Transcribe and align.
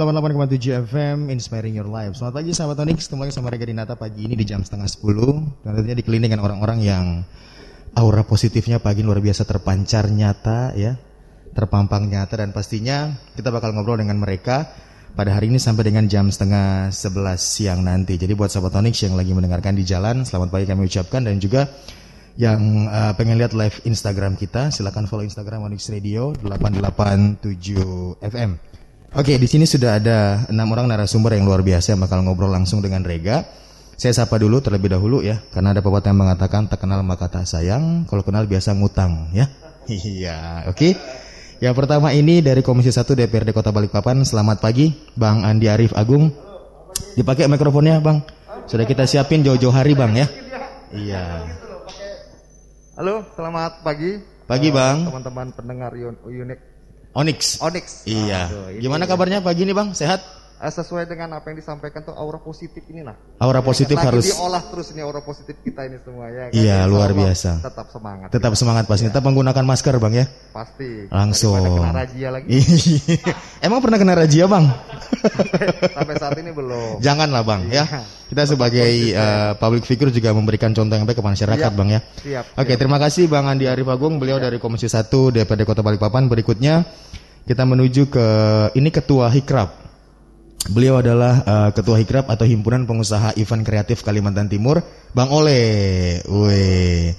88,7 0.00 0.88
FM 0.88 1.28
Inspiring 1.28 1.76
Your 1.76 1.84
Life. 1.84 2.16
Selamat 2.16 2.40
pagi 2.40 2.56
sahabat 2.56 2.80
Onyx. 2.80 3.04
Ketemu 3.04 3.28
lagi 3.28 3.34
sama 3.36 3.52
Rega 3.52 3.68
Dinata 3.68 4.00
pagi 4.00 4.24
ini 4.24 4.32
di 4.32 4.48
jam 4.48 4.64
setengah 4.64 4.88
10 4.88 5.60
Dan 5.60 5.76
tentunya 5.76 5.96
dikelilingi 6.00 6.24
dengan 6.24 6.40
orang-orang 6.40 6.80
yang 6.80 7.04
Aura 8.00 8.24
positifnya 8.24 8.80
pagi 8.80 9.04
luar 9.04 9.20
biasa 9.20 9.44
terpancar 9.44 10.08
nyata 10.08 10.72
ya. 10.72 10.96
Terpampang 11.52 12.08
nyata. 12.08 12.40
Dan 12.40 12.56
pastinya 12.56 13.12
Kita 13.36 13.52
bakal 13.52 13.76
ngobrol 13.76 14.00
dengan 14.00 14.16
mereka 14.16 14.72
Pada 15.12 15.36
hari 15.36 15.52
ini 15.52 15.60
sampai 15.60 15.92
dengan 15.92 16.08
jam 16.08 16.32
setengah 16.32 16.88
11 16.88 17.36
siang 17.36 17.84
nanti. 17.84 18.16
Jadi 18.16 18.32
buat 18.32 18.48
sahabat 18.48 18.80
Onyx 18.80 19.04
yang 19.04 19.20
lagi 19.20 19.36
mendengarkan 19.36 19.76
di 19.76 19.84
jalan 19.84 20.24
Selamat 20.24 20.48
pagi 20.48 20.64
kami 20.64 20.88
ucapkan. 20.88 21.28
Dan 21.28 21.36
juga 21.44 21.68
yang 22.40 22.88
uh, 22.88 23.12
pengen 23.20 23.36
lihat 23.36 23.52
live 23.52 23.84
Instagram 23.84 24.40
kita, 24.40 24.72
silakan 24.72 25.04
follow 25.04 25.28
Instagram 25.28 25.60
Onyx 25.60 25.92
Radio 25.92 26.32
887 26.40 28.16
FM. 28.24 28.69
Oke, 29.10 29.42
di 29.42 29.50
sini 29.50 29.66
sudah 29.66 29.98
ada 29.98 30.46
enam 30.46 30.70
orang 30.70 30.86
narasumber 30.86 31.34
yang 31.34 31.42
luar 31.42 31.66
biasa 31.66 31.98
yang 31.98 32.00
bakal 32.06 32.22
ngobrol 32.22 32.46
langsung 32.46 32.78
dengan 32.78 33.02
Rega. 33.02 33.42
Saya 33.98 34.14
sapa 34.14 34.38
dulu 34.38 34.62
terlebih 34.62 34.86
dahulu 34.86 35.18
ya, 35.18 35.42
karena 35.50 35.74
ada 35.74 35.82
pepatah 35.82 36.14
yang 36.14 36.22
mengatakan 36.22 36.70
tak 36.70 36.78
kenal 36.78 37.02
maka 37.02 37.26
tak 37.26 37.42
sayang, 37.42 38.06
kalau 38.06 38.22
kenal 38.22 38.46
biasa 38.46 38.70
ngutang 38.78 39.34
ya. 39.34 39.50
Iya, 39.90 40.70
oke. 40.70 40.94
Yang 41.58 41.74
pertama 41.74 42.14
ini 42.14 42.38
dari 42.38 42.62
Komisi 42.62 42.94
1 42.94 43.02
DPRD 43.02 43.50
Kota 43.50 43.74
Balikpapan. 43.74 44.22
Selamat 44.22 44.62
pagi, 44.62 44.94
Bang 45.18 45.42
Andi 45.42 45.66
Arif 45.66 45.90
Agung. 45.98 46.30
Dipakai 47.18 47.50
mikrofonnya, 47.50 47.98
Bang. 47.98 48.22
Sudah 48.70 48.86
kita 48.86 49.10
siapin 49.10 49.42
jauh-jauh 49.42 49.74
hari, 49.74 49.98
Bang 49.98 50.14
ya. 50.14 50.30
Iya. 50.94 51.50
Halo, 52.94 53.26
selamat 53.34 53.82
pagi. 53.82 54.22
Pagi, 54.46 54.70
Bang. 54.70 55.10
Teman-teman 55.10 55.50
pendengar 55.50 55.90
Unik 55.98 56.69
Onyx. 57.10 57.58
Onyx. 57.58 58.06
Iya. 58.06 58.46
Aduh, 58.46 58.78
Gimana 58.78 59.04
ya. 59.04 59.10
kabarnya 59.10 59.38
pagi 59.42 59.66
ini 59.66 59.74
Bang? 59.74 59.90
Sehat? 59.98 60.22
Eh, 60.60 60.68
sesuai 60.68 61.08
dengan 61.08 61.40
apa 61.40 61.48
yang 61.48 61.56
disampaikan 61.56 62.04
tuh 62.04 62.12
aura 62.12 62.36
positif 62.36 62.84
ini 62.92 63.00
nah. 63.00 63.16
Aura 63.40 63.64
positif 63.64 63.96
Lagi 63.96 64.12
harus 64.12 64.28
diolah 64.28 64.60
terus 64.68 64.92
ini 64.92 65.00
aura 65.00 65.24
positif 65.24 65.56
kita 65.64 65.88
ini 65.88 65.96
semua 66.04 66.28
ya. 66.28 66.36
kan? 66.36 66.48
Iya, 66.52 66.76
Insya 66.84 66.90
luar 66.92 67.10
biasa. 67.16 67.50
Tetap 67.64 67.86
semangat. 67.88 68.28
tetap 68.28 68.52
semangat 68.60 68.84
pasti. 68.84 69.08
Tetap 69.08 69.24
menggunakan 69.24 69.64
masker 69.64 69.96
Bang 69.96 70.12
ya. 70.12 70.28
Pasti. 70.52 71.08
Langsung. 71.08 71.64
Kena 71.64 72.04
razia 72.04 72.28
lagi. 72.28 72.52
Iya. 72.52 73.32
Emang 73.72 73.80
pernah 73.80 73.96
kena 73.96 74.12
razia 74.12 74.44
Bang? 74.44 74.68
Sampai 75.96 76.14
saat 76.20 76.36
ini 76.36 76.52
belum. 76.52 77.00
Janganlah 77.00 77.40
Bang 77.40 77.64
ya. 77.72 77.88
Iya. 77.88 78.04
Kita 78.28 78.42
sebagai 78.44 79.16
eh, 79.16 79.52
public 79.56 79.88
figure 79.88 80.12
juga 80.12 80.36
memberikan 80.36 80.76
contoh 80.76 80.92
yang 80.92 81.08
baik 81.08 81.24
kepada 81.24 81.40
masyarakat 81.40 81.70
Siap. 81.72 81.80
Bang 81.80 81.88
ya. 81.88 82.04
Siap. 82.20 82.44
Oke, 82.60 82.76
siap. 82.76 82.80
terima 82.84 83.00
kasih 83.00 83.32
Bang 83.32 83.48
Andi 83.48 83.64
Arif 83.64 83.88
Agung, 83.88 84.20
beliau 84.20 84.36
dari 84.36 84.60
Komisi 84.60 84.92
1 84.92 85.08
DPRD 85.08 85.64
Kota 85.64 85.80
Balikpapan. 85.80 86.28
Berikutnya 86.28 86.84
kita 87.48 87.64
menuju 87.64 88.12
ke 88.12 88.26
ini 88.76 88.92
Ketua 88.92 89.32
Hikrap. 89.32 89.89
Beliau 90.68 91.00
adalah 91.00 91.40
eh, 91.40 91.70
Ketua 91.72 91.96
Hikrap 91.96 92.28
atau 92.28 92.44
Himpunan 92.44 92.84
Pengusaha 92.84 93.32
Event 93.40 93.64
Kreatif 93.64 94.04
Kalimantan 94.04 94.46
Timur, 94.46 94.84
Bang 95.16 95.32
Ole. 95.32 96.20
Woi. 96.28 97.16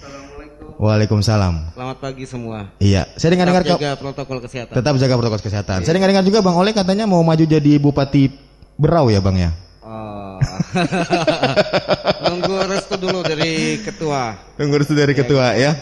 Waalaikumsalam. 0.78 1.78
Selamat 1.78 1.98
pagi 2.02 2.26
semua. 2.26 2.74
Iya, 2.78 3.06
saya 3.14 3.34
dengar-dengar 3.34 3.62
Tetap 3.62 3.78
ke- 3.78 3.86
jaga 3.86 3.98
protokol 3.98 4.38
kesehatan. 4.42 4.74
tetap 4.74 4.94
jaga 4.98 5.14
protokol 5.14 5.38
kesehatan. 5.38 5.80
Saya 5.86 5.94
dengar-dengar 5.94 6.26
juga 6.26 6.42
Bang 6.42 6.58
Ole 6.58 6.74
katanya 6.74 7.06
mau 7.06 7.22
maju 7.22 7.42
jadi 7.42 7.78
Bupati 7.78 8.34
Berau 8.82 9.14
ya, 9.14 9.22
Bang 9.22 9.38
ya? 9.38 9.54
Oh. 9.86 10.42
Nunggu 12.26 12.66
restu 12.66 12.98
dulu 12.98 13.22
dari 13.22 13.78
ketua. 13.78 14.34
Tunggu 14.58 14.82
restu 14.82 14.98
dari 14.98 15.14
ketua 15.14 15.54
ya. 15.54 15.78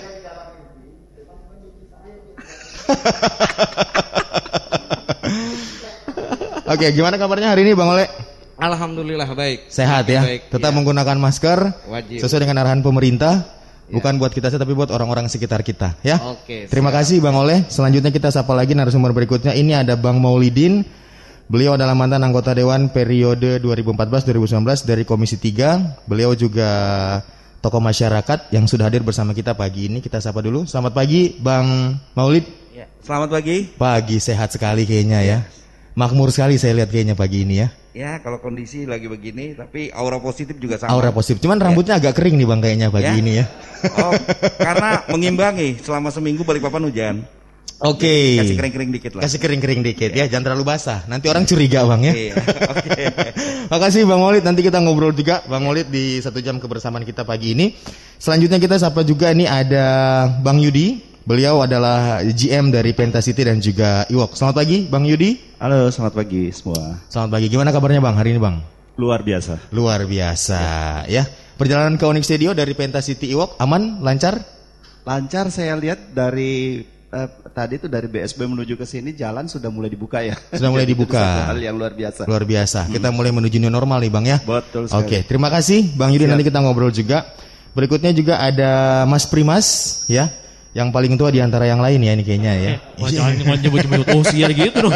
Oke, 6.69 6.85
gimana 6.93 7.17
kabarnya 7.17 7.49
hari 7.49 7.65
ini 7.65 7.73
Bang 7.73 7.89
Ole? 7.89 8.05
Alhamdulillah 8.61 9.25
baik. 9.33 9.73
Sehat 9.73 10.05
ya. 10.05 10.21
Baik, 10.21 10.53
Tetap 10.53 10.69
ya. 10.69 10.75
menggunakan 10.77 11.17
masker 11.17 11.59
Wajib. 11.89 12.21
sesuai 12.21 12.45
dengan 12.45 12.61
arahan 12.61 12.85
pemerintah. 12.85 13.57
Bukan 13.89 14.21
buat 14.21 14.29
kita 14.29 14.53
saja 14.53 14.61
tapi 14.61 14.77
buat 14.77 14.93
orang-orang 14.93 15.25
sekitar 15.25 15.65
kita 15.65 15.97
ya. 16.05 16.21
Oke, 16.21 16.69
Terima 16.69 16.93
siap. 16.93 17.01
kasih 17.01 17.17
Bang 17.25 17.41
Oleh. 17.41 17.65
Selanjutnya 17.73 18.13
kita 18.13 18.29
sapa 18.29 18.53
lagi 18.53 18.77
narasumber 18.77 19.17
berikutnya. 19.17 19.57
Ini 19.57 19.81
ada 19.81 19.97
Bang 19.97 20.21
Maulidin. 20.21 20.85
Beliau 21.49 21.73
adalah 21.73 21.97
mantan 21.97 22.21
anggota 22.21 22.53
dewan 22.53 22.93
periode 22.93 23.57
2014-2019 23.65 24.85
dari 24.85 25.01
Komisi 25.09 25.41
3. 25.41 26.05
Beliau 26.05 26.37
juga 26.37 26.69
tokoh 27.65 27.81
masyarakat 27.81 28.53
yang 28.53 28.69
sudah 28.69 28.93
hadir 28.93 29.01
bersama 29.01 29.33
kita 29.33 29.57
pagi 29.57 29.89
ini. 29.89 30.05
Kita 30.05 30.21
sapa 30.21 30.45
dulu. 30.45 30.69
Selamat 30.69 30.93
pagi 30.93 31.33
Bang 31.41 31.97
Maulid. 32.13 32.45
Ya, 32.77 32.85
selamat 33.01 33.33
pagi. 33.33 33.73
Pagi 33.73 34.21
sehat 34.21 34.53
sekali 34.53 34.85
kayaknya 34.85 35.25
ya. 35.25 35.39
Makmur 35.99 36.31
sekali 36.31 36.55
saya 36.55 36.79
lihat 36.79 36.95
kayaknya 36.95 37.19
pagi 37.19 37.43
ini 37.43 37.59
ya. 37.59 37.67
Ya, 37.91 38.11
kalau 38.23 38.39
kondisi 38.39 38.87
lagi 38.87 39.11
begini, 39.11 39.51
tapi 39.51 39.91
aura 39.91 40.15
positif 40.23 40.55
juga 40.55 40.79
sama. 40.79 40.95
Aura 40.95 41.11
positif. 41.11 41.43
Cuman 41.43 41.59
rambutnya 41.59 41.99
agak 41.99 42.15
kering 42.15 42.39
nih 42.39 42.47
Bang 42.47 42.63
kayaknya 42.63 42.87
pagi 42.87 43.11
Ya. 43.11 43.19
ini 43.19 43.31
ya. 43.43 43.45
Oh, 43.99 44.15
karena 44.55 45.03
mengimbangi 45.11 45.75
selama 45.83 46.07
seminggu 46.07 46.47
Balikpapan 46.47 46.87
hujan. 46.87 47.15
Oke. 47.83 48.39
Kasih 48.39 48.55
kering-kering 48.55 48.91
dikit 48.95 49.11
lah. 49.19 49.21
Kasih 49.27 49.39
kering-kering 49.43 49.81
dikit 49.83 50.11
ya, 50.15 50.27
jangan 50.31 50.51
terlalu 50.51 50.71
basah. 50.71 51.03
Nanti 51.11 51.27
orang 51.27 51.43
curiga 51.43 51.83
bang 51.83 52.01
ya. 52.07 52.13
Iya, 52.15 52.33
Oke. 52.75 53.03
Makasih 53.71 54.03
Bang 54.07 54.19
Maulid, 54.23 54.43
nanti 54.47 54.63
kita 54.63 54.79
ngobrol 54.79 55.11
juga 55.11 55.43
Bang 55.51 55.67
Maulid 55.67 55.91
di 55.91 56.23
satu 56.23 56.39
jam 56.39 56.59
kebersamaan 56.63 57.03
kita 57.03 57.27
pagi 57.27 57.55
ini. 57.55 57.75
Selanjutnya 58.19 58.59
kita 58.59 58.75
sapa 58.79 59.03
juga 59.03 59.31
ini 59.35 59.47
ada 59.47 60.27
Bang 60.43 60.59
Yudi. 60.63 61.08
Beliau 61.27 61.61
adalah 61.61 62.23
GM 62.25 62.73
dari 62.73 62.95
Penta 62.95 63.21
City 63.21 63.45
dan 63.45 63.61
juga 63.61 64.07
Iwok. 64.09 64.33
Selamat 64.33 64.65
pagi 64.65 64.87
Bang 64.89 65.05
Yudi. 65.05 65.37
Halo, 65.61 65.91
selamat 65.91 66.13
pagi 66.15 66.49
semua. 66.49 66.97
Selamat 67.11 67.37
pagi. 67.37 67.45
Gimana 67.51 67.69
kabarnya 67.69 68.01
Bang 68.01 68.15
hari 68.17 68.33
ini 68.33 68.41
Bang? 68.41 68.63
Luar 68.97 69.21
biasa. 69.21 69.69
Luar 69.69 70.03
biasa 70.09 70.61
ya. 71.05 71.27
Perjalanan 71.59 71.99
ke 71.99 72.05
Onyx 72.07 72.23
Studio 72.25 72.55
dari 72.55 72.71
Penta 72.73 73.03
City 73.03 73.29
Iwok 73.35 73.59
aman, 73.59 73.99
lancar? 74.01 74.39
Lancar 75.03 75.51
saya 75.51 75.75
lihat 75.75 76.15
dari 76.15 76.81
eh, 76.87 77.29
tadi 77.51 77.77
itu 77.77 77.85
dari 77.85 78.07
BSB 78.07 78.39
menuju 78.47 78.73
ke 78.79 78.87
sini 78.87 79.11
jalan 79.13 79.45
sudah 79.45 79.69
mulai 79.69 79.91
dibuka 79.91 80.23
ya. 80.23 80.33
Sudah 80.55 80.71
mulai 80.71 80.87
dibuka. 80.91 81.51
hal 81.51 81.59
yang 81.61 81.77
luar 81.77 81.93
biasa. 81.93 82.25
Luar 82.25 82.47
biasa. 82.47 82.89
Kita 82.89 83.11
mulai 83.13 83.29
menuju 83.35 83.59
new 83.61 83.69
normal 83.69 84.01
nih 84.01 84.09
Bang 84.11 84.25
ya. 84.25 84.39
Betul 84.41 84.87
Oke, 84.89 85.19
sekali. 85.21 85.27
terima 85.29 85.51
kasih 85.51 85.93
Bang 85.93 86.09
Yudi 86.15 86.25
Siap. 86.25 86.31
nanti 86.33 86.45
kita 86.47 86.59
ngobrol 86.63 86.89
juga. 86.89 87.27
Berikutnya 87.69 88.09
juga 88.17 88.41
ada 88.41 89.05
Mas 89.05 89.29
Primas 89.29 89.67
ya, 90.09 90.25
yang 90.69 90.93
paling 90.93 91.17
tua 91.17 91.33
di 91.33 91.41
antara 91.41 91.65
yang 91.65 91.81
lain 91.81 91.97
ya 92.05 92.11
ini 92.13 92.23
kayaknya 92.23 92.53
ya. 92.61 92.71
Wah 93.01 93.09
jangan 93.09 93.57
nyebut-nyebut 93.57 94.07
usia 94.21 94.47
gitu 94.53 94.77
dong. 94.85 94.93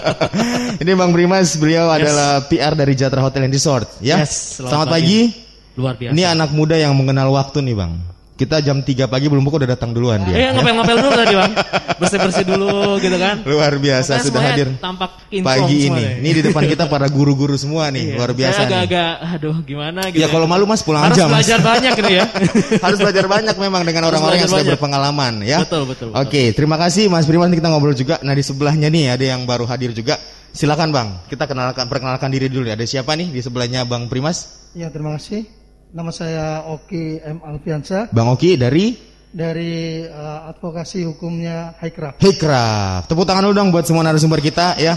ini 0.82 0.90
Bang 0.94 1.10
Primas, 1.10 1.58
beliau 1.58 1.90
adalah 1.90 2.46
PR 2.46 2.78
dari 2.78 2.94
Jatra 2.94 3.18
Hotel 3.18 3.50
and 3.50 3.54
Resort 3.54 3.98
ya. 3.98 4.22
Yes, 4.22 4.62
selamat 4.62 4.70
selamat, 4.70 4.88
pagi. 4.94 5.18
pagi. 5.34 5.44
Luar 5.76 5.94
biasa. 5.98 6.12
Ini 6.14 6.22
anak 6.24 6.50
muda 6.54 6.76
yang 6.78 6.94
mengenal 6.94 7.28
waktu 7.34 7.58
nih 7.66 7.74
Bang. 7.74 8.15
Kita 8.36 8.60
jam 8.60 8.78
3 8.78 9.08
pagi 9.08 9.26
belum 9.26 9.40
buka 9.40 9.56
udah 9.56 9.70
datang 9.72 9.90
duluan 9.90 10.20
Eh 10.22 10.28
dia. 10.28 10.36
ya. 10.36 10.48
ngapel-ngapel 10.52 10.96
dulu 10.98 11.12
tadi 11.14 11.34
bang. 11.34 11.52
Bersih-bersih 11.96 12.44
dulu 12.44 12.70
gitu 13.00 13.16
kan. 13.16 13.40
Luar 13.42 13.72
biasa 13.74 14.10
Pokoknya 14.12 14.26
sudah 14.28 14.40
hadir 14.44 14.68
Tampak 14.76 15.10
pagi 15.40 15.76
ini. 15.88 16.04
Ini 16.20 16.30
di 16.30 16.42
depan 16.44 16.62
kita 16.66 16.84
para 16.84 17.08
guru-guru 17.08 17.56
semua 17.56 17.88
nih, 17.88 18.12
Iya. 18.12 18.14
luar 18.14 18.30
biasa 18.30 18.52
Saya 18.54 18.68
nih. 18.68 18.76
agak-agak, 18.78 19.12
aduh 19.32 19.56
gimana 19.62 20.00
gitu. 20.06 20.20
Ya 20.20 20.28
kalau 20.28 20.44
malu 20.44 20.64
Mas 20.64 20.84
pulang 20.84 21.02
Harus 21.02 21.16
aja 21.16 21.24
Mas. 21.24 21.32
belajar 21.32 21.58
banyak 21.60 21.92
ini 21.96 22.12
ya. 22.12 22.24
Harus 22.84 22.98
belajar 23.00 23.24
banyak 23.24 23.56
memang 23.56 23.82
dengan 23.82 24.02
Harus 24.02 24.10
orang-orang 24.12 24.36
yang 24.36 24.46
sudah 24.46 24.60
banyak. 24.60 24.72
berpengalaman 24.76 25.32
ya. 25.40 25.58
Betul, 25.64 25.82
betul, 25.86 26.06
betul. 26.12 26.20
Oke, 26.20 26.42
terima 26.52 26.76
kasih 26.76 27.08
Mas 27.08 27.24
Primas 27.24 27.48
nanti 27.48 27.56
kita 27.56 27.72
ngobrol 27.72 27.96
juga. 27.96 28.20
Nah 28.20 28.32
di 28.32 28.44
sebelahnya 28.44 28.86
nih 28.86 29.04
ada 29.10 29.24
yang 29.26 29.42
baru 29.42 29.64
hadir 29.64 29.90
juga. 29.90 30.20
Silakan 30.52 30.88
Bang, 30.88 31.08
kita 31.26 31.44
kenalkan 31.44 31.84
perkenalkan 31.84 32.28
diri 32.28 32.48
dulu 32.48 32.64
ya. 32.64 32.76
Ada 32.76 32.84
siapa 32.86 33.12
nih 33.12 33.28
di 33.28 33.40
sebelahnya 33.40 33.84
Bang 33.84 34.08
Primas? 34.08 34.68
Ya 34.72 34.88
terima 34.88 35.16
kasih. 35.16 35.48
Nama 35.94 36.10
saya 36.10 36.66
Oki 36.66 37.22
M 37.22 37.38
Alfiansa 37.46 38.10
Bang 38.10 38.26
Oki 38.34 38.58
dari 38.58 38.96
dari 39.30 40.02
eh, 40.02 40.40
advokasi 40.50 41.04
hukumnya 41.04 41.76
Highcraft. 41.76 42.24
Hikraf. 42.24 43.06
Tepuk 43.06 43.28
tangan 43.28 43.46
dulu 43.46 43.54
dong 43.54 43.68
buat 43.68 43.84
semua 43.84 44.02
narasumber 44.02 44.40
kita 44.40 44.80
ya. 44.80 44.96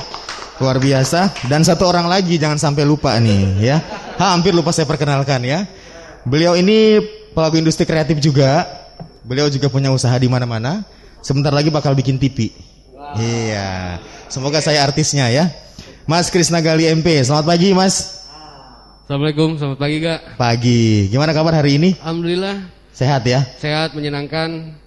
Luar 0.64 0.80
biasa. 0.80 1.46
Dan 1.48 1.68
satu 1.68 1.88
orang 1.88 2.08
lagi 2.08 2.40
jangan 2.40 2.56
sampai 2.56 2.88
lupa 2.88 3.16
nih 3.20 3.60
ya. 3.60 3.78
Ha, 4.20 4.36
hampir 4.36 4.56
lupa 4.56 4.72
saya 4.72 4.88
perkenalkan 4.88 5.44
ya. 5.44 5.68
Beliau 6.24 6.56
ini 6.56 7.00
pelaku 7.36 7.60
industri 7.60 7.84
kreatif 7.84 8.20
juga. 8.24 8.64
Beliau 9.24 9.52
juga 9.52 9.68
punya 9.68 9.92
usaha 9.92 10.16
di 10.16 10.28
mana-mana. 10.32 10.84
Sebentar 11.20 11.52
lagi 11.52 11.68
bakal 11.68 11.96
bikin 11.96 12.16
TV. 12.20 12.52
Iya. 13.20 14.00
Semoga 14.32 14.60
saya 14.64 14.84
artisnya 14.84 15.28
ya. 15.32 15.52
Mas 16.08 16.32
Krisna 16.32 16.60
Gali 16.64 16.88
MP. 16.92 17.24
Selamat 17.24 17.46
pagi 17.56 17.72
Mas. 17.72 18.19
Assalamualaikum, 19.10 19.58
selamat 19.58 19.80
pagi 19.82 19.98
Kak. 20.06 20.20
Pagi. 20.38 21.10
Gimana 21.10 21.34
kabar 21.34 21.58
hari 21.58 21.82
ini? 21.82 21.98
Alhamdulillah 21.98 22.62
Sehat 22.94 23.26
ya? 23.26 23.42
sehat, 23.58 23.98
menyenangkan 23.98 24.78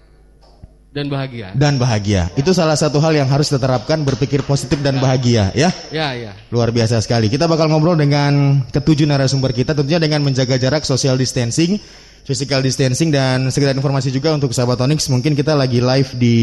dan 0.94 1.10
bahagia. 1.10 1.50
Dan 1.58 1.74
bahagia. 1.74 2.30
Itu 2.38 2.54
salah 2.54 2.78
satu 2.78 3.02
hal 3.02 3.18
yang 3.18 3.26
harus 3.26 3.50
diterapkan 3.50 3.98
berpikir 4.06 4.46
positif 4.46 4.78
dan 4.78 5.02
bahagia 5.02 5.50
ya. 5.58 5.74
Ya, 5.90 6.14
ya. 6.14 6.38
Luar 6.54 6.70
biasa 6.70 7.02
sekali. 7.02 7.26
Kita 7.26 7.50
bakal 7.50 7.66
ngobrol 7.66 7.98
dengan 7.98 8.62
ketujuh 8.70 9.10
narasumber 9.10 9.50
kita 9.50 9.74
tentunya 9.74 9.98
dengan 9.98 10.22
menjaga 10.22 10.54
jarak 10.54 10.86
social 10.86 11.18
distancing, 11.18 11.82
physical 12.22 12.62
distancing 12.62 13.10
dan 13.10 13.50
sekedar 13.50 13.74
informasi 13.74 14.14
juga 14.14 14.38
untuk 14.38 14.54
sahabat 14.54 14.78
Onyx 14.86 15.10
mungkin 15.10 15.34
kita 15.34 15.58
lagi 15.58 15.82
live 15.82 16.14
di 16.14 16.38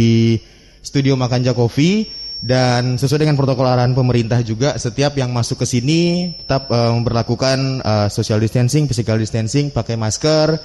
studio 0.84 1.16
Makanja 1.16 1.56
Coffee 1.56 2.12
Dan 2.40 2.96
sesuai 2.96 3.28
dengan 3.28 3.36
protokol 3.36 3.68
arahan 3.68 3.92
pemerintah 3.92 4.40
juga, 4.40 4.80
setiap 4.80 5.12
yang 5.20 5.28
masuk 5.36 5.60
ke 5.60 5.68
sini 5.68 6.32
tetap 6.40 6.72
eh, 6.72 6.92
memperlakukan 6.96 7.84
eh, 7.84 8.08
social 8.08 8.40
distancing, 8.40 8.88
physical 8.88 9.20
distancing, 9.20 9.76
pakai 9.76 10.00
masker, 10.00 10.56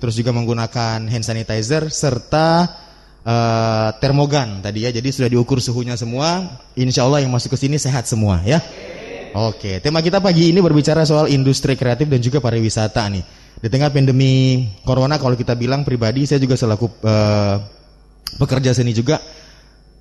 terus 0.00 0.16
juga 0.16 0.32
menggunakan 0.32 1.04
hand 1.04 1.24
sanitizer 1.24 1.92
serta 1.92 2.64
eh, 3.28 3.88
termogan 4.00 4.64
tadi 4.64 4.88
ya. 4.88 4.90
Jadi 4.90 5.08
sudah 5.12 5.28
diukur 5.28 5.60
suhunya 5.60 6.00
semua. 6.00 6.48
Insya 6.80 7.04
Allah 7.04 7.20
yang 7.20 7.32
masuk 7.36 7.52
ke 7.52 7.58
sini 7.60 7.76
sehat 7.76 8.08
semua 8.08 8.40
ya. 8.48 8.64
Oke, 9.36 9.84
tema 9.84 10.00
kita 10.00 10.24
pagi 10.24 10.48
ini 10.48 10.64
berbicara 10.64 11.04
soal 11.04 11.28
industri 11.28 11.76
kreatif 11.76 12.08
dan 12.08 12.24
juga 12.24 12.40
pariwisata 12.40 13.04
nih. 13.12 13.24
Di 13.60 13.68
tengah 13.68 13.92
pandemi 13.92 14.64
corona, 14.80 15.20
kalau 15.20 15.36
kita 15.36 15.52
bilang 15.52 15.84
pribadi, 15.84 16.24
saya 16.24 16.40
juga 16.40 16.56
selaku 16.56 16.88
eh, 17.04 17.56
pekerja 18.40 18.72
seni 18.72 18.96
juga 18.96 19.20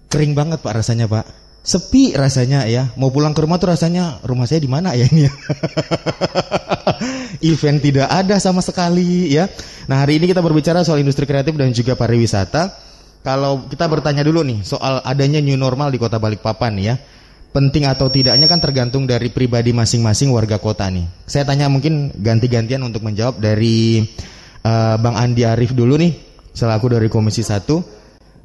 kering 0.07 0.33
banget 0.33 0.59
pak 0.63 0.83
rasanya 0.83 1.07
pak. 1.07 1.25
Sepi 1.67 2.15
rasanya 2.15 2.63
ya. 2.63 2.95
Mau 2.95 3.11
pulang 3.11 3.35
ke 3.35 3.43
rumah 3.43 3.59
tuh 3.59 3.75
rasanya 3.75 4.23
rumah 4.23 4.47
saya 4.47 4.63
di 4.63 4.71
mana 4.71 4.95
ya 4.95 5.03
ini? 5.07 5.27
Event 7.51 7.79
tidak 7.83 8.07
ada 8.07 8.39
sama 8.39 8.63
sekali 8.63 9.35
ya. 9.35 9.51
Nah 9.91 10.03
hari 10.03 10.19
ini 10.19 10.31
kita 10.31 10.39
berbicara 10.39 10.87
soal 10.87 11.03
industri 11.03 11.27
kreatif 11.27 11.51
dan 11.59 11.75
juga 11.75 11.99
pariwisata. 11.99 12.71
Kalau 13.21 13.67
kita 13.67 13.83
bertanya 13.91 14.23
dulu 14.23 14.47
nih 14.47 14.63
soal 14.63 15.03
adanya 15.03 15.43
new 15.43 15.59
normal 15.59 15.91
di 15.91 15.99
kota 15.99 16.15
Balikpapan 16.15 16.73
ya 16.79 16.95
penting 17.57 17.89
atau 17.89 18.13
tidaknya 18.13 18.45
kan 18.45 18.61
tergantung 18.61 19.09
dari 19.09 19.33
pribadi 19.33 19.73
masing-masing 19.73 20.29
warga 20.29 20.61
kota 20.61 20.85
nih. 20.93 21.09
Saya 21.25 21.47
tanya 21.47 21.65
mungkin 21.71 22.13
ganti-gantian 22.13 22.83
untuk 22.85 23.01
menjawab 23.01 23.41
dari 23.41 24.05
eh, 24.61 24.95
Bang 25.01 25.17
Andi 25.17 25.41
Arif 25.41 25.73
dulu 25.73 25.97
nih, 25.97 26.13
selaku 26.53 26.93
dari 26.93 27.09
Komisi 27.09 27.41
1. 27.41 27.96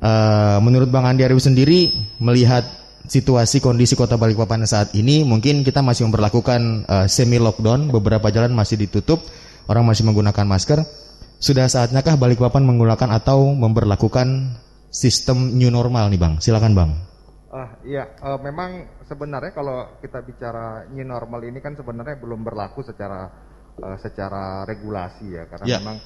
Eh, 0.02 0.58
menurut 0.58 0.90
Bang 0.90 1.06
Andi 1.06 1.22
Arif 1.22 1.38
sendiri 1.38 1.94
melihat 2.18 2.66
situasi 3.06 3.62
kondisi 3.62 3.94
Kota 3.94 4.18
Balikpapan 4.18 4.66
saat 4.66 4.90
ini, 4.98 5.22
mungkin 5.22 5.62
kita 5.62 5.78
masih 5.78 6.10
memperlakukan 6.10 6.60
eh, 6.90 7.06
semi 7.06 7.38
lockdown, 7.38 7.86
beberapa 7.94 8.26
jalan 8.34 8.50
masih 8.50 8.82
ditutup, 8.82 9.22
orang 9.70 9.86
masih 9.86 10.02
menggunakan 10.02 10.42
masker. 10.42 10.82
Sudah 11.38 11.70
saatnyakah 11.70 12.18
Balikpapan 12.18 12.66
menggunakan 12.66 13.14
atau 13.14 13.54
memperlakukan 13.54 14.58
sistem 14.90 15.54
new 15.54 15.70
normal 15.70 16.10
nih 16.10 16.18
Bang? 16.18 16.34
Silakan 16.42 16.74
Bang. 16.74 16.90
Ah 17.54 17.78
iya, 17.86 18.10
eh, 18.18 18.38
memang 18.42 18.90
sebenarnya 19.06 19.54
kalau 19.54 19.86
kita 20.02 20.18
bicara 20.26 20.82
new 20.90 21.06
normal 21.06 21.46
ini 21.46 21.62
kan 21.62 21.78
sebenarnya 21.78 22.18
belum 22.18 22.42
berlaku 22.42 22.82
secara 22.82 23.30
eh, 23.78 23.96
secara 24.02 24.66
regulasi 24.66 25.30
ya, 25.30 25.46
karena 25.46 25.66
Ya. 25.70 25.78
memang 25.78 26.02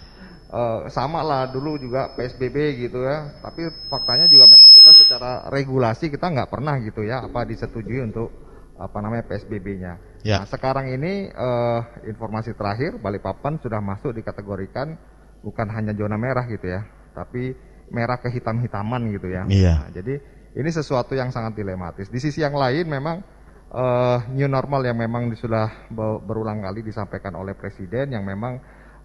eh, 0.56 0.80
sama 0.88 1.20
lah 1.20 1.52
dulu 1.52 1.76
juga 1.76 2.16
PSBB 2.16 2.88
gitu 2.88 3.04
ya. 3.04 3.36
Tapi 3.44 3.68
faktanya 3.92 4.26
juga 4.32 4.48
memang 4.48 4.72
kita 4.72 4.90
secara 4.96 5.44
regulasi 5.52 6.08
kita 6.08 6.32
nggak 6.32 6.48
pernah 6.48 6.80
gitu 6.80 7.04
ya 7.04 7.28
apa 7.28 7.44
disetujui 7.44 8.00
untuk 8.00 8.32
apa 8.76 8.98
namanya 9.00 9.24
PSBB-nya. 9.28 9.92
Ya. 10.24 10.40
Nah 10.40 10.48
sekarang 10.48 10.88
ini 10.92 11.28
eh, 11.28 11.80
informasi 12.08 12.56
terakhir 12.56 12.96
Balikpapan 13.00 13.60
sudah 13.60 13.80
masuk 13.80 14.16
dikategorikan 14.16 14.96
bukan 15.44 15.68
hanya 15.70 15.92
zona 15.94 16.18
merah 16.18 16.42
gitu 16.50 16.66
ya, 16.66 16.82
tapi 17.14 17.54
merah 17.92 18.18
kehitam-hitaman 18.18 19.14
gitu 19.14 19.30
ya. 19.30 19.46
Iya. 19.46 19.74
Nah, 19.86 19.90
jadi 19.94 20.18
ini 20.56 20.70
sesuatu 20.72 21.14
yang 21.14 21.30
sangat 21.30 21.54
dilematis. 21.54 22.10
Di 22.10 22.18
sisi 22.18 22.42
yang 22.42 22.58
lain 22.58 22.88
memang 22.90 23.22
eh, 23.70 24.18
new 24.34 24.50
normal 24.50 24.82
yang 24.82 24.98
memang 24.98 25.30
sudah 25.38 25.88
be- 25.88 26.20
berulang 26.26 26.64
kali 26.66 26.82
disampaikan 26.82 27.38
oleh 27.38 27.54
presiden 27.54 28.10
yang 28.10 28.26
memang 28.26 28.58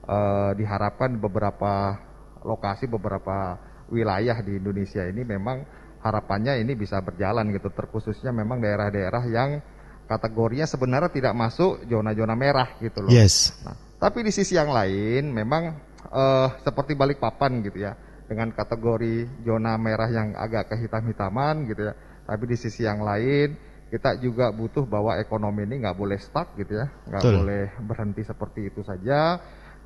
eh, 0.06 0.52
diharapkan 0.58 1.18
beberapa 1.18 1.98
lokasi 2.42 2.90
beberapa 2.90 3.58
wilayah 3.92 4.40
di 4.42 4.58
Indonesia 4.58 5.06
ini 5.06 5.22
memang 5.22 5.62
harapannya 6.02 6.58
ini 6.58 6.74
bisa 6.74 6.98
berjalan 7.04 7.54
gitu 7.54 7.70
terkhususnya 7.70 8.34
memang 8.34 8.58
daerah-daerah 8.58 9.24
yang 9.30 9.62
kategorinya 10.10 10.66
sebenarnya 10.66 11.14
tidak 11.14 11.34
masuk 11.38 11.86
zona-zona 11.86 12.34
merah 12.34 12.76
gitu 12.82 13.06
loh. 13.06 13.12
Yes. 13.14 13.54
Nah, 13.62 13.78
tapi 14.02 14.26
di 14.26 14.34
sisi 14.34 14.58
yang 14.58 14.74
lain 14.74 15.30
memang 15.30 15.78
eh, 16.10 16.48
seperti 16.66 16.98
Balikpapan 16.98 17.62
gitu 17.62 17.86
ya 17.86 17.94
dengan 18.26 18.52
kategori 18.56 19.44
zona 19.44 19.76
merah 19.76 20.08
yang 20.08 20.34
agak 20.36 20.72
kehitam-hitaman 20.74 21.68
gitu 21.70 21.92
ya. 21.92 21.94
Tapi 22.24 22.44
di 22.48 22.58
sisi 22.58 22.88
yang 22.88 23.04
lain 23.04 23.56
kita 23.92 24.16
juga 24.24 24.56
butuh 24.56 24.88
bahwa 24.88 25.20
ekonomi 25.20 25.68
ini 25.68 25.84
nggak 25.84 26.00
boleh 26.00 26.16
stuck 26.16 26.56
gitu 26.56 26.80
ya, 26.80 26.88
nggak 27.12 27.24
boleh 27.28 27.64
berhenti 27.84 28.24
seperti 28.24 28.72
itu 28.72 28.82
saja. 28.88 29.36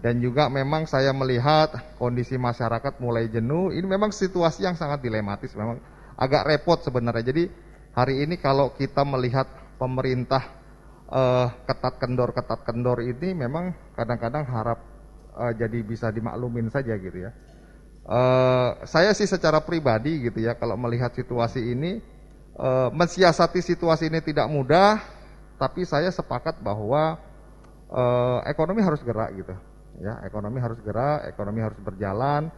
Dan 0.06 0.22
juga 0.22 0.54
memang 0.54 0.86
saya 0.86 1.10
melihat 1.18 1.98
kondisi 1.98 2.38
masyarakat 2.38 3.02
mulai 3.02 3.26
jenuh. 3.26 3.74
Ini 3.74 3.90
memang 3.90 4.14
situasi 4.14 4.62
yang 4.62 4.78
sangat 4.78 5.02
dilematis, 5.02 5.58
memang 5.58 5.82
agak 6.14 6.46
repot 6.46 6.78
sebenarnya. 6.78 7.26
Jadi 7.26 7.50
hari 7.90 8.22
ini 8.22 8.38
kalau 8.38 8.70
kita 8.78 9.02
melihat 9.02 9.50
pemerintah 9.82 10.46
eh, 11.10 11.48
ketat 11.66 11.98
kendor 11.98 12.38
ketat 12.38 12.62
kendor 12.62 13.02
ini 13.02 13.34
memang 13.34 13.74
kadang-kadang 13.98 14.46
harap 14.46 14.78
eh, 15.42 15.58
jadi 15.58 15.82
bisa 15.82 16.14
dimaklumin 16.14 16.70
saja 16.70 16.94
gitu 17.02 17.26
ya. 17.26 17.34
Eh, 18.06 18.70
saya 18.86 19.10
sih 19.18 19.26
secara 19.26 19.58
pribadi 19.58 20.22
gitu 20.22 20.38
ya 20.38 20.54
kalau 20.54 20.78
melihat 20.78 21.18
situasi 21.18 21.74
ini 21.74 21.98
eh, 22.62 22.90
mensiasati 22.94 23.58
situasi 23.58 24.14
ini 24.14 24.22
tidak 24.22 24.54
mudah, 24.54 25.02
tapi 25.58 25.82
saya 25.82 26.14
sepakat 26.14 26.62
bahwa 26.62 27.18
eh, 27.90 28.40
ekonomi 28.54 28.86
harus 28.86 29.02
gerak 29.02 29.34
gitu 29.34 29.58
ya 30.02 30.24
ekonomi 30.28 30.60
harus 30.60 30.80
gerak 30.84 31.30
ekonomi 31.30 31.64
harus 31.64 31.80
berjalan 31.80 32.52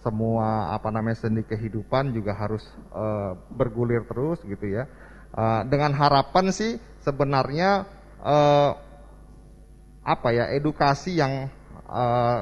semua 0.00 0.72
apa 0.72 0.88
namanya 0.88 1.20
sendi 1.20 1.44
kehidupan 1.44 2.10
juga 2.16 2.34
harus 2.34 2.64
eh, 2.94 3.32
bergulir 3.52 4.06
terus 4.08 4.40
gitu 4.42 4.66
ya 4.66 4.88
Eh, 5.30 5.62
dengan 5.70 5.94
harapan 5.94 6.50
sih 6.50 6.74
sebenarnya 7.06 7.86
eh, 8.18 8.70
apa 10.02 10.28
ya 10.34 10.50
edukasi 10.50 11.22
yang 11.22 11.46
eh, 11.86 12.38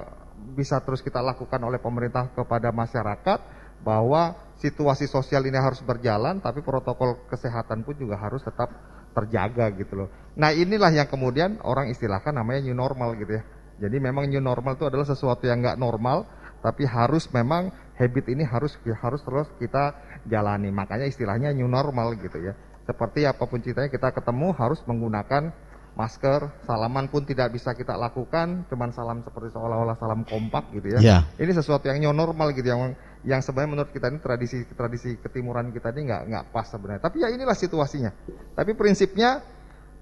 bisa 0.56 0.81
terus 0.81 1.05
kita 1.05 1.21
lakukan 1.21 1.61
oleh 1.61 1.77
pemerintah 1.77 2.33
kepada 2.33 2.73
masyarakat 2.73 3.39
bahwa 3.85 4.41
situasi 4.56 5.05
sosial 5.05 5.44
ini 5.44 5.61
harus 5.61 5.85
berjalan 5.85 6.41
tapi 6.41 6.65
protokol 6.65 7.29
kesehatan 7.29 7.85
pun 7.85 7.93
juga 7.93 8.17
harus 8.17 8.41
tetap 8.41 8.73
terjaga 9.12 9.69
gitu 9.77 10.05
loh. 10.05 10.09
Nah, 10.39 10.56
inilah 10.56 10.89
yang 10.89 11.09
kemudian 11.11 11.61
orang 11.69 11.93
istilahkan 11.93 12.33
namanya 12.33 12.65
new 12.65 12.77
normal 12.77 13.21
gitu 13.21 13.37
ya. 13.37 13.43
Jadi 13.79 13.97
memang 14.03 14.27
new 14.27 14.43
normal 14.43 14.75
itu 14.75 14.85
adalah 14.87 15.07
sesuatu 15.07 15.47
yang 15.47 15.63
nggak 15.63 15.79
normal 15.79 16.27
tapi 16.59 16.83
harus 16.83 17.31
memang 17.31 17.71
habit 17.95 18.27
ini 18.35 18.43
harus 18.43 18.75
harus 18.83 19.23
terus 19.23 19.49
kita 19.63 19.95
jalani. 20.27 20.71
Makanya 20.75 21.07
istilahnya 21.07 21.55
new 21.55 21.71
normal 21.71 22.19
gitu 22.19 22.39
ya. 22.43 22.55
Seperti 22.87 23.29
apa 23.29 23.45
pun 23.47 23.63
ceritanya 23.63 23.93
kita 23.93 24.11
ketemu 24.11 24.51
harus 24.57 24.81
menggunakan 24.89 25.53
masker, 25.99 26.63
salaman 26.63 27.11
pun 27.11 27.27
tidak 27.27 27.51
bisa 27.51 27.75
kita 27.75 27.99
lakukan, 27.99 28.63
cuman 28.70 28.94
salam 28.94 29.19
seperti 29.27 29.51
seolah-olah 29.51 29.99
salam 29.99 30.23
kompak 30.23 30.70
gitu 30.79 30.94
ya. 30.94 30.99
Ya. 31.03 31.19
Ini 31.35 31.51
sesuatu 31.51 31.91
yang 31.91 31.99
new 31.99 32.15
normal 32.15 32.55
gitu 32.55 32.70
yang 32.70 32.94
yang 33.27 33.43
sebenarnya 33.43 33.70
menurut 33.75 33.91
kita 33.91 34.15
ini 34.15 34.23
tradisi 34.23 34.63
tradisi 34.79 35.19
ketimuran 35.19 35.75
kita 35.75 35.91
ini 35.91 36.06
nggak 36.06 36.23
nggak 36.31 36.44
pas 36.55 36.70
sebenarnya. 36.70 37.03
Tapi 37.03 37.17
ya 37.27 37.29
inilah 37.35 37.56
situasinya. 37.58 38.15
Tapi 38.55 38.79
prinsipnya 38.79 39.43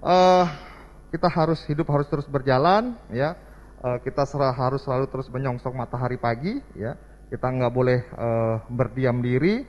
eh 0.05 0.47
kita 1.17 1.33
harus 1.33 1.65
hidup 1.65 1.89
harus 1.89 2.07
terus 2.13 2.29
berjalan 2.29 2.93
ya. 3.09 3.35
Eh, 3.87 3.99
kita 4.03 4.27
serah, 4.27 4.51
harus 4.51 4.83
selalu 4.83 5.07
terus 5.07 5.31
menyongsong 5.31 5.79
matahari 5.79 6.19
pagi 6.19 6.59
ya. 6.75 6.99
Kita 7.31 7.55
nggak 7.55 7.71
boleh 7.71 8.03
eh, 8.03 8.57
berdiam 8.67 9.23
diri 9.23 9.63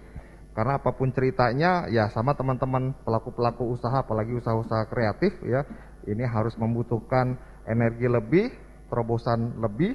karena 0.57 0.81
apa 0.81 0.89
pun 0.89 1.13
ceritanya 1.13 1.85
ya 1.85 2.09
sama 2.09 2.33
teman-teman 2.33 2.97
pelaku-pelaku 3.05 3.77
usaha 3.77 4.01
apalagi 4.01 4.33
usaha-usaha 4.41 4.89
kreatif 4.89 5.37
ya 5.45 5.61
ini 6.09 6.25
harus 6.25 6.57
membutuhkan 6.57 7.37
energi 7.69 8.09
lebih, 8.09 8.49
terobosan 8.89 9.61
lebih 9.61 9.93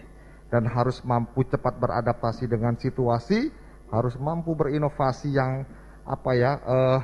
dan 0.54 0.70
harus 0.70 1.02
mampu 1.02 1.42
cepat 1.42 1.82
beradaptasi 1.82 2.46
dengan 2.46 2.78
situasi, 2.78 3.50
harus 3.90 4.14
mampu 4.22 4.54
berinovasi 4.54 5.34
yang 5.34 5.66
apa 6.06 6.30
ya 6.38 6.52
eh, 6.62 7.00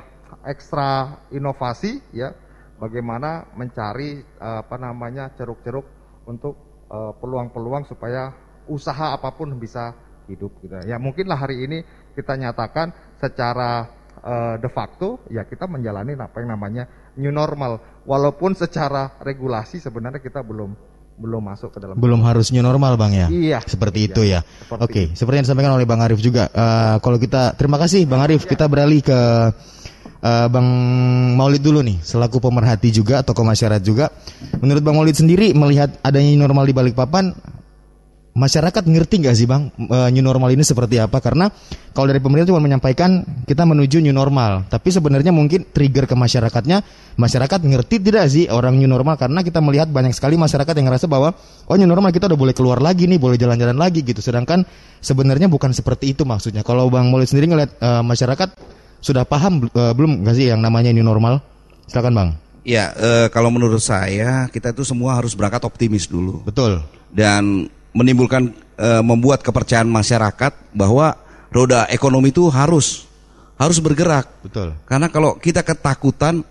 ekstra 0.47 1.19
inovasi 1.35 1.99
ya 2.15 2.31
bagaimana 2.79 3.43
mencari 3.59 4.23
apa 4.39 4.79
namanya 4.79 5.35
ceruk-ceruk 5.35 5.83
untuk 6.23 6.68
eh, 6.89 7.11
peluang-peluang 7.21 7.85
supaya 7.87 8.33
usaha 8.69 9.13
apa 9.13 9.33
pun 9.33 9.53
bisa 9.57 9.93
hidup 10.29 10.61
gitu. 10.61 10.77
Ya 10.85 11.01
mungkinlah 11.01 11.37
hari 11.37 11.65
ini 11.65 11.81
kita 12.13 12.37
nyatakan 12.37 12.93
secara 13.17 13.89
eh, 14.21 14.55
de 14.61 14.69
facto 14.69 15.23
ya 15.29 15.45
kita 15.45 15.65
menjalani 15.65 16.13
apa 16.17 16.41
yang 16.41 16.53
namanya 16.53 16.83
new 17.17 17.33
normal 17.33 18.01
walaupun 18.05 18.53
secara 18.53 19.17
regulasi 19.21 19.81
sebenarnya 19.81 20.21
kita 20.21 20.45
belum 20.45 20.73
belum 21.19 21.43
masuk 21.51 21.75
ke 21.75 21.77
dalam 21.83 21.99
Belum 21.99 22.23
harus 22.23 22.47
new 22.55 22.63
normal 22.63 22.95
bang 22.95 23.11
ya? 23.11 23.27
Iya. 23.27 23.59
Seperti 23.67 24.07
Iya. 24.07 24.07
itu 24.07 24.21
ya. 24.23 24.39
Seperti 24.39 24.81
Oke, 24.87 25.03
seperti 25.19 25.35
yang 25.35 25.45
disampaikan 25.45 25.73
oleh 25.75 25.83
bang 25.83 25.99
Arif 25.99 26.23
juga. 26.23 26.47
Eh, 26.47 26.95
kalau 27.03 27.19
kita 27.19 27.59
terima 27.59 27.75
kasih 27.75 28.07
bang 28.07 28.23
Arif. 28.23 28.47
Kita 28.47 28.71
beralih 28.71 29.03
ke 29.03 29.19
eh, 30.19 30.47
bang 30.51 30.67
Maulid 31.35 31.63
dulu 31.63 31.79
nih, 31.83 31.97
selaku 32.03 32.43
pemerhati 32.43 32.91
juga 32.91 33.23
tokoh 33.23 33.47
masyarakat 33.47 33.81
juga. 33.83 34.11
Menurut 34.59 34.83
bang 34.83 34.95
Maulid 34.95 35.17
sendiri 35.17 35.51
melihat 35.55 35.95
adanya 36.03 36.29
new 36.35 36.41
normal 36.43 36.67
di 36.67 36.73
Balikpapan, 36.75 37.31
masyarakat 38.39 38.83
ngerti 38.87 39.19
nggak 39.19 39.35
sih 39.35 39.47
bang 39.49 39.67
eh, 39.75 40.09
new 40.15 40.23
normal 40.23 40.51
ini 40.55 40.63
seperti 40.63 41.01
apa? 41.01 41.19
Karena 41.19 41.51
kalau 41.91 42.07
dari 42.07 42.23
pemerintah 42.23 42.55
cuma 42.55 42.63
menyampaikan 42.63 43.25
kita 43.43 43.67
menuju 43.67 43.99
new 43.99 44.15
normal, 44.15 44.63
tapi 44.71 44.93
sebenarnya 44.93 45.35
mungkin 45.35 45.67
trigger 45.67 46.07
ke 46.07 46.15
masyarakatnya, 46.15 46.85
masyarakat 47.19 47.59
ngerti 47.59 47.95
tidak 47.99 48.25
sih 48.31 48.47
orang 48.47 48.79
new 48.79 48.87
normal? 48.87 49.19
Karena 49.19 49.43
kita 49.43 49.59
melihat 49.59 49.91
banyak 49.91 50.15
sekali 50.15 50.39
masyarakat 50.39 50.71
yang 50.71 50.87
ngerasa 50.87 51.11
bahwa 51.11 51.35
oh 51.67 51.75
new 51.75 51.89
normal 51.89 52.15
kita 52.15 52.31
udah 52.31 52.39
boleh 52.39 52.55
keluar 52.55 52.79
lagi 52.79 53.09
nih, 53.09 53.19
boleh 53.19 53.35
jalan-jalan 53.35 53.75
lagi 53.75 54.05
gitu. 54.05 54.23
Sedangkan 54.23 54.63
sebenarnya 55.03 55.51
bukan 55.51 55.75
seperti 55.75 56.15
itu 56.15 56.23
maksudnya. 56.23 56.63
Kalau 56.63 56.87
bang 56.87 57.11
Maulid 57.11 57.27
sendiri 57.27 57.51
ngeliat 57.51 57.71
eh, 57.81 58.03
masyarakat 58.05 58.49
sudah 58.99 59.23
paham 59.23 59.67
eh, 59.67 59.93
belum 59.95 60.23
nggak 60.23 60.35
sih 60.35 60.51
yang 60.51 60.59
namanya 60.63 60.91
new 60.91 61.03
normal? 61.03 61.39
Silakan 61.89 62.13
bang. 62.13 62.29
Ya, 62.67 62.93
eh, 62.93 63.27
kalau 63.33 63.49
menurut 63.49 63.81
saya 63.81 64.45
kita 64.51 64.75
itu 64.75 64.83
semua 64.85 65.17
harus 65.17 65.33
berangkat 65.33 65.63
optimis 65.65 66.05
dulu 66.05 66.43
Betul. 66.45 66.83
dan 67.09 67.65
menimbulkan 67.95 68.53
eh, 68.77 69.01
membuat 69.01 69.41
kepercayaan 69.41 69.89
masyarakat 69.89 70.53
bahwa 70.75 71.17
roda 71.49 71.89
ekonomi 71.89 72.29
itu 72.29 72.45
harus 72.51 73.09
harus 73.59 73.79
bergerak. 73.81 74.29
Betul. 74.45 74.75
Karena 74.87 75.11
kalau 75.11 75.35
kita 75.35 75.65
ketakutan, 75.65 76.45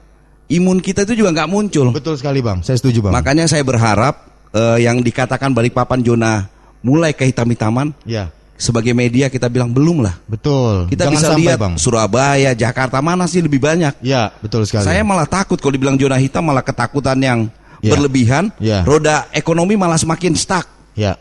imun 0.50 0.82
kita 0.82 1.08
itu 1.08 1.24
juga 1.24 1.32
nggak 1.32 1.50
muncul. 1.50 1.88
Betul 1.94 2.18
sekali 2.20 2.44
bang. 2.44 2.60
Saya 2.60 2.76
setuju 2.76 3.08
bang. 3.08 3.12
Makanya 3.14 3.48
saya 3.48 3.64
berharap 3.64 4.28
eh, 4.52 4.84
yang 4.84 5.00
dikatakan 5.00 5.52
Balikpapan 5.54 6.04
zona 6.04 6.48
mulai 6.82 7.10
kehitam-hitaman 7.10 7.90
Ya. 8.06 8.30
Sebagai 8.58 8.90
media 8.92 9.30
kita 9.30 9.46
bilang 9.46 9.70
belum 9.70 10.02
lah. 10.02 10.18
Betul. 10.26 10.90
Kita 10.90 11.06
Jangan 11.06 11.14
bisa 11.14 11.26
sampai, 11.30 11.42
lihat 11.46 11.58
bang. 11.62 11.74
Surabaya, 11.78 12.50
Jakarta 12.52 12.98
mana 12.98 13.24
sih 13.30 13.38
lebih 13.38 13.62
banyak. 13.62 14.02
Ya, 14.02 14.34
betul 14.42 14.66
sekali. 14.66 14.82
Saya 14.84 15.06
malah 15.06 15.30
takut 15.30 15.56
kalau 15.62 15.72
dibilang 15.72 15.94
zona 15.94 16.18
hitam 16.18 16.42
malah 16.44 16.66
ketakutan 16.66 17.16
yang 17.22 17.40
Ya. 17.78 17.94
berlebihan. 17.94 18.50
Ya. 18.58 18.82
Roda 18.82 19.30
ekonomi 19.30 19.78
malah 19.78 19.94
semakin 19.94 20.34
stuck. 20.34 20.66
ya, 20.98 21.14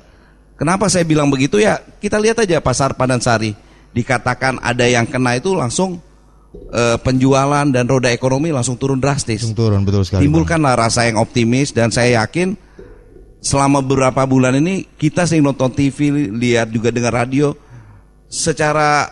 Kenapa 0.57 0.89
saya 0.89 1.05
bilang 1.05 1.29
begitu 1.29 1.61
ya? 1.61 1.77
Kita 2.01 2.17
lihat 2.17 2.41
aja 2.41 2.57
pasar 2.57 2.97
Padansari. 2.97 3.53
Dikatakan 3.93 4.57
ada 4.65 4.81
yang 4.89 5.05
kena 5.05 5.37
itu 5.37 5.53
langsung 5.53 6.01
eh, 6.73 6.97
penjualan 6.97 7.69
dan 7.69 7.85
roda 7.85 8.09
ekonomi 8.09 8.49
langsung 8.49 8.73
turun 8.73 8.97
drastis. 8.97 9.45
langsung 9.45 9.53
turun 9.53 9.85
betul 9.85 10.01
sekali. 10.01 10.25
Bang. 10.25 10.33
Timbulkanlah 10.33 10.73
rasa 10.73 11.05
yang 11.05 11.21
optimis 11.21 11.69
dan 11.77 11.93
saya 11.93 12.25
yakin 12.25 12.57
selama 13.41 13.79
beberapa 13.79 14.25
bulan 14.25 14.57
ini 14.57 14.85
kita 14.97 15.23
sering 15.27 15.45
nonton 15.45 15.71
TV, 15.71 16.11
lihat 16.31 16.71
juga 16.73 16.89
dengar 16.91 17.13
radio 17.25 17.53
secara 18.27 19.07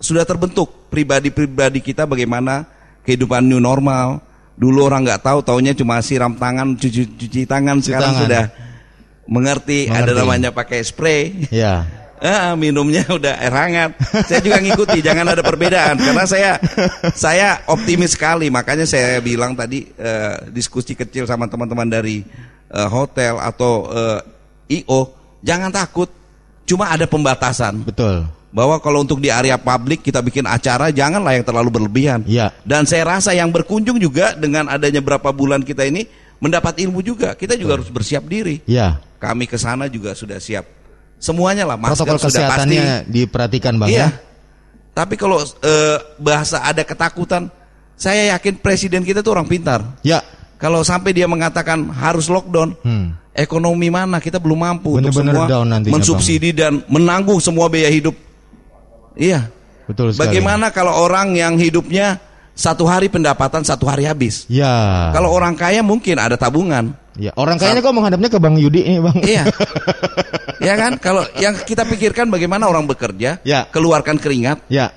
sudah 0.00 0.24
terbentuk 0.24 0.88
pribadi-pribadi 0.88 1.80
kita 1.80 2.04
bagaimana 2.08 2.64
kehidupan 3.04 3.44
new 3.44 3.60
normal. 3.60 4.20
Dulu 4.54 4.86
orang 4.86 5.02
nggak 5.02 5.26
tahu, 5.26 5.42
taunya 5.42 5.74
cuma 5.74 5.98
siram 5.98 6.38
tangan, 6.38 6.78
cuci, 6.78 7.18
cuci 7.18 7.42
tangan. 7.42 7.82
Sekarang 7.82 8.14
tangan. 8.14 8.22
sudah 8.22 8.44
mengerti, 9.26 9.90
ada 9.90 10.14
Mengerti. 10.14 10.20
namanya 10.22 10.50
pakai 10.54 10.78
spray. 10.86 11.50
Ya, 11.50 11.82
Ah, 12.24 12.56
minumnya 12.56 13.04
udah 13.10 13.36
air 13.36 13.52
hangat. 13.52 13.90
Saya 14.24 14.40
juga 14.40 14.56
ngikuti, 14.56 15.04
jangan 15.04 15.28
ada 15.28 15.44
perbedaan 15.44 16.00
karena 16.00 16.24
saya 16.24 16.56
saya 17.12 17.60
optimis 17.68 18.16
sekali. 18.16 18.48
Makanya 18.48 18.88
saya 18.88 19.20
bilang 19.20 19.52
tadi 19.52 19.92
eh, 19.92 20.48
diskusi 20.48 20.96
kecil 20.96 21.28
sama 21.28 21.50
teman-teman 21.52 21.84
dari 21.84 22.24
eh, 22.68 22.88
hotel 22.88 23.36
atau 23.36 23.88
eh, 23.90 24.20
IO, 24.80 25.12
jangan 25.40 25.68
takut. 25.68 26.08
Cuma 26.64 26.88
ada 26.88 27.04
pembatasan 27.04 27.84
betul. 27.84 28.24
bahwa 28.48 28.80
kalau 28.80 29.04
untuk 29.04 29.20
di 29.20 29.28
area 29.28 29.60
publik 29.60 30.00
kita 30.00 30.24
bikin 30.24 30.48
acara 30.48 30.88
janganlah 30.88 31.36
yang 31.36 31.44
terlalu 31.44 31.68
berlebihan. 31.68 32.24
Ya. 32.24 32.56
Dan 32.64 32.88
saya 32.88 33.04
rasa 33.04 33.36
yang 33.36 33.52
berkunjung 33.52 34.00
juga 34.00 34.32
dengan 34.32 34.72
adanya 34.72 35.04
berapa 35.04 35.28
bulan 35.28 35.60
kita 35.60 35.84
ini 35.84 36.08
mendapat 36.40 36.80
ilmu 36.80 37.04
juga. 37.04 37.36
Kita 37.36 37.52
juga 37.60 37.76
harus 37.76 37.92
bersiap 37.92 38.24
diri. 38.24 38.64
Ya, 38.64 38.96
Kami 39.20 39.44
ke 39.44 39.60
sana 39.60 39.92
juga 39.92 40.16
sudah 40.16 40.40
siap. 40.40 40.64
Semuanya 41.20 41.64
lah, 41.68 41.76
masker 41.76 42.04
protokol 42.04 42.32
sudah 42.32 42.48
pasti. 42.52 42.76
diperhatikan 43.08 43.72
bang 43.80 43.88
Iya. 43.92 44.00
ya. 44.00 44.08
Tapi 44.94 45.14
kalau 45.16 45.40
eh, 45.40 45.98
bahasa 46.16 46.64
ada 46.64 46.80
ketakutan, 46.80 47.48
saya 47.96 48.36
yakin 48.36 48.56
presiden 48.56 49.04
kita 49.04 49.20
tuh 49.20 49.36
orang 49.36 49.48
pintar. 49.48 49.84
Ya, 50.00 50.20
Kalau 50.64 50.80
sampai 50.80 51.12
dia 51.12 51.28
mengatakan 51.28 51.92
harus 51.92 52.32
lockdown, 52.32 52.72
hmm. 52.80 53.36
ekonomi 53.36 53.92
mana 53.92 54.16
kita 54.16 54.40
belum 54.40 54.64
mampu 54.64 54.96
untuk 54.96 55.12
Bener-bener 55.12 55.36
semua 55.36 55.52
down 55.52 55.66
nantinya, 55.68 55.92
mensubsidi 55.92 56.56
dan 56.56 56.80
menanggung 56.88 57.36
semua 57.36 57.68
biaya 57.68 57.92
hidup. 57.92 58.16
Iya. 59.12 59.52
betul 59.84 60.16
sekali. 60.16 60.24
Bagaimana 60.24 60.72
kalau 60.72 60.96
orang 60.96 61.36
yang 61.36 61.60
hidupnya 61.60 62.16
satu 62.56 62.88
hari 62.88 63.12
pendapatan 63.12 63.60
satu 63.60 63.84
hari 63.84 64.08
habis? 64.08 64.48
Ya. 64.48 65.12
Kalau 65.12 65.28
orang 65.36 65.52
kaya 65.52 65.84
mungkin 65.84 66.16
ada 66.16 66.40
tabungan. 66.40 66.96
ya 67.14 67.30
orang 67.36 67.60
kayaknya 67.60 67.84
kok 67.84 67.94
menghadapnya 67.94 68.30
ke 68.32 68.38
bang 68.40 68.56
Yudi 68.56 68.80
ini 68.88 68.98
bang. 69.04 69.18
Iya. 69.20 69.44
ya 70.72 70.74
kan? 70.80 70.96
Kalau 70.96 71.28
yang 71.36 71.60
kita 71.60 71.84
pikirkan 71.84 72.32
bagaimana 72.32 72.72
orang 72.72 72.88
bekerja, 72.88 73.36
Ya. 73.44 73.68
keluarkan 73.68 74.16
keringat, 74.16 74.64
ya. 74.72 74.96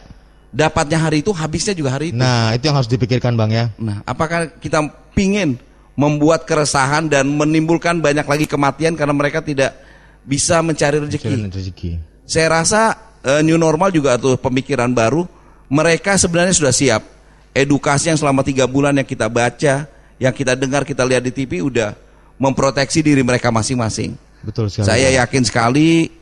Dapatnya 0.52 1.00
hari 1.00 1.22
itu, 1.24 1.32
habisnya 1.36 1.74
juga 1.76 1.96
hari 1.96 2.16
itu. 2.16 2.20
Nah, 2.20 2.56
itu 2.56 2.64
yang 2.68 2.78
harus 2.78 2.90
dipikirkan 2.90 3.36
bang 3.36 3.52
ya. 3.52 3.66
Nah, 3.78 4.02
apakah 4.08 4.52
kita 4.60 4.84
pingin 5.14 5.60
membuat 5.98 6.46
keresahan 6.46 7.10
dan 7.10 7.26
menimbulkan 7.28 8.00
banyak 8.00 8.24
lagi 8.24 8.46
kematian 8.46 8.94
karena 8.94 9.14
mereka 9.16 9.42
tidak 9.42 9.76
bisa 10.24 10.62
mencari 10.62 11.02
rezeki? 11.02 11.50
Rezeki. 11.50 11.92
Saya 12.28 12.48
rasa 12.62 12.82
eh, 13.24 13.42
new 13.44 13.58
normal 13.60 13.92
juga 13.92 14.16
tuh 14.20 14.36
pemikiran 14.38 14.92
baru. 14.92 15.26
Mereka 15.68 16.16
sebenarnya 16.16 16.56
sudah 16.56 16.72
siap. 16.72 17.04
Edukasi 17.52 18.14
yang 18.14 18.20
selama 18.20 18.46
tiga 18.46 18.70
bulan 18.70 18.96
yang 18.96 19.08
kita 19.08 19.28
baca, 19.28 19.90
yang 20.22 20.34
kita 20.34 20.54
dengar, 20.54 20.86
kita 20.86 21.04
lihat 21.04 21.26
di 21.26 21.34
TV 21.34 21.60
udah 21.60 21.98
memproteksi 22.38 23.02
diri 23.02 23.26
mereka 23.26 23.50
masing-masing. 23.50 24.14
Betul 24.46 24.70
sekali. 24.70 24.88
Saya 24.88 25.10
yakin 25.26 25.44
sekali 25.44 26.14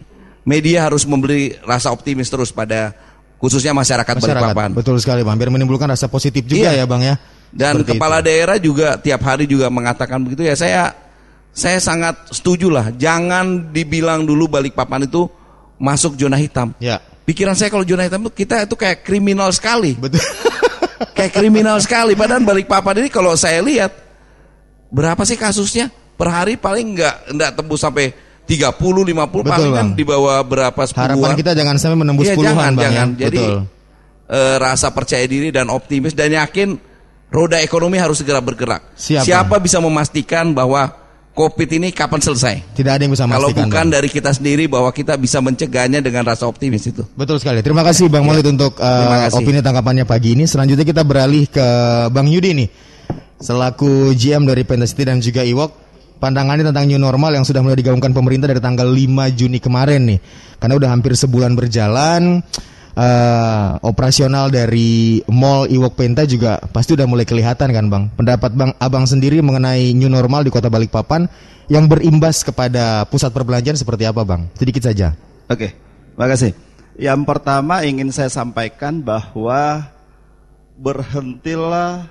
media 0.48 0.88
harus 0.88 1.04
memberi 1.04 1.58
rasa 1.66 1.92
optimis 1.92 2.32
terus 2.32 2.54
pada 2.54 2.96
khususnya 3.38 3.76
masyarakat, 3.76 4.16
masyarakat. 4.20 4.42
Balikpapan. 4.52 4.70
Betul 4.74 4.96
sekali 5.00 5.22
bang. 5.22 5.36
Biar 5.36 5.52
menimbulkan 5.52 5.88
rasa 5.92 6.08
positif 6.08 6.46
juga 6.48 6.72
Iya. 6.72 6.84
ya 6.84 6.86
bang 6.88 7.02
ya. 7.04 7.16
Dan 7.56 7.72
Seperti 7.80 7.92
kepala 7.96 8.18
itu. 8.20 8.26
daerah 8.28 8.58
juga 8.60 8.88
tiap 9.00 9.22
hari 9.24 9.46
juga 9.48 9.72
mengatakan 9.72 10.20
begitu 10.24 10.44
ya. 10.44 10.56
Saya 10.60 10.92
saya 11.56 11.80
sangat 11.80 12.36
setuju 12.36 12.68
lah. 12.68 12.92
Jangan 12.92 13.72
dibilang 13.72 14.28
dulu 14.28 14.52
Balikpapan 14.52 15.08
itu 15.08 15.28
masuk 15.80 16.20
zona 16.20 16.36
hitam. 16.36 16.76
Ya. 16.84 17.00
Pikiran 17.24 17.56
saya 17.56 17.72
kalau 17.72 17.88
zona 17.88 18.04
hitam 18.04 18.28
itu 18.28 18.32
kita 18.44 18.68
itu 18.68 18.76
kayak 18.76 19.08
kriminal 19.08 19.48
sekali. 19.56 19.96
Betul. 19.96 20.20
kayak 21.18 21.32
kriminal 21.32 21.80
sekali. 21.80 22.12
Padahal 22.12 22.44
Balikpapan 22.44 23.08
ini 23.08 23.10
kalau 23.12 23.32
saya 23.40 23.64
lihat 23.64 23.92
berapa 24.92 25.24
sih 25.24 25.40
kasusnya 25.40 25.88
per 26.16 26.32
hari 26.32 26.56
paling 26.56 26.96
nggak 26.96 27.16
nggak 27.36 27.52
tembus 27.56 27.84
sampai 27.84 28.12
30 28.46 28.78
50 28.78 29.10
Betul, 29.10 29.42
paling 29.44 29.72
kan 29.74 29.88
di 29.94 30.04
bawah 30.06 30.38
berapa 30.42 30.82
sepuluhan. 30.86 31.18
Harapan 31.18 31.34
kita 31.34 31.52
jangan 31.54 31.76
sampai 31.76 31.98
menembus 31.98 32.30
Iya, 32.30 32.36
puluhan 32.38 32.54
jangan, 32.54 32.72
bang 32.72 32.84
jangan. 32.86 33.08
ya. 33.10 33.22
Jadi 33.26 33.42
Betul. 33.42 33.58
eh, 34.30 34.56
rasa 34.58 34.88
percaya 34.90 35.26
diri 35.26 35.50
dan 35.50 35.68
optimis 35.68 36.14
dan 36.14 36.30
yakin 36.30 36.78
roda 37.30 37.58
ekonomi 37.58 37.98
harus 37.98 38.22
segera 38.22 38.40
bergerak. 38.40 38.86
Siap, 38.94 39.26
Siapa 39.26 39.58
bisa 39.58 39.82
memastikan 39.82 40.54
bahwa 40.54 40.94
COVID 41.36 41.68
ini 41.68 41.92
kapan 41.92 42.24
selesai? 42.24 42.56
Tidak 42.72 42.92
ada 42.96 43.02
yang 43.04 43.12
bisa 43.12 43.28
Kalau 43.28 43.52
memastikan. 43.52 43.68
bukan 43.68 43.86
Bang. 43.86 43.96
dari 44.00 44.08
kita 44.08 44.32
sendiri 44.32 44.72
bahwa 44.72 44.88
kita 44.90 45.20
bisa 45.20 45.44
mencegahnya 45.44 46.00
dengan 46.00 46.24
rasa 46.24 46.48
optimis 46.48 46.88
itu. 46.88 47.04
Betul 47.12 47.44
sekali. 47.44 47.60
Terima 47.60 47.84
kasih 47.84 48.08
Bang 48.08 48.24
Maulid 48.24 48.48
untuk 48.48 48.80
uh, 48.80 49.28
opini 49.36 49.60
tanggapannya 49.60 50.08
pagi 50.08 50.32
ini. 50.32 50.48
Selanjutnya 50.48 50.88
kita 50.88 51.04
beralih 51.04 51.44
ke 51.52 51.68
Bang 52.08 52.32
Yudi 52.32 52.56
nih. 52.56 52.70
Selaku 53.36 54.16
GM 54.16 54.48
dari 54.48 54.64
Pentacity 54.64 55.04
dan 55.04 55.20
juga 55.20 55.44
Iwok. 55.44 55.85
Pandangannya 56.16 56.72
tentang 56.72 56.88
new 56.88 57.00
normal 57.00 57.36
yang 57.36 57.46
sudah 57.46 57.60
mulai 57.60 57.78
digaungkan 57.80 58.16
pemerintah 58.16 58.48
dari 58.50 58.64
tanggal 58.64 58.88
5 58.88 59.38
Juni 59.38 59.60
kemarin 59.60 60.02
nih. 60.08 60.20
Karena 60.58 60.74
udah 60.80 60.90
hampir 60.92 61.14
sebulan 61.14 61.54
berjalan. 61.54 62.42
eh, 62.96 63.70
operasional 63.84 64.48
dari 64.48 65.20
Mall 65.28 65.68
Iwok 65.68 66.00
Penta 66.00 66.24
juga 66.24 66.64
pasti 66.72 66.96
udah 66.96 67.04
mulai 67.04 67.28
kelihatan 67.28 67.70
kan 67.76 67.86
Bang. 67.92 68.04
Pendapat 68.16 68.56
Bang 68.56 68.72
Abang 68.80 69.04
sendiri 69.04 69.44
mengenai 69.44 69.92
new 69.92 70.08
normal 70.08 70.48
di 70.48 70.52
Kota 70.52 70.72
Balikpapan 70.72 71.28
yang 71.68 71.92
berimbas 71.92 72.46
kepada 72.48 73.04
pusat 73.12 73.36
perbelanjaan 73.36 73.76
seperti 73.76 74.08
apa 74.08 74.24
Bang? 74.24 74.48
Sedikit 74.56 74.88
saja. 74.88 75.12
Oke, 75.52 75.76
makasih. 76.16 76.56
Yang 76.96 77.22
pertama 77.28 77.84
ingin 77.84 78.08
saya 78.16 78.32
sampaikan 78.32 79.04
bahwa 79.04 79.92
berhentilah 80.80 82.08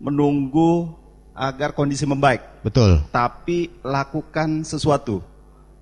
menunggu 0.00 0.99
agar 1.34 1.72
kondisi 1.72 2.04
membaik, 2.04 2.64
Betul. 2.64 3.02
tapi 3.14 3.70
lakukan 3.84 4.66
sesuatu. 4.66 5.22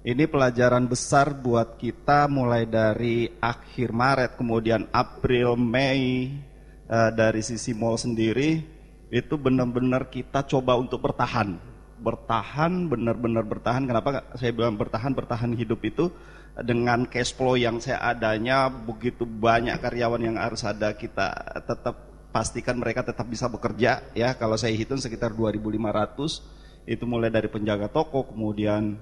Ini 0.07 0.31
pelajaran 0.31 0.89
besar 0.89 1.35
buat 1.35 1.77
kita 1.77 2.31
mulai 2.31 2.65
dari 2.65 3.29
akhir 3.43 3.93
Maret, 3.93 4.31
kemudian 4.39 4.89
April, 4.95 5.59
Mei, 5.59 6.33
eh, 6.89 7.11
dari 7.13 7.43
sisi 7.45 7.77
mall 7.77 7.99
sendiri, 7.99 8.63
itu 9.13 9.35
benar-benar 9.37 10.09
kita 10.09 10.47
coba 10.49 10.79
untuk 10.81 11.05
bertahan. 11.05 11.61
Bertahan, 11.99 12.87
benar-benar 12.87 13.43
bertahan. 13.45 13.85
Kenapa 13.85 14.25
saya 14.39 14.55
bilang 14.55 14.79
bertahan? 14.79 15.13
Bertahan 15.13 15.53
hidup 15.59 15.83
itu 15.83 16.09
dengan 16.59 17.07
cash 17.07 17.35
flow 17.35 17.55
yang 17.55 17.79
saya 17.79 18.03
adanya, 18.03 18.67
begitu 18.71 19.23
banyak 19.23 19.79
karyawan 19.79 20.23
yang 20.23 20.37
harus 20.39 20.67
ada, 20.67 20.95
kita 20.95 21.31
tetap 21.63 22.08
pastikan 22.29 22.77
mereka 22.77 23.01
tetap 23.01 23.25
bisa 23.25 23.47
bekerja. 23.47 24.05
Ya, 24.13 24.33
kalau 24.33 24.55
saya 24.55 24.73
hitung 24.73 24.97
sekitar 24.97 25.33
2.500, 25.33 26.45
itu 26.85 27.05
mulai 27.05 27.29
dari 27.29 27.47
penjaga 27.47 27.87
toko, 27.87 28.25
kemudian 28.25 28.97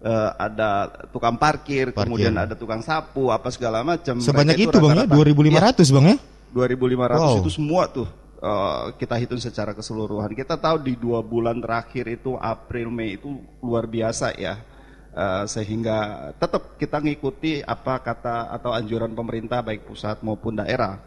eh, 0.00 0.30
ada 0.34 0.88
tukang 1.08 1.36
parkir, 1.36 1.90
Parkir. 1.90 2.06
kemudian 2.06 2.34
ada 2.34 2.54
tukang 2.54 2.80
sapu, 2.80 3.28
apa 3.28 3.50
segala 3.50 3.82
macam. 3.82 4.16
Sebanyak 4.16 4.56
Mereka 4.56 4.66
itu 4.66 4.76
bang 4.78 4.90
ya, 4.90 5.04
rata-rata- 5.04 5.84
2.500 5.84 5.94
bang 5.94 6.06
ya? 6.06 6.16
2500 6.50 7.20
Wow. 7.20 7.36
itu 7.38 7.50
semua 7.52 7.82
tuh 7.86 8.08
eh, 8.40 8.84
kita 8.96 9.14
hitung 9.14 9.38
secara 9.38 9.70
keseluruhan. 9.70 10.32
Kita 10.32 10.56
tahu 10.56 10.80
di 10.80 10.96
dua 10.96 11.20
bulan 11.20 11.60
terakhir 11.60 12.08
itu 12.08 12.34
April 12.34 12.88
Mei 12.88 13.14
itu 13.14 13.28
luar 13.60 13.84
biasa 13.84 14.32
ya. 14.34 14.56
Eh, 15.10 15.44
sehingga 15.44 16.30
tetap 16.34 16.74
kita 16.74 16.98
ngikuti 16.98 17.60
apa 17.60 17.98
kata 17.98 18.48
atau 18.48 18.70
anjuran 18.70 19.10
pemerintah 19.10 19.60
baik 19.60 19.84
pusat 19.84 20.22
maupun 20.22 20.56
daerah. 20.56 21.02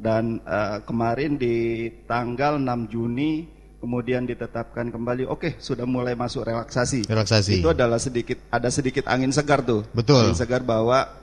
Dan 0.00 0.40
eh, 0.40 0.78
kemarin 0.88 1.36
di 1.36 1.88
tanggal 2.08 2.56
6 2.56 2.88
Juni 2.88 3.44
kemudian 3.80 4.28
ditetapkan 4.28 4.92
kembali 4.92 5.24
oke 5.24 5.56
sudah 5.60 5.84
mulai 5.84 6.16
masuk 6.16 6.48
relaksasi. 6.48 7.04
Relaksasi. 7.04 7.60
Itu 7.60 7.72
adalah 7.72 8.00
sedikit 8.00 8.40
ada 8.48 8.72
sedikit 8.72 9.04
angin 9.08 9.32
segar 9.32 9.60
tuh. 9.60 9.84
Betul. 9.92 10.32
Angin 10.32 10.36
segar 10.36 10.64
bahwa 10.64 11.20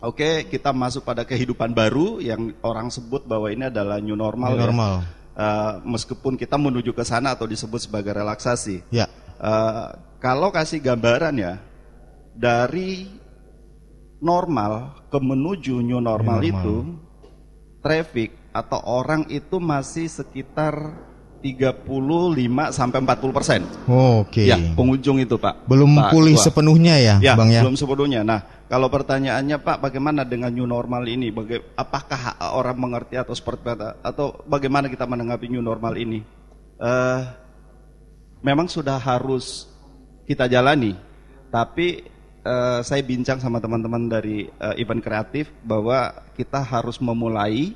Oke, 0.00 0.48
kita 0.48 0.72
masuk 0.72 1.04
pada 1.04 1.24
kehidupan 1.24 1.72
baru 1.72 2.20
yang 2.20 2.52
orang 2.64 2.88
sebut 2.88 3.24
bahwa 3.24 3.48
ini 3.52 3.68
adalah 3.68 4.00
new 4.00 4.16
normal. 4.16 4.52
New 4.52 4.60
ya. 4.60 4.64
normal. 4.68 4.94
Eh, 5.34 5.72
meskipun 5.82 6.36
kita 6.36 6.56
menuju 6.60 6.92
ke 6.92 7.04
sana 7.04 7.32
atau 7.32 7.48
disebut 7.48 7.88
sebagai 7.88 8.12
relaksasi. 8.12 8.84
Ya. 8.92 9.08
Eh, 9.40 9.86
kalau 10.20 10.52
kasih 10.52 10.80
gambaran 10.80 11.36
ya, 11.36 11.60
dari 12.36 13.08
normal 14.20 15.04
ke 15.08 15.18
menuju 15.20 15.84
new 15.84 16.00
normal, 16.00 16.40
New 16.40 16.52
normal. 16.52 16.64
itu, 16.64 16.76
traffic 17.84 18.32
atau 18.50 18.80
orang 18.80 19.28
itu 19.28 19.60
masih 19.60 20.08
sekitar 20.08 20.96
35 21.44 21.84
sampai 22.72 22.98
40 23.04 23.36
persen. 23.36 23.60
Oke. 23.84 24.48
Ya, 24.48 24.56
pengunjung 24.72 25.20
itu 25.20 25.36
Pak. 25.36 25.68
Belum 25.68 25.92
Pak 25.92 26.08
pulih 26.08 26.32
Ketua. 26.32 26.44
sepenuhnya 26.48 26.96
ya, 26.96 27.14
Ya, 27.20 27.36
bang 27.36 27.52
ya? 27.52 27.60
belum 27.60 27.76
sepenuhnya. 27.76 28.24
Nah, 28.24 28.40
kalau 28.64 28.88
pertanyaannya 28.88 29.60
Pak, 29.60 29.76
bagaimana 29.78 30.24
dengan 30.24 30.48
new 30.48 30.64
normal 30.64 31.04
ini? 31.04 31.28
Baga- 31.28 31.60
apakah 31.76 32.18
orang 32.56 32.80
mengerti 32.80 33.20
atau 33.20 33.36
seperti 33.36 33.68
apa? 33.68 34.00
Atau 34.00 34.40
bagaimana 34.48 34.88
kita 34.88 35.04
menanggapi 35.04 35.52
new 35.52 35.60
normal 35.60 35.92
ini? 35.94 36.24
Eh, 36.74 37.20
memang 38.40 38.64
sudah 38.64 38.96
harus 38.96 39.68
kita 40.24 40.48
jalani, 40.48 40.96
tapi 41.52 42.08
eh, 42.44 42.80
saya 42.84 43.02
bincang 43.02 43.40
sama 43.40 43.58
teman-teman 43.58 44.06
dari 44.06 44.46
eh, 44.46 44.74
event 44.78 45.00
kreatif 45.00 45.50
bahwa 45.64 46.12
kita 46.36 46.60
harus 46.60 47.00
memulai 47.00 47.72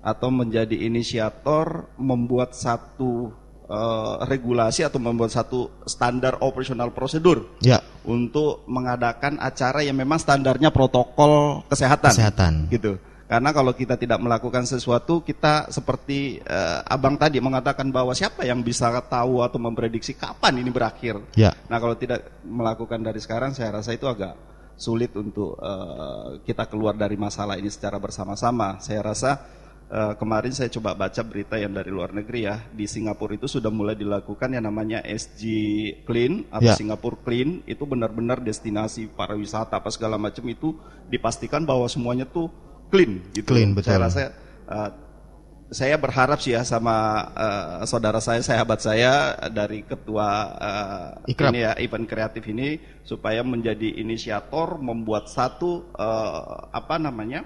atau 0.00 0.30
menjadi 0.30 0.86
inisiator 0.86 1.90
membuat 1.98 2.56
satu 2.56 3.30
eh, 3.68 4.14
regulasi 4.26 4.82
atau 4.82 4.96
membuat 4.98 5.30
satu 5.30 5.84
standar 5.84 6.40
operasional 6.40 6.90
prosedur 6.96 7.60
Ya. 7.60 7.84
untuk 8.08 8.64
mengadakan 8.66 9.36
acara 9.36 9.84
yang 9.84 9.98
memang 9.98 10.16
standarnya 10.16 10.72
protokol 10.72 11.66
kesehatan. 11.68 12.10
Kesehatan. 12.14 12.52
Gitu. 12.72 12.96
Karena 13.26 13.50
kalau 13.50 13.74
kita 13.74 13.98
tidak 13.98 14.22
melakukan 14.22 14.62
sesuatu, 14.70 15.18
kita 15.18 15.66
seperti 15.74 16.38
eh, 16.46 16.80
abang 16.86 17.18
tadi 17.18 17.42
mengatakan 17.42 17.90
bahwa 17.90 18.14
siapa 18.14 18.46
yang 18.46 18.62
bisa 18.62 18.86
tahu 19.02 19.42
atau 19.42 19.58
memprediksi 19.58 20.14
kapan 20.14 20.62
ini 20.62 20.70
berakhir. 20.70 21.18
Ya. 21.34 21.50
Nah 21.66 21.82
kalau 21.82 21.98
tidak 21.98 22.22
melakukan 22.46 23.02
dari 23.02 23.18
sekarang, 23.18 23.50
saya 23.50 23.74
rasa 23.74 23.98
itu 23.98 24.06
agak 24.06 24.38
sulit 24.78 25.10
untuk 25.18 25.58
eh, 25.58 26.38
kita 26.46 26.70
keluar 26.70 26.94
dari 26.94 27.18
masalah 27.18 27.58
ini 27.58 27.66
secara 27.66 27.98
bersama-sama. 27.98 28.78
Saya 28.78 29.02
rasa 29.02 29.42
eh, 29.90 30.14
kemarin 30.14 30.54
saya 30.54 30.70
coba 30.70 30.94
baca 30.94 31.22
berita 31.26 31.58
yang 31.58 31.74
dari 31.74 31.90
luar 31.90 32.14
negeri 32.14 32.46
ya 32.46 32.62
di 32.70 32.86
Singapura 32.86 33.34
itu 33.34 33.50
sudah 33.50 33.74
mulai 33.74 33.98
dilakukan 33.98 34.54
yang 34.54 34.70
namanya 34.70 35.02
SG 35.02 35.42
Clean 36.06 36.46
atau 36.46 36.62
Ya. 36.62 36.78
Singapura 36.78 37.18
Clean 37.26 37.58
itu 37.66 37.82
benar-benar 37.82 38.38
destinasi 38.38 39.10
pariwisata 39.10 39.82
apa 39.82 39.90
segala 39.90 40.14
macam 40.14 40.46
itu 40.46 40.78
dipastikan 41.10 41.66
bahwa 41.66 41.90
semuanya 41.90 42.22
tuh 42.22 42.54
clean 42.88 43.22
gitu. 43.34 43.48
Clean, 43.48 43.70
betul. 43.74 43.94
Saya 43.94 44.00
rasa 44.02 44.20
eh, 44.70 44.90
saya 45.66 45.98
berharap 45.98 46.38
sih 46.38 46.54
ya 46.54 46.62
sama 46.62 47.26
eh, 47.34 47.84
saudara 47.90 48.22
saya, 48.22 48.38
sahabat 48.38 48.78
saya 48.78 49.34
dari 49.50 49.82
ketua 49.82 50.54
Ikrab. 51.26 51.50
ini 51.50 51.58
ya 51.66 51.72
event 51.82 52.06
kreatif 52.06 52.46
ini 52.46 52.78
supaya 53.02 53.42
menjadi 53.42 53.98
inisiator 53.98 54.78
membuat 54.78 55.26
satu 55.26 55.90
eh, 55.98 56.56
apa 56.70 56.96
namanya 57.02 57.42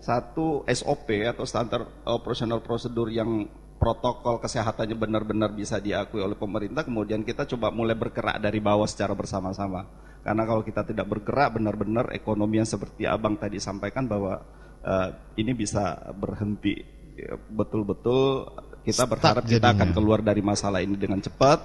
satu 0.00 0.64
SOP 0.66 1.12
atau 1.28 1.44
standar 1.44 1.86
operational 2.08 2.64
prosedur 2.64 3.12
yang 3.12 3.46
protokol 3.80 4.40
kesehatannya 4.42 4.96
benar-benar 4.96 5.52
bisa 5.56 5.80
diakui 5.80 6.20
oleh 6.20 6.36
pemerintah 6.36 6.84
kemudian 6.84 7.24
kita 7.24 7.48
coba 7.48 7.72
mulai 7.72 7.96
bergerak 7.96 8.36
dari 8.40 8.60
bawah 8.60 8.88
secara 8.88 9.16
bersama-sama 9.16 9.88
karena 10.20 10.42
kalau 10.44 10.60
kita 10.60 10.84
tidak 10.84 11.08
bergerak 11.08 11.56
benar-benar 11.56 12.12
ekonomi 12.12 12.60
yang 12.60 12.68
seperti 12.68 13.08
abang 13.08 13.40
tadi 13.40 13.56
sampaikan 13.56 14.04
bahwa 14.04 14.44
eh, 14.82 15.08
ini 15.36 15.52
bisa 15.52 15.96
berhenti 16.14 16.98
Ya, 17.20 17.36
betul-betul 17.36 18.48
kita 18.80 19.04
berharap 19.04 19.44
kita 19.44 19.76
akan 19.76 19.92
keluar 19.92 20.24
dari 20.24 20.40
masalah 20.40 20.80
ini 20.80 20.96
dengan 20.96 21.20
cepat 21.20 21.60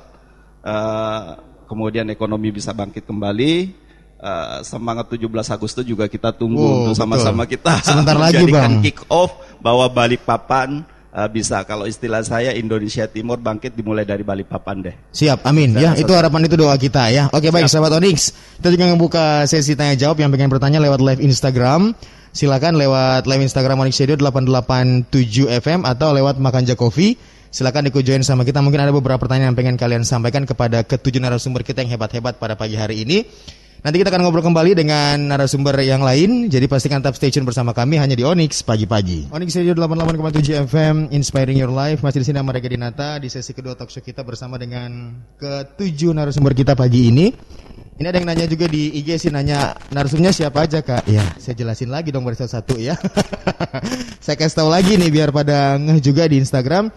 Eh, 0.65 1.21
kemudian 1.69 2.09
ekonomi 2.09 2.49
bisa 2.51 2.75
bangkit 2.75 3.05
kembali 3.07 3.53
Eh, 4.15 4.59
semangat 4.63 5.11
17 5.11 5.27
Agustus 5.51 5.85
juga 5.85 6.07
kita 6.07 6.31
tunggu 6.31 6.57
Wow, 6.57 6.75
untuk 6.87 6.95
sama-sama 6.97 7.43
kita 7.45 7.83
Sebentar 7.83 8.15
lagi, 8.15 8.41
Bang. 8.47 8.79
kick 8.81 9.03
off 9.11 9.31
bahwa 9.59 9.85
Balikpapan 9.91 10.81
eh, 11.13 11.29
bisa 11.29 11.61
kalau 11.67 11.83
istilah 11.83 12.23
saya 12.23 12.55
Indonesia 12.55 13.05
Timur 13.11 13.37
bangkit 13.39 13.75
dimulai 13.75 14.07
dari 14.07 14.23
Balikpapan 14.23 14.75
deh. 14.81 14.95
Siap, 15.11 15.43
amin. 15.45 15.75
Ya, 15.75 15.91
Saya 15.91 15.91
rasa 15.93 16.01
itu 16.03 16.13
harapan 16.15 16.41
itu 16.47 16.55
doa 16.55 16.75
kita 16.79 17.11
ya. 17.11 17.27
Oke, 17.31 17.51
baik 17.51 17.67
sahabat 17.67 17.91
Onyx. 18.01 18.31
Kita 18.59 18.71
juga 18.71 18.87
membuka 18.87 19.43
sesi 19.47 19.75
tanya 19.75 19.99
jawab 19.99 20.15
yang 20.19 20.31
pengen 20.31 20.49
bertanya 20.49 20.79
lewat 20.79 20.99
live 21.03 21.21
Instagram. 21.21 21.95
Silakan 22.35 22.75
lewat 22.75 23.31
live 23.31 23.47
Instagram 23.47 23.79
Onyx 23.79 23.95
Radio 24.03 24.19
887 24.19 25.07
FM 25.55 25.87
atau 25.87 26.11
lewat 26.11 26.35
Makan 26.35 26.67
Coffee. 26.75 27.15
Silakan 27.47 27.87
ikut 27.87 28.03
join 28.03 28.27
sama 28.27 28.43
kita. 28.43 28.59
Mungkin 28.59 28.83
ada 28.83 28.91
beberapa 28.91 29.15
pertanyaan 29.15 29.55
yang 29.55 29.57
pengen 29.57 29.79
kalian 29.79 30.03
sampaikan 30.03 30.43
kepada 30.43 30.83
ketujuh 30.83 31.23
narasumber 31.23 31.63
kita 31.63 31.87
yang 31.87 31.95
hebat-hebat 31.95 32.35
pada 32.35 32.59
pagi 32.59 32.75
hari 32.75 33.07
ini. 33.07 33.23
Nanti 33.87 34.03
kita 34.03 34.11
akan 34.11 34.27
ngobrol 34.27 34.43
kembali 34.43 34.75
dengan 34.75 35.31
narasumber 35.31 35.79
yang 35.79 36.03
lain. 36.03 36.51
Jadi 36.51 36.67
pastikan 36.67 36.99
tetap 36.99 37.15
stay 37.15 37.31
bersama 37.39 37.71
kami 37.71 38.03
hanya 38.03 38.19
di 38.19 38.27
Onyx 38.27 38.67
pagi-pagi. 38.67 39.31
Onyx 39.31 39.55
Radio 39.55 39.71
88,7 39.79 40.67
FM 40.67 40.95
Inspiring 41.15 41.55
Your 41.55 41.71
Life 41.71 42.03
masih 42.03 42.19
di 42.19 42.27
sini 42.27 42.43
sama 42.43 42.51
Rega 42.51 42.67
Dinata 42.67 43.15
di 43.15 43.31
sesi 43.31 43.55
kedua 43.55 43.79
talk 43.79 43.87
show 43.87 44.03
kita 44.03 44.27
bersama 44.27 44.59
dengan 44.59 45.23
ketujuh 45.39 46.11
narasumber 46.11 46.51
kita 46.51 46.75
pagi 46.75 47.15
ini. 47.15 47.31
Ini 47.95 48.11
ada 48.11 48.19
yang 48.19 48.27
nanya 48.27 48.43
juga 48.43 48.67
di 48.67 48.91
IG 48.91 49.15
sih 49.15 49.31
nanya 49.31 49.71
narasumbernya 49.87 50.35
siapa 50.35 50.67
aja 50.67 50.83
kak? 50.83 51.07
Ya 51.07 51.23
saya 51.39 51.55
jelasin 51.55 51.87
lagi 51.87 52.11
dong 52.11 52.27
baru 52.27 52.35
satu 52.35 52.75
ya. 52.75 52.99
saya 54.25 54.35
kasih 54.35 54.59
tahu 54.59 54.67
lagi 54.67 54.99
nih 54.99 55.07
biar 55.07 55.31
pada 55.31 55.79
ngeh 55.79 56.03
juga 56.03 56.27
di 56.27 56.35
Instagram. 56.35 56.91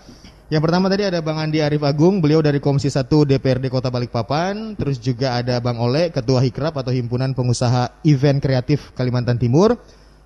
Yang 0.50 0.62
pertama 0.64 0.90
tadi 0.90 1.06
ada 1.06 1.22
Bang 1.22 1.38
Andi 1.38 1.62
Arif 1.62 1.84
Agung, 1.86 2.18
beliau 2.18 2.42
dari 2.42 2.58
Komisi 2.58 2.90
1 2.90 3.06
DPRD 3.06 3.70
Kota 3.70 3.94
Balikpapan. 3.94 4.74
Terus 4.74 4.98
juga 4.98 5.38
ada 5.38 5.60
Bang 5.62 5.78
Ole, 5.78 6.10
Ketua 6.10 6.42
Hikrap 6.42 6.74
atau 6.74 6.90
Himpunan 6.90 7.30
Pengusaha 7.30 8.02
Event 8.02 8.42
Kreatif 8.42 8.90
Kalimantan 8.98 9.38
Timur. 9.38 9.78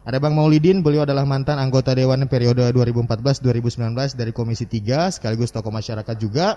Ada 0.09 0.23
Bang 0.25 0.39
Maulidin, 0.39 0.81
beliau 0.81 1.05
adalah 1.05 1.29
mantan 1.29 1.61
anggota 1.61 1.93
Dewan 1.93 2.25
periode 2.33 2.65
2014-2019 2.73 3.93
dari 4.17 4.33
Komisi 4.33 4.65
3, 4.65 5.21
sekaligus 5.21 5.53
tokoh 5.53 5.75
masyarakat 5.75 6.17
juga. 6.17 6.57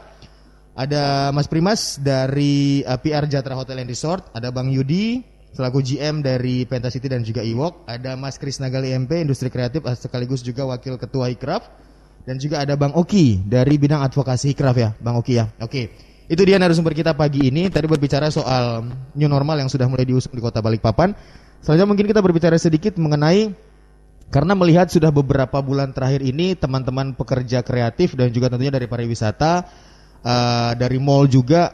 Ada 0.76 1.32
Mas 1.32 1.48
Primas 1.48 1.96
dari 2.04 2.84
uh, 2.84 3.00
PR 3.00 3.24
Jatra 3.32 3.56
Hotel 3.56 3.80
and 3.80 3.88
Resort, 3.88 4.28
ada 4.36 4.52
Bang 4.52 4.68
Yudi 4.68 5.24
selaku 5.56 5.80
GM 5.80 6.20
dari 6.20 6.68
Penta 6.68 6.92
City 6.92 7.08
dan 7.08 7.24
juga 7.24 7.40
Iwok, 7.40 7.88
ada 7.88 8.20
Mas 8.20 8.36
Krisna 8.36 8.68
Gali 8.68 8.92
MP 8.92 9.24
Industri 9.24 9.48
Kreatif 9.48 9.88
sekaligus 9.96 10.44
juga 10.44 10.68
Wakil 10.68 11.00
Ketua 11.00 11.32
Hikraf 11.32 11.72
dan 12.28 12.36
juga 12.44 12.60
ada 12.60 12.76
Bang 12.76 12.92
Oki 12.92 13.40
dari 13.48 13.80
bidang 13.80 14.04
advokasi 14.04 14.52
Hikraf 14.52 14.76
ya, 14.76 14.92
Bang 15.00 15.16
Oki 15.16 15.40
ya. 15.40 15.48
Oke. 15.64 15.96
Itu 16.26 16.42
dia 16.44 16.60
narasumber 16.60 16.92
kita 16.92 17.16
pagi 17.16 17.48
ini. 17.48 17.70
Tadi 17.72 17.86
berbicara 17.86 18.28
soal 18.34 18.84
new 19.16 19.30
normal 19.30 19.62
yang 19.62 19.70
sudah 19.70 19.86
mulai 19.86 20.04
diusung 20.04 20.34
di 20.34 20.42
Kota 20.42 20.60
Balikpapan. 20.60 21.14
Selanjutnya 21.62 21.88
mungkin 21.88 22.06
kita 22.10 22.20
berbicara 22.20 22.58
sedikit 22.60 22.98
mengenai 23.00 23.54
karena 24.34 24.58
melihat 24.58 24.90
sudah 24.90 25.14
beberapa 25.14 25.62
bulan 25.62 25.94
terakhir 25.94 26.26
ini 26.26 26.58
teman-teman 26.58 27.14
pekerja 27.14 27.62
kreatif 27.62 28.18
dan 28.18 28.34
juga 28.34 28.50
tentunya 28.50 28.74
dari 28.74 28.90
pariwisata 28.90 29.70
eh, 30.26 30.72
dari 30.76 30.98
mall 30.98 31.30
juga 31.30 31.72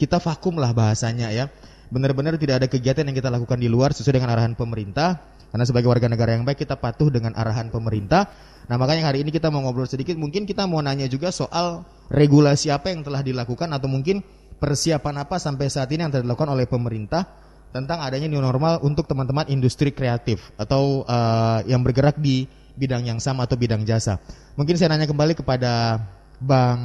kita 0.00 0.16
vakum 0.20 0.56
lah 0.56 0.72
bahasanya 0.72 1.28
ya. 1.32 1.52
Benar-benar 1.92 2.34
tidak 2.40 2.64
ada 2.64 2.66
kegiatan 2.66 3.06
yang 3.06 3.16
kita 3.16 3.30
lakukan 3.30 3.60
di 3.60 3.70
luar 3.70 3.94
sesuai 3.94 4.18
dengan 4.18 4.32
arahan 4.34 4.56
pemerintah. 4.58 5.36
Karena 5.46 5.62
sebagai 5.62 5.88
warga 5.88 6.10
negara 6.10 6.34
yang 6.34 6.42
baik 6.42 6.66
kita 6.66 6.74
patuh 6.76 7.08
dengan 7.08 7.32
arahan 7.38 7.70
pemerintah. 7.70 8.28
Nah 8.66 8.76
makanya 8.76 9.08
hari 9.08 9.22
ini 9.22 9.30
kita 9.30 9.48
mau 9.48 9.62
ngobrol 9.62 9.86
sedikit. 9.86 10.18
Mungkin 10.18 10.44
kita 10.44 10.66
mau 10.66 10.82
nanya 10.82 11.06
juga 11.06 11.30
soal 11.30 11.86
regulasi 12.10 12.74
apa 12.74 12.90
yang 12.90 13.06
telah 13.06 13.22
dilakukan 13.22 13.70
atau 13.70 13.86
mungkin 13.86 14.20
persiapan 14.58 15.22
apa 15.22 15.38
sampai 15.38 15.70
saat 15.70 15.88
ini 15.94 16.02
yang 16.02 16.12
telah 16.12 16.26
dilakukan 16.26 16.50
oleh 16.50 16.66
pemerintah 16.66 17.28
tentang 17.70 18.02
adanya 18.02 18.26
new 18.26 18.42
normal 18.42 18.80
untuk 18.82 19.06
teman-teman 19.06 19.46
industri 19.52 19.94
kreatif 19.94 20.50
atau 20.58 21.06
eh, 21.06 21.70
yang 21.70 21.80
bergerak 21.86 22.18
di 22.18 22.48
bidang 22.76 23.08
yang 23.08 23.20
sama 23.22 23.48
atau 23.48 23.56
bidang 23.56 23.86
jasa. 23.86 24.20
Mungkin 24.58 24.76
saya 24.76 24.92
nanya 24.92 25.08
kembali 25.08 25.32
kepada 25.38 26.02
Bang 26.40 26.80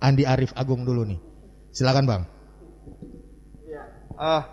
Andi 0.00 0.24
Arif 0.24 0.56
Agung 0.56 0.84
dulu 0.84 1.04
nih. 1.04 1.20
Silakan 1.72 2.04
Bang. 2.08 2.22
Ah, 4.16 4.48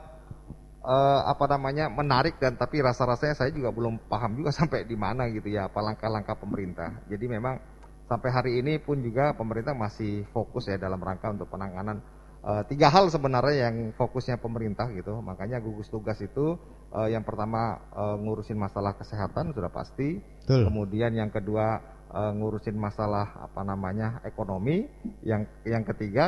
eh, 0.84 1.21
apa 1.23 1.45
namanya 1.47 1.88
menarik 1.88 2.36
dan 2.36 2.60
tapi 2.60 2.84
rasa-rasanya 2.84 3.36
saya 3.39 3.51
juga 3.56 3.71
belum 3.71 4.12
paham 4.12 4.36
juga 4.36 4.51
sampai 4.60 4.84
di 4.84 4.99
mana 4.99 5.32
gitu 5.32 5.47
ya 5.47 5.71
apa 5.71 5.79
langkah-langkah 5.79 6.36
pemerintah. 6.36 6.99
Jadi 7.08 7.25
memang 7.32 7.56
sampai 8.12 8.29
hari 8.29 8.51
ini 8.60 8.84
pun 8.84 8.99
juga 8.99 9.32
pemerintah 9.32 9.71
masih 9.71 10.27
fokus 10.36 10.67
ya 10.67 10.75
dalam 10.75 10.99
rangka 10.99 11.32
untuk 11.32 11.47
penanganan 11.47 12.03
eh, 12.43 12.63
tiga 12.67 12.91
hal 12.91 13.08
sebenarnya 13.08 13.71
yang 13.71 13.95
fokusnya 13.95 14.43
pemerintah 14.43 14.91
gitu. 14.91 15.23
Makanya 15.23 15.63
gugus 15.63 15.88
tugas 15.88 16.19
itu 16.19 16.60
eh, 16.91 17.15
yang 17.15 17.23
pertama 17.23 17.79
eh, 17.95 18.15
ngurusin 18.19 18.60
masalah 18.60 18.99
kesehatan 18.99 19.56
sudah 19.56 19.71
pasti. 19.71 20.19
Betul. 20.43 20.67
Kemudian 20.67 21.15
yang 21.15 21.32
kedua 21.32 21.79
eh, 22.13 22.32
ngurusin 22.38 22.78
masalah 22.78 23.49
apa 23.49 23.65
namanya 23.65 24.21
ekonomi. 24.23 24.86
Yang 25.26 25.49
yang 25.65 25.84
ketiga 25.84 26.26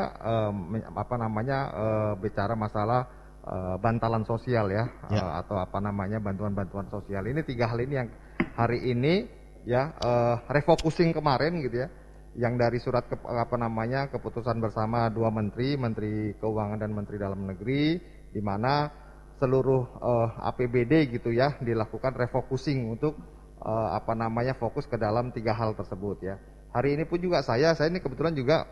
me- 0.52 0.84
apa 0.84 1.16
namanya 1.16 1.58
eh, 1.72 2.14
bicara 2.20 2.58
masalah 2.58 3.06
eh, 3.46 3.76
bantalan 3.78 4.26
sosial 4.26 4.74
ya, 4.74 4.90
Ya. 5.14 5.22
eh, 5.22 5.32
atau 5.46 5.62
apa 5.62 5.78
namanya 5.78 6.18
bantuan-bantuan 6.18 6.90
sosial. 6.90 7.24
Ini 7.30 7.46
tiga 7.46 7.70
hal 7.70 7.80
ini 7.86 7.94
yang 8.02 8.10
hari 8.58 8.82
ini 8.90 9.30
ya 9.66 9.94
eh, 9.96 10.36
refocusing 10.50 11.14
kemarin 11.14 11.62
gitu 11.62 11.86
ya. 11.86 11.90
Yang 12.36 12.54
dari 12.60 12.78
surat 12.84 13.08
ke, 13.08 13.16
apa 13.16 13.56
namanya 13.56 14.12
keputusan 14.12 14.60
bersama 14.60 15.08
dua 15.08 15.32
menteri, 15.32 15.80
Menteri 15.80 16.36
Keuangan 16.36 16.84
dan 16.84 16.92
Menteri 16.92 17.16
Dalam 17.16 17.48
Negeri, 17.48 17.96
di 18.36 18.42
mana 18.44 18.92
seluruh 19.40 19.84
eh, 20.04 20.30
APBD 20.44 21.16
gitu 21.16 21.32
ya 21.32 21.56
dilakukan 21.64 22.16
refocusing 22.16 22.92
untuk 22.92 23.16
eh, 23.66 23.90
apa 23.98 24.14
namanya 24.14 24.54
fokus 24.54 24.86
ke 24.86 24.96
dalam 24.96 25.34
tiga 25.34 25.58
hal 25.58 25.74
tersebut 25.74 26.22
ya. 26.22 26.38
Hari 26.76 27.00
ini 27.00 27.04
pun 27.08 27.18
juga 27.18 27.42
saya, 27.42 27.74
saya 27.74 27.90
ini 27.90 28.04
kebetulan 28.04 28.36
juga 28.38 28.70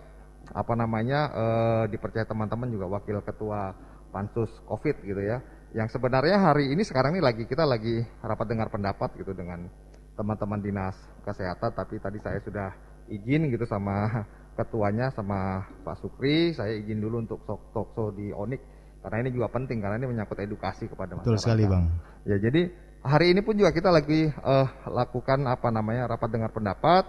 apa 0.53 0.73
namanya 0.77 1.19
eh, 1.33 1.83
dipercaya 1.89 2.27
teman-teman 2.29 2.69
juga 2.69 2.85
wakil 2.93 3.19
ketua 3.25 3.73
pansus 4.13 4.53
COVID 4.69 5.01
gitu 5.01 5.21
ya. 5.25 5.41
Yang 5.73 5.97
sebenarnya 5.97 6.37
hari 6.37 6.69
ini 6.69 6.85
sekarang 6.85 7.17
ini 7.17 7.23
lagi 7.25 7.49
kita 7.49 7.65
lagi 7.65 8.05
rapat 8.21 8.45
dengar 8.45 8.69
pendapat 8.69 9.09
gitu 9.17 9.33
dengan 9.33 9.65
teman-teman 10.13 10.61
dinas 10.61 10.93
kesehatan, 11.25 11.73
tapi 11.73 11.97
tadi 11.97 12.21
saya 12.21 12.37
sudah 12.45 12.69
izin 13.09 13.49
gitu 13.49 13.65
sama 13.65 14.21
ketuanya 14.53 15.09
sama 15.09 15.65
Pak 15.81 15.97
Sukri, 15.97 16.53
saya 16.53 16.77
izin 16.77 17.01
dulu 17.01 17.25
untuk 17.25 17.41
talk 17.49 17.89
show 17.97 18.13
di 18.13 18.29
Onik 18.29 18.61
karena 19.01 19.25
ini 19.25 19.29
juga 19.35 19.51
penting 19.51 19.83
karena 19.83 19.99
ini 19.99 20.07
menyangkut 20.13 20.39
edukasi 20.39 20.87
kepada 20.87 21.17
masyarakat. 21.17 21.27
Betul 21.27 21.41
sekali, 21.41 21.65
Bang. 21.67 21.91
Ya 22.23 22.37
jadi 22.39 22.71
hari 23.03 23.35
ini 23.35 23.43
pun 23.43 23.53
juga 23.53 23.75
kita 23.75 23.91
lagi 23.91 24.31
eh, 24.31 24.67
lakukan 24.87 25.43
apa 25.45 25.67
namanya 25.69 26.15
rapat 26.15 26.31
dengar 26.31 26.51
pendapat 26.55 27.03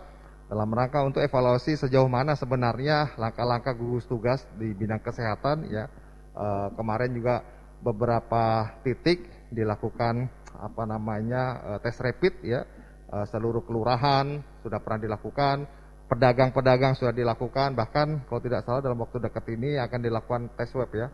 dalam 0.51 0.69
rangka 0.75 1.01
untuk 1.07 1.25
evaluasi 1.25 1.79
sejauh 1.79 2.11
mana 2.11 2.37
sebenarnya 2.37 3.17
langkah-langkah 3.17 3.73
gugus 3.73 4.05
tugas 4.05 4.45
di 4.59 4.75
bidang 4.75 5.01
kesehatan 5.01 5.71
ya. 5.71 5.89
Eh, 6.35 6.69
kemarin 6.75 7.15
juga 7.15 7.47
beberapa 7.81 8.75
titik 8.83 9.25
dilakukan 9.55 10.29
apa 10.59 10.83
namanya 10.85 11.43
eh, 11.75 11.79
tes 11.81 11.97
rapid 12.03 12.35
ya. 12.43 12.67
Eh, 13.09 13.27
seluruh 13.31 13.63
kelurahan 13.63 14.43
sudah 14.67 14.83
pernah 14.83 15.01
dilakukan 15.07 15.65
pedagang-pedagang 16.05 16.93
sudah 16.99 17.17
dilakukan 17.17 17.73
bahkan 17.73 18.21
kalau 18.29 18.41
tidak 18.45 18.61
salah 18.69 18.85
dalam 18.85 19.01
waktu 19.01 19.25
dekat 19.25 19.45
ini 19.57 19.81
akan 19.81 20.01
dilakukan 20.05 20.43
tes 20.53 20.69
web 20.77 20.91
ya 20.93 21.09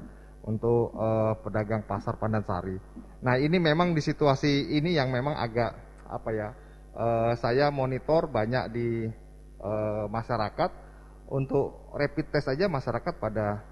untuk 0.47 0.95
eh, 0.97 1.33
pedagang 1.45 1.85
pasar 1.85 2.17
Pandansari. 2.17 2.77
Nah 3.21 3.37
ini 3.37 3.61
memang 3.61 3.93
di 3.93 4.01
situasi 4.01 4.73
ini 4.73 4.97
yang 4.97 5.13
memang 5.13 5.37
agak 5.37 5.73
apa 6.09 6.31
ya 6.33 6.49
eh, 6.97 7.33
saya 7.37 7.69
monitor 7.69 8.27
banyak 8.27 8.65
di 8.73 8.89
eh, 9.61 10.05
masyarakat 10.09 10.71
untuk 11.31 11.95
rapid 11.95 12.27
test 12.35 12.51
aja 12.51 12.67
masyarakat 12.67 13.15
pada 13.23 13.63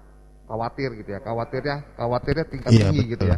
khawatir 0.47 0.95
gitu 1.03 1.13
ya 1.13 1.19
khawatirnya 1.21 1.93
khawatirnya 1.99 2.45
tingkat 2.47 2.71
Iya, 2.71 2.89
tinggi 2.89 3.01
gitu 3.13 3.25
betul. 3.27 3.33
ya. 3.35 3.37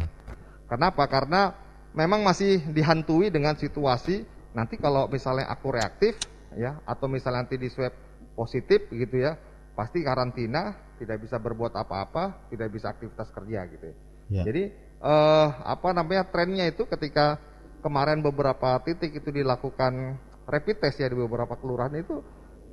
Kenapa? 0.70 1.04
Karena 1.10 1.52
memang 1.92 2.24
masih 2.24 2.64
dihantui 2.72 3.28
dengan 3.28 3.52
situasi 3.58 4.24
nanti 4.52 4.76
kalau 4.80 5.08
misalnya 5.08 5.48
aku 5.48 5.72
reaktif 5.72 6.16
ya 6.56 6.80
atau 6.84 7.08
misalnya 7.08 7.44
nanti 7.44 7.56
di 7.56 7.68
swab 7.68 7.92
positif 8.36 8.88
gitu 8.88 9.16
ya 9.20 9.36
pasti 9.72 10.04
karantina 10.04 10.76
tidak 11.02 11.18
bisa 11.26 11.36
berbuat 11.42 11.74
apa-apa 11.74 12.46
tidak 12.46 12.70
bisa 12.70 12.94
aktivitas 12.94 13.28
kerja 13.34 13.66
gitu 13.66 13.84
ya. 13.90 13.96
Ya. 14.30 14.42
Jadi 14.46 14.62
eh, 15.02 15.48
apa 15.66 15.90
namanya 15.90 16.30
trennya 16.30 16.70
itu 16.70 16.86
ketika 16.86 17.42
kemarin 17.82 18.22
beberapa 18.22 18.78
titik 18.86 19.18
itu 19.18 19.34
dilakukan 19.34 20.16
rapid 20.46 20.78
test 20.78 21.02
ya 21.02 21.10
di 21.10 21.18
beberapa 21.18 21.58
kelurahan 21.58 21.92
itu 21.98 22.22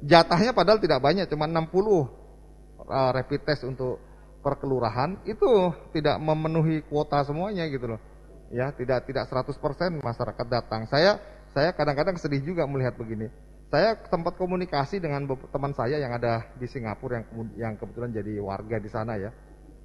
jatahnya 0.06 0.54
padahal 0.54 0.78
tidak 0.80 1.02
banyak 1.02 1.26
cuma 1.26 1.50
60 1.50 1.58
eh, 1.58 3.10
rapid 3.18 3.42
test 3.44 3.66
untuk 3.66 3.98
per 4.40 4.56
kelurahan 4.56 5.20
itu 5.28 5.74
tidak 5.92 6.16
memenuhi 6.22 6.86
kuota 6.88 7.20
semuanya 7.28 7.68
gitu 7.68 7.96
loh. 7.96 8.02
Ya, 8.50 8.74
tidak 8.74 9.06
tidak 9.06 9.30
100% 9.30 9.54
masyarakat 10.02 10.48
datang. 10.50 10.90
Saya 10.90 11.22
saya 11.54 11.70
kadang-kadang 11.76 12.18
sedih 12.18 12.42
juga 12.42 12.66
melihat 12.66 12.98
begini. 12.98 13.30
Saya 13.70 13.94
tempat 14.02 14.34
komunikasi 14.34 14.98
dengan 14.98 15.30
teman 15.30 15.78
saya 15.78 16.02
yang 16.02 16.10
ada 16.10 16.50
di 16.58 16.66
Singapura 16.66 17.22
yang 17.22 17.26
yang 17.54 17.74
kebetulan 17.78 18.10
jadi 18.10 18.42
warga 18.42 18.82
di 18.82 18.90
sana 18.90 19.14
ya. 19.14 19.30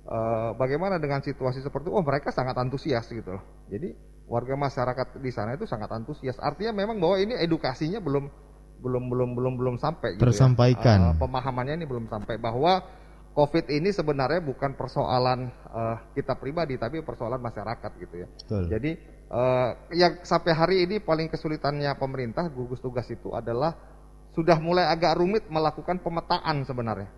Eh, 0.05 0.51
bagaimana 0.57 0.97
dengan 0.97 1.21
situasi 1.21 1.61
seperti 1.61 1.89
itu? 1.89 1.97
Oh, 1.97 2.05
mereka 2.05 2.33
sangat 2.33 2.57
antusias 2.57 3.05
gitu 3.13 3.37
loh. 3.37 3.45
Jadi 3.69 3.93
warga 4.25 4.57
masyarakat 4.57 5.21
di 5.21 5.33
sana 5.33 5.57
itu 5.57 5.69
sangat 5.69 5.93
antusias. 5.93 6.41
Artinya 6.41 6.77
memang 6.77 6.97
bahwa 6.97 7.17
ini 7.21 7.37
edukasinya 7.37 8.01
belum 8.01 8.29
belum 8.85 9.05
belum 9.09 9.31
belum 9.37 9.55
belum 9.61 9.77
sampai 9.81 10.17
gitu 10.17 10.25
ya. 10.25 10.33
Tersampaikan. 10.33 11.13
Eh, 11.13 11.17
pemahamannya 11.21 11.81
ini 11.81 11.87
belum 11.89 12.09
sampai 12.09 12.41
bahwa 12.41 12.85
COVID 13.37 13.69
ini 13.69 13.93
sebenarnya 13.93 14.41
bukan 14.45 14.77
persoalan 14.77 15.49
eh, 15.49 15.97
kita 16.17 16.37
pribadi 16.41 16.81
tapi 16.81 17.05
persoalan 17.05 17.41
masyarakat 17.41 17.91
gitu 18.01 18.15
ya. 18.25 18.29
Betul. 18.29 18.63
Jadi 18.73 18.91
eh, 19.31 19.71
yang 19.97 20.21
sampai 20.25 20.53
hari 20.53 20.77
ini 20.85 21.01
paling 21.01 21.31
kesulitannya 21.31 21.93
pemerintah 21.97 22.49
gugus 22.51 22.81
tugas 22.81 23.07
itu 23.09 23.33
adalah 23.33 23.77
sudah 24.35 24.59
mulai 24.59 24.91
agak 24.91 25.15
rumit 25.17 25.47
melakukan 25.47 26.03
pemetaan 26.03 26.67
sebenarnya. 26.67 27.11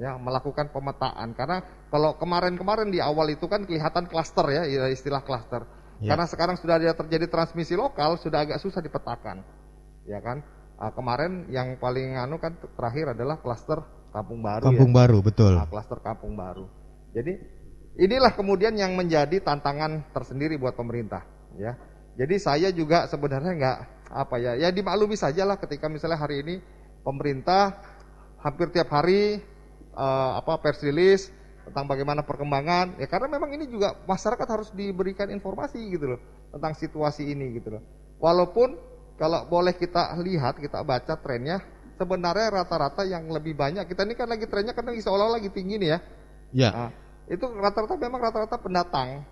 Ya, 0.00 0.16
melakukan 0.16 0.72
pemetaan 0.72 1.36
karena 1.36 1.60
kalau 1.92 2.16
kemarin-kemarin 2.16 2.88
di 2.88 2.96
awal 2.96 3.28
itu 3.28 3.44
kan 3.44 3.68
kelihatan 3.68 4.08
klaster 4.08 4.48
ya, 4.48 4.64
ya, 4.64 4.88
istilah 4.88 5.20
klaster. 5.20 5.68
Ya. 6.00 6.16
Karena 6.16 6.24
sekarang 6.24 6.56
sudah 6.56 6.80
ada 6.80 6.96
terjadi 6.96 7.28
transmisi 7.28 7.76
lokal 7.76 8.16
sudah 8.16 8.48
agak 8.48 8.58
susah 8.64 8.80
dipetakan. 8.80 9.44
Ya 10.08 10.18
kan? 10.24 10.40
Ah, 10.80 10.90
kemarin 10.90 11.46
yang 11.52 11.76
paling 11.76 12.16
anu 12.16 12.40
kan 12.40 12.56
terakhir 12.56 13.12
adalah 13.12 13.38
klaster 13.38 13.84
Kampung 14.12 14.44
Baru 14.44 14.62
ya. 14.62 14.68
Kampung 14.68 14.92
Baru, 14.92 15.18
betul. 15.24 15.52
Nah, 15.56 15.66
klaster 15.66 15.98
kampung 16.04 16.36
baru. 16.36 16.68
Jadi 17.16 17.32
inilah 17.96 18.36
kemudian 18.36 18.76
yang 18.76 18.92
menjadi 18.92 19.40
tantangan 19.40 20.12
tersendiri 20.12 20.60
buat 20.60 20.76
pemerintah, 20.76 21.24
ya. 21.58 21.72
Jadi 22.16 22.36
saya 22.36 22.68
juga 22.68 23.08
sebenarnya 23.08 23.52
nggak 23.56 23.78
apa 24.12 24.36
ya, 24.36 24.52
ya 24.60 24.68
dimaklumi 24.68 25.16
saja 25.16 25.48
lah 25.48 25.56
ketika 25.56 25.88
misalnya 25.88 26.20
hari 26.20 26.44
ini 26.44 26.54
pemerintah 27.00 27.80
hampir 28.44 28.68
tiap 28.68 28.92
hari 28.92 29.40
eh, 29.96 30.30
apa 30.36 30.60
pers 30.60 30.84
release 30.84 31.32
tentang 31.62 31.86
bagaimana 31.86 32.26
perkembangan, 32.26 32.98
ya 32.98 33.06
karena 33.06 33.30
memang 33.30 33.54
ini 33.54 33.70
juga 33.70 33.94
masyarakat 34.04 34.48
harus 34.50 34.68
diberikan 34.74 35.30
informasi 35.30 35.78
gitu 35.94 36.16
loh 36.16 36.20
tentang 36.50 36.74
situasi 36.74 37.32
ini 37.32 37.62
gitu 37.62 37.78
loh. 37.78 37.82
Walaupun 38.18 38.74
kalau 39.14 39.46
boleh 39.46 39.70
kita 39.78 40.18
lihat, 40.18 40.58
kita 40.58 40.82
baca 40.82 41.14
trennya, 41.22 41.62
sebenarnya 41.94 42.62
rata-rata 42.62 43.06
yang 43.06 43.30
lebih 43.30 43.54
banyak 43.54 43.86
kita 43.86 44.02
ini 44.02 44.18
kan 44.18 44.26
lagi 44.26 44.50
trennya 44.50 44.74
kan 44.74 44.82
lagi 44.82 45.00
seolah-olah 45.06 45.38
lagi 45.38 45.54
tinggi 45.54 45.78
nih 45.78 45.88
ya. 45.94 45.98
Ya. 46.52 46.70
Nah, 46.74 46.90
itu 47.30 47.46
rata-rata 47.46 47.94
memang 47.94 48.20
rata-rata 48.20 48.58
pendatang. 48.58 49.22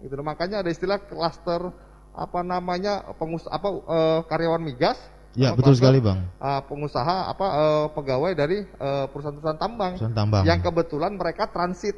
Gitu. 0.00 0.16
Makanya 0.20 0.64
ada 0.64 0.70
istilah 0.72 0.98
klaster 1.00 1.72
apa 2.10 2.40
namanya 2.42 3.06
pengus 3.16 3.46
apa 3.46 3.68
eh, 3.70 4.20
karyawan 4.26 4.64
migas. 4.64 4.98
Ya, 5.38 5.54
betul 5.54 5.78
klaster, 5.78 5.94
sekali, 5.94 5.98
Bang. 6.02 6.26
eh, 6.26 6.60
pengusaha 6.66 7.30
apa 7.30 7.46
eh, 7.46 7.86
pegawai 7.94 8.32
dari 8.34 8.58
perusahaan-perusahaan 9.12 9.60
tambang. 9.60 9.94
Perusahaan 9.94 10.16
tambang. 10.16 10.42
Yang 10.48 10.60
kebetulan 10.66 11.12
mereka 11.14 11.46
transit. 11.48 11.96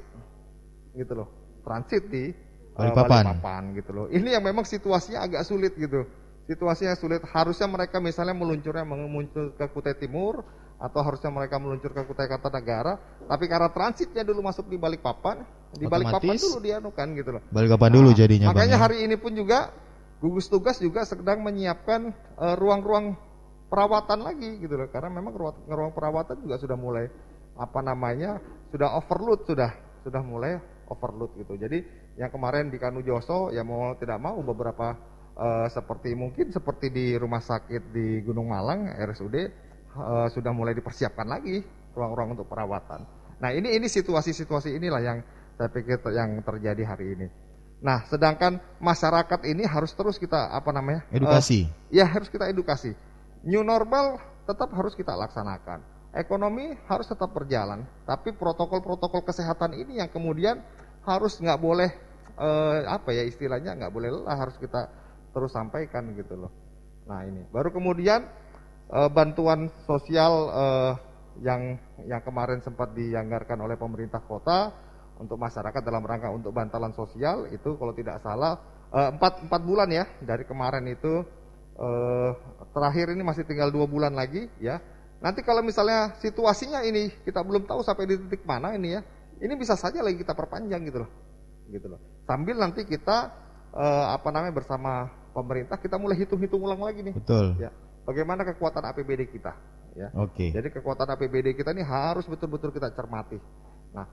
Gitu 0.93 1.13
loh. 1.17 1.29
Transit 1.65 2.05
di 2.11 2.35
Balikpapan. 2.73 3.37
Balikpapan 3.37 3.63
gitu 3.77 3.91
loh. 3.93 4.07
Ini 4.09 4.41
yang 4.41 4.45
memang 4.45 4.65
situasinya 4.65 5.25
agak 5.29 5.45
sulit 5.45 5.77
gitu. 5.77 6.09
Situasinya 6.49 6.97
sulit. 6.97 7.21
Harusnya 7.29 7.69
mereka 7.69 8.01
misalnya 8.01 8.33
meluncurnya 8.33 8.85
meluncur 8.85 9.53
ke 9.55 9.65
Kutai 9.71 9.97
Timur 9.97 10.45
atau 10.83 10.99
harusnya 11.07 11.31
mereka 11.31 11.63
meluncur 11.63 11.95
ke 11.95 12.03
Kutai 12.03 12.27
Kartanegara, 12.27 12.99
tapi 13.31 13.47
karena 13.47 13.71
transitnya 13.71 14.27
dulu 14.27 14.43
masuk 14.43 14.67
di 14.67 14.75
Balikpapan, 14.75 15.47
di 15.79 15.87
Balikpapan 15.87 16.35
dulu 16.35 16.59
dianukan 16.59 17.07
gitu 17.15 17.31
loh. 17.39 17.43
Balikpapan 17.55 17.91
dulu 17.95 18.11
Nah, 18.11 18.19
jadinya, 18.19 18.47
Bang. 18.51 18.59
Makanya 18.59 18.77
ya. 18.77 18.83
hari 18.83 18.97
ini 19.07 19.15
pun 19.15 19.31
juga 19.31 19.71
gugus 20.19 20.51
tugas 20.51 20.83
juga 20.83 21.07
sedang 21.07 21.39
menyiapkan 21.47 22.11
eh, 22.43 22.55
ruang-ruang 22.59 23.15
perawatan 23.71 24.27
lagi 24.27 24.59
gitu 24.59 24.75
loh. 24.75 24.91
Karena 24.91 25.15
memang 25.15 25.31
ruang, 25.39 25.57
ruang 25.71 25.95
perawatan 25.95 26.43
juga 26.43 26.59
sudah 26.59 26.75
mulai 26.75 27.07
apa 27.55 27.79
namanya 27.79 28.43
sudah 28.75 28.99
overload 28.99 29.47
sudah 29.47 29.71
sudah 30.03 30.19
mulai 30.19 30.59
overload 30.91 31.31
gitu. 31.39 31.55
Jadi 31.63 31.79
yang 32.19 32.35
kemarin 32.35 32.75
di 32.75 32.83
Kanujoso 32.83 33.55
ya 33.55 33.63
mau 33.63 33.95
tidak 33.95 34.19
mau 34.19 34.35
beberapa 34.43 34.99
eh, 35.39 35.71
seperti 35.71 36.11
mungkin 36.19 36.51
seperti 36.51 36.91
di 36.91 37.15
rumah 37.15 37.39
sakit 37.39 37.95
di 37.95 38.19
Gunung 38.27 38.51
Malang 38.51 38.91
RSUD 38.99 39.71
eh, 39.97 40.29
sudah 40.33 40.53
mulai 40.55 40.73
dipersiapkan 40.73 41.29
lagi 41.29 41.61
ruang-ruang 41.93 42.37
untuk 42.39 42.49
perawatan. 42.49 43.05
Nah 43.43 43.51
ini 43.53 43.77
ini 43.77 43.87
situasi-situasi 43.91 44.77
inilah 44.77 45.01
yang 45.03 45.19
saya 45.57 45.69
pikir 45.69 46.01
yang 46.13 46.41
terjadi 46.41 46.83
hari 46.89 47.15
ini. 47.15 47.27
Nah, 47.83 48.07
sedangkan 48.07 48.63
masyarakat 48.79 49.43
ini 49.43 49.67
harus 49.67 49.91
terus 49.91 50.15
kita 50.15 50.55
apa 50.55 50.71
namanya? 50.71 51.03
Edukasi. 51.11 51.67
Eh, 51.91 51.99
ya 51.99 52.07
harus 52.07 52.31
kita 52.31 52.47
edukasi. 52.47 52.95
New 53.43 53.67
normal 53.67 54.23
tetap 54.47 54.71
harus 54.71 54.95
kita 54.95 55.19
laksanakan. 55.19 55.83
Ekonomi 56.15 56.79
harus 56.87 57.11
tetap 57.11 57.35
berjalan, 57.35 57.83
tapi 58.07 58.31
protokol-protokol 58.37 59.27
kesehatan 59.27 59.75
ini 59.75 59.99
yang 59.99 60.07
kemudian 60.13 60.63
harus 61.03 61.43
nggak 61.43 61.59
boleh 61.59 61.91
eh, 62.39 62.79
apa 62.87 63.11
ya 63.11 63.27
istilahnya 63.27 63.75
nggak 63.75 63.93
boleh 63.93 64.15
lelah 64.15 64.37
harus 64.39 64.55
kita 64.63 64.87
terus 65.35 65.51
sampaikan 65.51 66.15
gitu 66.15 66.39
loh. 66.39 66.53
Nah 67.09 67.27
ini 67.27 67.43
baru 67.51 67.75
kemudian 67.75 68.29
eh, 68.93 69.11
bantuan 69.11 69.73
sosial 69.89 70.33
eh, 70.53 70.93
yang 71.41 71.81
yang 72.05 72.21
kemarin 72.21 72.61
sempat 72.61 72.93
dianggarkan 72.93 73.57
oleh 73.65 73.81
pemerintah 73.81 74.21
kota 74.21 74.69
untuk 75.17 75.41
masyarakat 75.41 75.81
dalam 75.81 76.05
rangka 76.05 76.29
untuk 76.29 76.53
bantalan 76.53 76.93
sosial 76.93 77.49
itu 77.49 77.75
kalau 77.81 77.97
tidak 77.97 78.21
salah 78.21 78.61
eh, 78.93 79.09
empat 79.17 79.49
empat 79.49 79.61
bulan 79.65 79.89
ya 79.89 80.05
dari 80.21 80.45
kemarin 80.45 80.85
itu 80.93 81.25
eh, 81.77 82.31
terakhir 82.73 83.17
ini 83.17 83.23
masih 83.25 83.49
tinggal 83.49 83.73
dua 83.73 83.89
bulan 83.89 84.13
lagi 84.13 84.49
ya. 84.61 84.81
Nanti 85.23 85.47
kalau 85.47 85.63
misalnya 85.63 86.19
situasinya 86.19 86.83
ini 86.83 87.07
kita 87.23 87.47
belum 87.47 87.63
tahu 87.63 87.87
sampai 87.87 88.11
di 88.11 88.19
titik 88.27 88.43
mana 88.43 88.75
ini 88.75 88.99
ya, 88.99 89.07
ini 89.39 89.55
bisa 89.55 89.79
saja 89.79 90.03
lagi 90.03 90.19
kita 90.19 90.35
perpanjang 90.35 90.83
gitu 90.83 91.07
loh, 91.07 91.11
gitu 91.71 91.87
loh. 91.87 92.03
Sambil 92.27 92.59
nanti 92.59 92.83
kita 92.83 93.31
eh, 93.71 94.07
apa 94.19 94.29
namanya 94.35 94.51
bersama 94.51 95.07
pemerintah 95.31 95.79
kita 95.79 95.95
mulai 95.95 96.19
hitung-hitung 96.19 96.67
ulang 96.67 96.83
lagi 96.83 97.07
nih. 97.07 97.15
Betul. 97.15 97.55
Ya, 97.63 97.71
bagaimana 98.07 98.43
kekuatan 98.47 98.83
APBD 98.93 99.31
kita? 99.31 99.53
Ya. 99.93 100.09
Oke. 100.17 100.51
Jadi 100.51 100.73
kekuatan 100.73 101.05
APBD 101.05 101.53
kita 101.53 101.77
ini 101.77 101.85
harus 101.85 102.25
betul-betul 102.25 102.73
kita 102.73 102.89
cermati. 102.97 103.37
Nah, 103.93 104.09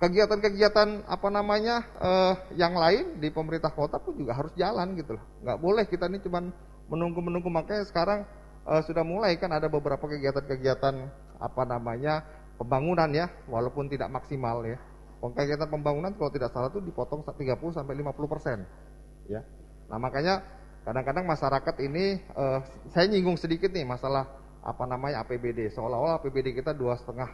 kegiatan-kegiatan 0.00 1.04
apa 1.04 1.28
namanya 1.28 1.84
eh, 2.00 2.34
yang 2.56 2.72
lain 2.72 3.20
di 3.20 3.28
pemerintah 3.28 3.68
kota 3.68 4.00
pun 4.00 4.16
juga 4.16 4.32
harus 4.32 4.52
jalan 4.56 4.96
gitu 4.96 5.20
loh. 5.20 5.24
Nggak 5.44 5.58
boleh 5.60 5.84
kita 5.84 6.08
ini 6.08 6.24
cuman 6.24 6.48
menunggu-menunggu 6.88 7.52
makanya 7.52 7.84
sekarang 7.84 8.24
eh, 8.64 8.82
sudah 8.88 9.04
mulai 9.04 9.36
kan 9.36 9.52
ada 9.52 9.68
beberapa 9.68 10.08
kegiatan-kegiatan 10.08 10.94
apa 11.40 11.62
namanya 11.68 12.24
pembangunan 12.56 13.08
ya, 13.12 13.28
walaupun 13.48 13.88
tidak 13.92 14.08
maksimal 14.08 14.64
ya. 14.64 14.80
Kegiatan 15.20 15.68
pembangunan 15.68 16.16
kalau 16.16 16.32
tidak 16.32 16.48
salah 16.48 16.72
itu 16.72 16.80
dipotong 16.80 17.20
30 17.20 17.44
sampai 17.76 17.92
50 17.92 18.24
persen, 18.24 18.64
ya. 19.28 19.44
Nah 19.92 20.00
makanya 20.00 20.40
kadang-kadang 20.84 21.24
masyarakat 21.28 21.74
ini 21.84 22.20
eh, 22.20 22.58
saya 22.92 23.06
nyinggung 23.08 23.36
sedikit 23.36 23.70
nih 23.70 23.84
masalah 23.84 24.26
apa 24.60 24.84
namanya 24.84 25.24
APBD 25.24 25.72
seolah-olah 25.72 26.20
APBD 26.20 26.52
kita 26.52 26.76
dua 26.76 26.96
setengah 27.00 27.28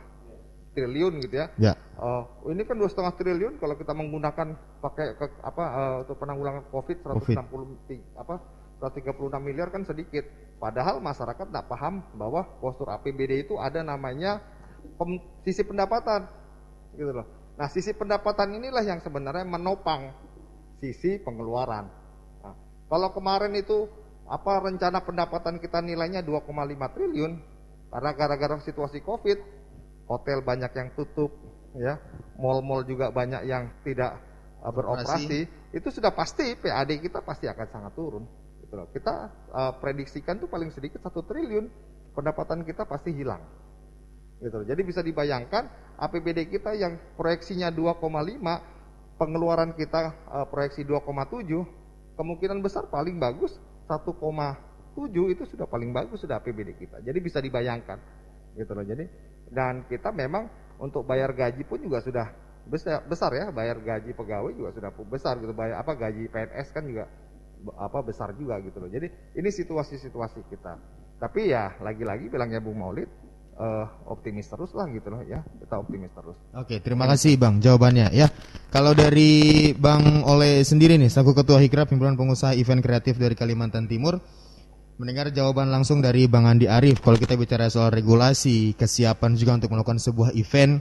triliun 0.77 1.25
gitu 1.25 1.41
ya. 1.41 1.47
Ya. 1.57 1.73
Oh, 1.97 2.29
ini 2.53 2.61
kan 2.69 2.77
dua 2.77 2.93
setengah 2.93 3.17
triliun 3.17 3.57
kalau 3.57 3.81
kita 3.81 3.97
menggunakan 3.97 4.53
pakai 4.85 5.17
ke, 5.17 5.27
apa 5.41 5.65
eh, 5.65 5.97
untuk 6.05 6.17
penanggulangan 6.21 6.69
COVID 6.69 6.97
160 7.33 8.21
apa 8.21 8.37
136 8.77 9.41
miliar 9.41 9.73
kan 9.73 9.89
sedikit. 9.89 10.29
Padahal 10.61 11.01
masyarakat 11.01 11.49
tidak 11.49 11.69
paham 11.69 12.05
bahwa 12.13 12.45
postur 12.61 12.93
APBD 12.93 13.49
itu 13.49 13.57
ada 13.57 13.81
namanya 13.81 14.45
pem, 15.01 15.21
sisi 15.45 15.65
pendapatan, 15.65 16.29
gitu 16.93 17.13
loh. 17.13 17.27
Nah, 17.57 17.69
sisi 17.73 17.97
pendapatan 17.97 18.53
inilah 18.53 18.85
yang 18.85 19.01
sebenarnya 19.01 19.49
menopang 19.49 20.13
sisi 20.81 21.17
pengeluaran. 21.21 21.89
Kalau 22.87 23.11
kemarin 23.11 23.53
itu 23.59 23.91
apa 24.27 24.63
rencana 24.63 25.03
pendapatan 25.03 25.59
kita 25.63 25.83
nilainya 25.83 26.23
2,5 26.23 26.95
triliun 26.95 27.33
karena 27.91 28.11
gara-gara 28.15 28.59
situasi 28.63 29.03
Covid, 29.03 29.39
hotel 30.11 30.43
banyak 30.43 30.73
yang 30.75 30.89
tutup, 30.99 31.31
ya, 31.79 31.99
mall-mall 32.39 32.83
juga 32.83 33.15
banyak 33.15 33.47
yang 33.47 33.71
tidak 33.87 34.19
uh, 34.63 34.73
beroperasi, 34.75 35.47
itu 35.71 35.89
sudah 35.91 36.11
pasti 36.11 36.59
PAD 36.59 36.99
kita 36.99 37.23
pasti 37.23 37.47
akan 37.47 37.67
sangat 37.71 37.93
turun. 37.95 38.25
Gitu 38.63 38.75
loh. 38.75 38.91
Kita 38.91 39.15
uh, 39.55 39.73
prediksikan 39.79 40.43
tuh 40.43 40.51
paling 40.51 40.75
sedikit 40.75 40.99
satu 41.07 41.23
triliun 41.23 41.71
pendapatan 42.15 42.67
kita 42.67 42.83
pasti 42.87 43.15
hilang. 43.15 43.43
Gitu 44.43 44.53
loh. 44.53 44.67
Jadi 44.67 44.83
bisa 44.83 45.01
dibayangkan 45.07 45.97
APBD 46.03 46.51
kita 46.51 46.75
yang 46.75 46.99
proyeksinya 47.15 47.71
2,5, 47.71 48.03
pengeluaran 49.17 49.73
kita 49.79 50.27
uh, 50.27 50.47
proyeksi 50.51 50.83
2,7, 50.83 51.86
kemungkinan 52.17 52.65
besar 52.65 52.89
paling 52.89 53.21
bagus 53.21 53.55
1,7 53.87 54.17
itu 55.33 55.43
sudah 55.47 55.69
paling 55.69 55.93
bagus 55.93 56.25
sudah 56.25 56.41
APBD 56.41 56.75
kita. 56.81 57.05
Jadi 57.05 57.19
bisa 57.21 57.39
dibayangkan 57.39 58.01
gitu 58.57 58.73
loh. 58.73 58.83
Jadi 58.83 59.05
dan 59.53 59.85
kita 59.87 60.11
memang 60.11 60.49
untuk 60.81 61.05
bayar 61.05 61.31
gaji 61.37 61.63
pun 61.69 61.79
juga 61.79 62.03
sudah 62.03 62.27
besar, 62.67 63.05
besar 63.07 63.31
ya, 63.37 63.53
bayar 63.55 63.79
gaji 63.79 64.11
pegawai 64.17 64.53
juga 64.57 64.71
sudah 64.75 64.91
besar 65.07 65.39
gitu. 65.39 65.53
Bayar 65.53 65.85
apa 65.85 65.93
gaji 65.95 66.27
PNS 66.33 66.69
kan 66.73 66.83
juga 66.89 67.07
apa 67.77 67.99
besar 68.03 68.33
juga 68.35 68.59
gitu 68.65 68.81
loh. 68.81 68.91
Jadi 68.91 69.37
ini 69.37 69.49
situasi-situasi 69.53 70.49
kita. 70.49 70.75
Tapi 71.17 71.49
ya 71.49 71.77
lagi-lagi 71.81 72.29
bilangnya 72.29 72.61
Bung 72.61 72.77
Maulid 72.77 73.09
uh, 73.57 73.87
optimis 74.09 74.47
terus 74.49 74.73
lah 74.77 74.87
gitu 74.93 75.09
loh 75.13 75.21
ya. 75.25 75.43
Kita 75.43 75.81
optimis 75.81 76.13
terus. 76.13 76.37
Oke, 76.57 76.79
terima 76.81 77.09
kasih 77.09 77.37
Bang 77.41 77.59
jawabannya 77.59 78.13
ya. 78.13 78.29
Kalau 78.71 78.93
dari 78.93 79.73
Bang 79.73 80.25
Oleh 80.29 80.63
sendiri 80.63 81.01
nih, 81.01 81.09
selaku 81.09 81.33
Ketua 81.43 81.59
Hikra 81.61 81.89
Himpunan 81.89 82.15
Pengusaha 82.15 82.53
Event 82.53 82.85
Kreatif 82.85 83.17
dari 83.17 83.33
Kalimantan 83.33 83.89
Timur, 83.89 84.21
mendengar 85.01 85.33
jawaban 85.33 85.73
langsung 85.73 86.05
dari 86.05 86.29
Bang 86.29 86.45
Andi 86.45 86.69
Arif. 86.69 87.01
Kalau 87.01 87.17
kita 87.17 87.37
bicara 87.37 87.73
soal 87.73 87.93
regulasi, 87.93 88.77
kesiapan 88.77 89.37
juga 89.37 89.57
untuk 89.57 89.73
melakukan 89.73 90.01
sebuah 90.01 90.37
event, 90.37 90.81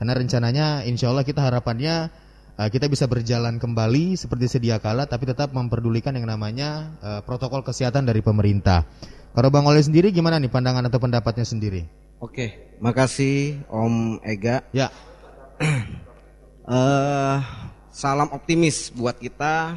karena 0.00 0.12
rencananya 0.16 0.66
insya 0.88 1.12
Allah 1.12 1.24
kita 1.26 1.44
harapannya 1.44 2.08
uh, 2.56 2.68
kita 2.72 2.88
bisa 2.88 3.04
berjalan 3.04 3.60
kembali 3.60 4.16
seperti 4.16 4.58
sedia 4.58 4.80
kala, 4.80 5.04
tapi 5.04 5.28
tetap 5.28 5.52
memperdulikan 5.52 6.16
yang 6.16 6.24
namanya 6.28 6.96
uh, 7.04 7.20
protokol 7.20 7.60
kesehatan 7.60 8.08
dari 8.08 8.24
pemerintah. 8.24 8.88
Kalau 9.34 9.50
Bang 9.50 9.66
Oleh 9.66 9.82
sendiri 9.82 10.14
gimana 10.14 10.38
nih 10.38 10.48
pandangan 10.48 10.86
atau 10.86 11.02
pendapatnya 11.02 11.42
sendiri? 11.42 12.03
Oke, 12.22 12.78
makasih 12.78 13.66
Om 13.66 14.22
Ega. 14.22 14.62
Ya. 14.70 14.88
Eh, 16.64 17.38
salam 17.92 18.32
optimis 18.32 18.88
buat 18.88 19.20
kita 19.20 19.76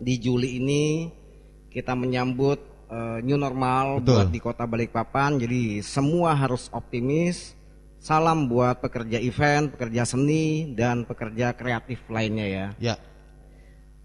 di 0.00 0.16
Juli 0.16 0.56
ini 0.56 1.12
kita 1.68 1.92
menyambut 1.92 2.56
eh, 2.88 3.20
new 3.20 3.36
normal 3.36 4.00
Betul. 4.00 4.08
buat 4.08 4.28
di 4.32 4.40
Kota 4.40 4.64
Balikpapan. 4.64 5.36
Jadi 5.36 5.84
semua 5.84 6.32
harus 6.32 6.72
optimis. 6.72 7.52
Salam 8.00 8.48
buat 8.48 8.80
pekerja 8.80 9.20
event, 9.20 9.76
pekerja 9.76 10.08
seni 10.08 10.72
dan 10.72 11.04
pekerja 11.04 11.52
kreatif 11.52 12.00
lainnya 12.08 12.48
ya. 12.48 12.66
Ya. 12.80 12.96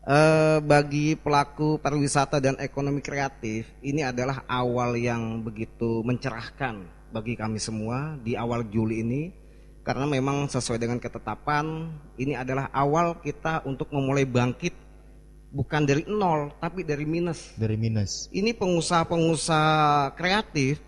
Eh, 0.03 0.59
bagi 0.59 1.15
pelaku 1.15 1.79
pariwisata 1.79 2.43
dan 2.43 2.59
ekonomi 2.59 2.99
kreatif, 2.99 3.71
ini 3.79 4.03
adalah 4.03 4.43
awal 4.51 4.99
yang 4.99 5.39
begitu 5.47 6.03
mencerahkan 6.03 6.99
bagi 7.11 7.35
kami 7.35 7.59
semua 7.59 8.15
di 8.23 8.33
awal 8.39 8.65
Juli 8.71 9.03
ini. 9.03 9.23
Karena 9.81 10.05
memang 10.05 10.45
sesuai 10.45 10.77
dengan 10.77 11.01
ketetapan, 11.01 11.89
ini 12.13 12.37
adalah 12.37 12.69
awal 12.69 13.17
kita 13.17 13.65
untuk 13.65 13.89
memulai 13.89 14.29
bangkit 14.29 14.77
bukan 15.51 15.83
dari 15.83 16.07
nol, 16.07 16.55
tapi 16.57 16.81
dari 16.87 17.03
minus. 17.03 17.53
Dari 17.59 17.75
minus. 17.75 18.31
Ini 18.31 18.55
pengusaha-pengusaha 18.55 20.15
kreatif, 20.15 20.79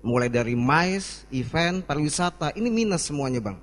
mulai 0.00 0.30
dari 0.30 0.54
mais, 0.54 1.26
event, 1.34 1.82
pariwisata, 1.82 2.54
ini 2.54 2.70
minus 2.70 3.10
semuanya 3.10 3.42
bang. 3.42 3.58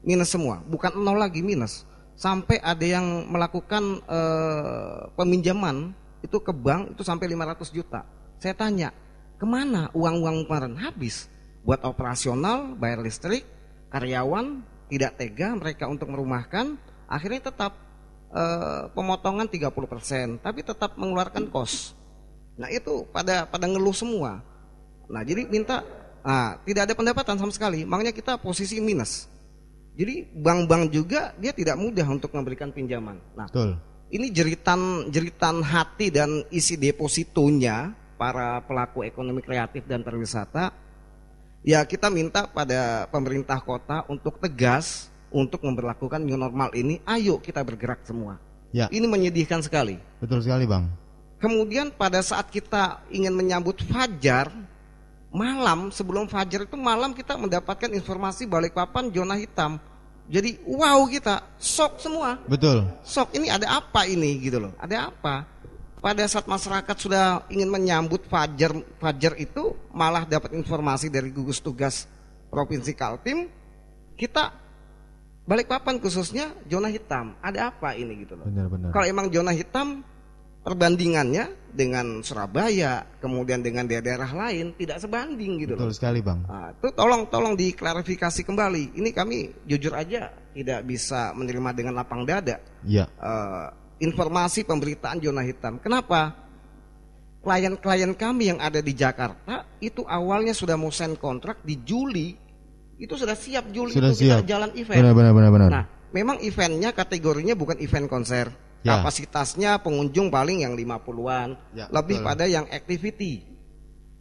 Minus 0.00 0.32
semua, 0.32 0.64
bukan 0.64 0.96
nol 0.96 1.20
lagi 1.20 1.44
minus. 1.44 1.84
Sampai 2.16 2.60
ada 2.60 2.84
yang 2.84 3.28
melakukan 3.28 4.00
eh, 4.04 4.98
peminjaman 5.16 5.92
itu 6.20 6.36
ke 6.40 6.52
bank 6.52 6.96
itu 6.96 7.02
sampai 7.04 7.32
500 7.32 7.72
juta. 7.72 8.04
Saya 8.40 8.56
tanya, 8.56 8.92
ke 9.40 9.44
mana 9.48 9.88
uang-uang 9.92 10.44
kemarin 10.48 10.76
habis? 10.80 11.28
Buat 11.60 11.84
operasional, 11.84 12.74
bayar 12.76 13.04
listrik, 13.04 13.44
karyawan 13.92 14.64
tidak 14.88 15.20
tega 15.20 15.54
mereka 15.54 15.86
untuk 15.86 16.10
merumahkan, 16.10 16.80
akhirnya 17.06 17.52
tetap 17.52 17.76
eh, 18.32 18.82
pemotongan 18.96 19.46
30%, 19.46 20.40
tapi 20.42 20.60
tetap 20.64 20.96
mengeluarkan 20.96 21.46
kos. 21.52 21.94
Nah 22.60 22.68
itu 22.68 23.08
pada 23.08 23.48
pada 23.48 23.64
ngeluh 23.64 23.94
semua. 23.94 24.44
Nah 25.08 25.22
jadi 25.24 25.48
minta, 25.48 25.80
ah, 26.20 26.60
tidak 26.66 26.90
ada 26.90 26.94
pendapatan 26.94 27.36
sama 27.40 27.52
sekali, 27.54 27.88
makanya 27.88 28.12
kita 28.12 28.36
posisi 28.36 28.76
minus. 28.78 29.30
Jadi 29.96 30.28
bank-bank 30.32 30.92
juga 30.94 31.34
dia 31.36 31.52
tidak 31.52 31.76
mudah 31.76 32.06
untuk 32.06 32.30
memberikan 32.32 32.70
pinjaman. 32.70 33.18
Nah 33.34 33.50
Betul. 33.50 33.76
ini 34.14 34.30
jeritan 34.30 35.10
jeritan 35.10 35.60
hati 35.60 36.14
dan 36.14 36.46
isi 36.48 36.78
depositonya 36.78 37.92
para 38.14 38.62
pelaku 38.64 39.04
ekonomi 39.04 39.42
kreatif 39.42 39.84
dan 39.88 40.04
pariwisata. 40.04 40.89
Ya 41.60 41.84
kita 41.84 42.08
minta 42.08 42.48
pada 42.48 43.04
pemerintah 43.12 43.60
kota 43.60 44.00
untuk 44.08 44.40
tegas 44.40 45.12
untuk 45.28 45.60
memperlakukan 45.60 46.16
new 46.24 46.40
normal 46.40 46.72
ini. 46.72 47.04
Ayo 47.04 47.36
kita 47.36 47.60
bergerak 47.60 48.00
semua. 48.08 48.40
Ya. 48.72 48.88
Ini 48.88 49.04
menyedihkan 49.04 49.60
sekali. 49.60 50.00
Betul 50.24 50.40
sekali 50.40 50.64
Bang. 50.64 50.88
Kemudian 51.36 51.92
pada 51.92 52.24
saat 52.24 52.48
kita 52.48 53.04
ingin 53.12 53.32
menyambut 53.36 53.80
fajar, 53.84 54.48
malam 55.28 55.92
sebelum 55.92 56.28
fajar 56.28 56.64
itu 56.64 56.76
malam 56.80 57.12
kita 57.12 57.36
mendapatkan 57.36 57.92
informasi 57.92 58.48
Balikpapan 58.48 59.12
zona 59.12 59.36
hitam. 59.36 59.76
Jadi 60.30 60.62
wow 60.64 61.04
kita, 61.10 61.44
shock 61.60 62.00
semua. 62.00 62.40
Betul. 62.48 62.88
Shock 63.04 63.36
ini 63.36 63.52
ada 63.52 63.82
apa 63.82 64.08
ini 64.08 64.40
gitu 64.40 64.64
loh. 64.64 64.72
Ada 64.80 65.12
apa? 65.12 65.44
Pada 66.00 66.24
saat 66.24 66.48
masyarakat 66.48 66.96
sudah 66.96 67.44
ingin 67.52 67.68
menyambut 67.68 68.24
Fajar 68.24 68.72
Fajar 68.96 69.36
itu 69.36 69.76
malah 69.92 70.24
dapat 70.24 70.56
informasi 70.56 71.12
dari 71.12 71.28
gugus 71.28 71.60
tugas 71.60 72.08
Provinsi 72.48 72.96
Kaltim, 72.96 73.46
kita 74.16 74.50
Balikpapan 75.50 75.98
khususnya 75.98 76.54
zona 76.70 76.86
hitam. 76.86 77.34
Ada 77.42 77.74
apa 77.74 77.98
ini 77.98 78.22
gitu 78.22 78.38
loh. 78.38 78.46
Benar-benar. 78.46 78.94
Kalau 78.94 79.02
emang 79.02 79.26
zona 79.34 79.50
hitam 79.50 79.98
perbandingannya 80.62 81.74
dengan 81.74 82.22
Surabaya, 82.22 83.02
kemudian 83.18 83.58
dengan 83.58 83.82
daerah-daerah 83.88 84.30
lain 84.30 84.76
tidak 84.78 85.02
sebanding 85.02 85.58
gitu 85.64 85.74
Betul 85.74 85.90
loh. 85.90 85.96
sekali, 85.96 86.20
Bang. 86.22 86.46
Nah, 86.46 86.70
itu 86.70 86.88
tolong 86.94 87.26
tolong 87.32 87.58
diklarifikasi 87.58 88.40
kembali. 88.46 88.94
Ini 88.94 89.10
kami 89.10 89.66
jujur 89.66 89.90
aja 89.96 90.30
tidak 90.54 90.86
bisa 90.86 91.34
menerima 91.34 91.70
dengan 91.74 91.94
lapang 91.98 92.22
dada 92.22 92.62
Iya. 92.86 93.10
eh, 93.10 93.66
informasi 94.00 94.64
pemberitaan 94.64 95.20
zona 95.20 95.44
hitam. 95.44 95.76
Kenapa? 95.78 96.34
Klien-klien 97.40 98.12
kami 98.12 98.52
yang 98.52 98.60
ada 98.60 98.84
di 98.84 98.92
Jakarta 98.92 99.64
itu 99.80 100.04
awalnya 100.04 100.52
sudah 100.52 100.76
mau 100.76 100.92
sign 100.92 101.16
kontrak 101.16 101.64
di 101.64 101.80
Juli, 101.80 102.36
itu 103.00 103.14
sudah 103.16 103.32
siap 103.32 103.72
Juli 103.72 103.96
Sudah 103.96 104.12
itu 104.12 104.28
kita 104.28 104.44
siap. 104.44 104.48
jalan 104.48 104.70
event. 104.76 105.00
Benar 105.00 105.14
benar 105.16 105.32
benar 105.32 105.50
benar. 105.56 105.70
Nah, 105.72 105.84
memang 106.12 106.36
eventnya 106.44 106.92
kategorinya 106.92 107.56
bukan 107.56 107.80
event 107.80 108.08
konser. 108.12 108.52
Ya. 108.80 108.96
Kapasitasnya 108.96 109.76
pengunjung 109.80 110.32
paling 110.32 110.64
yang 110.64 110.72
50-an, 110.72 111.52
Ya, 111.76 111.84
lebih 111.92 112.20
betul. 112.20 112.28
pada 112.32 112.44
yang 112.48 112.64
activity. 112.68 113.44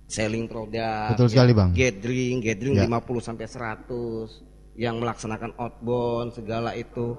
Selling 0.10 0.50
produk, 0.52 1.14
Betul 1.16 1.30
sekali, 1.32 1.52
Bang. 1.56 1.70
gathering, 1.72 2.42
gathering 2.42 2.76
Ya. 2.76 2.84
50 2.88 3.22
sampai 3.22 3.46
100, 3.48 4.42
yang 4.76 5.00
melaksanakan 5.00 5.54
outbound 5.56 6.36
segala 6.36 6.76
itu. 6.76 7.16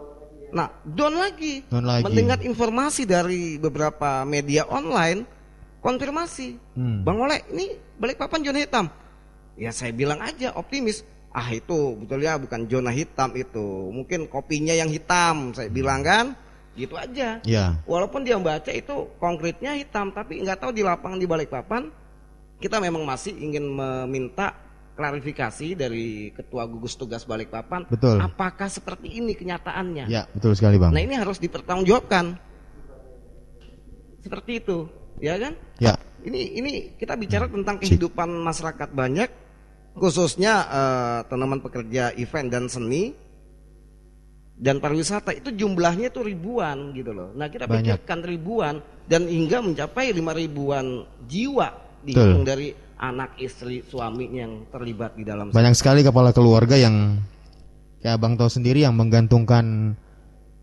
Nah, 0.52 0.68
down 0.82 1.14
lagi. 1.16 1.62
Down 1.66 1.86
lagi. 1.86 2.04
Mendengar 2.04 2.38
informasi 2.42 3.02
dari 3.08 3.56
beberapa 3.56 4.22
media 4.26 4.66
online, 4.66 5.24
konfirmasi. 5.80 6.58
Hmm. 6.76 7.06
Bang 7.06 7.22
Oleh, 7.22 7.42
ini 7.54 7.78
balik 7.96 8.20
papan 8.20 8.44
zona 8.44 8.60
hitam. 8.60 8.86
Ya 9.58 9.70
saya 9.70 9.92
bilang 9.94 10.20
aja 10.22 10.56
optimis. 10.56 11.06
Ah 11.30 11.46
itu 11.54 11.94
betulnya 12.02 12.38
bukan 12.42 12.66
zona 12.66 12.90
hitam 12.90 13.30
itu. 13.38 13.94
Mungkin 13.94 14.26
kopinya 14.26 14.74
yang 14.74 14.90
hitam. 14.90 15.54
Saya 15.54 15.70
bilang 15.70 16.02
kan. 16.02 16.34
Gitu 16.74 16.98
aja. 16.98 17.38
Iya. 17.42 17.78
Walaupun 17.86 18.26
dia 18.26 18.38
membaca 18.38 18.70
itu 18.70 19.10
konkretnya 19.18 19.74
hitam, 19.74 20.10
tapi 20.10 20.42
nggak 20.42 20.58
tahu 20.58 20.70
di 20.74 20.82
lapangan 20.82 21.18
di 21.18 21.26
balik 21.26 21.50
papan 21.50 21.90
kita 22.60 22.76
memang 22.76 23.02
masih 23.08 23.32
ingin 23.40 23.64
meminta 23.64 24.52
klarifikasi 25.00 25.68
dari 25.72 26.28
ketua 26.36 26.68
gugus 26.68 26.92
tugas 26.92 27.24
Balikpapan. 27.24 27.88
Betul. 27.88 28.20
Apakah 28.20 28.68
seperti 28.68 29.16
ini 29.16 29.32
kenyataannya? 29.32 30.12
Ya, 30.12 30.28
betul 30.36 30.52
sekali, 30.52 30.76
Bang. 30.76 30.92
Nah 30.92 31.00
ini 31.00 31.16
harus 31.16 31.40
dipertanggungjawabkan. 31.40 32.36
Seperti 34.20 34.60
itu, 34.60 34.84
ya 35.24 35.40
kan? 35.40 35.56
Ya. 35.80 35.96
Ini 36.20 36.40
ini 36.60 36.70
kita 37.00 37.16
bicara 37.16 37.48
tentang 37.48 37.80
kehidupan 37.80 38.28
masyarakat 38.28 38.92
banyak, 38.92 39.32
khususnya 39.96 40.68
eh, 40.68 41.20
teman 41.32 41.64
pekerja 41.64 42.12
event 42.20 42.52
dan 42.52 42.68
seni 42.68 43.16
dan 44.60 44.76
pariwisata 44.76 45.32
itu 45.32 45.56
jumlahnya 45.56 46.12
itu 46.12 46.20
ribuan 46.20 46.92
gitu 46.92 47.16
loh. 47.16 47.32
Nah 47.32 47.48
kita 47.48 47.64
Banyak. 47.64 48.04
pikirkan 48.04 48.20
ribuan 48.20 48.84
dan 49.08 49.24
hingga 49.24 49.64
mencapai 49.64 50.12
lima 50.12 50.36
ribuan 50.36 51.08
jiwa 51.24 51.72
dihitung 52.04 52.44
dari 52.44 52.76
anak 53.00 53.40
istri 53.40 53.80
suaminya 53.80 54.44
yang 54.44 54.54
terlibat 54.68 55.16
di 55.16 55.24
dalam 55.24 55.48
Banyak 55.50 55.72
sekali 55.72 56.04
kepala 56.04 56.36
keluarga 56.36 56.76
yang 56.76 57.16
kayak 58.04 58.20
Abang 58.20 58.36
tahu 58.36 58.52
sendiri 58.52 58.84
yang 58.84 58.92
menggantungkan 58.92 59.96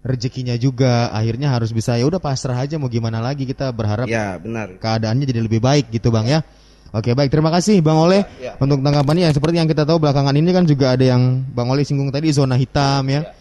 rezekinya 0.05 0.53
juga. 0.55 1.09
Akhirnya 1.09 1.49
harus 1.49 1.73
bisa 1.73 1.97
ya 1.97 2.05
udah 2.05 2.21
pasrah 2.21 2.61
aja 2.61 2.77
mau 2.77 2.87
gimana 2.87 3.17
lagi? 3.19 3.49
Kita 3.49 3.73
berharap 3.73 4.05
Ya 4.05 4.37
benar. 4.37 4.77
keadaannya 4.77 5.25
jadi 5.25 5.41
lebih 5.41 5.59
baik 5.59 5.89
gitu 5.89 6.13
Bang 6.13 6.29
ya. 6.29 6.45
Oke 6.93 7.11
baik. 7.17 7.33
Terima 7.33 7.51
kasih 7.51 7.83
Bang 7.83 7.99
Oleh 7.99 8.23
Ya, 8.39 8.55
untuk 8.61 8.79
tanggapannya. 8.79 9.27
Yang 9.27 9.41
seperti 9.41 9.59
yang 9.59 9.67
kita 9.67 9.83
tahu 9.83 9.97
belakangan 9.99 10.31
ini 10.37 10.49
kan 10.53 10.63
juga 10.63 10.93
ada 10.95 11.03
yang 11.03 11.43
Bang 11.51 11.67
Oleh 11.73 11.83
singgung 11.83 12.13
tadi 12.13 12.31
zona 12.31 12.55
hitam 12.55 13.03
ya. 13.09 13.33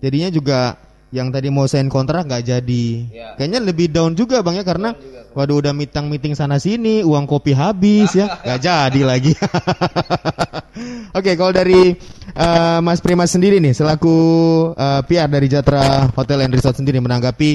Jadinya 0.00 0.32
juga 0.32 0.74
yang 1.10 1.34
tadi 1.34 1.50
mau 1.50 1.66
sign 1.66 1.90
kontrak 1.90 2.26
nggak 2.26 2.44
jadi. 2.46 2.86
Kayaknya 3.34 3.60
lebih 3.60 3.90
down 3.90 4.14
juga 4.14 4.42
Bang 4.46 4.54
ya 4.54 4.62
karena 4.62 4.94
waduh 5.34 5.58
udah 5.58 5.74
meeting 5.74 6.06
meeting 6.10 6.34
sana 6.34 6.58
sini 6.58 7.02
uang 7.02 7.26
kopi 7.26 7.50
habis 7.50 8.14
ya 8.14 8.30
nggak 8.46 8.60
jadi 8.62 9.00
lagi. 9.02 9.32
Oke 11.18 11.34
kalau 11.34 11.50
dari 11.50 11.98
eh, 12.30 12.78
Mas 12.80 13.02
Primas 13.02 13.34
sendiri 13.34 13.58
nih 13.58 13.74
selaku 13.74 14.16
eh, 14.78 15.00
PR 15.06 15.26
dari 15.26 15.46
Jatra 15.50 16.06
Hotel 16.14 16.46
and 16.46 16.54
Resort 16.54 16.78
sendiri 16.78 17.02
menanggapi 17.02 17.50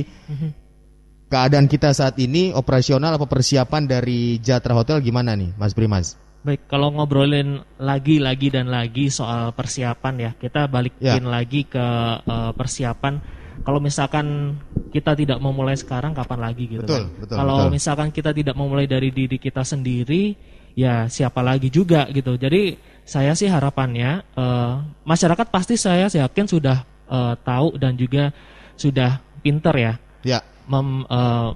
keadaan 1.26 1.66
kita 1.66 1.96
saat 1.96 2.20
ini 2.20 2.52
operasional 2.52 3.16
apa 3.16 3.26
persiapan 3.26 3.88
dari 3.88 4.38
Jatra 4.40 4.76
Hotel 4.76 5.00
gimana 5.00 5.34
nih 5.34 5.56
Mas 5.56 5.72
Primas? 5.72 6.20
Baik, 6.46 6.70
kalau 6.70 6.94
ngobrolin 6.94 7.66
lagi, 7.82 8.22
lagi 8.22 8.54
dan 8.54 8.70
lagi 8.70 9.10
soal 9.10 9.50
persiapan 9.58 10.14
ya, 10.22 10.32
kita 10.38 10.70
balikin 10.70 11.02
Ya. 11.02 11.18
lagi 11.26 11.66
ke 11.66 11.82
eh, 12.22 12.52
persiapan. 12.54 13.18
Kalau 13.64 13.80
misalkan 13.80 14.58
kita 14.92 15.16
tidak 15.16 15.40
memulai 15.40 15.76
sekarang, 15.76 16.16
kapan 16.16 16.40
lagi 16.40 16.68
gitu 16.68 16.84
Betul, 16.84 17.08
kan? 17.08 17.20
betul, 17.20 17.36
Kalau 17.40 17.58
betul. 17.68 17.72
misalkan 17.76 18.10
kita 18.12 18.32
tidak 18.32 18.56
memulai 18.56 18.88
dari 18.88 19.10
diri 19.12 19.38
kita 19.40 19.64
sendiri, 19.64 20.36
ya 20.76 21.08
siapa 21.08 21.40
lagi 21.40 21.72
juga 21.72 22.08
gitu. 22.12 22.36
Jadi 22.36 22.76
saya 23.08 23.32
sih 23.38 23.48
harapannya 23.48 24.24
eh, 24.36 24.74
masyarakat 25.08 25.48
pasti 25.54 25.76
saya 25.80 26.08
yakin 26.12 26.46
sudah 26.48 26.78
eh, 27.08 27.34
tahu 27.44 27.80
dan 27.80 27.96
juga 27.96 28.32
sudah 28.76 29.20
pinter 29.40 29.76
ya 29.78 29.94
Ya, 30.26 30.42
mem, 30.66 31.06
eh, 31.06 31.50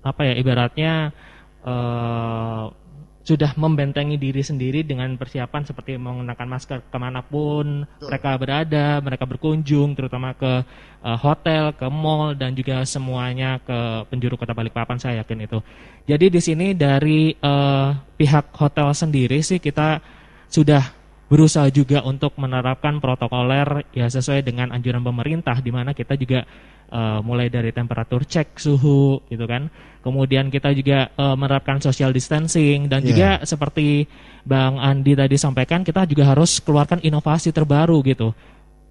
apa 0.00 0.20
ya 0.24 0.34
ibaratnya 0.40 1.12
eh, 1.68 2.64
sudah 3.24 3.56
membentengi 3.56 4.20
diri 4.20 4.44
sendiri 4.44 4.84
dengan 4.84 5.16
persiapan 5.16 5.64
seperti 5.64 5.96
menggunakan 5.96 6.44
masker 6.44 6.78
ke 6.92 6.98
mana 7.00 7.24
pun 7.24 7.88
mereka 8.04 8.36
berada, 8.36 9.00
mereka 9.00 9.24
berkunjung, 9.24 9.96
terutama 9.96 10.36
ke 10.36 10.60
eh, 11.00 11.18
hotel, 11.24 11.72
ke 11.72 11.88
mall 11.88 12.36
dan 12.36 12.52
juga 12.52 12.84
semuanya 12.84 13.56
ke 13.64 14.04
penjuru 14.12 14.36
kota 14.36 14.52
Balikpapan 14.52 15.00
saya 15.00 15.24
yakin 15.24 15.40
itu. 15.40 15.58
Jadi 16.04 16.26
di 16.28 16.40
sini 16.44 16.66
dari 16.76 17.32
eh, 17.32 17.88
pihak 17.96 18.52
hotel 18.60 18.92
sendiri 18.92 19.40
sih 19.40 19.56
kita 19.56 20.04
sudah 20.52 21.03
berusaha 21.34 21.66
juga 21.74 22.06
untuk 22.06 22.38
menerapkan 22.38 23.02
protokoler 23.02 23.90
ya 23.90 24.06
sesuai 24.06 24.46
dengan 24.46 24.70
anjuran 24.70 25.02
pemerintah 25.02 25.58
di 25.58 25.74
mana 25.74 25.90
kita 25.90 26.14
juga 26.14 26.46
eh, 26.94 27.18
mulai 27.26 27.50
dari 27.50 27.74
temperatur 27.74 28.22
cek 28.22 28.54
suhu 28.54 29.18
gitu 29.26 29.42
kan. 29.50 29.66
Kemudian 29.98 30.46
kita 30.54 30.70
juga 30.70 31.10
eh, 31.10 31.34
menerapkan 31.34 31.82
social 31.82 32.14
distancing 32.14 32.86
dan 32.86 33.02
Iya. 33.02 33.08
juga 33.10 33.30
seperti 33.42 34.06
Bang 34.46 34.78
Andi 34.78 35.18
tadi 35.18 35.34
sampaikan 35.34 35.82
kita 35.82 36.06
juga 36.06 36.30
harus 36.30 36.62
keluarkan 36.62 37.02
inovasi 37.02 37.50
terbaru 37.50 37.98
gitu. 38.06 38.30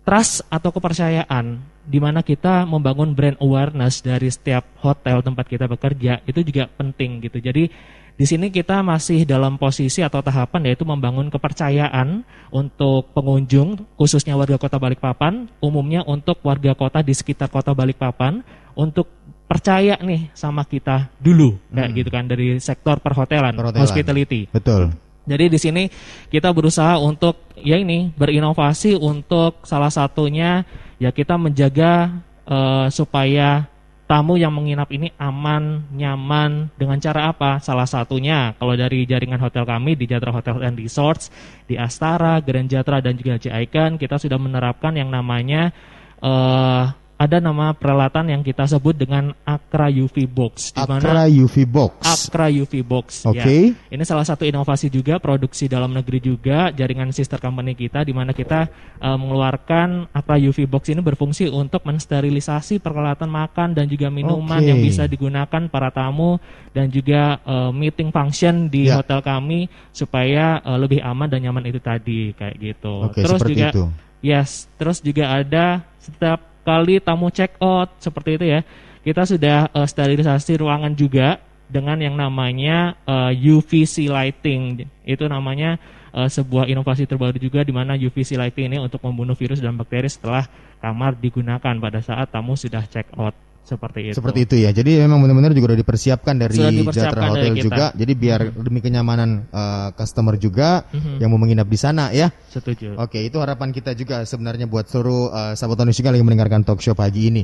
Trust 0.03 0.43
atau 0.51 0.69
kepercayaan 0.75 1.63
di 1.83 1.99
mana 1.99 2.23
kita 2.23 2.63
membangun 2.67 3.15
brand 3.15 3.39
awareness 3.39 4.03
dari 4.03 4.27
setiap 4.31 4.63
hotel 4.79 5.23
tempat 5.23 5.47
kita 5.47 5.67
bekerja 5.67 6.19
itu 6.27 6.39
juga 6.43 6.67
penting 6.75 7.23
gitu. 7.23 7.39
Jadi 7.39 7.71
di 8.13 8.25
sini 8.29 8.53
kita 8.53 8.85
masih 8.85 9.25
dalam 9.25 9.57
posisi 9.57 10.05
atau 10.05 10.21
tahapan 10.21 10.69
yaitu 10.69 10.85
membangun 10.85 11.33
kepercayaan 11.33 12.21
untuk 12.53 13.09
pengunjung 13.15 13.89
khususnya 13.97 14.37
warga 14.37 14.61
Kota 14.61 14.77
Balikpapan, 14.77 15.49
umumnya 15.57 16.05
untuk 16.05 16.37
warga 16.45 16.77
kota 16.77 17.01
di 17.01 17.15
sekitar 17.15 17.49
Kota 17.49 17.73
Balikpapan 17.73 18.45
untuk 18.77 19.09
percaya 19.49 19.97
nih 19.99 20.29
sama 20.33 20.65
kita 20.65 21.09
dulu 21.21 21.57
kayak 21.69 21.89
gitu 21.93 22.09
kan 22.09 22.25
dari 22.25 22.57
sektor 22.57 22.97
perhotelan, 23.01 23.53
Perhotelan. 23.53 23.81
hospitality. 23.85 24.41
betul. 24.49 24.93
Jadi 25.23 25.45
di 25.47 25.59
sini 25.59 25.83
kita 26.27 26.51
berusaha 26.51 26.99
untuk 26.99 27.47
ya 27.55 27.79
ini 27.79 28.11
berinovasi 28.11 28.99
untuk 28.99 29.63
salah 29.63 29.87
satunya 29.87 30.67
ya 30.99 31.15
kita 31.15 31.39
menjaga 31.39 32.11
eh, 32.43 32.87
supaya 32.91 33.71
tamu 34.03 34.35
yang 34.35 34.51
menginap 34.51 34.91
ini 34.91 35.15
aman, 35.15 35.87
nyaman 35.95 36.67
dengan 36.75 36.99
cara 36.99 37.31
apa? 37.31 37.63
Salah 37.63 37.87
satunya 37.87 38.51
kalau 38.59 38.75
dari 38.75 39.07
jaringan 39.07 39.39
hotel 39.39 39.63
kami 39.63 39.95
di 39.95 40.05
Jatra 40.05 40.35
Hotel 40.35 40.59
and 40.59 40.75
Resorts 40.75 41.31
di 41.65 41.79
Astara, 41.79 42.43
Grand 42.43 42.67
Jatra 42.67 42.99
dan 42.99 43.15
juga 43.15 43.39
J 43.39 43.63
Icon 43.63 43.95
kita 43.95 44.19
sudah 44.19 44.35
menerapkan 44.35 44.91
yang 44.93 45.07
namanya 45.07 45.71
eh 46.19 47.02
ada 47.13 47.37
nama 47.37 47.71
peralatan 47.71 48.33
yang 48.33 48.41
kita 48.41 48.65
sebut 48.65 48.97
dengan 48.97 49.31
Akra 49.45 49.87
UV 49.87 50.25
Box 50.25 50.73
di 50.73 50.81
mana 50.83 50.99
Akra 50.99 51.25
UV 51.29 51.55
Box. 51.63 51.93
Akra 52.03 52.47
UV 52.49 52.73
Box. 52.83 53.07
Oke. 53.29 53.71
Ya. 53.71 53.93
Ini 53.93 54.03
salah 54.03 54.25
satu 54.25 54.43
inovasi 54.43 54.89
juga 54.89 55.21
produksi 55.21 55.69
dalam 55.69 55.93
negeri 55.93 56.19
juga 56.19 56.73
jaringan 56.73 57.13
sister 57.13 57.37
company 57.37 57.77
kita 57.77 58.03
di 58.03 58.11
mana 58.11 58.33
kita 58.33 58.67
eh, 58.99 59.17
mengeluarkan 59.17 60.09
Akra 60.11 60.35
UV 60.35 60.65
Box 60.67 60.89
ini 60.89 60.99
berfungsi 60.99 61.47
untuk 61.47 61.85
mensterilisasi 61.85 62.81
peralatan 62.81 63.29
makan 63.29 63.77
dan 63.77 63.85
juga 63.87 64.09
minuman 64.09 64.59
Oke. 64.59 64.67
yang 64.73 64.79
bisa 64.81 65.05
digunakan 65.05 65.69
para 65.69 65.93
tamu 65.93 66.41
dan 66.73 66.89
juga 66.89 67.39
eh, 67.41 67.71
meeting 67.71 68.09
function 68.09 68.67
di 68.67 68.83
Ya. 68.83 68.99
hotel 68.99 69.23
kami 69.23 69.71
supaya 69.95 70.59
eh, 70.59 70.77
lebih 70.77 70.99
aman 70.99 71.31
dan 71.31 71.39
nyaman 71.39 71.71
itu 71.71 71.79
tadi 71.79 72.35
kayak 72.35 72.55
gitu. 72.59 73.07
Oke, 73.07 73.23
Terus 73.23 73.41
juga 73.47 73.69
itu. 73.71 73.85
Yes, 74.23 74.71
terus 74.79 75.03
juga 75.03 75.35
ada 75.35 75.83
setiap 75.99 76.39
kali 76.63 76.99
tamu 77.03 77.29
check 77.29 77.55
out 77.59 77.91
seperti 77.99 78.39
itu 78.39 78.45
ya. 78.47 78.59
Kita 79.03 79.27
sudah 79.27 79.69
eh, 79.69 79.87
sterilisasi 79.87 80.59
ruangan 80.63 80.95
juga 80.95 81.39
dengan 81.67 81.99
yang 81.99 82.15
namanya 82.15 82.95
eh, 83.03 83.31
UVC 83.35 84.07
lighting. 84.07 84.87
Itu 85.03 85.27
namanya 85.27 85.77
eh, 86.15 86.29
sebuah 86.31 86.71
inovasi 86.71 87.05
terbaru 87.05 87.37
juga 87.37 87.61
di 87.61 87.75
mana 87.75 87.99
UVC 87.99 88.39
lighting 88.39 88.73
ini 88.73 88.77
untuk 88.79 89.03
membunuh 89.03 89.35
virus 89.35 89.59
dan 89.59 89.75
bakteri 89.75 90.07
setelah 90.07 90.47
kamar 90.79 91.19
digunakan 91.19 91.75
pada 91.79 91.99
saat 91.99 92.31
tamu 92.31 92.55
sudah 92.55 92.83
check 92.87 93.07
out. 93.19 93.35
Seperti 93.63 94.11
itu. 94.11 94.15
Seperti 94.19 94.39
itu 94.43 94.55
ya. 94.59 94.75
Jadi 94.75 94.99
memang 94.99 95.23
benar-benar 95.23 95.55
juga 95.55 95.71
udah 95.71 95.79
dipersiapkan 95.79 96.35
dari 96.35 96.59
Sudah 96.59 96.67
dipersiapkan 96.69 97.15
Jatra 97.15 97.23
dari 97.23 97.31
Hotel 97.31 97.53
kita. 97.55 97.63
juga. 97.63 97.85
Jadi 97.95 98.13
biar 98.13 98.39
demi 98.59 98.79
kenyamanan 98.83 99.29
eh, 99.47 99.89
customer 99.95 100.35
juga 100.35 100.83
Mhm. 100.91 101.23
yang 101.23 101.29
mau 101.31 101.39
menginap 101.39 101.67
di 101.71 101.79
sana 101.79 102.11
ya. 102.11 102.27
Setuju. 102.51 102.99
Oke, 102.99 103.23
itu 103.23 103.39
harapan 103.39 103.71
kita 103.71 103.95
juga 103.95 104.27
sebenarnya 104.27 104.67
buat 104.67 104.91
seluruh 104.91 105.31
uh, 105.31 105.53
sahabat 105.55 105.79
juga 105.89 106.11
lagi 106.11 106.23
mendengarkan 106.27 106.67
talk 106.67 106.83
show 106.83 106.91
pagi 106.91 107.31
ini. 107.31 107.43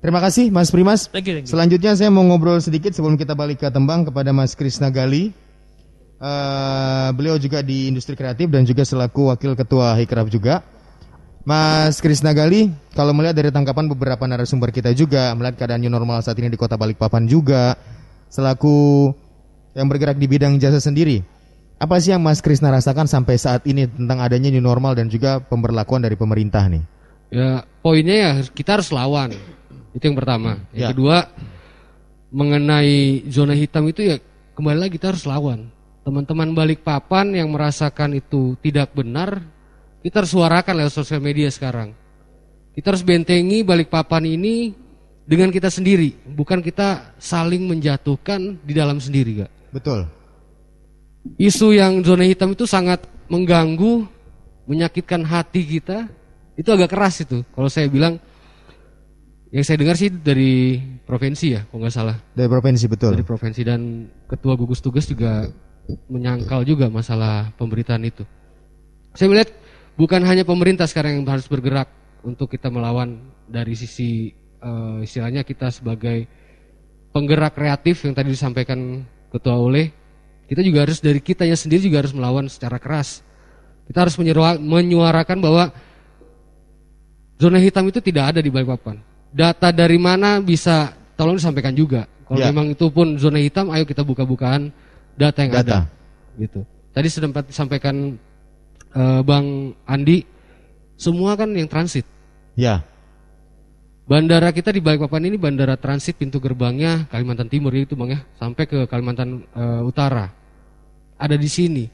Terima 0.00 0.22
kasih 0.22 0.48
Mas 0.48 0.72
Primas. 0.72 1.12
Thank 1.12 1.28
you, 1.28 1.34
thank 1.36 1.44
you. 1.44 1.52
Selanjutnya 1.52 1.92
saya 1.92 2.08
mau 2.08 2.22
ngobrol 2.24 2.62
sedikit 2.62 2.94
sebelum 2.94 3.18
kita 3.18 3.36
balik 3.36 3.60
ke 3.60 3.68
Tembang 3.68 4.06
kepada 4.08 4.32
Mas 4.32 4.56
Krisna 4.56 4.88
Gali. 4.88 5.34
Eh, 6.18 7.08
beliau 7.14 7.38
juga 7.38 7.62
di 7.62 7.86
industri 7.86 8.18
kreatif 8.18 8.50
dan 8.50 8.66
juga 8.66 8.82
selaku 8.82 9.30
wakil 9.30 9.54
ketua 9.54 9.94
Hikraf 9.94 10.26
juga. 10.26 10.66
Mas 11.48 12.04
Krisna 12.04 12.36
Gali, 12.36 12.68
kalau 12.92 13.16
melihat 13.16 13.32
dari 13.32 13.48
tangkapan 13.48 13.88
beberapa 13.88 14.20
narasumber 14.28 14.68
kita 14.68 14.92
juga, 14.92 15.32
melihat 15.32 15.56
keadaan 15.56 15.80
new 15.80 15.88
normal 15.88 16.20
saat 16.20 16.36
ini 16.36 16.52
di 16.52 16.60
kota 16.60 16.76
Balikpapan 16.76 17.24
juga, 17.24 17.72
selaku 18.28 19.08
yang 19.72 19.88
bergerak 19.88 20.20
di 20.20 20.28
bidang 20.28 20.60
jasa 20.60 20.76
sendiri, 20.76 21.24
apa 21.80 21.96
sih 22.04 22.12
yang 22.12 22.20
Mas 22.20 22.44
Krisna 22.44 22.68
rasakan 22.68 23.08
sampai 23.08 23.40
saat 23.40 23.64
ini 23.64 23.88
tentang 23.88 24.20
adanya 24.20 24.52
new 24.52 24.60
normal 24.60 24.92
dan 24.92 25.08
juga 25.08 25.40
pemberlakuan 25.40 26.04
dari 26.04 26.20
pemerintah 26.20 26.68
nih? 26.68 26.84
Ya, 27.32 27.64
poinnya 27.80 28.16
ya 28.20 28.32
kita 28.52 28.76
harus 28.76 28.92
lawan. 28.92 29.32
Itu 29.96 30.04
yang 30.04 30.20
pertama. 30.20 30.60
Yang 30.76 30.84
Ya. 30.84 30.88
kedua, 30.92 31.16
mengenai 32.28 33.24
zona 33.32 33.56
hitam 33.56 33.88
itu 33.88 34.04
ya 34.04 34.20
kembali 34.52 34.84
lagi 34.84 35.00
kita 35.00 35.16
harus 35.16 35.24
lawan. 35.24 35.72
Teman-teman 36.04 36.52
balik 36.52 36.84
papan 36.84 37.32
yang 37.32 37.48
merasakan 37.48 38.20
itu 38.20 38.52
tidak 38.60 38.92
benar, 38.92 39.40
kita 40.02 40.22
harus 40.22 40.32
suarakan 40.32 40.74
lewat 40.84 40.92
sosial 40.94 41.18
media 41.18 41.50
sekarang. 41.50 41.94
Kita 42.74 42.94
harus 42.94 43.02
bentengi 43.02 43.66
balik 43.66 43.90
papan 43.90 44.22
ini 44.22 44.70
dengan 45.28 45.52
kita 45.52 45.68
sendiri, 45.68 46.14
bukan 46.24 46.62
kita 46.64 47.12
saling 47.20 47.68
menjatuhkan 47.68 48.56
di 48.64 48.72
dalam 48.72 48.96
sendiri, 48.96 49.44
gak? 49.44 49.52
Betul. 49.74 50.08
isu 51.36 51.76
yang 51.76 52.00
zona 52.00 52.24
hitam 52.24 52.56
itu 52.56 52.64
sangat 52.64 53.04
mengganggu, 53.28 54.08
menyakitkan 54.64 55.20
hati 55.28 55.60
kita. 55.66 56.08
Itu 56.56 56.72
agak 56.72 56.90
keras 56.96 57.20
itu. 57.22 57.44
Kalau 57.52 57.68
saya 57.68 57.86
bilang, 57.92 58.16
yang 59.52 59.64
saya 59.64 59.76
dengar 59.76 60.00
sih 60.00 60.08
dari 60.08 60.80
provinsi 61.04 61.46
ya, 61.54 61.60
kalau 61.68 61.84
nggak 61.84 61.94
salah. 61.94 62.16
Dari 62.32 62.48
provinsi 62.48 62.84
betul. 62.88 63.12
Dari 63.12 63.26
provinsi 63.28 63.60
dan 63.62 64.08
ketua 64.26 64.56
gugus 64.56 64.80
tugas 64.80 65.04
juga 65.04 65.44
menyangkal 66.08 66.64
juga 66.64 66.88
masalah 66.88 67.52
pemberitaan 67.60 68.04
itu. 68.08 68.24
Saya 69.12 69.28
melihat 69.28 69.52
bukan 69.98 70.22
hanya 70.22 70.46
pemerintah 70.46 70.86
sekarang 70.86 71.18
yang 71.18 71.26
harus 71.26 71.50
bergerak 71.50 71.90
untuk 72.22 72.46
kita 72.46 72.70
melawan 72.70 73.18
dari 73.50 73.74
sisi 73.74 74.30
eh, 74.62 74.98
istilahnya 75.02 75.42
kita 75.42 75.74
sebagai 75.74 76.24
penggerak 77.10 77.58
kreatif 77.58 78.06
yang 78.06 78.14
tadi 78.14 78.30
disampaikan 78.30 79.02
ketua 79.28 79.58
oleh 79.58 79.90
kita 80.48 80.64
juga 80.64 80.86
harus 80.88 81.02
dari 81.02 81.20
kitanya 81.20 81.58
sendiri 81.58 81.84
juga 81.90 82.00
harus 82.00 82.16
melawan 82.16 82.48
secara 82.48 82.80
keras. 82.80 83.20
Kita 83.84 84.00
harus 84.00 84.16
menyuarakan 84.56 85.44
bahwa 85.44 85.68
zona 87.36 87.60
hitam 87.60 87.84
itu 87.88 88.00
tidak 88.00 88.32
ada 88.32 88.40
di 88.40 88.48
Balikpapan. 88.48 88.96
Data 89.28 89.68
dari 89.68 90.00
mana 90.00 90.40
bisa 90.40 90.96
tolong 91.20 91.36
disampaikan 91.36 91.76
juga. 91.76 92.08
Kalau 92.24 92.40
Ya. 92.40 92.48
memang 92.48 92.72
itu 92.72 92.88
pun 92.88 93.20
zona 93.20 93.40
hitam, 93.40 93.68
ayo 93.72 93.84
kita 93.84 94.00
buka-bukaan 94.04 94.72
data 95.20 95.38
yang 95.44 95.52
Data. 95.52 95.60
ada. 95.60 95.78
Gitu. 96.40 96.64
Tadi 96.96 97.08
sempat 97.12 97.44
disampaikan 97.44 98.16
eh, 98.94 99.20
Bang 99.24 99.76
Andi, 99.84 100.24
semua 100.98 101.34
kan 101.34 101.50
yang 101.52 101.68
transit. 101.68 102.04
Ya. 102.58 102.84
Bandara 104.08 104.48
kita 104.56 104.72
di 104.72 104.80
Balikpapan 104.80 105.28
ini 105.28 105.36
bandara 105.36 105.76
transit 105.76 106.16
pintu 106.16 106.40
gerbangnya 106.40 107.04
Kalimantan 107.12 107.52
Timur 107.52 107.68
ya 107.76 107.84
itu 107.84 107.92
Bang 107.92 108.08
ya, 108.08 108.24
sampai 108.40 108.64
ke 108.64 108.88
Kalimantan 108.88 109.44
eh, 109.52 109.82
Utara. 109.84 110.32
Ada 111.18 111.36
di 111.36 111.48
sini. 111.50 111.84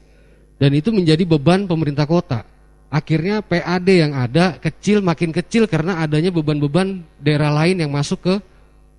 Dan 0.55 0.71
itu 0.71 0.95
menjadi 0.95 1.27
beban 1.27 1.67
pemerintah 1.67 2.07
kota. 2.07 2.47
Akhirnya 2.87 3.43
PAD 3.43 3.87
yang 3.91 4.15
ada 4.15 4.55
kecil 4.55 5.03
makin 5.03 5.35
kecil 5.35 5.67
karena 5.67 5.99
adanya 5.99 6.31
beban-beban 6.31 7.03
daerah 7.19 7.51
lain 7.51 7.83
yang 7.83 7.91
masuk 7.91 8.23
ke 8.23 8.35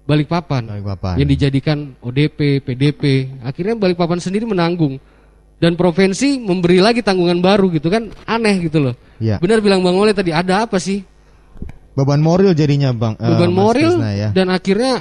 Balikpapan. 0.07 0.69
Balikpapan. 0.69 1.15
Yang 1.19 1.29
dijadikan 1.35 1.79
ODP, 1.99 2.61
PDP. 2.61 3.33
Akhirnya 3.41 3.75
Balikpapan 3.75 4.21
sendiri 4.21 4.45
menanggung. 4.45 5.01
Dan 5.57 5.73
provinsi 5.73 6.37
memberi 6.37 6.85
lagi 6.85 7.01
tanggungan 7.01 7.41
baru 7.41 7.73
gitu 7.73 7.89
kan 7.89 8.13
aneh 8.29 8.61
gitu 8.61 8.77
loh. 8.77 8.95
Ya. 9.17 9.41
Benar 9.41 9.65
bilang 9.65 9.81
Bang 9.81 9.97
Oleh 9.97 10.13
tadi 10.13 10.29
ada 10.29 10.69
apa 10.69 10.77
sih? 10.77 11.01
Beban 11.97 12.21
moral 12.21 12.53
jadinya 12.53 12.93
Bang. 12.93 13.17
eh, 13.17 13.25
beban 13.25 13.49
Mas 13.49 13.57
moral 13.57 13.93
ya. 14.13 14.29
dan 14.37 14.53
akhirnya 14.53 15.01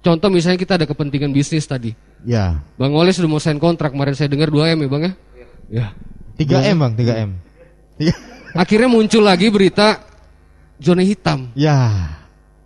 contoh 0.00 0.32
misalnya 0.32 0.56
kita 0.56 0.80
ada 0.80 0.88
kepentingan 0.88 1.28
bisnis 1.28 1.68
tadi. 1.68 1.92
Ya. 2.24 2.64
Bang 2.80 2.96
Oleh 2.96 3.12
sudah 3.12 3.28
mau 3.28 3.36
sign 3.36 3.60
kontrak 3.60 3.92
kemarin 3.92 4.16
saya 4.16 4.32
dengar 4.32 4.48
2 4.48 4.72
M 4.72 4.78
ya 4.80 4.88
Bang 4.88 5.02
ya. 5.04 5.12
Ya. 5.68 5.86
3M 6.40 6.76
Bang, 6.80 6.92
3M. 6.96 7.30
Tiga- 8.00 8.16
Akhirnya 8.64 8.88
muncul 8.88 9.24
lagi 9.24 9.48
berita 9.48 10.00
zona 10.80 11.04
hitam. 11.04 11.52
Ya. 11.52 12.08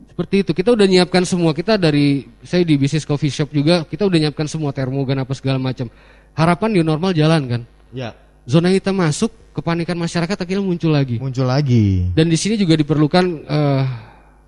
Seperti 0.07 0.47
itu. 0.47 0.51
Kita 0.55 0.73
udah 0.73 0.87
nyiapkan 0.87 1.23
semua. 1.23 1.53
Kita 1.53 1.75
dari 1.77 2.25
saya 2.43 2.63
di 2.63 2.75
bisnis 2.75 3.05
coffee 3.05 3.31
shop 3.31 3.51
juga 3.53 3.83
kita 3.85 4.07
udah 4.07 4.19
nyiapkan 4.19 4.47
semua 4.47 4.71
termogan 4.71 5.19
apa 5.21 5.35
segala 5.35 5.59
macam. 5.59 5.91
Harapan 6.37 6.69
new 6.77 6.85
normal 6.85 7.17
jalan 7.17 7.43
kan. 7.49 7.63
Ya. 7.97 8.13
Zona 8.45 8.69
hitam 8.69 9.01
masuk, 9.01 9.33
kepanikan 9.57 9.97
masyarakat 9.97 10.37
akhirnya 10.37 10.63
muncul 10.63 10.93
lagi. 10.93 11.17
Muncul 11.17 11.49
lagi. 11.49 12.13
Dan 12.13 12.29
di 12.29 12.37
sini 12.37 12.61
juga 12.61 12.77
diperlukan 12.77 13.25
eh, 13.49 13.85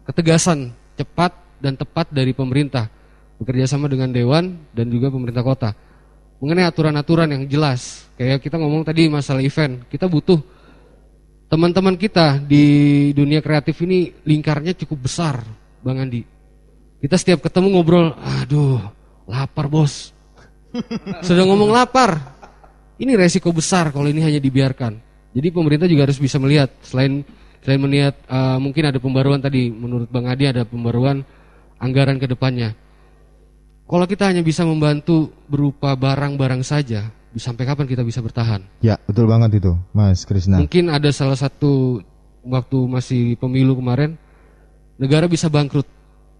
ketegasan 0.04 0.70
cepat 1.00 1.32
dan 1.58 1.74
tepat 1.74 2.12
dari 2.12 2.36
pemerintah 2.36 2.86
bekerja 3.40 3.64
sama 3.64 3.88
dengan 3.88 4.12
dewan 4.12 4.68
dan 4.76 4.92
juga 4.92 5.08
pemerintah 5.08 5.42
kota 5.42 5.70
mengenai 6.38 6.66
aturan-aturan 6.66 7.28
yang 7.34 7.44
jelas. 7.50 8.06
Kayak 8.14 8.42
kita 8.42 8.58
ngomong 8.58 8.86
tadi 8.86 9.06
masalah 9.10 9.42
event, 9.42 9.86
kita 9.90 10.06
butuh 10.06 10.38
teman-teman 11.50 11.94
kita 11.98 12.38
di 12.42 12.64
dunia 13.14 13.42
kreatif 13.42 13.78
ini 13.82 14.14
lingkarnya 14.26 14.74
cukup 14.78 15.06
besar, 15.06 15.42
Bang 15.82 15.98
Andi. 16.02 16.22
Kita 16.98 17.14
setiap 17.14 17.46
ketemu 17.46 17.78
ngobrol, 17.78 18.10
aduh, 18.42 18.82
lapar 19.30 19.70
bos. 19.70 20.10
Sudah 21.26 21.44
ngomong 21.48 21.70
lapar. 21.72 22.36
Ini 22.98 23.14
resiko 23.14 23.54
besar 23.54 23.94
kalau 23.94 24.10
ini 24.10 24.20
hanya 24.24 24.42
dibiarkan. 24.42 24.98
Jadi 25.30 25.48
pemerintah 25.54 25.86
juga 25.86 26.08
harus 26.10 26.18
bisa 26.18 26.40
melihat 26.42 26.72
selain 26.82 27.22
selain 27.62 27.78
melihat 27.78 28.14
eh, 28.26 28.58
mungkin 28.58 28.90
ada 28.90 28.98
pembaruan 28.98 29.38
tadi 29.38 29.70
menurut 29.70 30.10
Bang 30.10 30.26
Adi 30.26 30.50
ada 30.50 30.66
pembaruan 30.66 31.22
anggaran 31.78 32.18
ke 32.18 32.26
depannya. 32.26 32.74
Kalau 33.88 34.04
kita 34.04 34.28
hanya 34.28 34.44
bisa 34.44 34.68
membantu 34.68 35.32
berupa 35.48 35.96
barang-barang 35.96 36.60
saja, 36.60 37.08
sampai 37.36 37.64
kapan 37.64 37.88
kita 37.88 38.04
bisa 38.04 38.20
bertahan? 38.20 38.60
Ya, 38.84 39.00
betul 39.08 39.24
banget 39.24 39.62
itu, 39.62 39.72
Mas 39.96 40.28
Krisna. 40.28 40.60
Mungkin 40.60 40.92
ada 40.92 41.08
salah 41.08 41.38
satu 41.38 42.02
waktu 42.44 42.78
masih 42.84 43.22
pemilu 43.40 43.78
kemarin 43.78 44.20
negara 45.00 45.24
bisa 45.30 45.48
bangkrut. 45.48 45.86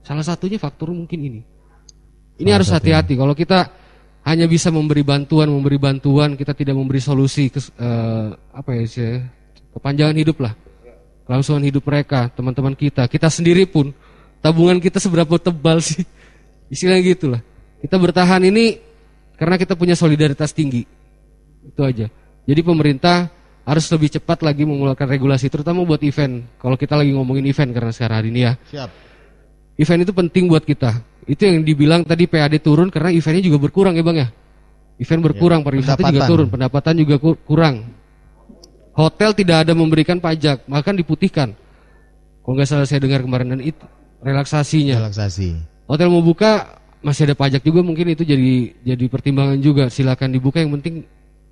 Salah 0.03 0.27
satunya 0.27 0.61
faktor 0.61 0.93
mungkin 0.93 1.21
ini. 1.21 1.41
Ini 2.37 2.53
Salah 2.53 2.57
harus 2.61 2.69
hati-hati. 2.69 3.15
Kalau 3.17 3.33
kita 3.33 3.71
hanya 4.29 4.45
bisa 4.45 4.69
memberi 4.69 5.01
bantuan, 5.01 5.49
memberi 5.49 5.81
bantuan, 5.81 6.37
kita 6.37 6.53
tidak 6.53 6.77
memberi 6.77 7.01
solusi 7.01 7.49
ke 7.49 7.65
apa 8.53 8.71
ya 8.77 8.85
sih, 8.85 9.25
kepanjangan 9.73 10.17
hidup 10.21 10.45
lah, 10.45 10.53
kelangsungan 11.25 11.65
hidup 11.65 11.81
mereka, 11.89 12.29
teman-teman 12.37 12.77
kita, 12.77 13.09
kita 13.09 13.33
sendiri 13.33 13.65
pun 13.65 13.89
tabungan 14.45 14.77
kita 14.85 15.01
seberapa 15.01 15.41
tebal 15.41 15.81
sih, 15.81 16.05
istilahnya 16.73 17.17
gitulah. 17.17 17.41
Kita 17.81 17.97
bertahan 17.97 18.45
ini 18.45 18.77
karena 19.41 19.57
kita 19.57 19.73
punya 19.73 19.97
solidaritas 19.97 20.53
tinggi, 20.53 20.85
itu 21.65 21.81
aja. 21.81 22.13
Jadi 22.45 22.61
pemerintah 22.61 23.33
harus 23.65 23.89
lebih 23.89 24.13
cepat 24.13 24.45
lagi 24.45 24.69
mengeluarkan 24.69 25.09
regulasi, 25.09 25.49
terutama 25.49 25.89
buat 25.89 26.05
event. 26.05 26.45
Kalau 26.61 26.77
kita 26.77 27.01
lagi 27.01 27.17
ngomongin 27.17 27.49
event 27.49 27.73
karena 27.73 27.93
sekarang 27.97 28.17
hari 28.21 28.29
ini 28.29 28.41
ya, 28.45 28.53
Siap. 28.77 28.91
event 29.81 30.01
itu 30.05 30.13
penting 30.13 30.53
buat 30.53 30.69
kita. 30.69 31.01
Itu 31.29 31.45
yang 31.45 31.61
dibilang 31.61 32.09
tadi 32.09 32.25
PAD 32.25 32.57
turun 32.65 32.89
karena 32.89 33.13
eventnya 33.13 33.45
juga 33.45 33.61
berkurang 33.61 33.93
ya 33.93 34.01
bang 34.01 34.17
ya. 34.25 34.29
Event 34.99 35.23
berkurang, 35.31 35.61
pariwisata 35.63 36.11
juga 36.11 36.27
turun, 36.27 36.49
pendapatan 36.51 36.95
juga 36.99 37.21
kur- 37.23 37.39
kurang. 37.47 37.87
Hotel 38.99 39.31
tidak 39.31 39.63
ada 39.63 39.73
memberikan 39.77 40.19
pajak, 40.19 40.67
bahkan 40.67 40.97
diputihkan. 40.97 41.55
Kalau 42.43 42.55
nggak 42.57 42.67
salah 42.67 42.89
saya 42.89 42.99
dengar 42.99 43.23
kemarin 43.23 43.55
dan 43.55 43.61
itu 43.63 43.79
relaksasinya. 44.25 44.99
Relaksasi. 44.99 45.55
Hotel 45.87 46.09
mau 46.11 46.25
buka 46.25 46.81
masih 46.99 47.31
ada 47.31 47.39
pajak 47.39 47.63
juga 47.63 47.85
mungkin 47.87 48.11
itu 48.11 48.27
jadi 48.27 48.75
jadi 48.83 49.05
pertimbangan 49.07 49.61
juga. 49.63 49.87
Silakan 49.87 50.35
dibuka 50.35 50.59
yang 50.59 50.75
penting 50.81 51.07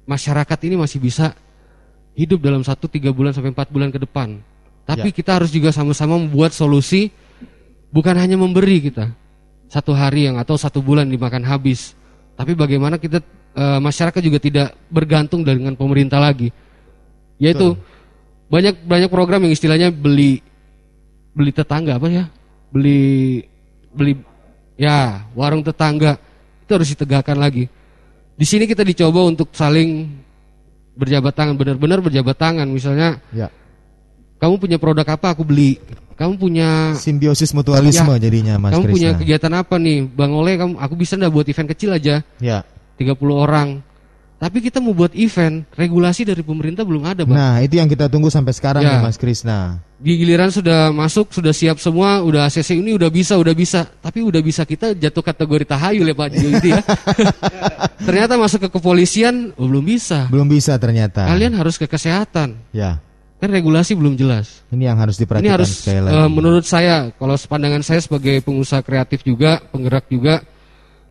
masyarakat 0.08 0.58
ini 0.66 0.74
masih 0.74 0.98
bisa 0.98 1.36
hidup 2.18 2.42
dalam 2.42 2.66
satu 2.66 2.90
tiga 2.90 3.14
bulan 3.14 3.30
sampai 3.30 3.54
empat 3.54 3.70
bulan 3.70 3.94
ke 3.94 4.02
depan. 4.02 4.42
Tapi 4.88 5.12
Ya. 5.12 5.14
kita 5.14 5.38
harus 5.38 5.54
juga 5.54 5.70
sama-sama 5.70 6.18
membuat 6.18 6.50
solusi, 6.50 7.14
bukan 7.94 8.16
hanya 8.18 8.34
memberi 8.34 8.90
kita 8.90 9.14
satu 9.66 9.92
hari 9.92 10.30
yang 10.30 10.38
atau 10.38 10.54
satu 10.54 10.78
bulan 10.78 11.10
dimakan 11.10 11.42
habis, 11.42 11.94
tapi 12.38 12.54
bagaimana 12.54 13.00
kita 13.00 13.18
eh, 13.56 13.80
masyarakat 13.82 14.20
juga 14.22 14.38
tidak 14.38 14.68
bergantung 14.92 15.42
dengan 15.42 15.74
pemerintah 15.74 16.22
lagi. 16.22 16.50
Yaitu 17.36 17.76
banyak 18.48 18.86
banyak 18.86 19.10
program 19.12 19.44
yang 19.44 19.52
istilahnya 19.52 19.92
beli 19.92 20.40
beli 21.36 21.52
tetangga 21.52 22.00
apa 22.00 22.08
ya? 22.08 22.24
Beli 22.72 23.42
beli 23.92 24.16
ya 24.76 25.24
warung 25.36 25.64
tetangga 25.64 26.16
itu 26.64 26.70
harus 26.72 26.88
ditegakkan 26.92 27.36
lagi. 27.36 27.68
Di 28.36 28.44
sini 28.44 28.68
kita 28.68 28.84
dicoba 28.84 29.24
untuk 29.24 29.52
saling 29.56 30.12
berjabat 30.96 31.32
tangan, 31.32 31.54
benar-benar 31.56 32.00
berjabat 32.00 32.36
tangan. 32.36 32.68
Misalnya 32.68 33.20
Ya. 33.32 33.48
Kamu 34.36 34.54
punya 34.56 34.76
produk 34.76 35.06
apa 35.06 35.32
aku 35.32 35.42
beli. 35.42 35.80
Kamu 36.16 36.40
punya 36.40 36.96
Simbiosis 36.96 37.52
mutualisme 37.52 38.08
Ya. 38.16 38.20
jadinya 38.20 38.54
Mas 38.56 38.72
kamu 38.72 38.88
punya 38.88 39.10
Krisna. 39.12 39.20
kegiatan 39.20 39.52
apa 39.52 39.76
nih? 39.76 40.08
Bang 40.08 40.32
Oleh 40.32 40.56
kamu 40.56 40.80
aku 40.80 40.94
bisa 40.96 41.12
ndak 41.12 41.28
buat 41.28 41.44
event 41.44 41.68
kecil 41.76 41.92
aja 41.92 42.24
Ya. 42.40 42.64
30 42.96 43.12
orang. 43.36 43.84
Tapi 44.36 44.60
kita 44.60 44.84
mau 44.84 44.92
buat 44.92 45.16
event, 45.16 45.64
regulasi 45.72 46.28
dari 46.28 46.44
pemerintah 46.44 46.84
belum 46.84 47.08
ada, 47.08 47.24
Bang. 47.24 47.32
Nah, 47.40 47.56
itu 47.64 47.80
yang 47.80 47.88
kita 47.88 48.04
tunggu 48.04 48.28
sampai 48.28 48.52
sekarang 48.52 48.84
Ya. 48.84 49.00
nih 49.00 49.08
Mas 49.08 49.16
Krisna. 49.16 49.80
Di 49.96 50.12
giliran 50.12 50.52
sudah 50.52 50.92
masuk, 50.92 51.32
sudah 51.32 51.56
siap 51.56 51.80
semua, 51.80 52.20
udah 52.20 52.44
ACC 52.44 52.76
ini 52.76 52.92
udah 52.92 53.08
bisa, 53.08 53.40
udah 53.40 53.56
bisa. 53.56 53.88
Tapi 53.88 54.20
udah 54.20 54.44
bisa 54.44 54.68
kita 54.68 54.92
jatuh 54.92 55.24
kategori 55.24 55.64
tahayul 55.64 56.04
ya 56.04 56.12
Pak 56.12 56.28
itu 56.32 56.68
ya. 56.68 56.84
Ternyata 57.96 58.36
masuk 58.36 58.68
ke 58.68 58.76
kepolisian, 58.76 59.56
oh, 59.56 59.64
belum 59.64 59.84
bisa. 59.84 60.28
Belum 60.28 60.44
bisa 60.44 60.76
ternyata. 60.76 61.24
Kalian 61.24 61.56
harus 61.56 61.80
ke 61.80 61.88
kesehatan. 61.88 62.60
Ya. 62.76 63.00
Kan 63.36 63.52
regulasi 63.52 63.92
belum 63.92 64.16
jelas. 64.16 64.64
Ini 64.72 64.88
yang 64.88 64.96
harus 64.96 65.20
diperhatikan 65.20 65.44
Ini 65.44 65.56
harus 65.60 65.70
sekali 65.84 66.00
lagi. 66.00 66.16
eh, 66.16 66.28
menurut 66.32 66.64
saya, 66.64 67.12
kalau 67.20 67.36
sepandangan 67.36 67.84
saya 67.84 68.00
sebagai 68.00 68.40
pengusaha 68.40 68.80
kreatif 68.80 69.20
juga, 69.20 69.60
penggerak 69.68 70.08
juga, 70.08 70.40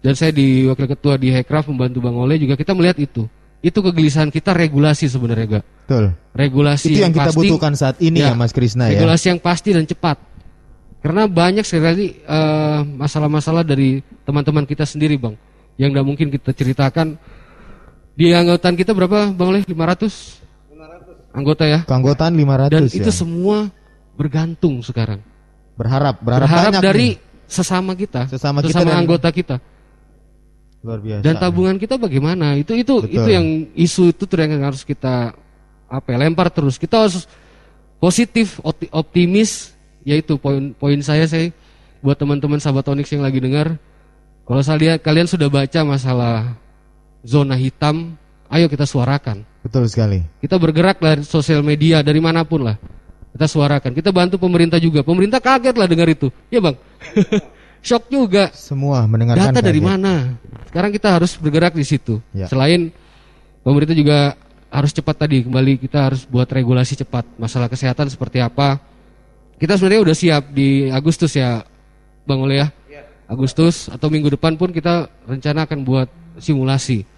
dan 0.02 0.18
saya 0.18 0.34
di 0.34 0.66
wakil 0.66 0.90
ketua 0.90 1.22
di 1.22 1.30
Hekraf 1.30 1.70
membantu 1.70 2.02
Bang 2.02 2.18
Oleh 2.18 2.42
juga 2.42 2.58
kita 2.58 2.74
melihat 2.74 2.98
itu. 2.98 3.30
Itu 3.62 3.82
kegelisahan 3.82 4.30
kita 4.30 4.54
regulasi 4.54 5.10
sebenarnya, 5.10 5.62
Gak? 5.62 5.66
Betul. 5.86 6.06
Regulasi 6.34 6.94
Itu 6.94 7.02
yang 7.02 7.14
kita 7.14 7.30
pasti, 7.34 7.38
butuhkan 7.46 7.74
saat 7.74 7.98
ini 8.02 8.22
ya, 8.22 8.34
Mas 8.34 8.54
Krisna 8.54 8.90
ya. 8.90 9.02
Regulasi 9.02 9.26
yang 9.34 9.42
pasti 9.42 9.74
dan 9.74 9.86
cepat. 9.86 10.18
Karena 11.06 11.30
banyak 11.30 11.66
sekali 11.66 12.10
eh, 12.26 12.80
masalah-masalah 12.82 13.62
dari 13.62 14.02
teman-teman 14.26 14.66
kita 14.66 14.86
sendiri, 14.86 15.18
Bang, 15.22 15.38
yang 15.78 15.94
tidak 15.94 16.06
mungkin 16.06 16.28
kita 16.34 16.54
ceritakan. 16.54 17.18
Di 18.18 18.34
anggotaan 18.34 18.74
kita 18.74 18.98
berapa, 18.98 19.30
Bang 19.34 19.54
Oleh? 19.54 19.62
500? 19.62 20.45
Anggota 21.36 21.68
ya. 21.68 21.84
Keanggotaan 21.84 22.32
500 22.32 22.72
Dan 22.72 22.84
ya. 22.88 22.96
itu 23.04 23.12
semua 23.12 23.68
bergantung 24.16 24.80
sekarang. 24.80 25.20
berharap, 25.76 26.24
berharap, 26.24 26.48
Berharap 26.48 26.80
dari 26.80 27.20
nih. 27.20 27.52
sesama 27.52 27.92
kita, 27.94 28.32
Sesama 28.32 28.64
kita 28.64 28.80
dan- 28.80 28.96
anggota 28.96 29.28
kita. 29.28 29.60
luar 30.80 31.02
biasa. 31.04 31.20
Dan 31.20 31.34
tabungan 31.36 31.76
kita 31.76 31.98
bagaimana? 31.98 32.56
Itu 32.56 32.78
itu 32.78 33.04
Betul. 33.04 33.12
itu 33.12 33.30
yang 33.34 33.46
isu 33.74 34.14
itu 34.14 34.24
tuh 34.24 34.38
yang 34.40 34.62
harus 34.64 34.86
kita 34.86 35.34
apa 35.90 36.08
ya, 36.08 36.18
lempar 36.22 36.48
terus. 36.48 36.78
Kita 36.78 37.04
harus 37.04 37.26
positif, 37.98 38.62
opti- 38.64 38.88
optimis. 38.94 39.74
Yaitu 40.06 40.38
poin 40.38 40.72
poin 40.78 40.96
saya 41.02 41.26
saya 41.26 41.50
buat 42.00 42.14
teman-teman 42.16 42.62
sahabat 42.62 42.86
Onyx 42.86 43.10
yang 43.12 43.26
lagi 43.26 43.42
dengar. 43.42 43.82
Kalau 44.46 44.62
saya 44.62 44.78
lihat 44.78 45.02
kalian 45.02 45.26
sudah 45.26 45.50
baca 45.50 45.82
masalah 45.82 46.54
zona 47.26 47.58
hitam, 47.58 48.14
ayo 48.56 48.72
kita 48.72 48.88
suarakan. 48.88 49.44
Betul 49.62 49.86
sekali. 49.92 50.24
Kita 50.40 50.56
bergerak 50.56 51.04
dari 51.04 51.22
sosial 51.28 51.60
media 51.62 52.00
dari 52.00 52.24
mana 52.24 52.48
pun 52.48 52.64
lah. 52.64 52.80
Kita 53.36 53.52
suarakan. 53.52 53.92
Kita 53.92 54.16
bantu 54.16 54.40
pemerintah 54.40 54.80
juga. 54.80 55.04
Pemerintah 55.04 55.44
kaget 55.44 55.76
lah 55.76 55.88
dengar 55.92 56.08
itu. 56.08 56.32
Ya 56.48 56.64
bang. 56.64 56.76
Shock 57.88 58.08
juga. 58.08 58.50
Semua 58.56 59.04
mendengarkan 59.06 59.52
Data 59.52 59.60
dari 59.60 59.84
kaget. 59.84 59.90
mana? 59.92 60.14
Sekarang 60.72 60.92
kita 60.96 61.08
harus 61.12 61.36
bergerak 61.36 61.76
di 61.76 61.84
situ. 61.84 62.24
Ya. 62.32 62.48
Selain 62.48 62.90
pemerintah 63.62 63.94
juga 63.94 64.40
harus 64.72 64.92
cepat 64.92 65.16
tadi 65.28 65.44
kembali 65.46 65.80
kita 65.80 66.12
harus 66.12 66.28
buat 66.28 66.48
regulasi 66.50 67.00
cepat 67.00 67.28
masalah 67.36 67.68
kesehatan 67.68 68.08
seperti 68.08 68.40
apa. 68.40 68.80
Kita 69.56 69.80
sebenarnya 69.80 70.02
udah 70.04 70.16
siap 70.16 70.44
di 70.52 70.92
Agustus 70.92 71.32
ya, 71.36 71.64
Bang 72.28 72.44
Ole 72.44 72.60
ya. 72.60 72.68
Agustus 73.26 73.90
atau 73.90 74.08
minggu 74.12 74.30
depan 74.38 74.54
pun 74.54 74.70
kita 74.70 75.10
rencana 75.26 75.66
akan 75.66 75.80
buat 75.82 76.08
simulasi. 76.38 77.15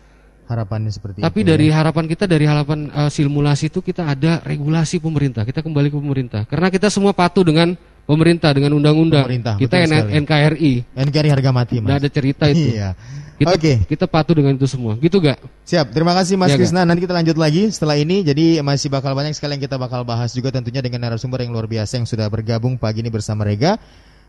Harapannya 0.47 0.91
seperti 0.95 1.19
Tapi 1.19 1.43
itu. 1.43 1.49
dari 1.51 1.67
ya. 1.67 1.83
harapan 1.83 2.07
kita 2.07 2.23
dari 2.23 2.47
harapan 2.47 2.87
uh, 2.95 3.11
simulasi 3.11 3.67
itu 3.67 3.83
kita 3.83 4.07
ada 4.07 4.39
regulasi 4.47 5.03
pemerintah. 5.03 5.43
Kita 5.43 5.59
kembali 5.59 5.91
ke 5.91 5.97
pemerintah. 5.99 6.41
Karena 6.47 6.71
kita 6.71 6.87
semua 6.87 7.11
patuh 7.11 7.43
dengan 7.43 7.75
pemerintah 8.07 8.55
dengan 8.55 8.79
undang-undang. 8.79 9.27
Pemerintah, 9.27 9.59
Kita 9.59 9.75
N-. 9.83 10.23
NKRI. 10.23 10.95
NKRI 10.95 11.29
harga 11.29 11.51
mati, 11.51 11.83
Mas. 11.83 11.91
Nggak 11.91 11.99
ada 11.99 12.09
cerita 12.09 12.43
itu. 12.47 12.79
Iya. 12.79 12.95
Kita, 13.37 13.53
Oke. 13.53 13.73
kita 13.85 14.09
patuh 14.09 14.33
dengan 14.33 14.57
itu 14.57 14.65
semua. 14.65 14.97
Gitu 14.97 15.21
gak? 15.21 15.37
Siap, 15.61 15.93
terima 15.93 16.17
kasih 16.17 16.41
Mas 16.41 16.49
Iya, 16.49 16.57
Krisna. 16.57 16.81
Nanti 16.89 17.05
kita 17.05 17.13
lanjut 17.13 17.37
lagi 17.37 17.69
setelah 17.69 17.93
ini. 17.93 18.25
Jadi 18.25 18.57
masih 18.65 18.89
bakal 18.89 19.13
banyak 19.13 19.37
sekali 19.37 19.59
yang 19.59 19.61
kita 19.61 19.77
bakal 19.77 20.01
bahas 20.01 20.33
juga 20.33 20.49
tentunya 20.49 20.81
dengan 20.81 21.05
narasumber 21.05 21.45
yang 21.45 21.53
luar 21.53 21.69
biasa 21.69 22.01
yang 22.01 22.09
sudah 22.09 22.25
bergabung 22.33 22.81
pagi 22.81 23.05
ini 23.05 23.13
bersama 23.13 23.45
Rega 23.45 23.77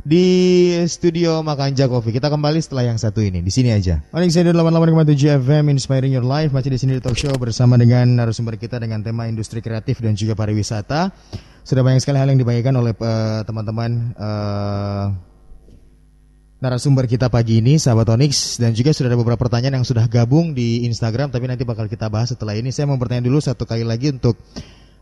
di 0.06 0.26
studio 0.86 1.42
Makanja 1.42 1.90
Coffee. 1.90 2.14
Kita 2.14 2.30
kembali 2.30 2.62
setelah 2.62 2.86
yang 2.86 2.98
satu 2.98 3.18
ini. 3.18 3.42
Di 3.42 3.50
sini 3.50 3.74
aja. 3.74 3.98
Radio 4.14 4.54
88,7 4.54 5.42
FM 5.42 5.64
Inspiring 5.74 6.12
Your 6.14 6.26
Life 6.26 6.54
masih 6.54 6.70
di 6.70 6.78
sini 6.78 6.92
di 6.98 7.02
talk 7.02 7.18
show 7.18 7.34
bersama 7.34 7.74
dengan 7.74 8.06
narasumber 8.06 8.54
kita 8.54 8.78
dengan 8.78 9.02
tema 9.02 9.26
industri 9.26 9.58
kreatif 9.58 9.98
dan 9.98 10.14
juga 10.14 10.38
pariwisata. 10.38 11.10
Sudah 11.66 11.82
banyak 11.84 12.00
sekali 12.00 12.16
hal 12.16 12.30
yang 12.30 12.40
dibagikan 12.40 12.72
oleh 12.78 12.94
eh, 12.94 13.40
teman-teman 13.44 13.90
eh, 14.14 15.06
narasumber 16.58 17.06
kita 17.06 17.30
pagi 17.30 17.62
ini 17.62 17.78
sahabat 17.78 18.08
Onyx 18.10 18.58
dan 18.58 18.74
juga 18.74 18.90
sudah 18.90 19.14
ada 19.14 19.18
beberapa 19.18 19.38
pertanyaan 19.38 19.82
yang 19.82 19.86
sudah 19.86 20.10
gabung 20.10 20.58
di 20.58 20.82
Instagram 20.90 21.30
tapi 21.30 21.46
nanti 21.46 21.62
bakal 21.62 21.90
kita 21.90 22.08
bahas 22.08 22.32
setelah 22.32 22.54
ini. 22.54 22.70
Saya 22.70 22.86
mau 22.88 22.96
bertanya 22.96 23.26
dulu 23.26 23.42
satu 23.42 23.66
kali 23.66 23.82
lagi 23.82 24.14
untuk 24.14 24.38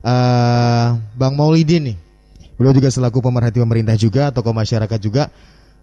eh, 0.03 0.88
Bang 1.14 1.36
Maulidin 1.36 1.92
nih. 1.92 2.05
Beliau 2.57 2.72
juga 2.72 2.88
selaku 2.88 3.20
pemerhati 3.20 3.61
pemerintah 3.61 3.96
juga 4.00 4.32
tokoh 4.32 4.57
masyarakat 4.57 4.98
juga. 5.00 5.28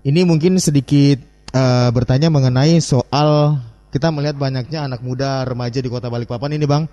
Ini 0.01 0.25
mungkin 0.25 0.57
sedikit 0.57 1.21
eh, 1.53 1.89
bertanya 1.93 2.33
mengenai 2.33 2.81
soal 2.81 3.61
kita 3.93 4.09
melihat 4.09 4.41
banyaknya 4.41 4.89
anak 4.89 5.05
muda 5.05 5.45
remaja 5.45 5.77
di 5.77 5.85
Kota 5.85 6.09
Balikpapan 6.09 6.57
ini 6.57 6.65
Bang. 6.65 6.89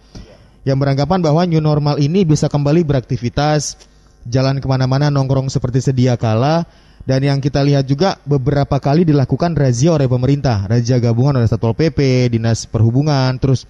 Yang 0.68 0.76
beranggapan 0.84 1.24
bahwa 1.24 1.48
new 1.48 1.64
normal 1.64 1.96
ini 1.96 2.28
bisa 2.28 2.52
kembali 2.52 2.84
beraktivitas 2.84 3.80
jalan 4.28 4.60
ke 4.60 4.68
mana-mana 4.68 5.08
nongkrong 5.08 5.48
seperti 5.48 5.80
sedia 5.80 6.20
kala. 6.20 6.68
Dan 7.00 7.24
yang 7.24 7.40
kita 7.40 7.64
lihat 7.64 7.88
juga 7.88 8.20
beberapa 8.28 8.76
kali 8.76 9.08
dilakukan 9.08 9.56
razia 9.56 9.96
oleh 9.96 10.04
pemerintah. 10.04 10.68
Razia 10.68 11.00
gabungan 11.00 11.40
oleh 11.40 11.48
Satpol 11.48 11.72
PP 11.72 12.28
dinas 12.36 12.68
perhubungan 12.68 13.32
terus 13.40 13.64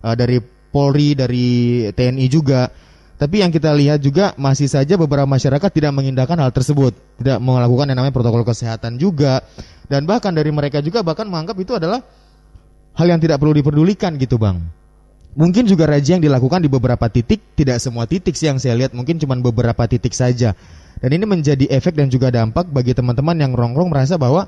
eh, 0.00 0.16
dari 0.16 0.40
Polri 0.72 1.12
dari 1.12 1.84
TNI 1.92 2.26
juga 2.32 2.72
tapi 3.22 3.38
yang 3.38 3.54
kita 3.54 3.70
lihat 3.70 4.02
juga 4.02 4.34
masih 4.34 4.66
saja 4.66 4.98
beberapa 4.98 5.30
masyarakat 5.30 5.70
tidak 5.70 5.94
mengindahkan 5.94 6.34
hal 6.42 6.50
tersebut 6.50 6.90
tidak 7.22 7.38
melakukan 7.38 7.86
yang 7.86 8.02
namanya 8.02 8.10
protokol 8.10 8.42
kesehatan 8.42 8.98
juga 8.98 9.46
dan 9.86 10.02
bahkan 10.10 10.34
dari 10.34 10.50
mereka 10.50 10.82
juga 10.82 11.06
bahkan 11.06 11.30
menganggap 11.30 11.54
itu 11.62 11.78
adalah 11.78 12.02
hal 12.98 13.06
yang 13.06 13.22
tidak 13.22 13.38
perlu 13.38 13.54
diperdulikan 13.54 14.18
gitu 14.18 14.42
bang 14.42 14.58
Mungkin 15.32 15.64
juga 15.64 15.88
razia 15.88 16.20
yang 16.20 16.24
dilakukan 16.28 16.60
di 16.60 16.68
beberapa 16.68 17.08
titik, 17.08 17.56
tidak 17.56 17.80
semua 17.80 18.04
titik 18.04 18.36
sih 18.36 18.52
yang 18.52 18.60
saya 18.60 18.76
lihat, 18.76 18.92
mungkin 18.92 19.16
cuma 19.16 19.32
beberapa 19.40 19.88
titik 19.88 20.12
saja. 20.12 20.52
Dan 21.00 21.08
ini 21.16 21.24
menjadi 21.24 21.72
efek 21.72 21.96
dan 21.96 22.12
juga 22.12 22.28
dampak 22.28 22.68
bagi 22.68 22.92
teman-teman 22.92 23.40
yang 23.40 23.56
nongkrong 23.56 23.88
merasa 23.88 24.20
bahwa 24.20 24.44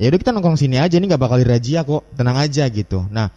ya 0.00 0.08
udah 0.08 0.16
kita 0.16 0.32
nongkrong 0.32 0.56
sini 0.56 0.80
aja, 0.80 0.96
ini 0.96 1.04
nggak 1.04 1.20
bakal 1.20 1.36
dirazia 1.36 1.84
kok, 1.84 2.00
tenang 2.16 2.40
aja 2.40 2.64
gitu. 2.72 3.04
Nah, 3.12 3.28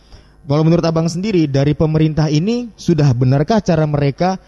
kalau 0.48 0.64
menurut 0.64 0.82
abang 0.88 1.12
sendiri 1.12 1.52
dari 1.52 1.76
pemerintah 1.76 2.32
ini 2.32 2.72
sudah 2.80 3.12
benarkah 3.12 3.60
cara 3.60 3.84
mereka 3.84 4.40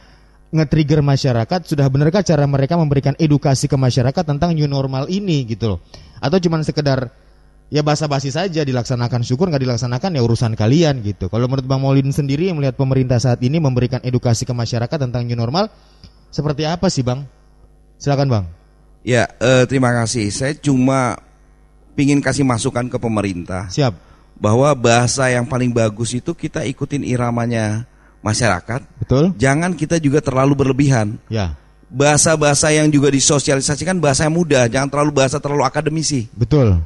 nge-trigger 0.52 1.00
masyarakat, 1.00 1.60
sudah 1.64 1.88
benarkah 1.88 2.22
cara 2.22 2.44
mereka 2.44 2.76
memberikan 2.76 3.16
edukasi 3.16 3.72
ke 3.72 3.80
masyarakat 3.80 4.24
tentang 4.28 4.52
new 4.52 4.68
normal 4.68 5.08
ini 5.08 5.48
gitu 5.48 5.76
loh? 5.76 5.80
Atau 6.20 6.44
cuma 6.44 6.60
sekedar 6.62 7.10
ya 7.72 7.82
basa-basi 7.82 8.30
saja 8.30 8.68
dilaksanakan 8.68 9.24
syukur 9.24 9.48
nggak 9.48 9.64
dilaksanakan 9.64 10.20
ya 10.20 10.22
urusan 10.22 10.54
kalian 10.60 11.00
gitu. 11.02 11.32
Kalau 11.32 11.48
menurut 11.48 11.64
Bang 11.64 11.80
Maulidin 11.80 12.12
sendiri 12.12 12.52
yang 12.52 12.60
melihat 12.60 12.76
pemerintah 12.76 13.18
saat 13.18 13.40
ini 13.42 13.58
memberikan 13.64 14.04
edukasi 14.04 14.44
ke 14.44 14.52
masyarakat 14.52 14.98
tentang 15.00 15.24
new 15.24 15.40
normal 15.40 15.72
seperti 16.30 16.68
apa 16.68 16.92
sih 16.92 17.02
Bang? 17.02 17.24
Silakan 17.96 18.28
Bang. 18.28 18.46
Ya, 19.02 19.32
eh, 19.40 19.64
terima 19.66 19.96
kasih. 19.96 20.30
Saya 20.30 20.54
cuma 20.54 21.18
pingin 21.96 22.20
kasih 22.20 22.44
masukan 22.46 22.92
ke 22.92 22.98
pemerintah 23.00 23.72
Siap. 23.72 23.96
bahwa 24.36 24.70
bahasa 24.76 25.32
yang 25.32 25.48
paling 25.48 25.72
bagus 25.72 26.12
itu 26.12 26.36
kita 26.36 26.68
ikutin 26.68 27.08
iramanya 27.08 27.88
masyarakat. 28.22 28.82
Betul? 29.02 29.34
Jangan 29.38 29.74
kita 29.76 29.98
juga 29.98 30.22
terlalu 30.22 30.54
berlebihan. 30.58 31.18
Ya. 31.28 31.58
Bahasa-bahasa 31.92 32.72
yang 32.72 32.88
juga 32.88 33.12
disosialisasikan 33.12 34.00
bahasa 34.00 34.24
yang 34.24 34.38
mudah, 34.38 34.72
jangan 34.72 34.88
terlalu 34.88 35.12
bahasa 35.12 35.44
terlalu 35.44 35.68
akademisi. 35.68 36.32
Betul. 36.32 36.80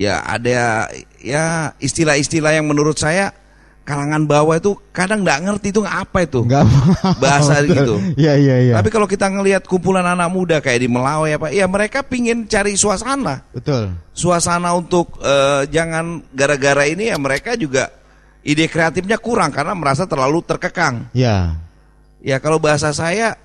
Ya, 0.00 0.18
ada 0.26 0.90
ya 1.22 1.72
istilah-istilah 1.78 2.58
yang 2.58 2.66
menurut 2.66 2.98
saya 2.98 3.30
kalangan 3.88 4.28
bawah 4.28 4.60
itu 4.60 4.76
kadang 4.92 5.24
nggak 5.24 5.48
ngerti 5.48 5.72
itu 5.72 5.80
apa 5.80 6.28
itu 6.28 6.44
Enggak 6.44 6.68
bahasa 7.24 7.64
gitu. 7.64 7.96
Iya 8.20 8.36
iya 8.36 8.56
iya. 8.68 8.74
Tapi 8.76 8.92
kalau 8.92 9.08
kita 9.08 9.32
ngelihat 9.32 9.64
kumpulan 9.64 10.04
anak 10.04 10.28
muda 10.28 10.60
kayak 10.60 10.84
di 10.84 10.88
Melawai 10.92 11.40
apa, 11.40 11.48
ya 11.48 11.64
mereka 11.64 12.04
pingin 12.04 12.44
cari 12.44 12.76
suasana, 12.76 13.40
Betul. 13.56 13.96
suasana 14.12 14.76
untuk 14.76 15.16
eh, 15.24 15.64
jangan 15.72 16.20
gara-gara 16.36 16.84
ini 16.84 17.08
ya 17.08 17.16
mereka 17.16 17.56
juga 17.56 17.88
ide 18.42 18.66
kreatifnya 18.70 19.18
kurang 19.18 19.50
karena 19.50 19.74
merasa 19.74 20.06
terlalu 20.06 20.42
terkekang. 20.44 21.10
Ya. 21.14 21.58
Ya 22.18 22.42
kalau 22.42 22.58
bahasa 22.58 22.90
saya 22.90 23.38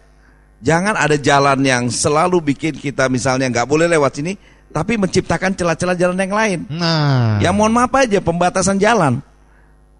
jangan 0.63 0.97
ada 0.97 1.19
jalan 1.19 1.61
yang 1.61 1.83
selalu 1.93 2.53
bikin 2.53 2.73
kita 2.77 3.09
misalnya 3.11 3.49
nggak 3.49 3.69
boleh 3.69 3.85
lewat 3.85 4.17
sini, 4.17 4.33
tapi 4.73 4.97
menciptakan 4.97 5.53
celah-celah 5.53 5.95
jalan 5.97 6.17
yang 6.17 6.33
lain. 6.33 6.59
Nah. 6.73 7.37
Ya 7.37 7.53
mohon 7.53 7.73
maaf 7.73 7.93
aja 7.93 8.17
pembatasan 8.19 8.81
jalan. 8.81 9.21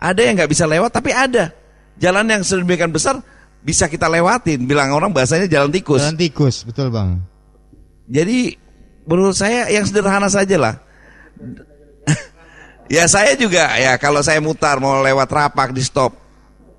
Ada 0.02 0.22
yang 0.26 0.36
nggak 0.36 0.52
bisa 0.52 0.66
lewat 0.66 0.92
tapi 0.92 1.14
ada. 1.14 1.54
Jalan 2.02 2.26
yang 2.26 2.42
sedemikian 2.42 2.90
besar 2.90 3.22
bisa 3.62 3.86
kita 3.86 4.10
lewatin. 4.10 4.66
Bilang 4.66 4.92
orang 4.92 5.14
bahasanya 5.14 5.46
jalan 5.46 5.70
tikus. 5.70 6.02
Jalan 6.02 6.18
tikus, 6.20 6.66
betul 6.66 6.90
bang. 6.90 7.22
Jadi 8.10 8.58
menurut 9.08 9.38
saya 9.38 9.70
yang 9.72 9.86
sederhana 9.88 10.28
saja 10.28 10.58
lah. 10.60 10.76
Ya 12.92 13.04
saya 13.08 13.36
juga 13.36 13.72
ya 13.78 13.96
kalau 14.00 14.20
saya 14.24 14.40
mutar 14.44 14.80
mau 14.80 15.00
lewat 15.04 15.30
rapak 15.30 15.70
di 15.72 15.84
stop, 15.84 16.16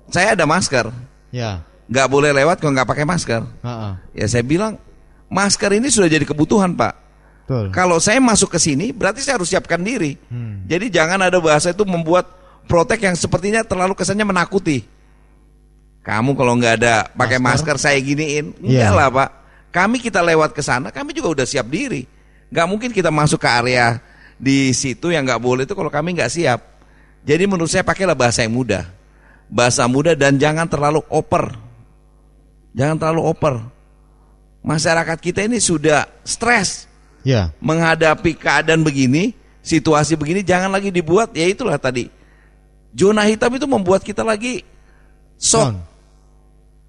saya 0.09 0.33
ada 0.37 0.45
masker. 0.45 0.89
Ya. 1.31 1.61
Nggak 1.85 2.07
boleh 2.09 2.31
lewat 2.33 2.57
kalau 2.61 2.73
nggak 2.73 2.89
pakai 2.89 3.05
masker. 3.05 3.41
Ha-ha. 3.61 4.01
Ya 4.17 4.25
saya 4.25 4.41
bilang 4.41 4.81
masker 5.29 5.77
ini 5.77 5.89
sudah 5.93 6.09
jadi 6.09 6.25
kebutuhan 6.25 6.73
pak. 6.73 6.93
Betul. 7.45 7.69
Kalau 7.69 8.01
saya 8.01 8.17
masuk 8.17 8.57
ke 8.57 8.59
sini 8.61 8.89
berarti 8.89 9.21
saya 9.21 9.37
harus 9.37 9.53
siapkan 9.53 9.77
diri. 9.77 10.17
Hmm. 10.33 10.65
Jadi 10.65 10.89
jangan 10.89 11.21
ada 11.21 11.37
bahasa 11.37 11.69
itu 11.69 11.85
membuat 11.85 12.25
protek 12.65 13.05
yang 13.05 13.13
sepertinya 13.13 13.61
terlalu 13.61 13.93
kesannya 13.93 14.25
menakuti. 14.25 14.81
Kamu 16.01 16.37
kalau 16.37 16.53
nggak 16.57 16.73
ada 16.85 17.09
pakai 17.17 17.41
masker, 17.41 17.81
saya 17.81 17.97
giniin, 17.97 18.53
enggak 18.61 18.89
Iya. 18.89 18.93
lah 18.93 19.09
pak. 19.09 19.29
Kami 19.73 19.97
kita 19.97 20.21
lewat 20.21 20.53
ke 20.53 20.61
sana, 20.61 20.93
kami 20.93 21.17
juga 21.17 21.41
udah 21.41 21.45
siap 21.49 21.65
diri. 21.65 22.05
Nggak 22.53 22.67
mungkin 22.69 22.89
kita 22.93 23.09
masuk 23.09 23.41
ke 23.41 23.49
area 23.49 23.97
di 24.35 24.71
situ 24.75 25.11
yang 25.11 25.23
nggak 25.23 25.41
boleh 25.41 25.63
itu 25.63 25.73
kalau 25.73 25.91
kami 25.91 26.15
nggak 26.15 26.31
siap. 26.31 26.59
Jadi 27.25 27.43
menurut 27.49 27.71
saya 27.71 27.81
pakailah 27.81 28.13
bahasa 28.13 28.45
yang 28.45 28.53
mudah, 28.53 28.85
bahasa 29.49 29.87
mudah 29.89 30.13
dan 30.13 30.37
jangan 30.37 30.69
terlalu 30.69 31.01
oper, 31.09 31.57
jangan 32.77 33.01
terlalu 33.01 33.21
oper. 33.25 33.55
Masyarakat 34.65 35.17
kita 35.21 35.45
ini 35.45 35.61
sudah 35.61 36.09
stres 36.25 36.89
Ya. 37.25 37.49
menghadapi 37.57 38.37
keadaan 38.37 38.85
begini, 38.85 39.33
situasi 39.65 40.13
begini, 40.13 40.45
jangan 40.45 40.69
lagi 40.69 40.93
dibuat, 40.93 41.33
ya 41.33 41.49
itulah 41.49 41.81
tadi. 41.81 42.13
Zona 42.93 43.25
hitam 43.25 43.49
itu 43.57 43.65
membuat 43.65 44.05
kita 44.05 44.21
lagi 44.21 44.61
shock. 45.41 45.73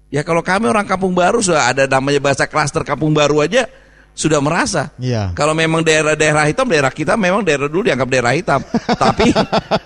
Ya 0.07 0.23
kalau 0.23 0.39
kami 0.39 0.71
orang 0.71 0.87
kampung 0.87 1.11
baru 1.11 1.43
sudah 1.43 1.73
ada 1.73 1.83
namanya 1.83 2.23
bahasa 2.23 2.47
klaster 2.47 2.85
kampung 2.87 3.11
baru 3.11 3.43
aja 3.43 3.67
sudah 4.17 4.41
merasa. 4.41 4.89
Iya. 4.97 5.29
Kalau 5.37 5.53
memang 5.53 5.85
daerah-daerah 5.85 6.49
hitam, 6.49 6.65
daerah 6.65 6.89
kita 6.89 7.13
memang 7.13 7.45
daerah 7.45 7.69
dulu 7.69 7.85
dianggap 7.85 8.09
daerah 8.09 8.33
hitam. 8.33 8.65
Tapi 9.05 9.29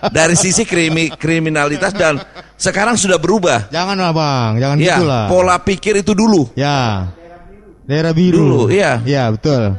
dari 0.08 0.40
sisi 0.40 0.64
krimi, 0.64 1.12
kriminalitas 1.12 1.92
dan 1.92 2.16
sekarang 2.56 2.96
sudah 2.96 3.20
berubah. 3.20 3.68
Jangan 3.68 4.00
lah 4.00 4.16
bang, 4.16 4.52
jangan 4.64 4.76
Ya, 4.80 4.96
gitu 4.96 5.04
lah. 5.04 5.26
pola 5.28 5.60
pikir 5.60 6.00
itu 6.00 6.16
dulu. 6.16 6.48
Ya. 6.56 7.12
Daerah 7.84 8.16
biru. 8.16 8.40
Dulu, 8.40 8.62
iya. 8.72 9.04
Iya 9.04 9.36
betul. 9.36 9.76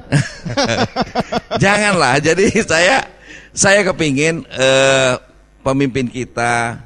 Janganlah. 1.64 2.20
Jadi 2.20 2.52
saya 2.60 3.08
saya 3.56 3.80
kepingin 3.88 4.44
eh, 4.52 5.16
pemimpin 5.64 6.12
kita, 6.12 6.76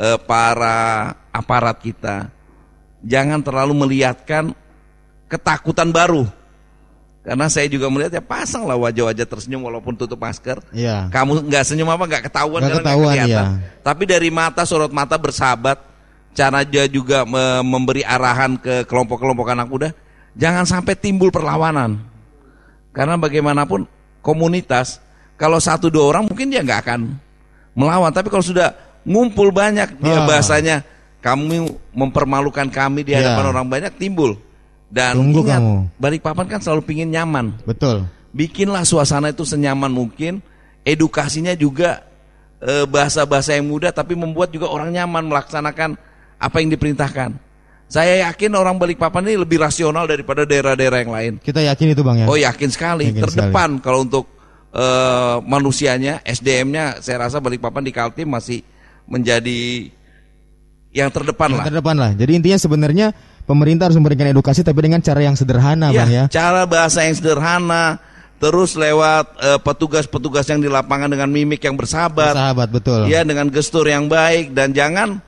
eh, 0.00 0.16
para 0.24 1.12
aparat 1.28 1.76
kita, 1.76 2.32
jangan 3.04 3.44
terlalu 3.44 3.84
melihatkan 3.84 4.56
ketakutan 5.28 5.92
baru. 5.92 6.24
Karena 7.22 7.46
saya 7.46 7.70
juga 7.70 7.86
melihat 7.86 8.18
ya 8.18 8.22
pasanglah 8.22 8.74
wajah-wajah 8.74 9.22
tersenyum 9.22 9.62
walaupun 9.62 9.94
tutup 9.94 10.18
masker. 10.18 10.58
Iya. 10.74 11.06
Kamu 11.06 11.46
nggak 11.46 11.64
senyum 11.70 11.86
apa 11.86 12.04
nggak 12.10 12.24
ketahuan 12.26 12.58
Nggak 12.58 12.70
karena 12.74 12.82
ketahuan, 12.82 13.14
kelihatan. 13.14 13.30
iya. 13.30 13.42
Tapi 13.78 14.02
dari 14.10 14.28
mata 14.34 14.62
sorot 14.66 14.90
mata 14.90 15.14
bersahabat, 15.14 15.78
cara 16.34 16.66
dia 16.66 16.90
juga 16.90 17.22
me- 17.22 17.62
memberi 17.62 18.02
arahan 18.02 18.58
ke 18.58 18.82
kelompok-kelompok 18.90 19.46
anak 19.54 19.70
muda, 19.70 19.88
jangan 20.34 20.66
sampai 20.66 20.98
timbul 20.98 21.30
perlawanan. 21.30 22.02
Karena 22.90 23.14
bagaimanapun 23.14 23.86
komunitas, 24.18 24.98
kalau 25.38 25.62
satu 25.62 25.94
dua 25.94 26.10
orang 26.10 26.26
mungkin 26.26 26.50
dia 26.50 26.58
nggak 26.58 26.80
akan 26.90 27.00
melawan. 27.72 28.10
Tapi 28.10 28.34
kalau 28.34 28.42
sudah 28.42 28.74
ngumpul 29.06 29.54
banyak, 29.54 29.94
dia 30.02 30.18
Ah. 30.18 30.26
bahasanya 30.26 30.76
kamu 31.22 31.70
mempermalukan 31.94 32.66
kami 32.66 33.06
di 33.06 33.14
Iya. 33.14 33.22
hadapan 33.30 33.44
orang 33.54 33.66
banyak 33.70 33.92
timbul. 33.94 34.34
Dan 34.92 35.16
Tunggu 35.16 35.40
ingat, 35.48 35.56
kamu. 35.56 35.74
Balikpapan 35.96 36.46
kan 36.52 36.60
selalu 36.60 36.82
pingin 36.84 37.08
nyaman 37.08 37.56
Betul. 37.64 38.04
bikinlah 38.36 38.84
suasana 38.84 39.32
itu 39.32 39.48
senyaman 39.48 39.88
mungkin 39.88 40.44
edukasinya 40.84 41.56
juga 41.56 42.04
eh, 42.60 42.84
bahasa-bahasa 42.84 43.56
yang 43.56 43.72
mudah 43.72 43.88
tapi 43.88 44.12
membuat 44.12 44.52
juga 44.52 44.68
orang 44.68 44.92
nyaman 44.92 45.32
melaksanakan 45.32 45.96
apa 46.36 46.56
yang 46.60 46.68
diperintahkan 46.76 47.32
saya 47.92 48.28
yakin 48.28 48.52
orang 48.56 48.76
Balikpapan 48.76 49.32
ini 49.32 49.36
lebih 49.40 49.60
rasional 49.60 50.04
daripada 50.04 50.48
daerah-daerah 50.48 50.98
yang 51.04 51.12
lain 51.12 51.32
Kita 51.40 51.60
yakin 51.60 51.92
itu 51.92 52.00
bang 52.04 52.24
ya. 52.24 52.26
oh 52.28 52.36
yakin 52.36 52.68
sekali 52.72 53.08
Yakin 53.12 53.22
terdepan 53.24 53.70
kalau 53.80 54.04
untuk 54.04 54.28
eh, 54.76 55.36
manusianya 55.40 56.20
SDM-nya 56.20 57.00
saya 57.00 57.28
rasa 57.28 57.40
Balikpapan 57.40 57.84
di 57.84 57.92
Kaltim 57.96 58.28
masih 58.28 58.60
menjadi 59.08 59.88
yang 60.92 61.08
terdepan 61.08 61.48
Yang 61.48 61.56
lah 61.56 61.64
terdepan 61.72 61.96
lah. 61.96 62.10
Jadi 62.12 62.32
intinya 62.36 62.58
sebenarnya 62.60 63.06
pemerintah 63.44 63.90
harus 63.90 63.98
memberikan 63.98 64.26
edukasi 64.26 64.62
tapi 64.62 64.80
dengan 64.82 64.98
cara 64.98 65.20
yang 65.20 65.34
sederhana 65.34 65.90
Iya, 65.90 65.98
bang 65.98 66.10
ya. 66.10 66.24
cara 66.30 66.62
bahasa 66.64 67.02
yang 67.02 67.14
sederhana, 67.14 67.98
terus 68.38 68.74
lewat 68.74 69.24
eh, 69.38 69.58
petugas-petugas 69.60 70.46
yang 70.46 70.58
di 70.58 70.66
lapangan 70.66 71.10
dengan 71.10 71.28
mimik 71.28 71.62
yang 71.62 71.74
bersahabat, 71.74 72.34
Sahabat 72.34 72.68
betul. 72.70 73.06
ya 73.06 73.22
dengan 73.22 73.46
gestur 73.48 73.84
yang 73.84 74.06
baik 74.06 74.50
dan 74.52 74.70
jangan 74.70 75.18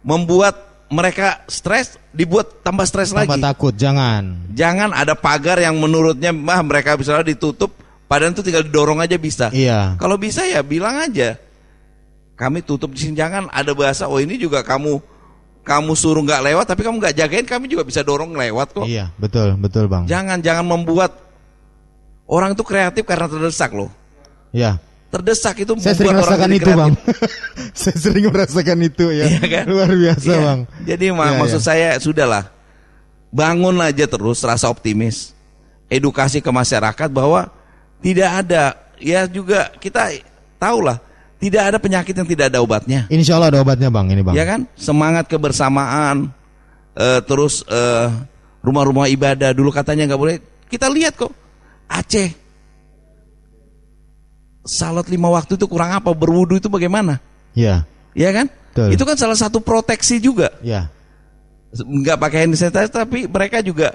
membuat 0.00 0.68
mereka 0.90 1.46
stres, 1.46 1.94
dibuat 2.10 2.66
tambah 2.66 2.82
stres 2.82 3.14
lagi. 3.14 3.30
takut, 3.38 3.70
jangan. 3.70 4.34
Jangan 4.50 4.90
ada 4.90 5.14
pagar 5.14 5.62
yang 5.62 5.78
menurutnya 5.78 6.34
mah 6.34 6.58
mereka 6.66 6.98
bisa 6.98 7.22
ditutup, 7.22 7.70
padahal 8.10 8.34
itu 8.34 8.42
tinggal 8.42 8.66
didorong 8.66 8.98
aja 8.98 9.14
bisa. 9.14 9.54
Iya. 9.54 9.94
Kalau 10.02 10.18
bisa 10.18 10.42
ya 10.42 10.66
bilang 10.66 10.98
aja. 10.98 11.38
Kami 12.34 12.64
tutup 12.64 12.96
di 12.96 13.04
sini 13.04 13.14
jangan 13.14 13.52
ada 13.52 13.76
bahasa 13.76 14.08
oh 14.08 14.16
ini 14.16 14.34
juga 14.34 14.64
kamu 14.64 14.96
kamu 15.60 15.92
suruh 15.92 16.24
nggak 16.24 16.42
lewat 16.50 16.64
tapi 16.66 16.80
kamu 16.82 16.96
nggak 16.98 17.14
jagain 17.14 17.46
kami 17.46 17.68
juga 17.68 17.84
bisa 17.84 18.00
dorong 18.00 18.32
lewat 18.32 18.72
kok. 18.72 18.86
Iya, 18.88 19.12
betul, 19.16 19.54
betul 19.56 19.86
bang. 19.86 20.08
Jangan 20.08 20.40
jangan 20.40 20.64
membuat 20.64 21.14
orang 22.26 22.54
itu 22.54 22.62
kreatif 22.62 23.04
karena 23.04 23.26
terdesak 23.26 23.70
loh. 23.70 23.90
Iya. 24.50 24.80
Terdesak 25.10 25.58
itu 25.58 25.74
Saya 25.82 25.98
sering 25.98 26.14
merasakan 26.14 26.50
itu 26.54 26.62
kreatif. 26.62 26.78
bang. 26.78 26.92
Saya 27.82 27.96
sering 27.98 28.24
merasakan 28.26 28.78
itu 28.80 29.04
ya. 29.10 29.26
Iya 29.26 29.42
kan? 29.42 29.64
Luar 29.66 29.90
biasa 29.90 30.26
Iya. 30.26 30.38
bang. 30.40 30.60
Jadi 30.86 31.04
ma- 31.10 31.34
Iya, 31.34 31.38
maksud 31.38 31.60
iya. 31.60 31.66
saya 31.66 31.88
sudahlah. 31.98 32.44
Bangun 33.30 33.76
aja 33.78 34.06
terus 34.06 34.38
rasa 34.40 34.66
optimis. 34.66 35.34
Edukasi 35.90 36.38
ke 36.38 36.48
masyarakat 36.48 37.08
bahwa 37.10 37.50
tidak 37.98 38.30
ada 38.46 38.62
ya 39.02 39.26
juga 39.26 39.74
kita 39.76 40.14
tahulah 40.56 41.02
tidak 41.40 41.62
ada 41.72 41.78
penyakit 41.80 42.12
yang 42.12 42.28
tidak 42.28 42.52
ada 42.52 42.60
obatnya. 42.60 43.08
Insya 43.08 43.40
Allah 43.40 43.48
ada 43.56 43.60
obatnya 43.64 43.88
bang 43.88 44.06
ini 44.12 44.22
bang. 44.22 44.34
Ya 44.36 44.44
kan? 44.44 44.68
Semangat 44.76 45.24
kebersamaan 45.26 46.28
eh, 46.94 47.20
terus 47.24 47.64
eh, 47.64 48.06
rumah-rumah 48.60 49.08
ibadah 49.08 49.56
dulu 49.56 49.72
katanya 49.72 50.04
nggak 50.04 50.20
boleh. 50.20 50.36
Kita 50.68 50.86
lihat 50.92 51.16
kok 51.16 51.32
Aceh 51.90 52.30
salat 54.62 55.08
lima 55.10 55.26
waktu 55.32 55.56
itu 55.56 55.66
kurang 55.66 55.90
apa? 55.96 56.12
Berwudu 56.12 56.60
itu 56.60 56.68
bagaimana? 56.70 57.18
Iya. 57.56 57.82
Ya 58.14 58.30
kan? 58.30 58.46
Betul. 58.70 58.94
Itu 58.94 59.02
kan 59.02 59.16
salah 59.18 59.34
satu 59.34 59.58
proteksi 59.58 60.22
juga. 60.22 60.54
Iya. 60.62 60.86
Nggak 61.74 62.18
pakai 62.18 62.38
hand 62.46 62.54
sanitizer 62.58 62.90
tapi 62.90 63.26
mereka 63.26 63.62
juga 63.62 63.94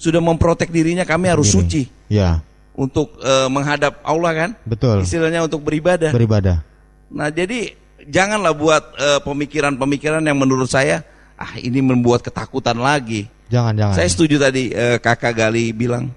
sudah 0.00 0.18
memprotek 0.22 0.72
dirinya. 0.72 1.04
Kami 1.04 1.28
harus 1.28 1.50
Diri. 1.50 1.56
suci 1.60 1.82
Iya. 2.10 2.40
untuk 2.74 3.14
eh, 3.20 3.48
menghadap 3.52 4.00
Allah 4.02 4.32
kan? 4.34 4.50
Betul. 4.66 5.04
Istilahnya 5.04 5.44
untuk 5.44 5.60
beribadah. 5.62 6.10
Beribadah. 6.10 6.64
Nah 7.10 7.28
jadi 7.28 7.74
janganlah 8.06 8.54
buat 8.54 8.82
eh, 8.96 9.20
pemikiran-pemikiran 9.26 10.22
yang 10.22 10.38
menurut 10.38 10.70
saya 10.70 11.02
ah 11.34 11.58
ini 11.58 11.82
membuat 11.82 12.22
ketakutan 12.22 12.78
lagi. 12.78 13.26
Jangan 13.50 13.74
jangan. 13.74 13.94
Saya 13.98 14.08
setuju 14.08 14.36
tadi 14.38 14.70
eh, 14.70 14.96
kakak 15.02 15.34
Gali 15.34 15.74
bilang 15.74 16.08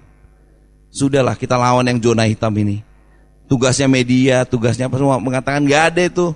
sudahlah 0.94 1.34
kita 1.34 1.58
lawan 1.58 1.84
yang 1.90 1.98
zona 1.98 2.24
hitam 2.30 2.54
ini. 2.54 2.80
Tugasnya 3.44 3.90
media, 3.90 4.46
tugasnya 4.46 4.88
apa 4.88 4.96
semua 4.96 5.20
mengatakan 5.20 5.60
nggak 5.66 5.82
ada 5.92 6.02
itu 6.06 6.32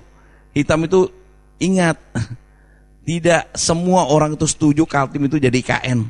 hitam 0.53 0.85
itu 0.85 1.09
ingat 1.57 1.97
tidak 3.07 3.49
semua 3.55 4.05
orang 4.05 4.35
itu 4.35 4.45
setuju 4.45 4.83
Kaltim 4.85 5.25
itu 5.25 5.39
jadi 5.39 5.59
KN. 5.63 6.05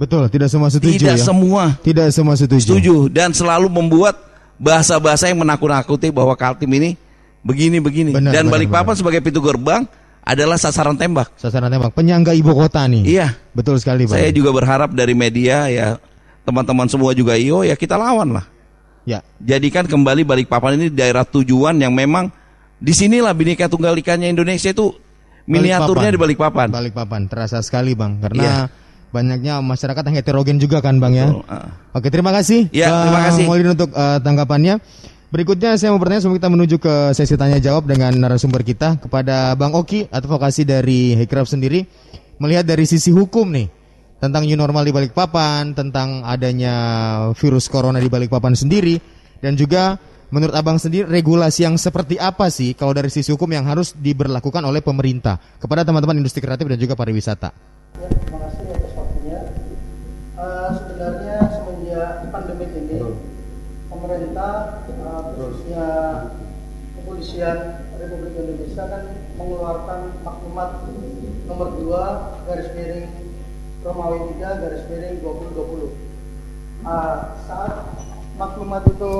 Betul. 0.00 0.32
Tidak 0.32 0.48
semua 0.48 0.72
setuju 0.72 0.96
tidak 0.96 1.20
ya. 1.20 1.24
semua 1.28 1.62
Tidak 1.84 2.08
semua 2.08 2.34
setuju. 2.34 2.64
setuju 2.64 2.96
dan 3.12 3.36
selalu 3.36 3.68
membuat 3.68 4.16
bahasa-bahasa 4.56 5.28
yang 5.28 5.44
menakut-nakuti 5.44 6.08
bahwa 6.08 6.32
Kaltim 6.40 6.72
ini 6.72 6.96
begini 7.40 7.80
begini. 7.80 8.10
Benar, 8.12 8.32
Dan 8.32 8.46
benar, 8.46 8.52
Balikpapan 8.58 8.92
benar. 8.92 9.00
sebagai 9.00 9.20
pintu 9.24 9.40
gerbang 9.40 9.82
adalah 10.20 10.60
sasaran 10.60 10.94
tembak. 10.94 11.32
Sasaran 11.40 11.72
tembak 11.72 11.92
penyangga 11.96 12.36
ibu 12.36 12.52
kota 12.52 12.84
nih. 12.86 13.02
Iya. 13.04 13.34
Betul 13.56 13.80
sekali, 13.80 14.04
Bang. 14.04 14.20
Saya 14.20 14.30
juga 14.30 14.52
berharap 14.52 14.92
dari 14.92 15.16
media 15.16 15.66
ya 15.66 15.96
teman-teman 16.44 16.88
semua 16.88 17.12
juga 17.12 17.36
iyo 17.36 17.62
ya 17.62 17.76
kita 17.76 17.96
lawan 17.96 18.36
lah. 18.36 18.44
Ya. 19.08 19.24
Jadikan 19.40 19.88
kembali 19.88 20.22
Balikpapan 20.28 20.76
ini 20.76 20.86
daerah 20.92 21.24
tujuan 21.24 21.76
yang 21.80 21.90
memang 21.96 22.28
di 22.80 22.92
sinilah 22.92 23.32
Bhinneka 23.32 23.68
Tunggal 23.68 23.96
Ikanya 23.96 24.28
Indonesia 24.28 24.70
itu 24.70 24.92
miniaturnya 25.48 26.14
di 26.14 26.18
Balikpapan. 26.20 26.68
Balikpapan 26.70 27.26
terasa 27.26 27.58
sekali, 27.64 27.96
Bang. 27.96 28.20
Karena 28.20 28.42
Iya. 28.44 28.54
banyaknya 29.10 29.54
masyarakat 29.64 30.02
yang 30.04 30.16
heterogen 30.20 30.56
juga 30.60 30.78
kan, 30.84 31.00
Bang 31.00 31.16
ya. 31.16 31.26
Betul, 31.32 31.42
ah. 31.48 31.66
Oke, 31.96 32.08
terima 32.12 32.30
kasih. 32.30 32.70
Ya, 32.70 32.92
terima 33.08 33.20
kasih. 33.26 33.44
Maulid 33.48 33.68
untuk 33.74 33.90
eh, 33.90 34.18
tanggapannya. 34.22 34.74
Berikutnya 35.30 35.78
saya 35.78 35.94
mau 35.94 36.02
bertanya 36.02 36.26
sebelum 36.26 36.42
kita 36.42 36.50
menuju 36.50 36.76
ke 36.82 36.94
sesi 37.14 37.38
tanya 37.38 37.62
jawab 37.62 37.86
dengan 37.86 38.10
narasumber 38.18 38.66
kita 38.66 38.98
kepada 38.98 39.54
Bang 39.54 39.78
Oki 39.78 40.10
advokasi 40.10 40.66
dari 40.66 41.14
Hikraf 41.14 41.46
sendiri 41.46 41.86
melihat 42.42 42.66
dari 42.66 42.82
sisi 42.82 43.14
hukum 43.14 43.46
nih 43.54 43.70
tentang 44.18 44.42
new 44.42 44.58
normal 44.58 44.82
di 44.82 44.90
Balikpapan, 44.90 45.70
tentang 45.70 46.26
adanya 46.26 46.74
virus 47.38 47.70
corona 47.70 48.02
di 48.02 48.10
Balikpapan 48.10 48.58
sendiri 48.58 48.98
dan 49.38 49.54
juga 49.54 50.02
menurut 50.34 50.50
Abang 50.50 50.82
sendiri 50.82 51.06
regulasi 51.06 51.62
yang 51.62 51.78
seperti 51.78 52.18
apa 52.18 52.50
sih 52.50 52.74
kalau 52.74 52.90
dari 52.90 53.06
sisi 53.06 53.30
hukum 53.30 53.54
yang 53.54 53.70
harus 53.70 53.94
diberlakukan 53.94 54.66
oleh 54.66 54.82
pemerintah 54.82 55.38
kepada 55.62 55.86
teman-teman 55.86 56.18
industri 56.18 56.42
kreatif 56.42 56.66
dan 56.66 56.74
juga 56.74 56.98
pariwisata. 56.98 57.54
Ya, 58.02 58.10
terima 58.10 58.50
kasih 58.50 58.66
atas 58.66 58.92
waktunya. 58.98 59.38
Eh, 60.42 60.68
sebenarnya 60.74 61.38
semenjak 61.54 62.10
pandemi 62.34 62.66
ini, 62.66 62.98
pemerintah 63.86 64.52
khususnya 65.80 66.28
kepolisian 67.00 67.58
Republik 67.96 68.34
Indonesia 68.36 68.84
kan 68.84 69.02
mengeluarkan 69.36 70.00
maklumat 70.24 70.70
nomor 71.48 71.68
2 71.76 72.46
garis 72.48 72.68
miring 72.76 73.08
Romawi 73.80 74.18
3 74.36 74.60
garis 74.60 74.82
miring 74.92 75.16
2020. 75.24 75.88
Ah, 76.84 77.36
saat 77.44 77.72
maklumat 78.36 78.82
itu 78.88 79.12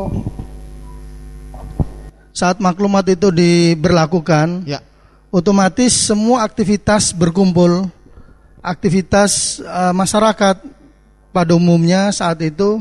saat 2.31 2.57
maklumat 2.63 3.05
itu 3.11 3.29
diberlakukan, 3.29 4.65
Ya. 4.65 4.81
otomatis 5.29 5.93
semua 5.93 6.47
aktivitas 6.47 7.13
berkumpul, 7.13 7.91
aktivitas 8.65 9.61
eh, 9.61 9.93
masyarakat 9.93 10.57
pada 11.37 11.53
umumnya 11.53 12.09
saat 12.15 12.41
itu 12.41 12.81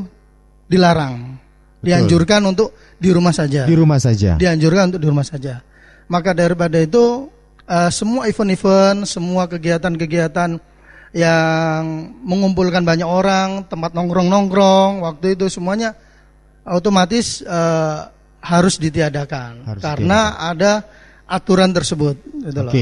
dilarang, 0.70 1.36
dianjurkan 1.80 2.40
untuk 2.44 2.76
di 3.00 3.08
rumah 3.12 3.32
saja, 3.32 3.64
Di 3.64 3.74
rumah 3.76 3.98
saja. 4.00 4.36
dianjurkan 4.36 4.92
untuk 4.94 5.00
di 5.00 5.08
rumah 5.08 5.26
saja. 5.26 5.64
Maka 6.10 6.36
daripada 6.36 6.76
itu 6.76 7.28
eh, 7.64 7.90
semua 7.90 8.28
event-event, 8.28 9.08
semua 9.08 9.48
kegiatan-kegiatan 9.48 10.60
yang 11.10 11.82
mengumpulkan 12.22 12.86
banyak 12.86 13.06
orang, 13.08 13.66
tempat 13.66 13.90
nongkrong-nongkrong, 13.96 15.02
waktu 15.02 15.34
itu 15.34 15.50
semuanya 15.50 15.96
otomatis 16.62 17.42
eh, 17.42 17.98
harus 18.40 18.80
ditiadakan 18.80 19.68
Harus 19.68 19.82
karena 19.84 20.38
ada 20.38 20.84
aturan 21.28 21.70
tersebut. 21.70 22.16
Gitu 22.44 22.60
loh. 22.60 22.72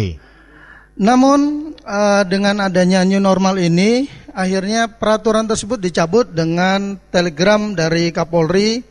Namun 0.98 1.72
eh, 1.78 2.22
dengan 2.26 2.58
adanya 2.58 3.06
new 3.06 3.22
normal 3.22 3.56
ini, 3.62 4.10
akhirnya 4.34 4.90
peraturan 4.90 5.46
tersebut 5.46 5.78
dicabut 5.78 6.26
dengan 6.26 6.98
telegram 7.14 7.72
dari 7.72 8.10
Kapolri, 8.10 8.82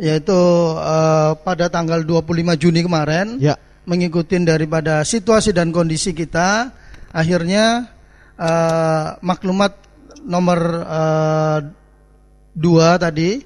yaitu 0.00 0.40
eh, 0.80 1.32
pada 1.36 1.68
tanggal 1.68 2.00
25 2.02 2.56
Juni 2.56 2.80
kemarin, 2.80 3.36
Ya. 3.36 3.60
mengikuti 3.84 4.40
daripada 4.40 5.04
situasi 5.04 5.52
dan 5.52 5.70
kondisi 5.76 6.16
kita, 6.16 6.72
akhirnya 7.12 7.92
eh, 8.40 9.06
maklumat 9.20 9.76
nomor 10.24 10.58
eh, 10.88 11.58
dua 12.56 12.96
tadi, 12.96 13.44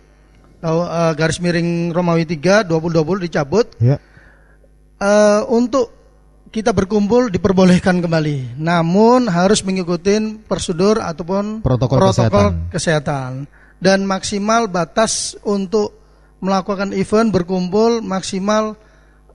atau, 0.62 0.86
eh, 0.86 1.12
garis 1.18 1.43
miring 1.43 1.91
Romawi 1.91 2.22
3 2.22 2.62
2020 2.62 3.26
dicabut 3.26 3.66
Ya. 3.82 3.99
eh, 5.03 5.43
untuk 5.51 5.99
kita 6.51 6.74
berkumpul 6.74 7.30
diperbolehkan 7.30 8.03
kembali, 8.03 8.59
namun 8.59 9.30
harus 9.30 9.62
mengikuti 9.62 10.18
prosedur 10.51 10.98
ataupun 10.98 11.62
Protokol 11.62 12.03
kesehatan. 12.74 13.46
dan 13.78 14.03
maksimal 14.03 14.66
batas 14.66 15.38
untuk 15.46 15.94
melakukan 16.42 16.90
event 16.90 17.30
berkumpul 17.30 18.03
maksimal 18.03 18.74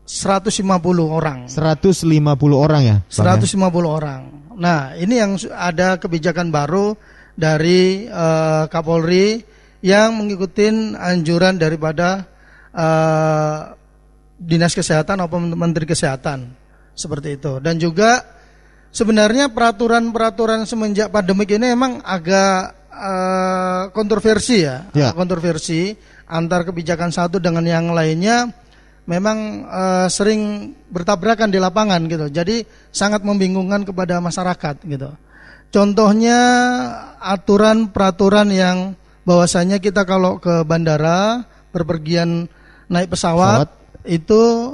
150 0.04 0.60
orang. 1.08 1.48
150 1.48 2.04
orang 2.52 2.82
ya. 2.84 2.98
Bang, 3.00 3.40
ya? 3.40 3.48
150 3.48 3.88
orang. 3.88 4.22
Nah, 4.60 4.94
ini 5.00 5.16
yang 5.16 5.40
ada 5.56 5.96
kebijakan 5.96 6.52
baru 6.52 7.00
dari 7.40 8.12
eh, 8.12 8.64
Kapolri 8.68 9.40
yang 9.80 10.20
mengikuti 10.20 10.68
anjuran 11.00 11.56
daripada 11.56 12.28
eh, 12.76 13.60
Dinas 14.36 14.76
Kesehatan 14.76 15.24
maupun 15.24 15.56
Menteri 15.56 15.88
Kesehatan 15.88 16.65
seperti 16.96 17.38
itu. 17.38 17.60
Dan 17.60 17.78
juga 17.78 18.24
sebenarnya 18.90 19.52
peraturan-peraturan 19.52 20.64
semenjak 20.64 21.12
pandemik 21.12 21.52
ini 21.52 21.76
memang 21.76 22.00
agak 22.02 22.74
eh, 22.90 23.84
kontroversi 23.92 24.64
ya, 24.64 24.88
Ya. 24.96 25.12
agak 25.12 25.20
kontroversi 25.20 25.94
antar 26.26 26.66
kebijakan 26.66 27.14
satu 27.14 27.38
dengan 27.38 27.68
yang 27.68 27.92
lainnya 27.92 28.50
memang 29.06 29.68
eh, 29.68 30.08
sering 30.10 30.74
bertabrakan 30.90 31.52
di 31.52 31.60
lapangan 31.60 32.02
gitu. 32.08 32.32
Jadi 32.32 32.64
sangat 32.90 33.22
membingungkan 33.22 33.84
kepada 33.84 34.18
masyarakat 34.24 34.82
gitu. 34.88 35.12
Contohnya 35.76 36.40
aturan 37.20 37.92
peraturan 37.92 38.48
yang 38.48 38.96
bahwasanya 39.28 39.84
kita 39.84 40.08
kalau 40.08 40.40
ke 40.40 40.64
bandara 40.64 41.44
berpergian 41.76 42.48
naik 42.88 43.12
pesawat, 43.12 43.68
itu 44.08 44.72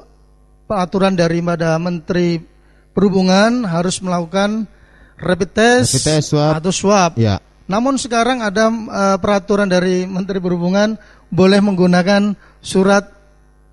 peraturan 0.71 1.19
daripada 1.19 1.75
Menteri 1.75 2.39
Perhubungan 2.91 3.63
harus 3.63 3.99
melakukan 3.99 4.67
rapid 5.15 5.51
test, 5.51 5.95
Rapid 5.95 6.03
test, 6.07 6.27
swab. 6.31 6.51
atau 6.59 6.71
swab. 6.71 7.11
Ya. 7.15 7.39
Namun 7.67 7.95
sekarang 7.95 8.39
ada 8.39 8.67
eh, 8.67 9.17
peraturan 9.19 9.67
dari 9.67 10.03
Menteri 10.03 10.39
Perhubungan 10.39 10.95
boleh 11.27 11.59
menggunakan 11.59 12.35
surat 12.59 13.07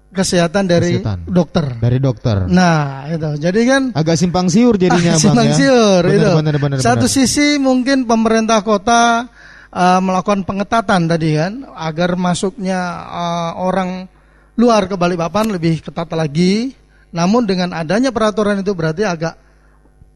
kesehatan 0.08 0.66
dari 0.66 1.02
Kesehatan. 1.02 1.26
dokter. 1.26 1.66
Dari 1.76 1.98
dokter. 1.98 2.46
Nah, 2.46 3.10
itu. 3.10 3.42
Jadi 3.42 3.60
kan 3.66 3.82
Agak 3.92 4.14
simpang 4.16 4.46
siur 4.46 4.74
jadinya 4.74 5.12
Ah, 5.12 5.14
Bang 5.14 5.22
simpang 5.22 5.48
ya. 5.50 5.54
siur 5.54 6.02
itu. 6.06 6.30
benar, 6.34 6.54
benar, 6.56 6.76
Satu 6.78 7.04
benar. 7.04 7.12
sisi 7.12 7.58
mungkin 7.58 8.06
pemerintah 8.06 8.62
kota 8.62 9.26
uh, 9.68 10.00
melakukan 10.00 10.46
pengetatan 10.46 11.10
tadi 11.10 11.36
kan 11.36 11.52
agar 11.74 12.14
masuknya 12.14 12.80
uh, 13.04 13.52
orang 13.60 14.06
luar 14.54 14.86
ke 14.86 14.94
Balikpapan 14.94 15.52
lebih 15.52 15.82
ketat 15.82 16.08
lagi. 16.10 16.72
Namun 17.10 17.48
dengan 17.48 17.72
adanya 17.72 18.12
peraturan 18.12 18.60
itu 18.60 18.72
berarti 18.72 19.02
agak 19.02 19.34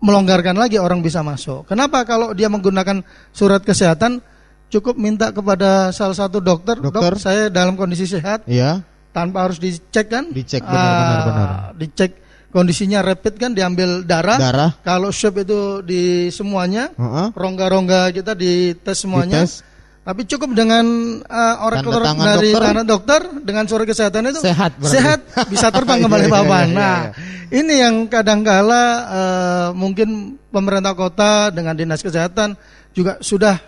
melonggarkan 0.02 0.58
lagi 0.58 0.76
orang 0.76 1.00
bisa 1.00 1.22
masuk. 1.22 1.64
Kenapa 1.70 2.02
kalau 2.02 2.34
dia 2.34 2.50
menggunakan 2.50 3.00
surat 3.30 3.62
kesehatan 3.62 4.18
cukup 4.66 4.98
minta 4.98 5.30
kepada 5.30 5.94
salah 5.94 6.16
satu 6.16 6.42
dokter, 6.42 6.80
Dokter. 6.80 7.14
dok 7.14 7.22
saya 7.22 7.46
dalam 7.48 7.78
kondisi 7.78 8.08
sehat 8.08 8.42
Iya. 8.44 8.82
tanpa 9.14 9.46
harus 9.46 9.62
dicek 9.62 10.10
kan? 10.10 10.32
Dicek, 10.32 10.64
benar, 10.64 10.74
Ah, 10.74 10.98
benar, 10.98 11.20
benar. 11.24 11.48
Dicek 11.78 12.10
kondisinya 12.50 13.00
rapid 13.00 13.34
kan 13.38 13.50
diambil 13.54 14.02
darah. 14.02 14.36
Darah. 14.36 14.70
Kalau 14.82 15.08
swab 15.14 15.40
itu 15.40 15.80
di 15.80 16.28
semuanya, 16.28 16.90
rongga-rongga 17.32 18.10
kita 18.10 18.34
dites 18.34 18.96
semuanya. 18.98 19.44
Dites. 19.46 19.62
Tapi 20.02 20.26
cukup 20.26 20.50
dengan 20.50 20.82
uh, 21.22 21.56
orang 21.62 21.80
Tanda 21.80 22.02
tangan 22.02 22.26
dari 22.34 22.50
dokter. 22.50 22.74
dokter 22.82 23.20
dengan 23.40 23.64
surat 23.64 23.86
kesehatan 23.86 24.34
itu 24.34 24.42
Sehat 24.42 24.74
berarti. 24.74 24.94
sehat 24.98 25.18
bisa 25.46 25.70
terbang 25.70 25.98
Iya, 26.02 26.04
kembali 26.04 26.26
iya, 26.26 26.32
papan. 26.32 26.66
iya, 26.66 26.74
Nah, 26.74 26.98
iya. 26.98 27.10
ini 27.54 27.74
yang 27.78 27.94
kadangkala 28.10 28.82
uh, 29.06 29.68
mungkin 29.72 30.08
pemerintah 30.50 30.92
kota 30.92 31.30
dengan 31.48 31.72
dinas 31.72 32.02
kesehatan 32.02 32.58
juga 32.90 33.22
sudah 33.22 33.62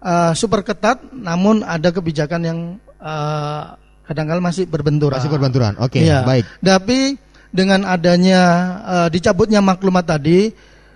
uh, 0.00 0.32
super 0.32 0.64
ketat, 0.64 1.04
namun 1.12 1.60
ada 1.60 1.92
kebijakan 1.92 2.40
yang 2.40 2.58
uh, 2.98 3.76
kadangkala 4.04 4.40
masih 4.40 4.64
berbenturan. 4.64 5.20
Masih 5.20 5.28
berbenturan. 5.28 5.76
Oke, 5.76 6.00
Iya. 6.00 6.24
baik. 6.24 6.48
Tapi 6.60 7.20
dengan 7.48 7.86
adanya 7.86 8.42
eh, 8.82 9.08
dicabutnya 9.08 9.62
maklumat 9.62 10.02
tadi, 10.04 10.50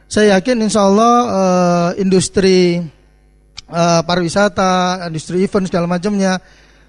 saya 0.04 0.34
yakin 0.36 0.66
insya 0.66 0.82
Allah 0.82 1.14
eh, 1.22 2.02
industri 2.02 2.82
eh, 3.68 4.00
pariwisata, 4.02 5.04
industri 5.06 5.44
event 5.44 5.68
segala 5.68 5.86
macamnya, 5.86 6.40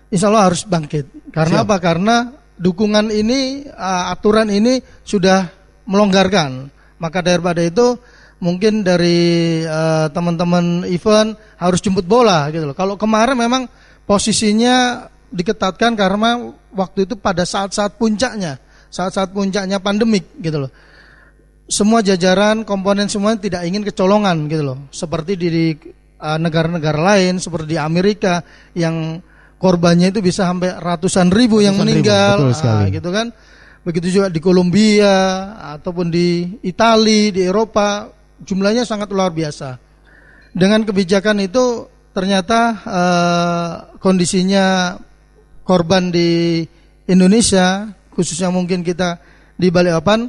insya 0.09 0.31
Allah 0.31 0.51
harus 0.51 0.65
bangkit. 0.65 1.31
Karena 1.35 1.63
Siap. 1.63 1.67
apa? 1.69 1.75
Karena 1.77 2.15
dukungan 2.55 3.11
ini, 3.11 3.67
eh, 3.67 4.03
aturan 4.11 4.49
ini 4.49 4.79
sudah 5.03 5.47
melonggarkan. 5.85 6.71
Maka 6.99 7.23
daripada 7.23 7.63
itu 7.63 7.95
mungkin 8.39 8.83
dari 8.83 9.61
eh, 9.63 10.07
teman-teman 10.11 10.87
event 10.87 11.35
harus 11.59 11.79
jemput 11.79 12.07
bola 12.07 12.47
gitu 12.49 12.67
loh. 12.67 12.75
Kalau 12.75 12.95
kemarin 12.95 13.35
memang 13.35 13.67
posisinya 14.03 15.07
diketatkan 15.29 15.93
karena 15.93 16.49
waktu 16.73 17.05
itu 17.05 17.13
pada 17.13 17.45
saat-saat 17.45 18.01
puncaknya 18.01 18.57
saat-saat 18.89 19.31
puncaknya 19.31 19.77
pandemik 19.79 20.25
gitu 20.41 20.65
loh. 20.65 20.71
Semua 21.69 22.01
jajaran 22.01 22.65
komponen 22.65 23.05
semua 23.05 23.37
tidak 23.37 23.61
ingin 23.69 23.85
kecolongan 23.85 24.49
gitu 24.49 24.65
loh. 24.65 24.77
Seperti 24.89 25.37
di 25.37 25.47
uh, 25.77 25.77
negara-negara 26.19 26.99
lain 26.99 27.39
seperti 27.39 27.75
di 27.75 27.79
Amerika 27.79 28.43
yang 28.75 29.23
korbannya 29.59 30.11
itu 30.11 30.19
bisa 30.19 30.47
sampai 30.47 30.75
ratusan 30.79 31.31
ribu 31.31 31.63
yang 31.63 31.75
Ratusan 31.75 31.87
ribu, 31.87 31.99
meninggal 32.03 32.35
betul 32.39 32.53
sekali. 32.55 32.83
Ah, 32.83 32.91
gitu 32.91 33.09
kan. 33.11 33.27
Begitu 33.83 34.07
juga 34.19 34.27
di 34.27 34.39
Kolombia 34.43 35.15
ataupun 35.79 36.11
di 36.11 36.59
Italia, 36.63 37.31
di 37.31 37.41
Eropa 37.47 38.11
jumlahnya 38.43 38.83
sangat 38.83 39.11
luar 39.11 39.31
biasa. 39.31 39.79
Dengan 40.51 40.83
kebijakan 40.83 41.39
itu 41.43 41.87
ternyata 42.11 42.59
eh, 42.83 43.73
kondisinya 44.03 44.97
korban 45.63 46.11
di 46.11 46.63
Indonesia 47.07 47.87
khususnya 48.11 48.51
mungkin 48.51 48.83
kita 48.83 49.21
di 49.55 49.71
Balikpapan 49.71 50.27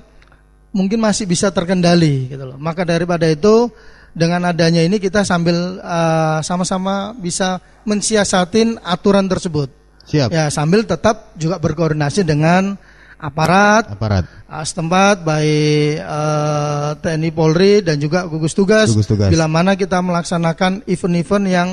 mungkin 0.71 1.03
masih 1.03 1.27
bisa 1.27 1.51
terkendali 1.51 2.31
gitu 2.31 2.45
loh. 2.47 2.59
Maka 2.59 2.87
daripada 2.87 3.27
itu 3.27 3.71
dengan 4.11 4.45
adanya 4.47 4.83
ini 4.83 4.99
kita 4.99 5.23
sambil 5.23 5.79
eh, 5.79 6.39
sama-sama 6.43 7.15
bisa 7.15 7.59
mensiasatin 7.85 8.77
aturan 8.83 9.27
tersebut. 9.27 9.71
Siap. 10.05 10.29
Ya, 10.35 10.51
sambil 10.51 10.83
tetap 10.83 11.31
juga 11.39 11.63
berkoordinasi 11.63 12.27
dengan 12.27 12.75
aparat 13.21 13.85
Aparat. 13.93 14.25
uh, 14.49 14.65
setempat 14.65 15.23
baik 15.23 16.01
uh, 16.01 16.97
TNI 16.99 17.31
Polri 17.31 17.85
dan 17.85 18.01
juga 18.01 18.25
gugus 18.25 18.57
tugas, 18.57 18.89
Gugus 18.91 19.07
tugas. 19.07 19.29
bila 19.29 19.45
mana 19.45 19.77
kita 19.77 20.01
melaksanakan 20.01 20.89
event-event 20.89 21.45
yang 21.47 21.69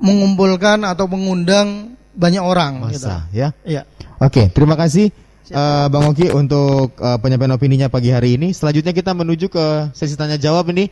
mengumpulkan 0.00 0.82
atau 0.88 1.04
mengundang 1.06 1.94
banyak 2.16 2.40
orang 2.40 2.88
gitu. 2.90 3.06
Masa 3.06 3.28
ya. 3.28 3.52
Iya. 3.62 3.84
Oke, 4.18 4.48
terima 4.48 4.72
kasih 4.74 5.12
eh, 5.46 5.86
Bang 5.92 6.08
Oki 6.08 6.32
untuk 6.32 6.96
eh, 6.96 7.18
penyampaian 7.20 7.52
opininya 7.54 7.88
pagi 7.92 8.08
hari 8.10 8.40
ini. 8.40 8.56
Selanjutnya 8.56 8.96
kita 8.96 9.12
menuju 9.12 9.52
ke 9.52 9.92
sesi 9.92 10.16
tanya 10.16 10.40
jawab 10.40 10.72
ini. 10.72 10.88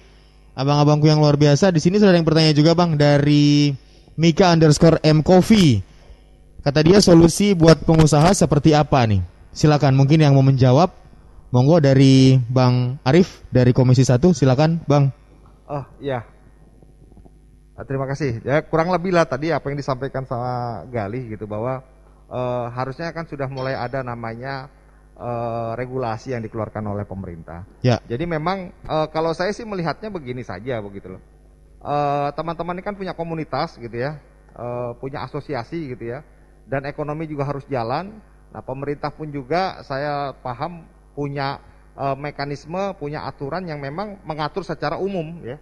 Abang-abangku 0.55 1.11
yang 1.11 1.19
luar 1.19 1.35
biasa. 1.35 1.75
Di 1.75 1.83
sini 1.83 1.99
sudah 1.99 2.15
ada 2.15 2.19
yang 2.19 2.27
bertanya 2.27 2.55
juga 2.55 2.79
Bang 2.79 2.95
dari 2.95 3.75
Mika 4.15 4.55
underscore 4.55 5.03
M 5.03 5.21
Coffee. 5.27 5.83
Kata 6.63 6.81
dia 6.81 7.03
solusi 7.03 7.53
buat 7.53 7.83
pengusaha 7.83 8.31
seperti 8.33 8.73
apa 8.73 9.03
nih? 9.05 9.21
Silakan 9.51 9.99
mungkin 9.99 10.23
yang 10.23 10.33
mau 10.33 10.47
menjawab. 10.47 10.95
Monggo 11.55 11.79
dari 11.79 12.35
Bang 12.51 12.99
Arif 13.07 13.47
dari 13.55 13.71
Komisi 13.71 14.03
1 14.03 14.19
silakan 14.35 14.83
Bang. 14.91 15.15
Oh 15.71 15.87
iya. 16.03 16.27
Ah, 17.79 17.87
Terima 17.87 18.11
kasih. 18.11 18.43
Ya 18.43 18.59
kurang 18.67 18.91
lebih 18.91 19.15
lah 19.15 19.23
tadi 19.23 19.55
apa 19.55 19.71
yang 19.71 19.79
disampaikan 19.79 20.27
sama 20.27 20.83
Galih 20.91 21.31
gitu 21.31 21.47
bahwa 21.47 21.79
eh, 22.27 22.67
harusnya 22.75 23.11
kan 23.15 23.31
sudah 23.31 23.47
mulai 23.47 23.79
ada 23.79 24.03
namanya 24.03 24.67
eh, 25.15 25.73
regulasi 25.79 26.35
yang 26.35 26.43
dikeluarkan 26.43 26.85
oleh 26.91 27.07
pemerintah. 27.07 27.67
Ya. 27.81 28.03
Jadi 28.07 28.27
memang 28.27 28.71
eh, 28.71 29.07
kalau 29.15 29.31
saya 29.33 29.55
sih 29.55 29.67
melihatnya 29.67 30.11
begini 30.11 30.43
saja 30.43 30.79
begitu 30.83 31.19
loh. 31.19 31.23
Eh, 31.85 32.29
Teman-teman 32.35 32.81
ini 32.81 32.85
kan 32.85 32.97
punya 32.97 33.13
komunitas 33.13 33.77
gitu 33.79 33.95
ya, 33.95 34.19
eh, 34.57 34.91
punya 34.99 35.23
asosiasi 35.27 35.95
gitu 35.95 36.17
ya, 36.17 36.25
dan 36.67 36.85
ekonomi 36.89 37.29
juga 37.29 37.45
harus 37.47 37.65
jalan. 37.69 38.21
Nah 38.55 38.63
pemerintah 38.63 39.11
pun 39.11 39.27
juga 39.31 39.83
saya 39.83 40.35
paham 40.39 40.87
punya 41.15 41.61
eh, 41.95 42.17
mekanisme, 42.19 42.95
punya 42.99 43.27
aturan 43.29 43.67
yang 43.69 43.79
memang 43.79 44.19
mengatur 44.27 44.67
secara 44.67 44.99
umum 44.99 45.43
ya, 45.45 45.61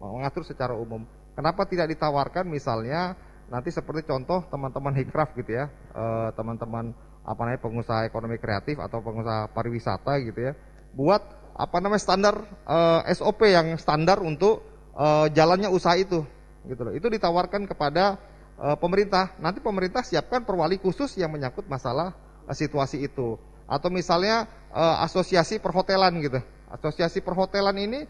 mengatur 0.00 0.44
secara 0.46 0.72
umum. 0.72 1.04
Kenapa 1.34 1.66
tidak 1.66 1.90
ditawarkan 1.90 2.46
misalnya 2.46 3.18
nanti 3.50 3.68
seperti 3.68 4.06
contoh 4.08 4.46
teman-teman 4.48 4.94
Hikraf 4.96 5.34
gitu 5.36 5.52
ya, 5.52 5.66
eh, 5.92 6.28
teman-teman 6.38 6.94
apa 7.24 7.40
namanya 7.48 7.60
pengusaha 7.64 8.00
ekonomi 8.04 8.36
kreatif 8.36 8.76
atau 8.76 9.00
pengusaha 9.00 9.48
pariwisata 9.50 10.20
gitu 10.20 10.40
ya, 10.44 10.52
buat 10.92 11.24
apa 11.54 11.76
namanya 11.78 12.02
standar 12.02 12.36
eh, 12.66 13.00
SOP 13.16 13.48
yang 13.48 13.78
standar 13.80 14.20
untuk 14.20 14.62
eh, 14.94 15.26
jalannya 15.32 15.72
usaha 15.72 15.96
itu 15.96 16.22
gitu 16.68 16.80
loh. 16.84 16.92
Itu 16.92 17.08
ditawarkan 17.08 17.64
kepada 17.64 18.18
eh, 18.60 18.76
pemerintah. 18.76 19.32
Nanti 19.40 19.62
pemerintah 19.64 20.04
siapkan 20.04 20.42
perwali 20.44 20.76
khusus 20.76 21.14
yang 21.16 21.32
menyangkut 21.32 21.64
masalah 21.70 22.12
eh, 22.44 22.56
situasi 22.56 23.06
itu. 23.06 23.40
Atau 23.64 23.88
misalnya 23.88 24.44
eh, 24.74 24.96
asosiasi 25.06 25.62
perhotelan 25.62 26.20
gitu. 26.20 26.42
Asosiasi 26.68 27.22
perhotelan 27.22 27.78
ini 27.78 28.00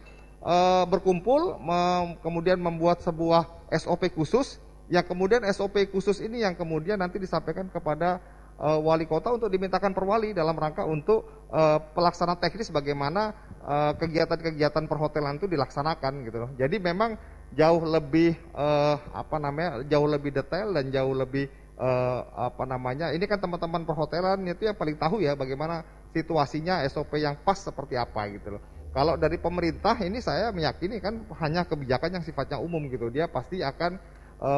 eh, 0.43 0.85
berkumpul 0.89 1.61
mem- 1.61 2.17
kemudian 2.25 2.59
membuat 2.59 3.05
sebuah 3.05 3.69
SOP 3.77 4.11
khusus 4.17 4.59
yang 4.89 5.05
kemudian 5.05 5.41
SOP 5.53 5.81
khusus 5.89 6.21
ini 6.21 6.45
yang 6.45 6.53
kemudian 6.53 7.01
nanti 7.01 7.17
disampaikan 7.17 7.69
kepada 7.73 8.21
eh, 8.61 8.79
wali 8.81 9.07
kota 9.09 9.35
untuk 9.35 9.51
dimintakan 9.51 9.93
perwali 9.97 10.31
dalam 10.37 10.55
rangka 10.55 10.87
untuk 10.87 11.49
eh, 11.51 11.79
pelaksanaan 11.95 12.39
teknis 12.39 12.71
bagaimana 12.71 13.35
eh, 13.63 13.93
kegiatan-kegiatan 13.99 14.85
perhotelan 14.87 15.39
itu 15.43 15.51
dilaksanakan 15.51 16.13
gitu 16.27 16.37
loh. 16.47 16.51
Jadi 16.55 16.77
memang 16.79 17.19
jauh 17.55 17.83
lebih 17.83 18.35
eh, 18.35 18.97
apa 19.15 19.37
namanya 19.39 19.83
jauh 19.87 20.09
lebih 20.09 20.31
detail 20.35 20.75
dan 20.75 20.91
jauh 20.91 21.15
lebih 21.15 21.47
eh, 21.79 22.21
apa 22.35 22.65
namanya 22.67 23.11
ini 23.11 23.25
kan 23.27 23.43
teman-teman 23.43 23.83
perhotelan 23.83 24.43
itu 24.47 24.67
yang 24.67 24.79
paling 24.79 24.99
tahu 24.99 25.23
ya 25.23 25.35
bagaimana 25.35 25.83
situasinya 26.15 26.87
SOP 26.87 27.19
yang 27.19 27.35
pas 27.43 27.59
seperti 27.59 27.99
apa 27.99 28.31
gitu 28.31 28.59
loh. 28.59 28.63
Kalau 28.95 29.19
dari 29.19 29.43
pemerintah 29.43 29.99
ini 30.07 30.23
saya 30.23 30.55
meyakini 30.55 31.03
kan 31.03 31.27
hanya 31.43 31.67
kebijakan 31.67 32.15
yang 32.15 32.23
sifatnya 32.23 32.63
umum 32.63 32.87
gitu. 32.87 33.11
Dia 33.11 33.27
pasti 33.27 33.59
akan 33.59 33.99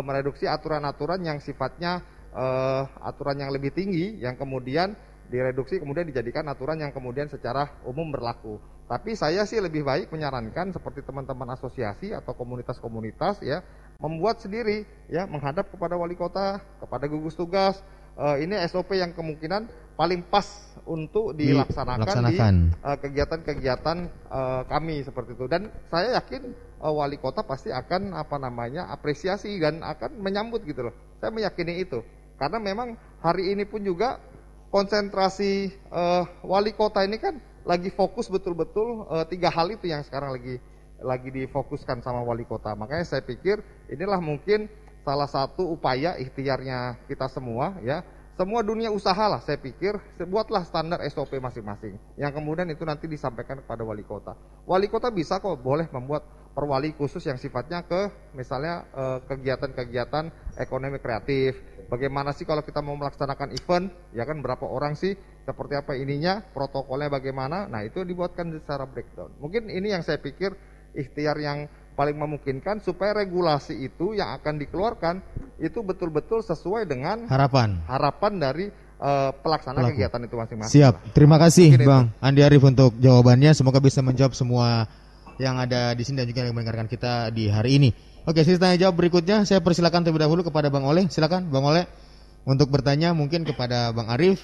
mereduksi 0.04 0.44
aturan-aturan 0.44 1.24
yang 1.24 1.40
sifatnya 1.40 2.04
eh, 2.36 2.82
aturan 3.00 3.40
yang 3.40 3.50
lebih 3.50 3.72
tinggi 3.72 4.20
yang 4.20 4.36
kemudian 4.36 4.92
direduksi 5.26 5.82
kemudian 5.82 6.06
dijadikan 6.06 6.46
aturan 6.46 6.78
yang 6.78 6.94
kemudian 6.94 7.26
secara 7.26 7.66
umum 7.82 8.12
berlaku. 8.14 8.62
Tapi 8.86 9.18
saya 9.18 9.42
sih 9.42 9.58
lebih 9.58 9.82
baik 9.82 10.14
menyarankan 10.14 10.70
seperti 10.70 11.02
teman-teman 11.02 11.50
asosiasi 11.58 12.14
atau 12.14 12.38
komunitas-komunitas 12.38 13.42
ya 13.42 13.58
membuat 13.98 14.38
sendiri 14.38 14.86
ya 15.10 15.26
menghadap 15.26 15.66
kepada 15.72 15.98
wali 15.98 16.14
kota, 16.14 16.62
kepada 16.78 17.10
gugus 17.10 17.34
tugas. 17.34 17.82
Eh, 18.16 18.46
ini 18.46 18.54
SOP 18.70 18.94
yang 18.94 19.10
kemungkinan 19.12 19.66
paling 19.98 20.22
pas 20.24 20.46
untuk 20.86 21.32
dilaksanakan, 21.34 22.04
Dilaksanakan. 22.04 22.54
di 22.70 22.86
eh, 22.86 22.96
kegiatan-kegiatan 23.02 23.98
eh, 24.30 24.62
kami 24.70 25.02
seperti 25.02 25.34
itu 25.34 25.44
dan 25.50 25.68
saya 25.90 26.22
yakin 26.22 26.54
eh, 26.54 26.92
wali 26.92 27.18
kota 27.18 27.42
pasti 27.42 27.74
akan 27.74 28.14
apa 28.14 28.36
namanya 28.38 28.88
apresiasi 28.92 29.58
dan 29.58 29.82
akan 29.82 30.22
menyambut 30.22 30.62
gitu 30.62 30.86
loh. 30.86 30.94
Saya 31.18 31.34
meyakini 31.34 31.82
itu 31.82 32.04
karena 32.36 32.58
memang 32.60 32.96
hari 33.24 33.52
ini 33.52 33.64
pun 33.64 33.80
juga 33.80 34.20
konsentrasi 34.68 35.72
eh, 35.72 36.24
wali 36.44 36.72
kota 36.76 37.02
ini 37.02 37.16
kan 37.16 37.40
lagi 37.66 37.90
fokus 37.90 38.28
betul-betul 38.28 39.08
eh, 39.10 39.24
tiga 39.32 39.48
hal 39.50 39.72
itu 39.72 39.88
yang 39.88 40.04
sekarang 40.04 40.36
lagi 40.36 40.60
lagi 41.02 41.28
difokuskan 41.28 42.00
sama 42.00 42.24
wali 42.24 42.48
kota. 42.48 42.72
Makanya 42.72 43.04
saya 43.04 43.22
pikir 43.24 43.60
inilah 43.92 44.20
mungkin 44.20 44.68
salah 45.04 45.28
satu 45.28 45.76
upaya 45.76 46.16
ikhtiarnya 46.16 47.04
kita 47.08 47.28
semua 47.28 47.76
ya. 47.84 48.00
Semua 48.36 48.60
dunia 48.60 48.92
usaha 48.92 49.32
lah 49.32 49.40
saya 49.40 49.56
pikir 49.56 49.96
buatlah 50.28 50.60
standar 50.68 51.00
SOP 51.08 51.40
masing-masing 51.40 51.96
yang 52.20 52.36
kemudian 52.36 52.68
itu 52.68 52.84
nanti 52.84 53.08
disampaikan 53.08 53.64
kepada 53.64 53.80
wali 53.80 54.04
kota. 54.04 54.36
Wali 54.68 54.92
kota 54.92 55.08
bisa 55.08 55.40
kok 55.40 55.56
boleh 55.56 55.88
membuat 55.88 56.28
perwali 56.56 56.96
khusus 56.96 57.20
yang 57.28 57.36
sifatnya 57.36 57.84
ke 57.84 58.32
misalnya 58.32 58.88
eh, 58.96 59.18
kegiatan-kegiatan 59.28 60.56
ekonomi 60.56 60.96
kreatif. 60.96 61.60
Bagaimana 61.86 62.32
sih 62.32 62.48
kalau 62.48 62.64
kita 62.64 62.80
mau 62.82 62.96
melaksanakan 62.96 63.52
event, 63.54 63.92
ya 64.10 64.26
kan 64.26 64.40
berapa 64.42 64.64
orang 64.66 64.96
sih, 64.98 65.14
seperti 65.44 65.78
apa 65.78 65.94
ininya, 65.94 66.42
protokolnya 66.50 67.06
bagaimana. 67.06 67.70
Nah, 67.70 67.86
itu 67.86 68.02
dibuatkan 68.02 68.50
secara 68.50 68.88
breakdown. 68.90 69.30
Mungkin 69.38 69.70
ini 69.70 69.94
yang 69.94 70.02
saya 70.02 70.18
pikir 70.18 70.50
ikhtiar 70.96 71.38
yang 71.38 71.70
paling 71.94 72.18
memungkinkan 72.18 72.82
supaya 72.82 73.14
regulasi 73.22 73.86
itu 73.86 74.18
yang 74.18 74.34
akan 74.34 74.58
dikeluarkan 74.58 75.14
itu 75.62 75.78
betul-betul 75.80 76.42
sesuai 76.42 76.84
dengan 76.84 77.24
Harapan. 77.30 77.80
harapan 77.86 78.32
dari 78.36 78.66
eh, 78.98 79.30
pelaksana 79.44 79.80
Pelaku. 79.80 79.92
kegiatan 79.94 80.20
itu 80.26 80.34
masing-masing. 80.34 80.72
Siap. 80.74 80.94
Terima 81.14 81.36
kasih 81.38 81.70
Mungkin 81.70 81.84
itu. 81.84 81.88
Bang 81.88 82.04
Andi 82.18 82.40
Arif 82.42 82.64
untuk 82.66 82.98
jawabannya. 82.98 83.54
Semoga 83.54 83.78
bisa 83.78 84.02
menjawab 84.02 84.34
semua 84.34 84.90
yang 85.36 85.60
ada 85.60 85.92
di 85.92 86.02
sini 86.04 86.24
dan 86.24 86.26
juga 86.28 86.48
yang 86.48 86.56
mendengarkan 86.56 86.88
kita 86.88 87.28
di 87.32 87.48
hari 87.52 87.76
ini. 87.76 87.90
Oke, 88.26 88.42
sesi 88.42 88.58
tanya 88.58 88.74
jawab 88.74 88.98
berikutnya 88.98 89.46
saya 89.46 89.62
persilakan 89.62 90.02
terlebih 90.02 90.26
dahulu 90.26 90.42
kepada 90.42 90.66
Bang 90.66 90.82
Oleh. 90.82 91.06
Silakan 91.06 91.46
Bang 91.52 91.62
Oleh 91.62 91.86
untuk 92.42 92.74
bertanya 92.74 93.14
mungkin 93.14 93.46
kepada 93.46 93.94
Bang 93.94 94.10
Arif. 94.10 94.42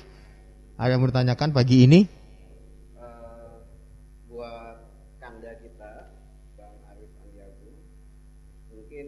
Ada 0.79 0.95
yang 0.95 1.03
bertanyakan 1.03 1.51
pagi 1.51 1.91
ini? 1.91 2.01
buat 4.31 4.87
kanda 5.19 5.59
kita 5.61 5.93
Bang 6.55 6.79
Arif 6.95 7.11
mungkin 8.71 9.07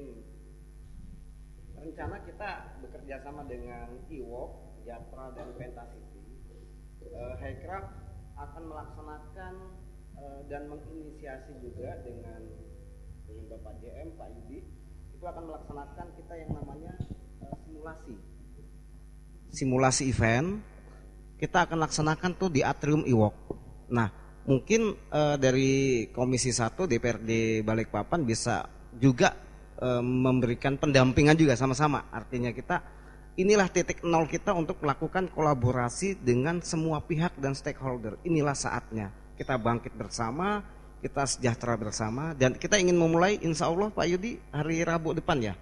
rencana 1.78 2.16
kita 2.26 2.50
bekerja 2.82 3.22
sama 3.22 3.46
dengan 3.46 3.94
Iwok, 4.10 4.50
Jatra 4.82 5.38
dan 5.38 5.54
eh, 5.54 7.34
Highcraft 7.38 7.90
akan 8.34 8.62
melaksanakan 8.74 9.54
eh, 10.18 10.40
dan 10.50 10.66
juga 11.62 11.90
dengan 12.04 12.40
dengan 13.24 13.44
Bapak 13.56 13.74
JM 13.82 14.08
Pak 14.14 14.28
Yudi 14.38 14.58
itu 15.14 15.24
akan 15.24 15.44
melaksanakan 15.48 16.06
kita 16.20 16.34
yang 16.36 16.50
namanya 16.52 16.92
eh, 17.42 17.56
simulasi 17.64 18.14
simulasi 19.54 20.02
event 20.10 20.48
kita 21.38 21.66
akan 21.66 21.78
laksanakan 21.84 22.30
tuh 22.38 22.48
di 22.50 22.64
atrium 22.64 23.02
Iwok. 23.04 23.36
Nah, 23.92 24.08
mungkin 24.46 24.94
eh, 24.96 25.36
dari 25.36 25.72
Komisi 26.14 26.54
1 26.54 26.88
DPRD 26.88 27.60
Balikpapan 27.66 28.22
bisa 28.22 28.64
juga 28.96 29.34
eh, 29.78 30.02
memberikan 30.02 30.78
pendampingan 30.78 31.36
juga 31.36 31.58
sama-sama. 31.58 32.08
Artinya 32.14 32.54
kita 32.54 32.80
inilah 33.34 33.66
titik 33.66 34.06
nol 34.06 34.30
kita 34.30 34.54
untuk 34.54 34.78
melakukan 34.80 35.26
kolaborasi 35.34 36.22
dengan 36.22 36.62
semua 36.62 37.02
pihak 37.02 37.34
dan 37.42 37.52
stakeholder. 37.52 38.16
Inilah 38.22 38.54
saatnya 38.54 39.10
kita 39.34 39.58
bangkit 39.58 39.98
bersama, 39.98 40.62
kita 41.04 41.28
sejahtera 41.28 41.76
bersama, 41.76 42.32
dan 42.32 42.56
kita 42.56 42.80
ingin 42.80 42.96
memulai 42.96 43.36
Insya 43.44 43.68
Allah 43.68 43.92
Pak 43.92 44.08
Yudi 44.08 44.40
hari 44.48 44.80
Rabu 44.80 45.12
depan 45.12 45.36
ya. 45.36 45.52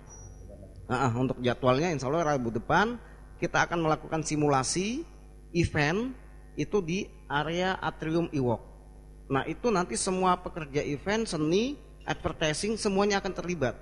Nah, 0.87 1.11
untuk 1.19 1.43
jadwalnya 1.43 1.91
Insya 1.91 2.07
Allah 2.07 2.39
Rabu 2.39 2.55
depan 2.55 2.95
kita 3.43 3.67
akan 3.67 3.83
melakukan 3.83 4.23
simulasi 4.23 5.03
event 5.51 6.15
itu 6.55 6.79
di 6.79 7.11
area 7.27 7.75
atrium 7.83 8.31
Iwok. 8.31 8.63
Nah 9.35 9.43
itu 9.51 9.67
nanti 9.75 9.99
semua 9.99 10.39
pekerja 10.39 10.79
event, 10.87 11.27
seni, 11.27 11.75
advertising 12.07 12.79
semuanya 12.79 13.19
akan 13.19 13.35
terlibat. 13.35 13.75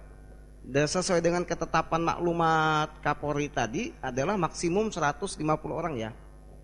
Dan 0.64 0.88
sesuai 0.88 1.20
dengan 1.24 1.44
ketetapan 1.44 2.04
maklumat 2.04 3.04
Kapolri 3.04 3.52
tadi 3.52 3.92
adalah 4.00 4.40
maksimum 4.40 4.88
150 4.88 5.40
orang 5.68 5.98
ya. 5.98 6.10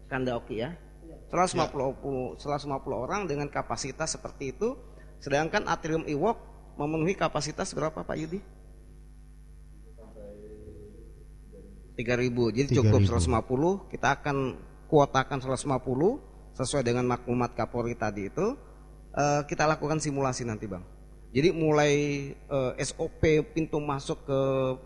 Kanda 0.09 0.41
Oki 0.41 0.63
ya. 0.63 0.73
150, 1.29 2.39
150 2.39 2.71
orang 2.95 3.27
dengan 3.27 3.51
kapasitas 3.51 4.15
seperti 4.15 4.55
itu. 4.55 4.79
Sedangkan 5.21 5.65
Atrium 5.67 6.05
Iwok 6.05 6.39
memenuhi 6.77 7.17
kapasitas 7.17 7.73
berapa 7.73 8.05
Pak 8.05 8.17
Yudi? 8.17 8.41
3000. 11.97 12.53
Jadi 12.53 12.69
cukup 12.77 13.01
150. 13.09 13.89
Kita 13.89 14.21
akan 14.21 14.37
kuotakan 14.87 15.39
150 15.41 16.21
sesuai 16.53 16.85
dengan 16.85 17.09
maklumat 17.09 17.57
Kapolri 17.57 17.97
tadi 17.97 18.29
itu. 18.29 18.57
Eh, 19.17 19.43
kita 19.49 19.65
lakukan 19.65 19.97
simulasi 19.97 20.45
nanti, 20.45 20.69
Bang. 20.69 20.85
Jadi 21.33 21.53
mulai 21.53 21.93
eh, 22.37 22.73
SOP 22.85 23.21
pintu 23.57 23.81
masuk 23.81 24.25
ke 24.29 24.41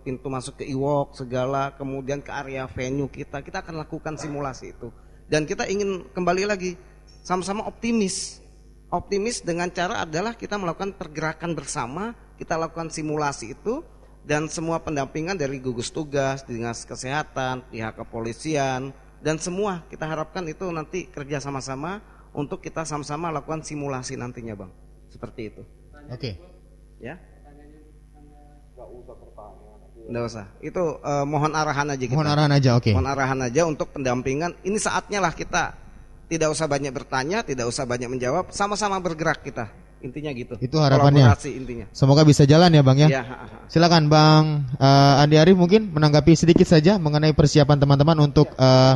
pintu 0.06 0.30
masuk 0.30 0.62
ke 0.62 0.64
Iwok 0.70 1.18
segala, 1.18 1.74
kemudian 1.74 2.22
ke 2.22 2.30
area 2.30 2.66
venue 2.70 3.10
kita, 3.10 3.42
kita 3.42 3.62
akan 3.62 3.82
lakukan 3.82 4.14
simulasi 4.14 4.74
itu. 4.74 4.88
Dan 5.30 5.46
kita 5.46 5.66
ingin 5.66 6.10
kembali 6.10 6.46
lagi 6.46 6.74
sama-sama 7.22 7.66
optimis. 7.66 8.42
Optimis 8.90 9.46
dengan 9.46 9.70
cara 9.70 10.02
adalah 10.02 10.34
kita 10.34 10.58
melakukan 10.58 10.90
pergerakan 10.98 11.54
bersama, 11.54 12.10
kita 12.34 12.58
lakukan 12.58 12.90
simulasi 12.90 13.54
itu 13.54 13.86
dan 14.26 14.50
semua 14.50 14.82
pendampingan 14.82 15.38
dari 15.38 15.62
gugus 15.62 15.94
tugas, 15.94 16.42
dinas 16.42 16.82
kesehatan, 16.82 17.62
pihak 17.70 17.94
kepolisian 17.94 18.90
dan 19.22 19.38
semua 19.38 19.86
kita 19.86 20.10
harapkan 20.10 20.42
itu 20.50 20.66
nanti 20.74 21.06
kerja 21.06 21.38
sama-sama 21.38 22.02
untuk 22.34 22.58
kita 22.58 22.82
sama-sama 22.82 23.30
lakukan 23.30 23.62
simulasi 23.62 24.18
nantinya, 24.18 24.58
Bang. 24.58 24.74
Seperti 25.06 25.54
itu. 25.54 25.62
Oke. 26.10 26.42
Ya. 26.98 27.14
Nggak 30.10 30.24
usah. 30.26 30.46
Itu 30.58 30.98
eh, 30.98 31.24
mohon 31.30 31.54
arahan 31.54 31.94
aja 31.94 32.02
kita. 32.02 32.18
Mohon 32.18 32.30
arahan 32.34 32.52
aja, 32.58 32.70
oke. 32.74 32.90
Mohon 32.90 33.10
arahan 33.14 33.40
aja 33.46 33.62
untuk 33.70 33.94
pendampingan. 33.94 34.58
Ini 34.66 34.78
saatnya 34.82 35.22
lah 35.22 35.30
kita 35.30 35.78
tidak 36.30 36.54
usah 36.54 36.70
banyak 36.70 36.94
bertanya, 36.94 37.42
tidak 37.42 37.66
usah 37.66 37.82
banyak 37.82 38.06
menjawab, 38.06 38.54
sama-sama 38.54 39.02
bergerak 39.02 39.42
kita. 39.42 39.66
Intinya 40.00 40.32
gitu. 40.32 40.56
Itu 40.56 40.80
harapannya. 40.80 41.28
Kolaborasi 41.28 41.50
intinya. 41.60 41.86
Semoga 41.92 42.24
bisa 42.24 42.48
jalan 42.48 42.72
ya 42.72 42.80
Bang 42.80 42.96
ya. 42.96 43.08
Ya, 43.10 43.20
ha, 43.20 43.36
ha. 43.44 43.56
Silakan 43.68 44.08
Bang 44.08 44.64
eh, 44.80 45.20
Andi 45.20 45.36
Arif 45.36 45.60
mungkin 45.60 45.92
menanggapi 45.92 46.32
sedikit 46.32 46.64
saja 46.64 46.96
mengenai 46.96 47.36
persiapan 47.36 47.76
teman-teman 47.76 48.16
untuk 48.24 48.48
eh, 48.56 48.94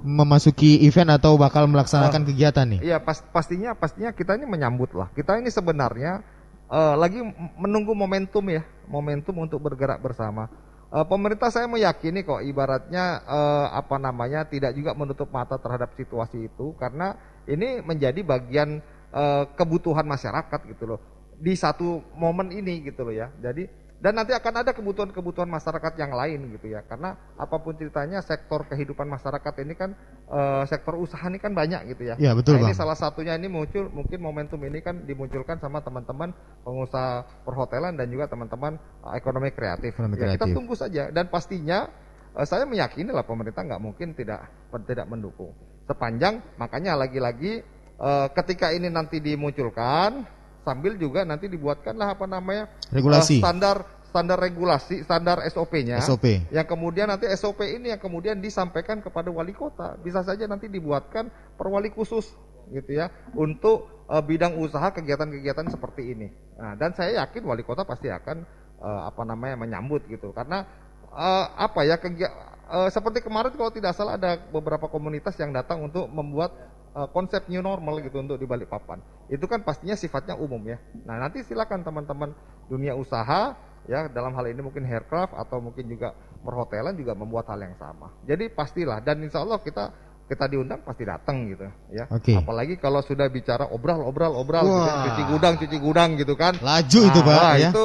memasuki 0.00 0.80
event 0.88 1.12
atau 1.12 1.36
bakal 1.36 1.68
melaksanakan 1.68 2.24
kegiatan 2.24 2.64
nih. 2.72 2.80
Iya, 2.80 3.04
pas, 3.04 3.20
pastinya 3.20 3.76
pastinya 3.76 4.16
kita 4.16 4.40
ini 4.40 4.48
menyambut 4.48 4.96
lah. 4.96 5.12
Kita 5.12 5.36
ini 5.36 5.52
sebenarnya 5.52 6.24
eh, 6.72 6.94
lagi 6.96 7.20
menunggu 7.60 7.92
momentum 7.92 8.48
ya, 8.48 8.64
momentum 8.88 9.44
untuk 9.44 9.60
bergerak 9.60 10.00
bersama. 10.00 10.48
Eh, 10.92 11.06
pemerintah 11.08 11.48
saya 11.48 11.64
meyakini 11.64 12.20
kok 12.20 12.44
ibaratnya 12.44 13.24
eh, 13.24 13.66
apa 13.72 13.96
namanya 13.96 14.44
tidak 14.44 14.76
juga 14.76 14.92
menutup 14.92 15.32
mata 15.32 15.56
terhadap 15.56 15.96
situasi 15.96 16.52
itu 16.52 16.76
karena 16.76 17.16
ini 17.48 17.80
menjadi 17.80 18.20
bagian 18.20 18.84
eh, 19.08 19.44
kebutuhan 19.56 20.04
masyarakat 20.04 20.60
gitu 20.68 20.84
loh 20.84 21.00
di 21.40 21.56
satu 21.56 22.04
momen 22.12 22.52
ini 22.52 22.84
gitu 22.84 23.08
loh 23.08 23.14
ya. 23.16 23.32
Jadi 23.40 23.72
dan 24.02 24.18
nanti 24.18 24.34
akan 24.34 24.66
ada 24.66 24.74
kebutuhan-kebutuhan 24.74 25.46
masyarakat 25.46 25.94
yang 25.94 26.10
lain 26.10 26.58
gitu 26.58 26.74
ya. 26.74 26.82
Karena 26.82 27.14
apa 27.38 27.56
pun 27.62 27.78
ceritanya 27.78 28.18
sektor 28.18 28.66
kehidupan 28.66 29.06
masyarakat 29.06 29.54
ini 29.62 29.78
kan 29.78 29.94
eh, 30.26 30.66
sektor 30.66 30.98
usaha 30.98 31.22
ini 31.30 31.38
kan 31.38 31.54
banyak 31.54 31.94
gitu 31.94 32.10
ya. 32.10 32.18
Iya, 32.18 32.34
betul, 32.34 32.58
nah, 32.58 32.66
ini 32.66 32.74
salah 32.74 32.98
satunya 32.98 33.38
ini 33.38 33.46
muncul 33.46 33.86
mungkin 33.94 34.18
momentum 34.18 34.58
ini 34.66 34.82
kan 34.82 35.06
dimunculkan 35.06 35.62
sama 35.62 35.86
teman-teman 35.86 36.34
pengusaha 36.66 37.46
perhotelan 37.46 37.94
dan 37.94 38.10
juga 38.10 38.26
teman-teman 38.26 38.74
eh, 39.06 39.14
ekonomi 39.14 39.54
kreatif. 39.54 39.94
Ekonomi 39.94 40.18
ya 40.18 40.34
kita 40.34 40.50
kreatif. 40.50 40.56
tunggu 40.58 40.74
saja. 40.74 41.14
Dan 41.14 41.30
pastinya 41.30 41.86
eh, 42.34 42.46
saya 42.46 42.66
meyakini 42.66 43.14
lah 43.14 43.22
pemerintah 43.22 43.62
nggak 43.62 43.82
mungkin 43.86 44.18
tidak 44.18 44.50
tidak 44.82 45.06
mendukung. 45.06 45.54
Sepanjang 45.86 46.42
makanya 46.58 46.98
lagi-lagi 46.98 47.62
eh, 48.02 48.28
ketika 48.34 48.74
ini 48.74 48.90
nanti 48.90 49.22
dimunculkan 49.22 50.41
sambil 50.62 50.94
juga 50.96 51.26
nanti 51.26 51.46
dibuatkanlah 51.46 52.14
apa 52.14 52.26
namanya 52.26 52.70
Regulasi. 52.90 53.38
eh, 53.38 53.42
standar 53.42 53.76
standar 54.12 54.36
regulasi 54.36 55.02
standar 55.02 55.40
SOP-nya 55.48 55.98
SOP. 56.04 56.52
yang 56.52 56.66
kemudian 56.68 57.08
nanti 57.08 57.24
SOP 57.32 57.64
ini 57.64 57.96
yang 57.96 58.00
kemudian 58.00 58.38
disampaikan 58.38 59.00
kepada 59.00 59.32
wali 59.32 59.56
kota 59.56 59.96
bisa 59.98 60.20
saja 60.20 60.44
nanti 60.44 60.68
dibuatkan 60.68 61.28
perwali 61.56 61.88
khusus 61.88 62.28
gitu 62.70 62.92
ya 62.92 63.08
untuk 63.32 64.06
eh, 64.06 64.22
bidang 64.22 64.60
usaha 64.60 64.92
kegiatan-kegiatan 64.92 65.66
seperti 65.68 66.12
ini 66.12 66.28
nah, 66.54 66.76
dan 66.76 66.92
saya 66.92 67.24
yakin 67.24 67.42
wali 67.42 67.64
kota 67.64 67.82
pasti 67.82 68.12
akan 68.12 68.44
eh, 68.78 69.00
apa 69.08 69.22
namanya 69.24 69.56
menyambut 69.56 70.04
gitu 70.06 70.30
karena 70.36 70.62
eh, 71.08 71.46
apa 71.56 71.80
ya 71.82 71.96
kegia- 71.96 72.36
eh, 72.68 72.88
seperti 72.92 73.24
kemarin 73.24 73.56
kalau 73.56 73.72
tidak 73.72 73.96
salah 73.96 74.20
ada 74.20 74.36
beberapa 74.36 74.92
komunitas 74.92 75.34
yang 75.40 75.56
datang 75.56 75.88
untuk 75.88 76.04
membuat 76.06 76.52
eh, 76.92 77.08
konsep 77.10 77.48
new 77.48 77.60
normal 77.60 78.00
gitu 78.00 78.20
untuk 78.20 78.36
di 78.36 78.46
Balikpapan. 78.46 79.00
Itu 79.28 79.48
kan 79.48 79.64
pastinya 79.64 79.96
sifatnya 79.96 80.36
umum 80.36 80.60
ya. 80.66 80.78
Nah, 81.04 81.16
nanti 81.18 81.42
silakan 81.42 81.82
teman-teman 81.82 82.32
dunia 82.68 82.92
usaha 82.94 83.56
ya 83.90 84.06
dalam 84.06 84.30
hal 84.38 84.46
ini 84.46 84.62
mungkin 84.62 84.86
haircraft 84.86 85.34
atau 85.34 85.58
mungkin 85.58 85.90
juga 85.90 86.14
perhotelan 86.42 86.94
juga 86.94 87.12
membuat 87.18 87.50
hal 87.50 87.58
yang 87.60 87.74
sama. 87.78 88.14
Jadi 88.22 88.50
pastilah 88.52 89.02
dan 89.02 89.18
insya 89.22 89.42
Allah 89.42 89.58
kita 89.58 89.90
kita 90.30 90.48
diundang 90.48 90.80
pasti 90.86 91.02
datang 91.04 91.50
gitu 91.50 91.66
ya. 91.92 92.08
Oke. 92.08 92.32
Apalagi 92.38 92.78
kalau 92.78 93.02
sudah 93.02 93.26
bicara 93.28 93.68
obral 93.68 94.00
obral 94.06 94.32
obral 94.38 94.64
gitu 94.64 94.80
ya, 94.80 94.94
Wah. 94.94 95.04
cuci 95.10 95.22
gudang 95.28 95.54
cuci 95.58 95.76
gudang 95.82 96.10
gitu 96.16 96.34
kan. 96.38 96.54
Laju 96.62 97.00
itu, 97.10 97.20
Pak, 97.20 97.36
wah, 97.36 97.54
ya. 97.58 97.68
Itu 97.68 97.84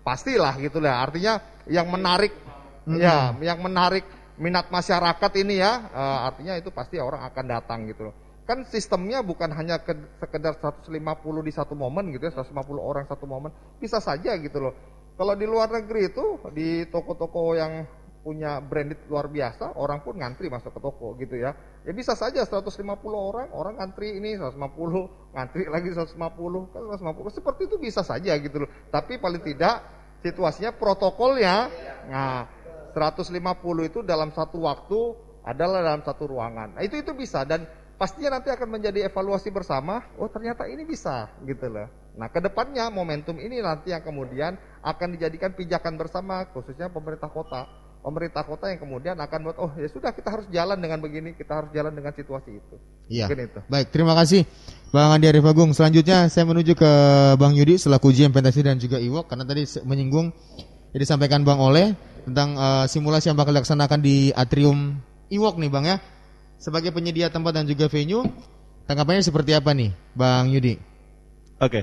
pastilah 0.00 0.54
gitu 0.62 0.78
lah. 0.80 1.04
Artinya 1.04 1.42
yang 1.68 1.90
menarik 1.90 2.32
Hmm. 2.82 2.98
ya, 2.98 3.30
yang 3.38 3.62
menarik 3.62 4.02
minat 4.42 4.66
masyarakat 4.66 5.30
ini 5.38 5.62
ya, 5.62 5.86
eh, 5.86 6.18
artinya 6.26 6.58
itu 6.58 6.74
pasti 6.74 6.98
orang 6.98 7.22
akan 7.30 7.44
datang 7.46 7.86
gitu 7.86 8.10
loh. 8.10 8.14
Kan 8.42 8.66
sistemnya 8.66 9.22
bukan 9.22 9.54
hanya 9.54 9.78
ke- 9.80 10.18
sekedar 10.18 10.58
150 10.58 11.40
di 11.46 11.52
satu 11.54 11.78
momen 11.78 12.10
gitu 12.10 12.26
ya, 12.26 12.32
150 12.34 12.82
orang 12.82 13.06
satu 13.06 13.24
momen. 13.24 13.54
Bisa 13.78 14.02
saja 14.02 14.34
gitu 14.38 14.58
loh. 14.58 14.74
Kalau 15.14 15.38
di 15.38 15.46
luar 15.46 15.70
negeri 15.70 16.10
itu 16.10 16.40
di 16.50 16.88
toko-toko 16.90 17.54
yang 17.54 17.86
punya 18.22 18.62
branded 18.62 19.02
luar 19.10 19.26
biasa, 19.26 19.74
orang 19.74 20.00
pun 20.06 20.14
ngantri 20.14 20.46
masuk 20.46 20.78
ke 20.78 20.80
toko 20.80 21.18
gitu 21.18 21.42
ya. 21.42 21.54
Ya 21.82 21.92
bisa 21.92 22.14
saja 22.14 22.46
150 22.46 22.78
orang, 23.18 23.50
orang 23.50 23.82
ngantri 23.82 24.14
ini 24.14 24.38
150, 24.38 25.34
ngantri 25.34 25.66
lagi 25.66 25.90
150, 25.90 26.70
kan 26.70 26.82
150. 26.86 27.34
Seperti 27.34 27.66
itu 27.66 27.76
bisa 27.82 28.06
saja 28.06 28.38
gitu 28.38 28.62
loh. 28.62 28.70
Tapi 28.94 29.18
paling 29.18 29.42
tidak 29.42 29.82
situasinya 30.22 30.70
protokolnya 30.70 31.66
nah 32.06 32.46
150 32.94 33.34
itu 33.90 33.98
dalam 34.06 34.30
satu 34.30 34.62
waktu 34.62 35.00
adalah 35.42 35.82
dalam 35.82 36.06
satu 36.06 36.30
ruangan. 36.30 36.78
Nah, 36.78 36.82
itu 36.86 37.02
itu 37.02 37.10
bisa 37.18 37.42
dan 37.42 37.66
pastinya 38.02 38.34
nanti 38.34 38.50
akan 38.50 38.66
menjadi 38.66 39.06
evaluasi 39.06 39.54
bersama. 39.54 40.02
Oh, 40.18 40.26
ternyata 40.26 40.66
ini 40.66 40.82
bisa 40.82 41.30
gitu 41.46 41.70
loh. 41.70 41.86
Nah, 42.18 42.26
ke 42.26 42.42
depannya 42.42 42.90
momentum 42.90 43.38
ini 43.38 43.62
nanti 43.62 43.94
yang 43.94 44.02
kemudian 44.02 44.58
akan 44.82 45.14
dijadikan 45.14 45.54
pijakan 45.54 45.94
bersama 45.94 46.42
khususnya 46.50 46.90
pemerintah 46.90 47.30
kota. 47.30 47.70
Pemerintah 48.02 48.42
kota 48.42 48.66
yang 48.66 48.82
kemudian 48.82 49.14
akan 49.14 49.38
buat 49.46 49.56
oh 49.62 49.70
ya 49.78 49.86
sudah 49.86 50.10
kita 50.10 50.34
harus 50.34 50.50
jalan 50.50 50.74
dengan 50.82 50.98
begini, 50.98 51.38
kita 51.38 51.62
harus 51.62 51.70
jalan 51.70 51.94
dengan 51.94 52.10
situasi 52.10 52.50
itu. 52.58 52.74
Iya. 53.06 53.30
Mungkin 53.30 53.46
itu. 53.46 53.60
Baik, 53.70 53.94
terima 53.94 54.18
kasih 54.18 54.42
Bang 54.90 55.14
Andi 55.14 55.30
Arif 55.30 55.46
Agung. 55.46 55.70
Selanjutnya 55.70 56.26
saya 56.26 56.42
menuju 56.42 56.74
ke 56.74 56.90
Bang 57.38 57.54
Yudi 57.54 57.78
selaku 57.78 58.10
GM 58.10 58.34
Pentasi 58.34 58.66
dan 58.66 58.82
juga 58.82 58.98
Iwok 58.98 59.30
karena 59.30 59.46
tadi 59.46 59.62
menyinggung 59.86 60.34
yang 60.90 60.98
disampaikan 60.98 61.46
Bang 61.46 61.62
Oleh 61.62 61.94
tentang 62.26 62.58
eh, 62.58 62.84
simulasi 62.90 63.30
yang 63.30 63.38
bakal 63.38 63.54
dilaksanakan 63.54 64.02
di 64.02 64.34
atrium 64.34 64.98
Iwok 65.30 65.62
nih 65.62 65.70
Bang 65.70 65.86
ya. 65.86 66.02
Sebagai 66.62 66.94
penyedia 66.94 67.26
tempat 67.26 67.58
dan 67.58 67.66
juga 67.66 67.90
venue, 67.90 68.22
tanggapannya 68.86 69.26
seperti 69.26 69.50
apa 69.50 69.74
nih 69.74 69.90
Bang 70.14 70.46
Yudi? 70.54 70.78
Oke, 71.58 71.82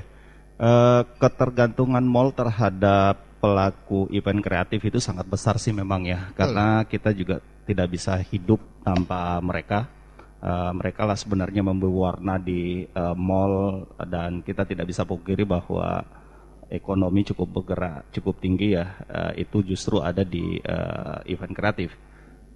Eh, 0.59 1.01
ketergantungan 1.23 2.03
mall 2.03 2.35
terhadap 2.35 3.39
pelaku 3.39 4.11
event 4.11 4.43
kreatif 4.43 4.83
itu 4.83 4.99
sangat 4.99 5.23
besar 5.23 5.55
sih 5.55 5.71
memang 5.71 6.03
ya, 6.03 6.35
karena 6.35 6.83
kita 6.83 7.15
juga 7.15 7.39
tidak 7.63 7.95
bisa 7.95 8.19
hidup 8.19 8.59
tanpa 8.83 9.39
mereka. 9.39 9.87
Uh, 10.39 10.71
mereka 10.71 11.03
lah 11.03 11.19
sebenarnya 11.19 11.59
memberi 11.59 11.91
warna 11.91 12.39
di 12.39 12.87
uh, 12.95 13.11
mall 13.11 13.83
dan 14.07 14.39
kita 14.39 14.63
tidak 14.63 14.87
bisa 14.87 15.03
pungkiri 15.03 15.43
bahwa 15.43 15.99
ekonomi 16.71 17.27
cukup 17.27 17.59
bergerak 17.59 18.07
cukup 18.15 18.39
tinggi 18.39 18.75
ya. 18.75 18.99
Uh, 19.07 19.31
itu 19.35 19.63
justru 19.63 19.99
ada 19.99 20.23
di 20.23 20.59
uh, 20.63 21.19
event 21.27 21.51
kreatif 21.51 21.91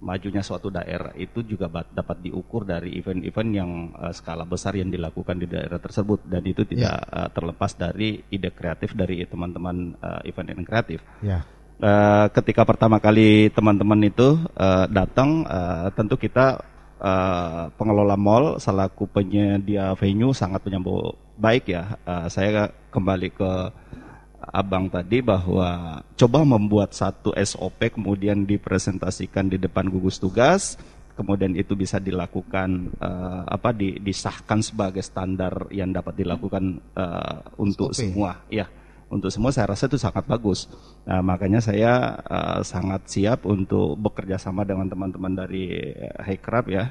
majunya 0.04 0.44
suatu 0.44 0.68
daerah 0.68 1.16
itu 1.16 1.40
juga 1.40 1.72
dapat 1.72 2.20
diukur 2.20 2.68
dari 2.68 3.00
event-event 3.00 3.50
yang 3.56 3.70
uh, 3.96 4.12
skala 4.12 4.44
besar 4.44 4.76
yang 4.76 4.92
dilakukan 4.92 5.40
di 5.40 5.48
daerah 5.48 5.80
tersebut 5.80 6.28
dan 6.28 6.44
itu 6.44 6.68
tidak 6.68 7.00
yeah. 7.00 7.24
uh, 7.24 7.28
terlepas 7.32 7.72
dari 7.72 8.20
ide 8.28 8.52
kreatif 8.52 8.92
dari 8.92 9.24
teman-teman 9.24 9.96
uh, 10.04 10.20
event-event 10.28 10.68
kreatif. 10.68 11.00
Yeah. 11.24 11.48
Uh, 11.80 12.28
ketika 12.36 12.62
pertama 12.68 13.00
kali 13.00 13.48
teman-teman 13.50 14.04
itu 14.04 14.38
uh, 14.54 14.86
datang, 14.86 15.42
uh, 15.48 15.88
tentu 15.96 16.20
kita 16.20 16.62
uh, 17.00 17.72
pengelola 17.74 18.14
mall 18.14 18.60
selaku 18.60 19.08
penyedia 19.10 19.96
venue 19.98 20.36
sangat 20.36 20.62
menyambut 20.68 21.16
baik 21.40 21.72
ya. 21.72 21.98
Uh, 22.06 22.28
saya 22.30 22.70
kembali 22.94 23.28
ke 23.34 23.50
abang 24.52 24.90
tadi 24.92 25.24
bahwa 25.24 26.00
coba 26.18 26.40
membuat 26.44 26.92
satu 26.92 27.32
SOP 27.32 27.94
kemudian 27.94 28.44
dipresentasikan 28.44 29.48
di 29.48 29.56
depan 29.56 29.88
gugus 29.88 30.20
tugas 30.20 30.76
kemudian 31.14 31.54
itu 31.54 31.78
bisa 31.78 32.02
dilakukan 32.02 32.90
uh, 32.98 33.46
apa 33.46 33.70
di, 33.70 34.02
disahkan 34.02 34.58
sebagai 34.60 35.00
standar 35.00 35.70
yang 35.70 35.94
dapat 35.94 36.18
dilakukan 36.18 36.82
uh, 36.98 37.38
untuk 37.56 37.94
SOP. 37.94 38.10
semua 38.10 38.42
ya 38.50 38.66
untuk 39.08 39.30
semua 39.30 39.54
saya 39.54 39.70
rasa 39.70 39.86
itu 39.86 39.96
sangat 39.96 40.26
bagus 40.26 40.66
nah, 41.06 41.22
makanya 41.22 41.62
saya 41.62 42.18
uh, 42.26 42.60
sangat 42.66 43.06
siap 43.06 43.46
untuk 43.46 43.94
bekerja 43.96 44.36
sama 44.42 44.66
dengan 44.66 44.90
teman-teman 44.90 45.32
dari 45.38 45.70
Hikrab 46.18 46.66
ya 46.66 46.90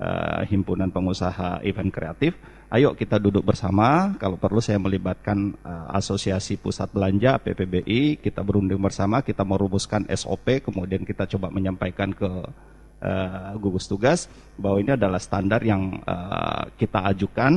uh, 0.00 0.42
himpunan 0.48 0.88
pengusaha 0.88 1.60
event 1.62 1.92
kreatif. 1.92 2.34
Ayo 2.70 2.94
kita 2.94 3.18
duduk 3.18 3.42
bersama. 3.42 4.14
Kalau 4.14 4.38
perlu 4.38 4.62
saya 4.62 4.78
melibatkan 4.78 5.58
uh, 5.66 5.90
asosiasi 5.90 6.54
pusat 6.54 6.86
belanja 6.94 7.42
PPBI. 7.42 8.22
Kita 8.22 8.46
berunding 8.46 8.78
bersama. 8.78 9.26
Kita 9.26 9.42
merumuskan 9.42 10.06
SOP. 10.14 10.62
Kemudian 10.62 11.02
kita 11.02 11.26
coba 11.26 11.50
menyampaikan 11.50 12.14
ke 12.14 12.30
uh, 12.30 13.52
gugus 13.58 13.88
tugas 13.88 14.30
bahwa 14.54 14.78
ini 14.78 14.94
adalah 14.94 15.18
standar 15.18 15.64
yang 15.64 15.98
uh, 16.04 16.68
kita 16.78 17.10
ajukan. 17.10 17.52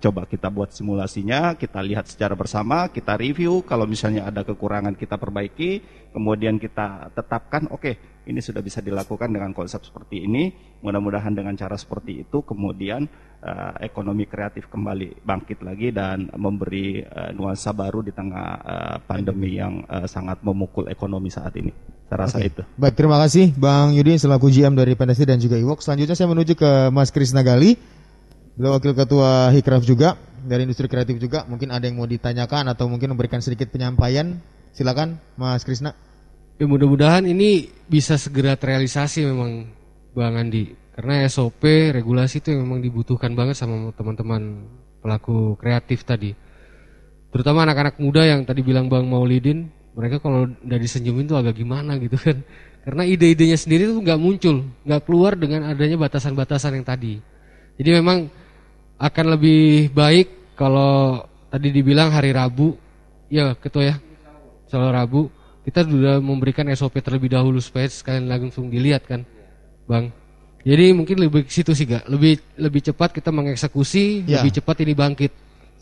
Coba 0.00 0.24
kita 0.28 0.48
buat 0.52 0.72
simulasinya, 0.72 1.56
kita 1.56 1.80
lihat 1.80 2.08
secara 2.08 2.32
bersama, 2.32 2.88
kita 2.88 3.20
review. 3.20 3.64
Kalau 3.64 3.88
misalnya 3.88 4.28
ada 4.28 4.44
kekurangan 4.44 4.96
kita 4.96 5.16
perbaiki, 5.16 5.80
kemudian 6.12 6.60
kita 6.60 7.08
tetapkan, 7.16 7.68
oke, 7.72 7.80
okay, 7.80 7.94
ini 8.28 8.40
sudah 8.40 8.60
bisa 8.60 8.84
dilakukan 8.84 9.32
dengan 9.32 9.52
konsep 9.56 9.80
seperti 9.84 10.24
ini. 10.28 10.52
Mudah-mudahan 10.84 11.32
dengan 11.32 11.56
cara 11.56 11.76
seperti 11.76 12.24
itu, 12.28 12.44
kemudian 12.44 13.08
uh, 13.44 13.72
ekonomi 13.84 14.24
kreatif 14.24 14.66
kembali 14.72 15.20
bangkit 15.20 15.60
lagi 15.60 15.92
dan 15.92 16.32
memberi 16.34 17.04
uh, 17.04 17.30
nuansa 17.36 17.76
baru 17.76 18.00
di 18.00 18.10
tengah 18.16 18.48
uh, 18.64 18.96
pandemi 19.04 19.60
yang 19.60 19.84
uh, 19.84 20.08
sangat 20.08 20.40
memukul 20.40 20.88
ekonomi 20.88 21.28
saat 21.28 21.52
ini. 21.60 21.70
Saya 22.08 22.18
rasa 22.24 22.40
okay. 22.40 22.48
itu. 22.48 22.62
Baik, 22.80 22.94
terima 22.96 23.20
kasih 23.20 23.52
Bang 23.54 23.92
Yudi 23.92 24.16
selaku 24.16 24.48
GM 24.48 24.72
dari 24.72 24.96
Pendasi 24.96 25.28
dan 25.28 25.36
juga 25.36 25.60
Iwok. 25.60 25.84
Selanjutnya 25.84 26.16
saya 26.16 26.28
menuju 26.32 26.56
ke 26.56 26.70
Mas 26.88 27.12
Krisna 27.12 27.44
Gali. 27.44 27.76
Beliau 28.54 28.78
wakil 28.78 28.94
ketua 28.94 29.50
Hikraf 29.50 29.82
juga 29.82 30.16
dari 30.44 30.64
industri 30.64 30.86
kreatif 30.86 31.18
juga. 31.20 31.42
Mungkin 31.48 31.72
ada 31.74 31.84
yang 31.84 32.00
mau 32.00 32.08
ditanyakan 32.08 32.70
atau 32.72 32.86
mungkin 32.88 33.12
memberikan 33.12 33.42
sedikit 33.44 33.68
penyampaian. 33.68 34.38
Silakan 34.74 35.18
Mas 35.36 35.62
Krisna. 35.62 35.94
Ya 36.54 36.70
mudah-mudahan 36.70 37.26
ini 37.26 37.66
bisa 37.90 38.14
segera 38.14 38.54
terrealisasi 38.54 39.26
memang 39.26 39.66
Bang 40.14 40.38
Andi. 40.38 40.83
Karena 40.94 41.26
SOP, 41.26 41.90
regulasi 41.90 42.38
itu 42.38 42.54
memang 42.54 42.78
dibutuhkan 42.78 43.34
banget 43.34 43.58
sama 43.58 43.90
teman-teman 43.98 44.62
pelaku 45.02 45.58
kreatif 45.58 46.06
tadi. 46.06 46.30
Terutama 47.34 47.66
anak-anak 47.66 47.98
muda 47.98 48.22
yang 48.22 48.46
tadi 48.46 48.62
bilang 48.62 48.86
Bang 48.86 49.10
Maulidin, 49.10 49.66
mereka 49.98 50.22
kalau 50.22 50.46
dari 50.62 50.86
senyumin 50.86 51.26
tuh 51.26 51.34
agak 51.34 51.58
gimana 51.58 51.98
gitu 51.98 52.14
kan. 52.14 52.46
Karena 52.86 53.02
ide-idenya 53.02 53.58
sendiri 53.58 53.90
tuh 53.90 53.98
nggak 54.04 54.20
muncul 54.20 54.62
nggak 54.86 55.02
keluar 55.02 55.34
dengan 55.34 55.66
adanya 55.66 55.98
batasan-batasan 55.98 56.78
yang 56.78 56.86
tadi. 56.86 57.18
Jadi 57.74 57.90
memang 57.90 58.30
akan 59.00 59.26
lebih 59.34 59.90
baik 59.90 60.54
kalau 60.54 61.26
tadi 61.50 61.74
dibilang 61.74 62.14
hari 62.14 62.30
Rabu. 62.30 62.78
Ya 63.26 63.50
ketua 63.58 63.82
ya. 63.82 63.96
Selalu 64.70 64.90
Rabu. 64.94 65.22
Kita 65.64 65.82
sudah 65.82 66.20
memberikan 66.20 66.68
SOP 66.76 67.02
terlebih 67.02 67.34
dahulu 67.34 67.58
supaya 67.58 67.88
sekalian 67.88 68.28
langsung 68.28 68.68
dilihat 68.68 69.08
kan 69.08 69.24
bang 69.88 70.12
jadi 70.64 70.96
mungkin 70.96 71.20
lebih 71.20 71.44
ke 71.44 71.52
situ 71.52 71.76
sih 71.76 71.84
gak 71.84 72.08
lebih 72.08 72.40
lebih 72.56 72.80
cepat 72.80 73.12
kita 73.12 73.28
mengeksekusi 73.28 74.24
ya. 74.24 74.40
lebih 74.40 74.58
cepat 74.60 74.76
ini 74.82 74.92
bangkit 74.96 75.32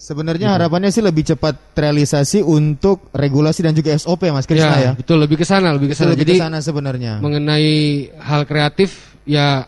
Sebenarnya 0.02 0.50
gitu. 0.50 0.56
harapannya 0.58 0.90
sih 0.90 0.98
lebih 0.98 1.22
cepat 1.22 1.78
terrealisasi 1.78 2.42
untuk 2.42 3.06
regulasi 3.14 3.62
dan 3.62 3.70
juga 3.70 3.94
SOP 3.94 4.34
Mas 4.34 4.50
Krisna 4.50 4.74
ya. 4.74 4.82
ya. 4.82 4.92
Betul, 4.98 5.22
lebih 5.22 5.38
ke 5.38 5.46
sana, 5.46 5.70
lebih 5.70 5.94
ke 5.94 5.96
sana. 5.96 6.18
Jadi 6.18 6.34
ke 6.34 6.42
sana 6.42 6.58
sebenarnya. 6.58 7.22
Mengenai 7.22 8.10
hal 8.18 8.42
kreatif 8.42 9.14
ya 9.22 9.62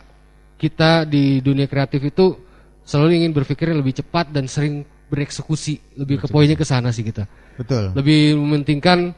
kita 0.58 1.06
di 1.06 1.38
dunia 1.38 1.70
kreatif 1.70 2.02
itu 2.02 2.34
selalu 2.82 3.22
ingin 3.22 3.30
berpikir 3.30 3.70
lebih 3.70 3.94
cepat 3.94 4.34
dan 4.34 4.50
sering 4.50 4.82
bereksekusi. 5.06 5.78
Lebih 6.02 6.24
ke 6.24 6.26
poinnya 6.26 6.58
ke 6.58 6.66
sana 6.66 6.90
sih 6.90 7.06
kita. 7.06 7.30
Betul. 7.54 7.94
Lebih 7.94 8.34
mementingkan 8.34 9.14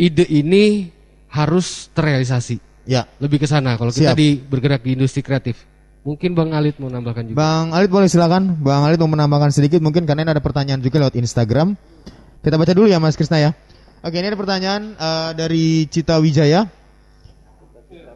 ide 0.00 0.24
ini 0.24 0.88
harus 1.36 1.92
terrealisasi. 1.92 2.69
Ya. 2.88 3.08
Lebih 3.20 3.44
ke 3.44 3.46
sana 3.46 3.76
kalau 3.76 3.92
kita 3.92 4.16
di 4.16 4.40
bergerak 4.40 4.84
di 4.84 4.96
industri 4.96 5.20
kreatif. 5.20 5.68
Mungkin 6.00 6.32
Bang 6.32 6.56
Alit 6.56 6.80
mau 6.80 6.88
nambahkan 6.88 7.28
juga. 7.28 7.36
Bang 7.36 7.76
Alit 7.76 7.92
boleh 7.92 8.08
silakan. 8.08 8.56
Bang 8.56 8.88
Alit 8.88 8.96
mau 8.96 9.10
menambahkan 9.12 9.52
sedikit 9.52 9.84
mungkin 9.84 10.08
karena 10.08 10.24
ini 10.24 10.32
ada 10.32 10.40
pertanyaan 10.40 10.80
juga 10.80 10.96
lewat 11.04 11.14
Instagram. 11.20 11.76
Kita 12.40 12.56
baca 12.56 12.72
dulu 12.72 12.88
ya 12.88 12.96
Mas 12.96 13.20
Krisna 13.20 13.36
ya. 13.36 13.52
Oke, 14.00 14.16
ini 14.16 14.32
ada 14.32 14.38
pertanyaan 14.40 14.96
uh, 14.96 15.36
dari 15.36 15.84
Cita 15.92 16.16
Wijaya. 16.16 16.64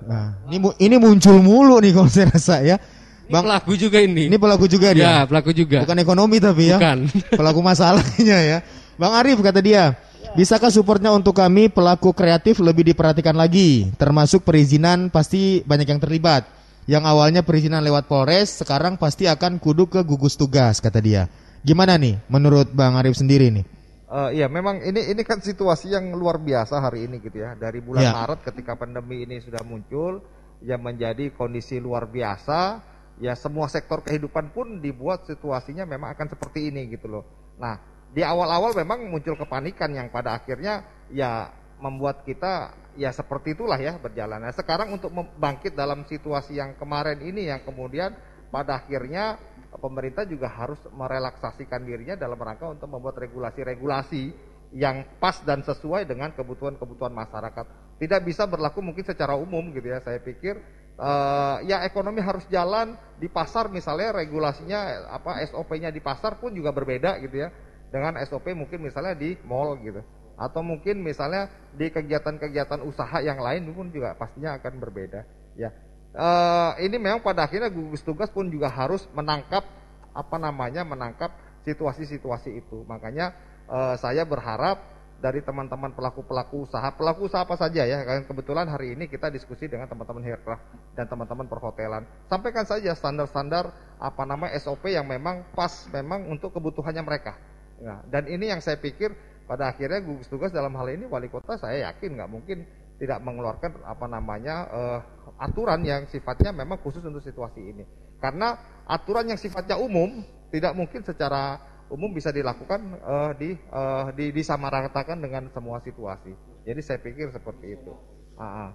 Nah, 0.04 0.36
ini 0.48 0.60
ini 0.80 0.96
muncul 0.96 1.40
mulu 1.44 1.76
nih 1.80 1.92
kalau 1.92 2.08
saya 2.08 2.32
rasa 2.32 2.64
ya. 2.64 2.80
Bang, 3.28 3.44
ini 3.44 3.48
pelaku 3.52 3.72
juga 3.76 3.98
ini. 4.00 4.22
Ini 4.32 4.36
pelaku 4.36 4.64
juga 4.68 4.88
dia. 4.92 5.04
Ya, 5.04 5.16
pelaku 5.24 5.50
juga. 5.56 5.84
Bukan 5.84 5.98
ekonomi 6.00 6.36
tapi 6.40 6.72
ya. 6.72 6.76
Bukan. 6.80 6.98
pelaku 7.40 7.60
masalahnya 7.60 8.38
ya. 8.40 8.58
Bang 8.96 9.12
Arif 9.12 9.40
kata 9.40 9.60
dia, 9.64 9.96
Bisakah 10.34 10.66
supportnya 10.66 11.14
untuk 11.14 11.38
kami 11.38 11.70
pelaku 11.70 12.10
kreatif 12.10 12.58
lebih 12.58 12.82
diperhatikan 12.90 13.38
lagi? 13.38 13.94
Termasuk 13.94 14.42
perizinan 14.42 15.06
pasti 15.06 15.62
banyak 15.62 15.86
yang 15.86 16.02
terlibat 16.02 16.42
yang 16.90 17.06
awalnya 17.06 17.46
perizinan 17.46 17.86
lewat 17.86 18.10
Polres 18.10 18.58
sekarang 18.58 18.98
pasti 18.98 19.30
akan 19.30 19.62
kudu 19.62 19.86
ke 19.86 20.02
gugus 20.02 20.34
tugas 20.34 20.82
kata 20.82 20.98
dia. 20.98 21.30
Gimana 21.62 21.94
nih 21.94 22.18
menurut 22.26 22.66
Bang 22.74 22.98
Arif 22.98 23.14
sendiri 23.14 23.54
nih? 23.54 23.62
Uh, 24.10 24.34
iya, 24.34 24.50
memang 24.50 24.82
ini 24.82 25.14
ini 25.14 25.22
kan 25.22 25.38
situasi 25.38 25.94
yang 25.94 26.10
luar 26.18 26.42
biasa 26.42 26.82
hari 26.82 27.06
ini 27.06 27.22
gitu 27.22 27.38
ya. 27.38 27.54
Dari 27.54 27.78
bulan 27.78 28.02
ya. 28.02 28.10
Maret 28.10 28.42
ketika 28.42 28.74
pandemi 28.74 29.22
ini 29.22 29.38
sudah 29.38 29.62
muncul, 29.62 30.18
yang 30.66 30.82
menjadi 30.82 31.30
kondisi 31.30 31.78
luar 31.78 32.10
biasa, 32.10 32.82
ya 33.22 33.38
semua 33.38 33.70
sektor 33.70 34.02
kehidupan 34.02 34.50
pun 34.50 34.82
dibuat 34.82 35.30
situasinya 35.30 35.86
memang 35.86 36.10
akan 36.18 36.26
seperti 36.26 36.74
ini 36.74 36.90
gitu 36.90 37.06
loh. 37.06 37.24
Nah, 37.54 37.93
di 38.14 38.22
awal-awal 38.22 38.78
memang 38.78 39.10
muncul 39.10 39.34
kepanikan 39.34 39.90
yang 39.90 40.06
pada 40.06 40.38
akhirnya 40.38 40.86
ya 41.10 41.50
membuat 41.82 42.22
kita 42.22 42.70
ya 42.94 43.10
seperti 43.10 43.58
itulah 43.58 43.76
ya 43.76 43.98
berjalan. 43.98 44.38
Nah, 44.38 44.54
sekarang 44.54 44.94
untuk 44.94 45.10
bangkit 45.34 45.74
dalam 45.74 46.06
situasi 46.06 46.62
yang 46.62 46.78
kemarin 46.78 47.18
ini 47.18 47.50
yang 47.50 47.66
kemudian 47.66 48.14
pada 48.54 48.78
akhirnya 48.78 49.34
pemerintah 49.74 50.22
juga 50.22 50.46
harus 50.46 50.78
merelaksasikan 50.94 51.82
dirinya 51.82 52.14
dalam 52.14 52.38
rangka 52.38 52.70
untuk 52.70 52.86
membuat 52.86 53.18
regulasi-regulasi 53.18 54.54
yang 54.78 55.02
pas 55.18 55.42
dan 55.42 55.66
sesuai 55.66 56.06
dengan 56.06 56.30
kebutuhan-kebutuhan 56.38 57.10
masyarakat. 57.10 57.98
Tidak 57.98 58.20
bisa 58.22 58.46
berlaku 58.46 58.78
mungkin 58.78 59.02
secara 59.02 59.34
umum 59.34 59.74
gitu 59.74 59.90
ya. 59.90 59.98
Saya 59.98 60.22
pikir 60.22 60.54
uh, 60.98 61.58
ya 61.66 61.82
ekonomi 61.82 62.22
harus 62.22 62.46
jalan 62.46 62.94
di 63.18 63.26
pasar 63.26 63.70
misalnya 63.70 64.22
regulasinya 64.22 65.10
apa 65.10 65.42
SOP-nya 65.50 65.90
di 65.90 65.98
pasar 65.98 66.38
pun 66.38 66.54
juga 66.54 66.70
berbeda 66.70 67.18
gitu 67.22 67.42
ya 67.46 67.50
dengan 67.94 68.18
SOP 68.26 68.50
mungkin 68.58 68.82
misalnya 68.82 69.14
di 69.14 69.38
mall 69.46 69.78
gitu. 69.78 70.02
Atau 70.34 70.66
mungkin 70.66 70.98
misalnya 70.98 71.46
di 71.78 71.86
kegiatan-kegiatan 71.94 72.82
usaha 72.82 73.22
yang 73.22 73.38
lain 73.38 73.70
pun 73.70 73.94
juga 73.94 74.18
pastinya 74.18 74.58
akan 74.58 74.82
berbeda 74.82 75.22
ya. 75.54 75.70
Uh, 76.14 76.74
ini 76.82 76.98
memang 76.98 77.22
pada 77.22 77.46
akhirnya 77.46 77.70
gugus 77.70 78.02
tugas 78.02 78.26
pun 78.34 78.50
juga 78.50 78.66
harus 78.66 79.06
menangkap 79.14 79.62
apa 80.10 80.36
namanya 80.42 80.82
menangkap 80.82 81.30
situasi-situasi 81.62 82.58
itu. 82.66 82.82
Makanya 82.90 83.30
uh, 83.70 83.94
saya 83.94 84.26
berharap 84.26 84.90
dari 85.22 85.38
teman-teman 85.40 85.94
pelaku-pelaku 85.94 86.66
usaha 86.66 86.90
pelaku 86.92 87.30
usaha 87.30 87.46
apa 87.46 87.56
saja 87.56 87.86
ya 87.86 88.02
kan 88.02 88.26
kebetulan 88.26 88.66
hari 88.68 88.92
ini 88.92 89.08
kita 89.08 89.32
diskusi 89.32 89.70
dengan 89.70 89.88
teman-teman 89.88 90.20
aircraft 90.26 90.66
dan 90.98 91.06
teman-teman 91.06 91.46
perhotelan. 91.46 92.02
Sampaikan 92.26 92.66
saja 92.66 92.90
standar-standar 92.98 93.70
apa 94.02 94.22
nama 94.26 94.50
SOP 94.58 94.90
yang 94.90 95.06
memang 95.06 95.46
pas 95.54 95.86
memang 95.94 96.26
untuk 96.26 96.50
kebutuhannya 96.50 97.00
mereka 97.06 97.53
nah, 97.84 98.00
dan 98.08 98.24
ini 98.26 98.48
yang 98.48 98.64
saya 98.64 98.80
pikir 98.80 99.12
pada 99.44 99.68
akhirnya 99.68 100.00
gugus 100.00 100.26
tugas 100.32 100.48
dalam 100.48 100.72
hal 100.72 100.88
ini 100.88 101.04
wali 101.04 101.28
kota 101.28 101.60
saya 101.60 101.92
yakin 101.92 102.16
nggak 102.16 102.32
mungkin 102.32 102.64
tidak 102.96 103.20
mengeluarkan 103.20 103.84
apa 103.84 104.06
namanya 104.06 104.56
uh, 104.70 105.00
aturan 105.38 105.82
yang 105.82 106.06
sifatnya 106.06 106.54
memang 106.54 106.78
khusus 106.80 107.02
untuk 107.02 107.22
situasi 107.22 107.60
ini. 107.60 107.84
Karena 108.22 108.54
aturan 108.86 109.28
yang 109.28 109.40
sifatnya 109.40 109.76
umum 109.76 110.22
tidak 110.54 110.72
mungkin 110.78 111.02
secara 111.02 111.58
umum 111.92 112.14
bisa 112.16 112.32
dilakukan 112.32 112.80
eh, 112.96 113.32
di, 113.36 113.50
eh, 113.52 114.04
di 114.16 114.26
disamaratakan 114.32 115.20
dengan 115.20 115.52
semua 115.52 115.82
situasi. 115.84 116.32
Jadi 116.64 116.80
saya 116.80 116.98
pikir 117.02 117.28
seperti 117.28 117.76
itu. 117.76 117.92
Ah, 118.40 118.68
ah. 118.68 118.70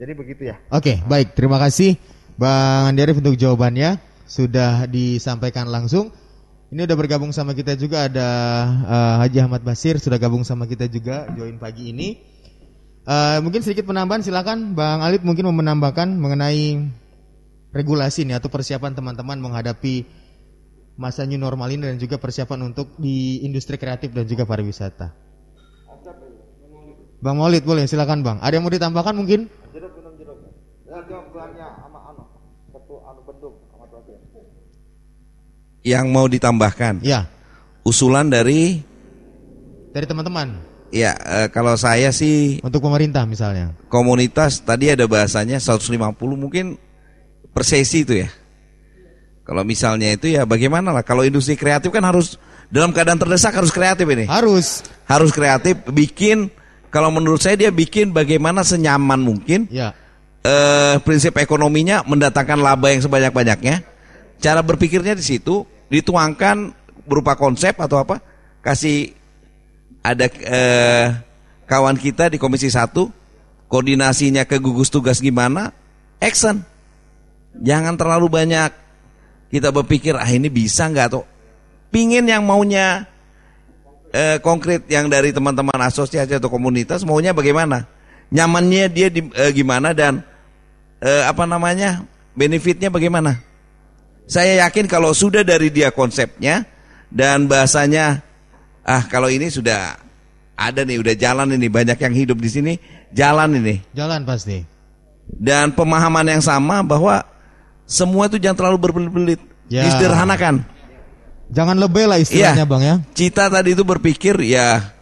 Jadi 0.00 0.12
begitu 0.16 0.48
ya. 0.48 0.56
Oke, 0.72 1.00
baik. 1.04 1.36
Terima 1.36 1.60
kasih 1.60 2.00
Bang 2.40 2.92
Andi 2.94 3.00
Arief 3.04 3.20
untuk 3.20 3.36
jawabannya. 3.36 4.00
Sudah 4.24 4.88
disampaikan 4.88 5.68
langsung. 5.68 6.10
Ini 6.76 6.84
udah 6.84 6.98
bergabung 7.00 7.32
sama 7.32 7.56
kita 7.56 7.72
juga 7.72 8.04
ada 8.04 8.28
eh, 8.84 9.14
Haji 9.24 9.48
Ahmad 9.48 9.64
Basir 9.64 9.96
sudah 9.96 10.20
gabung 10.20 10.44
sama 10.44 10.68
kita 10.68 10.84
juga 10.92 11.24
join 11.32 11.56
pagi 11.56 11.88
ini. 11.88 12.20
Eh, 13.00 13.38
mungkin 13.40 13.64
sedikit 13.64 13.88
penambahan 13.88 14.20
silakan 14.20 14.76
Bang 14.76 15.00
Alip 15.00 15.24
mungkin 15.24 15.48
mau 15.48 15.56
menambahkan 15.56 16.04
mengenai 16.20 16.84
regulasi 17.72 18.28
nih 18.28 18.36
atau 18.36 18.52
persiapan 18.52 18.92
teman-teman 18.92 19.40
menghadapi 19.40 20.04
masa 21.00 21.24
new 21.24 21.40
normal 21.40 21.72
ini 21.72 21.88
dan 21.88 21.96
juga 21.96 22.20
persiapan 22.20 22.68
untuk 22.68 22.92
di 23.00 23.40
industri 23.40 23.80
kreatif 23.80 24.12
dan 24.12 24.28
juga 24.28 24.44
pariwisata. 24.44 25.16
Bang 27.24 27.40
Maulid 27.40 27.64
boleh 27.64 27.88
silakan 27.88 28.20
Bang. 28.20 28.36
Ada 28.44 28.60
yang 28.60 28.68
mau 28.68 28.74
ditambahkan 28.76 29.16
mungkin? 29.16 29.48
Ya 29.72 29.80
sama 31.80 32.12
anu. 32.12 32.28
Ketua 32.68 33.00
anu 33.08 33.24
bendung 33.24 33.64
sama 33.72 33.88
Terakhir. 33.88 34.44
Yang 35.86 36.06
mau 36.10 36.26
ditambahkan 36.26 36.98
Ya, 37.06 37.30
usulan 37.86 38.26
dari 38.26 38.82
dari 39.94 40.02
teman-teman 40.04 40.58
ya 40.90 41.14
eh, 41.14 41.48
kalau 41.48 41.78
saya 41.78 42.10
sih 42.10 42.58
untuk 42.60 42.82
pemerintah 42.82 43.22
misalnya. 43.22 43.70
komunitas 43.86 44.60
tadi 44.60 44.90
ada 44.90 45.06
bahasanya 45.06 45.62
150 45.62 45.94
mungkin 46.34 46.74
per 47.50 47.62
sesi 47.62 48.02
itu 48.02 48.18
ya. 48.18 48.28
Kalau 49.46 49.62
misalnya 49.62 50.10
itu 50.10 50.26
ya 50.26 50.42
bagaimana 50.42 50.90
lah 50.90 51.06
kalau 51.06 51.22
industri 51.22 51.54
kreatif 51.54 51.94
kan 51.94 52.02
harus 52.02 52.34
dalam 52.66 52.90
keadaan 52.90 53.16
terdesak 53.16 53.54
harus 53.54 53.70
kreatif 53.70 54.02
ini. 54.10 54.26
Harus. 54.26 54.82
Harus 55.06 55.30
kreatif 55.30 55.78
bikin 55.94 56.50
kalau 56.90 57.14
menurut 57.14 57.38
saya 57.38 57.54
dia 57.54 57.70
bikin 57.70 58.10
bagaimana 58.10 58.66
senyaman 58.66 59.22
mungkin 59.22 59.70
Ya. 59.70 59.94
eh, 60.42 60.98
prinsip 61.06 61.38
ekonominya 61.38 62.02
mendatangkan 62.02 62.58
laba 62.58 62.90
yang 62.90 63.00
sebanyak-banyaknya. 63.06 63.86
Cara 64.42 64.60
berpikirnya 64.60 65.14
di 65.14 65.22
situ 65.22 65.62
dituangkan 65.92 66.74
berupa 67.06 67.38
konsep 67.38 67.78
atau 67.78 68.02
apa? 68.02 68.18
Kasih 68.62 69.14
ada 70.02 70.26
eh, 70.30 71.06
kawan 71.66 71.98
kita 71.98 72.30
di 72.30 72.38
Komisi 72.38 72.70
1 72.70 72.94
koordinasinya 73.66 74.46
ke 74.46 74.58
gugus 74.62 74.90
tugas 74.90 75.18
gimana? 75.18 75.74
Action. 76.22 76.62
Jangan 77.56 77.98
terlalu 77.98 78.30
banyak 78.30 78.70
kita 79.50 79.70
berpikir 79.70 80.14
ah 80.18 80.28
ini 80.28 80.50
bisa 80.50 80.86
nggak 80.90 81.08
tuh? 81.10 81.24
Pingin 81.90 82.26
yang 82.26 82.42
maunya 82.42 83.06
eh, 84.10 84.38
konkret 84.42 84.84
yang 84.90 85.06
dari 85.06 85.30
teman-teman 85.30 85.78
asosiasi 85.86 86.36
atau 86.36 86.50
komunitas 86.50 87.06
maunya 87.06 87.30
bagaimana? 87.30 87.86
Nyamannya 88.30 88.90
dia 88.90 89.08
di, 89.08 89.22
eh, 89.22 89.50
gimana 89.54 89.94
dan 89.94 90.22
eh, 90.98 91.22
apa 91.24 91.46
namanya 91.46 92.02
benefitnya 92.34 92.90
bagaimana? 92.90 93.38
Saya 94.26 94.66
yakin 94.66 94.90
kalau 94.90 95.14
sudah 95.14 95.46
dari 95.46 95.70
dia 95.70 95.94
konsepnya 95.94 96.66
dan 97.08 97.46
bahasanya 97.46 98.26
ah 98.82 99.06
kalau 99.06 99.30
ini 99.30 99.46
sudah 99.46 99.94
ada 100.58 100.82
nih 100.82 100.98
udah 100.98 101.14
jalan 101.14 101.54
ini 101.54 101.70
banyak 101.70 101.94
yang 101.94 102.14
hidup 102.14 102.38
di 102.38 102.50
sini 102.50 102.72
jalan 103.14 103.54
ini 103.62 103.78
Jalan 103.94 104.26
pasti. 104.26 104.66
dan 105.30 105.70
pemahaman 105.70 106.26
yang 106.26 106.42
sama 106.42 106.82
bahwa 106.82 107.22
semua 107.86 108.26
itu 108.26 108.38
jangan 108.38 108.58
terlalu 108.58 108.78
berbelit-belit 108.82 109.40
Ya. 109.66 109.82
disederhanakan. 109.82 110.62
Jangan 111.50 111.74
lebih 111.74 112.06
lah 112.06 112.18
istilahnya 112.18 112.62
Iya. 112.62 112.70
Bang 112.70 112.82
ya. 112.82 112.94
Cita 113.14 113.50
tadi 113.50 113.74
itu 113.74 113.82
berpikir 113.82 114.38
ya 114.42 114.94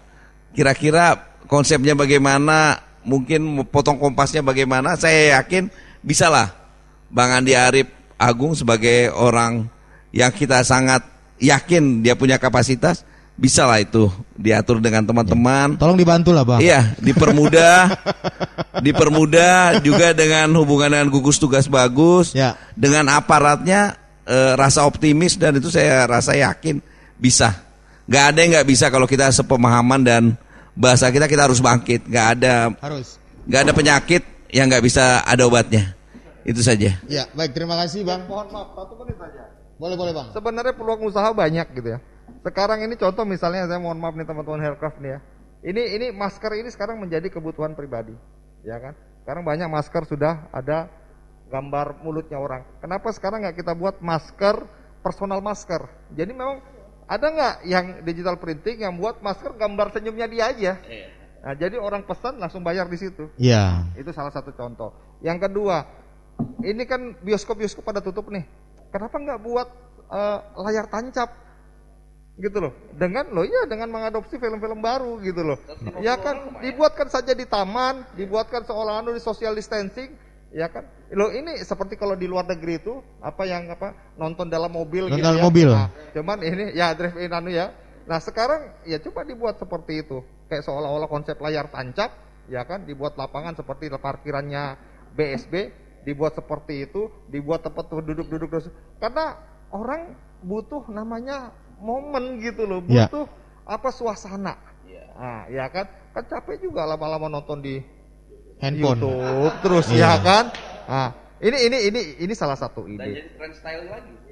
kira-kira 0.52 1.16
konsepnya 1.44 1.92
bagaimana, 1.92 2.80
mungkin 3.04 3.60
potong 3.68 4.00
kompasnya 4.00 4.40
bagaimana, 4.40 4.96
saya 4.96 5.36
yakin 5.40 5.68
bisa 6.00 6.32
lah 6.32 6.48
Bang 7.12 7.28
Andi 7.32 7.52
Arief 7.52 7.88
Agung 8.16 8.54
sebagai 8.54 9.10
orang 9.10 9.66
yang 10.14 10.30
kita 10.30 10.62
sangat 10.62 11.02
yakin 11.42 12.00
dia 12.00 12.14
punya 12.14 12.38
kapasitas, 12.38 13.02
bisa 13.34 13.66
lah 13.66 13.82
itu 13.82 14.06
diatur 14.38 14.78
dengan 14.78 15.02
teman-teman. 15.02 15.74
Tolong 15.74 15.98
dibantu 15.98 16.30
lah 16.30 16.46
Bang. 16.46 16.62
Iya, 16.62 16.94
dipermudah, 17.06 17.90
dipermudah 18.80 19.82
juga 19.82 20.14
dengan 20.14 20.50
hubungan 20.58 20.90
dengan 20.94 21.08
gugus 21.10 21.38
tugas 21.38 21.66
bagus, 21.66 22.32
Ya. 22.34 22.54
dengan 22.78 23.10
aparatnya 23.10 23.98
eh, 24.24 24.52
rasa 24.56 24.86
optimis 24.86 25.36
dan 25.36 25.58
itu 25.58 25.68
saya 25.68 26.06
rasa 26.06 26.32
yakin 26.38 26.80
bisa. 27.18 27.52
Gak 28.04 28.24
ada 28.32 28.38
yang 28.44 28.50
nggak 28.60 28.68
bisa 28.68 28.86
kalau 28.92 29.08
kita 29.08 29.32
sepemahaman 29.32 30.00
dan 30.04 30.22
bahasa 30.76 31.08
kita 31.08 31.24
kita 31.24 31.48
harus 31.48 31.60
bangkit. 31.60 32.04
Gak 32.08 32.26
ada, 32.38 32.68
Harus. 32.80 33.16
gak 33.48 33.64
ada 33.64 33.72
penyakit 33.72 34.22
yang 34.52 34.68
nggak 34.68 34.84
bisa 34.84 35.24
ada 35.24 35.42
obatnya. 35.48 35.96
Itu 36.44 36.60
saja. 36.60 37.00
Ya, 37.08 37.24
baik 37.32 37.56
terima 37.56 37.74
kasih 37.80 38.04
Bang. 38.04 38.28
Mohon 38.28 38.48
maaf 38.52 38.68
satu 38.76 38.94
menit 39.00 39.16
saja. 39.16 39.48
Boleh 39.80 39.96
boleh 39.96 40.12
Bang. 40.12 40.28
Sebenarnya 40.36 40.74
peluang 40.76 41.02
usaha 41.08 41.32
banyak 41.32 41.66
gitu 41.72 41.88
ya. 41.96 41.98
Sekarang 42.44 42.84
ini 42.84 42.94
contoh 43.00 43.24
misalnya 43.24 43.64
saya 43.64 43.80
mohon 43.80 43.96
maaf 43.96 44.12
nih 44.12 44.28
teman-teman 44.28 44.60
Haircraft 44.60 45.00
nih 45.00 45.16
ya. 45.16 45.20
Ini 45.64 45.82
ini 45.96 46.06
masker 46.12 46.60
ini 46.60 46.68
sekarang 46.68 47.00
menjadi 47.00 47.32
kebutuhan 47.32 47.72
pribadi, 47.72 48.12
ya 48.60 48.76
kan? 48.76 48.92
Sekarang 49.24 49.48
banyak 49.48 49.64
masker 49.72 50.04
sudah 50.04 50.52
ada 50.52 50.92
gambar 51.48 52.04
mulutnya 52.04 52.36
orang. 52.36 52.68
Kenapa 52.84 53.08
sekarang 53.16 53.40
nggak 53.40 53.64
kita 53.64 53.72
buat 53.72 53.96
masker 54.04 54.60
personal 55.00 55.40
masker? 55.40 55.88
Jadi 56.12 56.36
memang 56.36 56.60
ada 57.08 57.26
nggak 57.32 57.54
yang 57.64 57.86
digital 58.04 58.36
printing 58.36 58.84
yang 58.84 59.00
buat 59.00 59.24
masker 59.24 59.56
gambar 59.56 59.96
senyumnya 59.96 60.28
dia 60.28 60.44
aja? 60.52 60.72
Nah, 61.44 61.52
jadi 61.56 61.76
orang 61.76 62.04
pesan 62.04 62.40
langsung 62.40 62.60
bayar 62.60 62.88
di 62.88 62.96
situ. 63.00 63.28
Iya. 63.40 63.88
Itu 63.96 64.12
salah 64.12 64.32
satu 64.32 64.52
contoh. 64.52 64.92
Yang 65.24 65.48
kedua, 65.48 65.84
ini 66.64 66.82
kan 66.88 67.14
bioskop-bioskop 67.20 67.84
pada 67.84 68.00
tutup 68.00 68.30
nih. 68.32 68.44
Kenapa 68.90 69.16
nggak 69.18 69.40
buat 69.42 69.68
eh, 70.10 70.38
layar 70.64 70.86
tancap? 70.88 71.30
Gitu 72.34 72.58
loh. 72.58 72.74
Dengan 72.98 73.30
loh 73.30 73.46
ya 73.46 73.62
dengan 73.70 73.94
mengadopsi 73.94 74.42
film-film 74.42 74.82
baru 74.82 75.22
gitu 75.22 75.42
loh. 75.46 75.58
Ya 76.02 76.18
kan 76.18 76.58
dibuatkan 76.58 77.06
saja 77.06 77.30
di 77.30 77.46
taman, 77.46 78.02
dibuatkan 78.18 78.66
seolah 78.66 79.02
anu 79.02 79.14
di 79.14 79.22
social 79.22 79.54
distancing, 79.54 80.10
ya 80.50 80.66
kan? 80.66 80.82
Loh 81.14 81.30
ini 81.30 81.62
seperti 81.62 81.94
kalau 81.94 82.18
di 82.18 82.26
luar 82.26 82.50
negeri 82.50 82.82
itu 82.82 82.98
apa 83.22 83.46
yang 83.46 83.70
apa 83.70 83.94
nonton 84.18 84.50
dalam 84.50 84.74
mobil 84.74 85.06
Nonton 85.06 85.22
gitu 85.22 85.26
dalam 85.30 85.38
ya. 85.38 85.44
mobil. 85.46 85.68
Nah, 85.70 85.88
cuman 86.10 86.38
ini 86.42 86.64
ya 86.74 86.90
drive 86.98 87.18
in 87.22 87.30
anu 87.30 87.54
ya. 87.54 87.70
Nah, 88.04 88.18
sekarang 88.20 88.82
ya 88.84 88.98
coba 89.00 89.24
dibuat 89.24 89.56
seperti 89.56 90.04
itu. 90.04 90.20
Kayak 90.50 90.68
seolah-olah 90.68 91.08
konsep 91.08 91.40
layar 91.40 91.72
tancap, 91.72 92.12
ya 92.52 92.66
kan, 92.68 92.84
dibuat 92.84 93.16
lapangan 93.16 93.56
seperti 93.56 93.88
parkirannya 93.94 94.76
BSB, 95.16 95.54
dibuat 96.04 96.36
seperti 96.36 96.84
itu, 96.86 97.08
dibuat 97.26 97.64
tempat 97.64 97.88
duduk-duduk 97.90 98.52
karena 99.00 99.40
orang 99.72 100.14
butuh 100.44 100.84
namanya 100.92 101.50
momen 101.80 102.38
gitu 102.44 102.68
loh, 102.68 102.80
Ya. 102.86 103.08
butuh 103.08 103.26
apa 103.64 103.88
suasana. 103.90 104.54
Nah, 105.14 105.46
ya 105.46 105.66
kan? 105.70 105.86
Kan 106.10 106.24
capek 106.26 106.58
juga 106.62 106.84
lama-lama 106.86 107.30
nonton 107.30 107.62
di 107.62 107.78
Handphone. 108.58 108.98
YouTube 109.02 109.54
terus 109.62 109.86
Iya. 109.90 109.98
ya 109.98 110.14
kan? 110.22 110.44
Nah, 110.86 111.08
ini 111.42 111.58
ini 111.66 111.78
ini 111.90 112.00
ini 112.22 112.34
salah 112.34 112.58
satu 112.58 112.86
ide. 112.86 113.34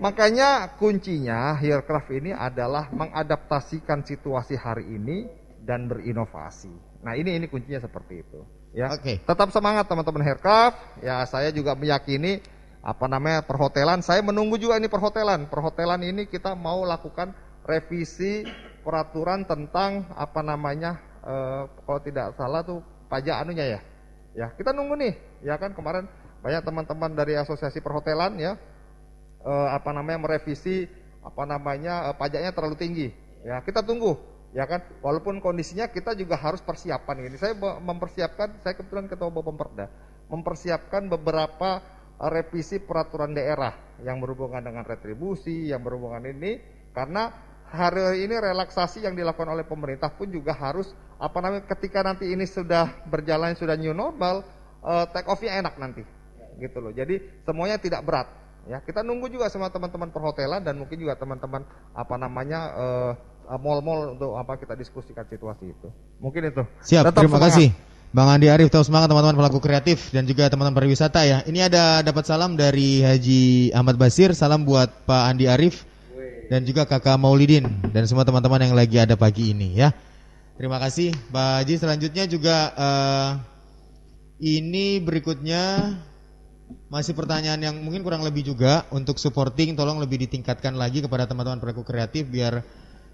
Makanya 0.03 0.75
kuncinya 0.79 1.55
Haircraft 1.59 2.11
ini 2.11 2.31
adalah 2.35 2.91
mengadaptasikan 2.91 4.03
situasi 4.03 4.59
hari 4.59 4.87
ini 4.87 5.27
dan 5.63 5.87
berinovasi. 5.87 6.71
Nah, 7.03 7.15
ini 7.19 7.39
ini 7.39 7.47
kuncinya 7.47 7.83
seperti 7.83 8.23
itu, 8.23 8.41
ya. 8.73 8.93
Oke. 8.93 9.21
Tetap 9.23 9.49
semangat 9.53 9.87
teman-teman 9.87 10.25
Haircraft. 10.25 10.77
Ya, 11.05 11.23
saya 11.29 11.49
juga 11.53 11.77
meyakini 11.77 12.43
apa 12.83 13.07
namanya 13.07 13.47
perhotelan. 13.47 14.03
Saya 14.03 14.21
menunggu 14.21 14.59
juga 14.59 14.77
ini 14.77 14.91
perhotelan. 14.91 15.47
Perhotelan 15.47 16.03
ini 16.03 16.27
kita 16.27 16.59
mau 16.59 16.83
lakukan 16.83 17.31
revisi 17.63 18.43
peraturan 18.83 19.47
tentang 19.47 20.11
apa 20.19 20.43
namanya 20.43 20.99
eh, 21.23 21.63
kalau 21.87 22.01
tidak 22.03 22.35
salah 22.35 22.67
tuh 22.67 22.83
pajak 23.07 23.39
anunya 23.39 23.79
ya. 23.79 23.81
Ya, 24.33 24.47
kita 24.57 24.75
nunggu 24.75 24.99
nih. 24.99 25.15
Ya 25.47 25.55
kan 25.61 25.77
kemarin 25.77 26.11
banyak 26.43 26.63
teman-teman 26.67 27.15
dari 27.15 27.39
asosiasi 27.39 27.79
perhotelan 27.79 28.35
ya 28.41 28.59
eh, 29.47 29.69
apa 29.71 29.95
namanya 29.95 30.27
merevisi 30.27 30.91
apa 31.23 31.47
namanya 31.47 32.11
eh, 32.11 32.15
pajaknya 32.19 32.51
terlalu 32.51 32.77
tinggi. 32.79 33.09
Ya, 33.47 33.63
kita 33.63 33.83
tunggu. 33.83 34.19
Ya 34.53 34.69
kan, 34.69 34.85
walaupun 35.01 35.41
kondisinya 35.41 35.89
kita 35.89 36.13
juga 36.13 36.37
harus 36.37 36.61
persiapan 36.61 37.25
ini. 37.25 37.41
Saya 37.41 37.57
mempersiapkan, 37.57 38.61
saya 38.61 38.77
kebetulan 38.77 39.09
ketua 39.09 39.33
Bapemperda, 39.33 39.89
mempersiapkan 40.29 41.09
beberapa 41.09 41.81
eh, 42.21 42.31
revisi 42.31 42.77
peraturan 42.77 43.33
daerah 43.33 43.73
yang 44.05 44.21
berhubungan 44.21 44.61
dengan 44.61 44.85
retribusi, 44.85 45.73
yang 45.73 45.81
berhubungan 45.81 46.29
ini 46.29 46.61
karena 46.93 47.33
hari 47.73 48.29
ini 48.29 48.37
relaksasi 48.37 49.09
yang 49.09 49.17
dilakukan 49.17 49.49
oleh 49.49 49.65
pemerintah 49.65 50.13
pun 50.13 50.29
juga 50.29 50.53
harus 50.53 50.93
apa 51.17 51.41
namanya 51.41 51.65
ketika 51.73 52.05
nanti 52.05 52.29
ini 52.29 52.45
sudah 52.45 53.09
berjalan 53.09 53.57
sudah 53.57 53.73
new 53.81 53.97
normal, 53.97 54.45
eh, 54.85 55.05
take 55.17 55.33
off-nya 55.33 55.65
enak 55.65 55.81
nanti. 55.81 56.05
Gitu 56.61 56.77
loh. 56.77 56.93
Jadi 56.93 57.41
semuanya 57.49 57.81
tidak 57.81 58.05
berat. 58.05 58.29
Ya, 58.69 58.79
kita 58.79 59.03
nunggu 59.03 59.27
juga 59.27 59.51
sama 59.51 59.73
teman-teman 59.73 60.13
perhotelan 60.15 60.63
dan 60.63 60.79
mungkin 60.79 60.95
juga 60.95 61.19
teman-teman 61.19 61.67
apa 61.97 62.15
namanya 62.21 62.61
eh, 62.77 63.13
mall-mall 63.59 64.17
untuk 64.17 64.37
apa 64.39 64.57
kita 64.57 64.77
diskusikan 64.77 65.25
situasi 65.27 65.73
itu. 65.73 65.89
Mungkin 66.21 66.53
itu. 66.53 66.63
Siap, 66.85 67.09
Tetap 67.09 67.21
terima 67.25 67.37
semangat. 67.41 67.53
kasih. 67.57 67.69
Bang 68.13 68.29
Andi 68.29 68.53
Arif, 68.53 68.69
tahu 68.69 68.85
semangat 68.85 69.09
teman-teman 69.09 69.41
pelaku 69.41 69.57
kreatif 69.57 70.13
dan 70.13 70.29
juga 70.29 70.45
teman-teman 70.53 70.85
pariwisata 70.85 71.25
ya. 71.25 71.41
Ini 71.49 71.73
ada 71.73 72.05
dapat 72.05 72.29
salam 72.29 72.61
dari 72.61 73.01
Haji 73.01 73.73
Ahmad 73.73 73.97
Basir, 73.97 74.37
salam 74.37 74.69
buat 74.69 74.93
Pak 75.09 75.33
Andi 75.33 75.49
Arif 75.49 75.89
dan 76.53 76.69
juga 76.69 76.85
Kakak 76.85 77.17
Maulidin 77.17 77.65
dan 77.89 78.05
semua 78.05 78.29
teman-teman 78.29 78.61
yang 78.61 78.77
lagi 78.77 79.01
ada 79.01 79.17
pagi 79.17 79.57
ini 79.57 79.81
ya. 79.81 79.97
Terima 80.61 80.77
kasih, 80.77 81.17
Pak 81.33 81.65
Haji. 81.65 81.75
Selanjutnya 81.81 82.25
juga 82.29 82.57
eh, 82.77 83.31
ini 84.45 85.01
berikutnya 85.01 85.97
masih 86.93 87.17
pertanyaan 87.17 87.65
yang 87.65 87.77
mungkin 87.81 88.05
kurang 88.05 88.21
lebih 88.21 88.45
juga 88.45 88.85
untuk 88.93 89.17
supporting, 89.17 89.73
tolong 89.73 89.97
lebih 90.05 90.21
ditingkatkan 90.29 90.77
lagi 90.77 91.01
kepada 91.01 91.25
teman-teman 91.25 91.65
pelaku 91.65 91.81
kreatif 91.81 92.29
biar 92.29 92.61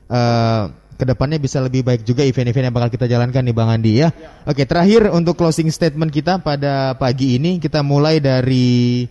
eh 0.08 0.64
ke 0.98 1.06
depannya 1.06 1.38
bisa 1.38 1.62
lebih 1.62 1.86
baik 1.86 2.02
juga 2.02 2.26
event-event 2.26 2.68
yang 2.68 2.74
bakal 2.74 2.90
kita 2.90 3.06
jalankan 3.06 3.46
nih 3.46 3.54
Bang 3.54 3.70
Andi 3.70 4.02
ya. 4.02 4.10
Oke 4.42 4.66
terakhir 4.66 5.14
untuk 5.14 5.38
closing 5.38 5.70
statement 5.70 6.10
kita 6.10 6.42
pada 6.42 6.98
pagi 6.98 7.38
ini 7.38 7.62
kita 7.62 7.86
mulai 7.86 8.18
dari 8.18 9.06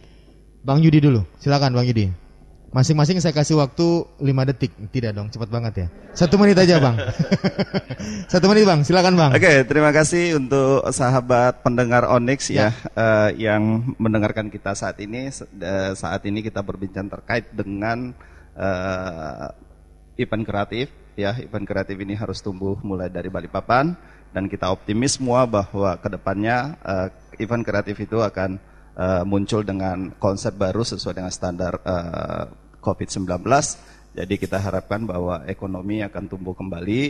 Bang 0.68 0.84
Yudi 0.84 1.00
dulu. 1.00 1.24
Silakan 1.40 1.72
Bang 1.72 1.88
Yudi. 1.88 2.12
Masing-masing 2.76 3.24
saya 3.24 3.32
kasih 3.32 3.56
waktu 3.56 4.04
5 4.20 4.50
detik. 4.52 4.76
Tidak 4.92 5.16
dong, 5.16 5.32
cepat 5.32 5.48
banget 5.48 5.74
ya. 5.80 5.88
Satu 6.12 6.36
menit 6.36 6.60
aja 6.60 6.84
Bang. 6.84 7.00
Satu 8.32 8.52
menit 8.52 8.68
Bang, 8.68 8.84
silakan 8.84 9.16
Bang. 9.16 9.32
Oke, 9.32 9.64
terima 9.64 9.96
kasih 9.96 10.36
untuk 10.36 10.84
sahabat 10.92 11.64
pendengar 11.64 12.04
Onyx 12.12 12.52
ya, 12.52 12.76
eh, 12.76 13.40
yang 13.40 13.96
mendengarkan 13.96 14.52
kita 14.52 14.76
saat 14.76 15.00
ini. 15.00 15.32
Eh, 15.32 15.92
saat 15.96 16.22
ini 16.28 16.44
kita 16.44 16.60
berbincang 16.60 17.08
terkait 17.08 17.48
dengan 17.56 18.12
eh, 18.60 19.48
event 20.18 20.44
kreatif 20.44 20.90
ya. 21.16 21.38
Event 21.38 21.66
kreatif 21.66 21.96
ini 21.98 22.14
harus 22.14 22.42
tumbuh 22.42 22.78
mulai 22.82 23.08
dari 23.08 23.30
Balikpapan 23.30 23.94
dan 24.34 24.46
kita 24.46 24.70
optimis 24.70 25.18
semua 25.18 25.48
bahwa 25.48 25.96
ke 25.98 26.10
depannya 26.12 26.76
eh, 26.84 27.08
event 27.40 27.64
kreatif 27.64 27.96
itu 28.02 28.20
akan 28.20 28.58
eh, 28.98 29.24
muncul 29.24 29.64
dengan 29.64 30.12
konsep 30.18 30.58
baru 30.58 30.84
sesuai 30.84 31.16
dengan 31.24 31.32
standar 31.34 31.80
eh, 31.82 32.46
COVID-19. 32.82 33.28
Jadi 34.18 34.36
kita 34.36 34.58
harapkan 34.58 35.06
bahwa 35.06 35.46
ekonomi 35.46 36.02
akan 36.02 36.26
tumbuh 36.26 36.58
kembali, 36.58 37.02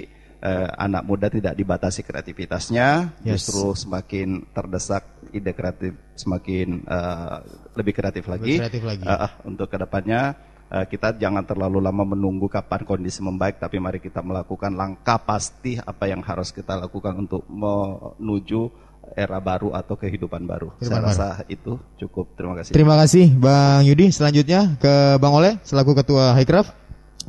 eh, 0.43 0.69
anak 0.75 1.07
muda 1.07 1.31
tidak 1.31 1.55
dibatasi 1.55 2.03
kreativitasnya, 2.03 3.15
Yes. 3.23 3.47
justru 3.47 3.71
semakin 3.73 4.43
terdesak 4.51 5.07
ide 5.31 5.55
kreatif 5.55 5.95
semakin 6.15 6.83
eh, 6.83 7.37
lebih 7.79 7.93
kreatif 7.95 8.27
lagi. 8.27 8.59
kreatif 8.59 8.83
lagi. 8.83 9.03
Eh, 9.07 9.31
untuk 9.47 9.71
ke 9.71 9.77
depannya 9.79 10.35
kita 10.67 11.15
jangan 11.15 11.47
terlalu 11.47 11.79
lama 11.79 12.03
menunggu 12.03 12.51
kapan 12.51 12.83
kondisi 12.83 13.23
membaik, 13.23 13.55
tapi 13.55 13.79
mari 13.79 14.03
kita 14.03 14.19
melakukan 14.19 14.75
langkah 14.75 15.15
pasti 15.15 15.79
apa 15.79 16.11
yang 16.11 16.19
harus 16.19 16.51
kita 16.51 16.75
lakukan 16.75 17.15
untuk 17.15 17.47
menuju 17.47 18.67
era 19.15 19.39
baru 19.39 19.71
atau 19.71 19.95
kehidupan 19.95 20.43
baru. 20.43 20.75
Kehidupan 20.75 20.91
Saya 20.91 21.07
rasa 21.07 21.27
itu 21.47 21.79
cukup. 21.95 22.35
Terima 22.35 22.53
kasih. 22.59 22.71
Terima 22.75 22.95
kasih 22.99 23.25
Bang 23.39 23.87
Yudi. 23.87 24.11
Selanjutnya 24.11 24.75
ke 24.75 25.15
Bang 25.23 25.31
Oleh 25.31 25.55
selaku 25.63 25.95
Ketua 25.95 26.35
Highcraft. 26.35 26.75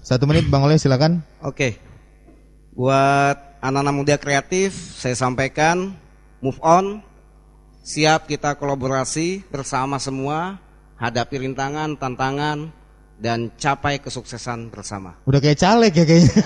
Satu 0.03 0.27
menit 0.27 0.51
Bang 0.51 0.67
Oleh 0.67 0.75
silakan. 0.75 1.23
Oke. 1.39 1.79
Buat 2.75 3.63
anak-anak 3.63 3.95
muda 3.95 4.15
kreatif, 4.19 4.75
saya 4.99 5.15
sampaikan 5.15 5.95
move 6.43 6.59
on. 6.63 7.03
Siap 7.87 8.27
kita 8.29 8.59
kolaborasi 8.59 9.49
bersama 9.49 9.97
semua, 9.97 10.61
hadapi 11.01 11.47
rintangan, 11.47 11.97
tantangan 11.97 12.75
dan 13.19 13.51
capai 13.59 13.99
kesuksesan 13.99 14.71
bersama. 14.71 15.19
Udah 15.27 15.43
kayak 15.43 15.59
caleg 15.59 15.93
ya 15.93 16.07
kayaknya. 16.07 16.35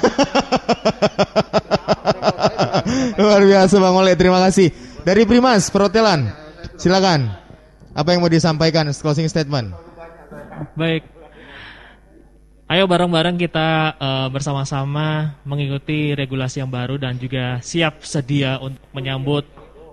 Luar 3.20 3.44
biasa 3.44 3.76
Bang 3.76 3.96
Oleh, 4.00 4.16
terima 4.16 4.40
kasih. 4.40 4.72
Dari 5.04 5.28
Primas 5.28 5.68
Perhotelan, 5.68 6.32
silakan. 6.80 7.28
Apa 7.92 8.16
yang 8.16 8.24
mau 8.24 8.32
disampaikan 8.32 8.88
closing 8.96 9.28
statement? 9.28 9.76
Baik. 10.72 11.04
Ayo 12.72 12.88
bareng-bareng 12.88 13.36
kita 13.36 14.00
eh, 14.00 14.28
bersama-sama 14.32 15.36
mengikuti 15.44 16.16
regulasi 16.16 16.64
yang 16.64 16.72
baru 16.72 16.96
dan 16.96 17.20
juga 17.20 17.60
siap 17.60 18.00
sedia 18.00 18.56
untuk 18.64 18.80
menyambut 18.96 19.44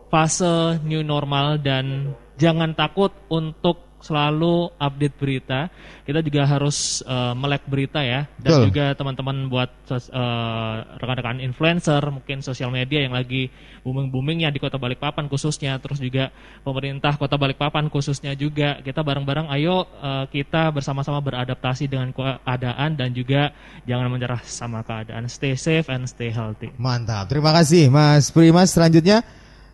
fase 0.07 0.80
new 0.88 1.03
normal 1.03 1.60
dan 1.60 2.15
jangan 2.39 2.72
takut 2.72 3.11
untuk 3.27 3.89
selalu 3.99 4.71
update 4.80 5.15
berita. 5.19 5.69
Kita 6.07 6.19
juga 6.26 6.41
harus 6.47 7.05
eh, 7.05 7.34
melek 7.38 7.63
berita 7.69 8.01
ya 8.01 8.26
dan 8.41 8.51
Betul. 8.51 8.65
juga 8.71 8.85
teman-teman 8.97 9.38
buat 9.51 9.71
eh, 9.91 10.77
rekan-rekan 10.97 11.38
influencer 11.43 12.01
mungkin 12.09 12.41
sosial 12.41 12.73
media 12.73 13.05
yang 13.05 13.13
lagi 13.13 13.51
booming-boomingnya 13.85 14.49
di 14.49 14.59
Kota 14.59 14.81
Balikpapan 14.81 15.30
khususnya 15.30 15.77
terus 15.77 16.01
juga 16.01 16.34
pemerintah 16.65 17.15
Kota 17.15 17.38
Balikpapan 17.38 17.88
khususnya 17.88 18.34
juga 18.34 18.81
kita 18.81 19.05
bareng-bareng 19.05 19.47
ayo 19.53 19.85
eh, 20.01 20.26
kita 20.34 20.73
bersama-sama 20.73 21.21
beradaptasi 21.21 21.85
dengan 21.85 22.11
keadaan 22.11 22.97
dan 22.97 23.13
juga 23.13 23.53
jangan 23.85 24.09
menyerah 24.09 24.41
sama 24.43 24.81
keadaan 24.81 25.30
stay 25.30 25.53
safe 25.53 25.88
and 25.93 26.09
stay 26.09 26.34
healthy 26.34 26.73
Mantap, 26.80 27.30
terima 27.30 27.53
kasih 27.53 27.91
Mas 27.91 28.34
Primas. 28.34 28.71
Selanjutnya 28.73 29.21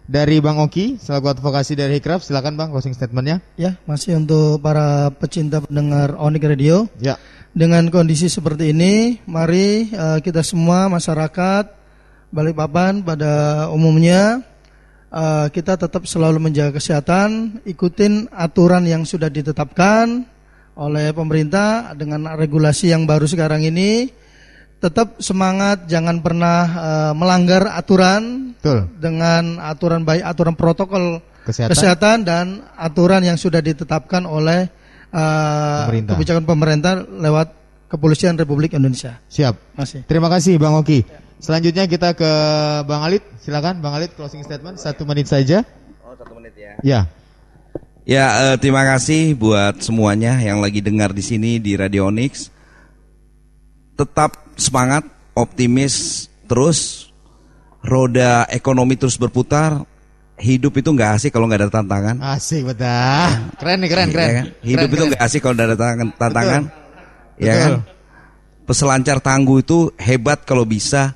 dari 0.05 0.37
Bang 0.37 0.61
Oki 0.61 1.01
selaku 1.01 1.33
advokasi 1.33 1.73
dari 1.73 1.97
Hikraf, 1.97 2.21
silakan 2.21 2.57
Bang 2.57 2.69
closing 2.69 2.93
statementnya. 2.93 3.41
Ya, 3.57 3.77
masih 3.89 4.17
untuk 4.21 4.61
para 4.61 5.09
pecinta 5.17 5.61
pendengar 5.61 6.13
Onyx 6.17 6.45
Radio. 6.45 6.85
Ya. 7.01 7.17
Dengan 7.55 7.87
kondisi 7.89 8.27
seperti 8.29 8.75
ini, 8.75 9.23
mari 9.25 9.89
eh, 9.89 10.19
kita 10.21 10.43
semua 10.45 10.91
masyarakat 10.91 11.87
Balikpapan 12.35 12.99
pada 12.99 13.65
umumnya 13.71 14.43
eh, 15.07 15.47
kita 15.49 15.79
tetap 15.79 16.03
selalu 16.03 16.37
menjaga 16.51 16.75
kesehatan, 16.77 17.61
ikutin 17.63 18.27
aturan 18.29 18.83
yang 18.83 19.07
sudah 19.07 19.31
ditetapkan 19.31 20.27
oleh 20.75 21.15
pemerintah 21.15 21.95
dengan 21.95 22.35
regulasi 22.35 22.91
yang 22.91 23.07
baru 23.07 23.23
sekarang 23.25 23.63
ini. 23.63 24.11
Tetap 24.79 25.17
semangat, 25.23 25.87
jangan 25.87 26.19
pernah 26.21 26.59
eh, 26.67 27.13
melanggar 27.15 27.71
aturan 27.73 28.53
Betul. 28.59 28.89
dengan 28.97 29.61
aturan 29.61 30.01
baik 30.03 30.23
aturan 30.25 30.55
protokol 30.57 31.21
Kesehatan. 31.45 32.25
dan 32.25 32.65
aturan 32.73 33.21
yang 33.21 33.37
sudah 33.37 33.61
ditetapkan 33.61 34.25
oleh 34.25 34.65
uh, 35.13 35.85
Pemerintah. 35.85 36.17
kebijakan 36.17 36.43
pemerintah 36.49 36.93
lewat 37.05 37.47
Kepolisian 37.85 38.33
Republik 38.33 38.73
Indonesia. 38.73 39.21
Siap. 39.29 39.77
Masih. 39.77 40.01
Terima 40.09 40.25
kasih 40.27 40.57
Bang 40.57 40.73
Oki. 40.73 41.05
Selanjutnya 41.37 41.85
kita 41.85 42.17
ke 42.17 42.31
Bang 42.89 43.05
Alit. 43.05 43.21
Silakan 43.37 43.77
Bang 43.77 43.93
Alit 43.93 44.17
closing 44.17 44.41
statement 44.41 44.81
satu 44.81 45.05
menit 45.05 45.29
saja. 45.29 45.61
Oh, 46.01 46.17
satu 46.17 46.33
menit 46.33 46.57
ya. 46.57 46.73
Ya. 46.81 46.99
Ya, 48.05 48.25
eh, 48.53 48.55
terima 48.61 48.85
kasih 48.85 49.33
buat 49.33 49.81
semuanya 49.81 50.37
yang 50.37 50.61
lagi 50.61 50.77
dengar 50.81 51.13
di 51.13 51.21
sini 51.25 51.57
di 51.61 51.77
Radio 51.77 52.09
Onyx. 52.09 52.53
Tetap 53.97 54.44
semangat, 54.57 55.03
optimis 55.35 56.27
terus. 56.47 57.09
Roda 57.85 58.49
ekonomi 58.49 58.97
terus 58.97 59.13
berputar. 59.13 59.85
Hidup 60.35 60.73
itu 60.81 60.89
nggak 60.89 61.21
asik 61.21 61.31
kalau 61.31 61.45
nggak 61.45 61.69
ada 61.69 61.71
tantangan. 61.71 62.17
Asik 62.17 62.65
betul. 62.65 63.29
Keren 63.61 63.77
nih 63.79 63.89
keren 63.93 64.09
keren. 64.09 64.27
Ya 64.27 64.33
kan? 64.33 64.45
Hidup 64.65 64.87
Keren, 64.89 64.97
itu 64.97 65.03
nggak 65.13 65.21
asik 65.21 65.39
kalau 65.45 65.53
nggak 65.55 65.67
ada 65.69 65.77
tantangan. 65.77 66.07
tantangan. 66.17 66.63
Ya 67.37 67.53
Betul. 67.53 67.61
kan? 67.61 67.71
Peselancar 68.65 69.17
tangguh 69.21 69.61
itu 69.61 69.79
hebat 70.01 70.41
kalau 70.43 70.65
bisa 70.65 71.13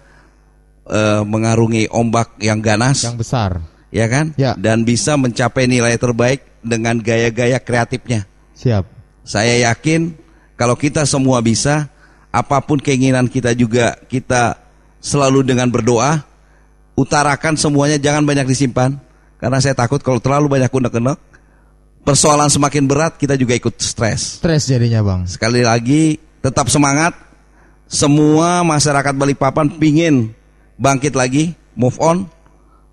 eh, 0.85 1.21
mengarungi 1.25 1.89
ombak 1.89 2.37
yang 2.37 2.61
ganas. 2.61 3.01
Yang 3.01 3.17
besar. 3.25 3.51
ya 3.89 4.05
kan? 4.05 4.37
Ya. 4.37 4.53
Dan 4.53 4.85
bisa 4.85 5.17
mencapai 5.17 5.65
nilai 5.65 5.97
terbaik 5.97 6.45
dengan 6.61 7.01
gaya-gaya 7.01 7.57
kreatifnya. 7.57 8.29
Siap. 8.53 8.85
Saya 9.25 9.73
yakin 9.73 10.13
kalau 10.53 10.77
kita 10.77 11.03
semua 11.09 11.41
bisa, 11.41 11.89
apa 12.29 12.61
pun 12.61 12.77
keinginan 12.77 13.25
kita 13.25 13.53
juga 13.57 13.97
kita 14.05 14.57
selalu 15.01 15.45
dengan 15.45 15.69
berdoa, 15.69 16.21
utarakan 16.93 17.57
semuanya 17.57 17.97
jangan 17.97 18.25
banyak 18.25 18.45
disimpan. 18.45 18.97
Karena 19.39 19.57
saya 19.63 19.71
takut 19.71 20.03
kalau 20.03 20.19
terlalu 20.19 20.59
banyak 20.59 20.67
unek-unek, 20.67 21.15
persoalan 22.03 22.51
semakin 22.51 22.83
berat 22.85 23.15
kita 23.15 23.39
juga 23.39 23.55
ikut 23.55 23.71
stres. 23.79 24.43
Stres 24.43 24.67
jadinya 24.67 24.99
Bang. 24.99 25.23
Sekali 25.25 25.63
lagi 25.63 26.19
tetap 26.43 26.67
semangat. 26.67 27.15
Semua 27.89 28.61
masyarakat 28.61 29.17
Balikpapan 29.17 29.65
pingin 29.81 30.29
bangkit 30.77 31.17
lagi, 31.17 31.57
move 31.73 31.97
on. 31.97 32.29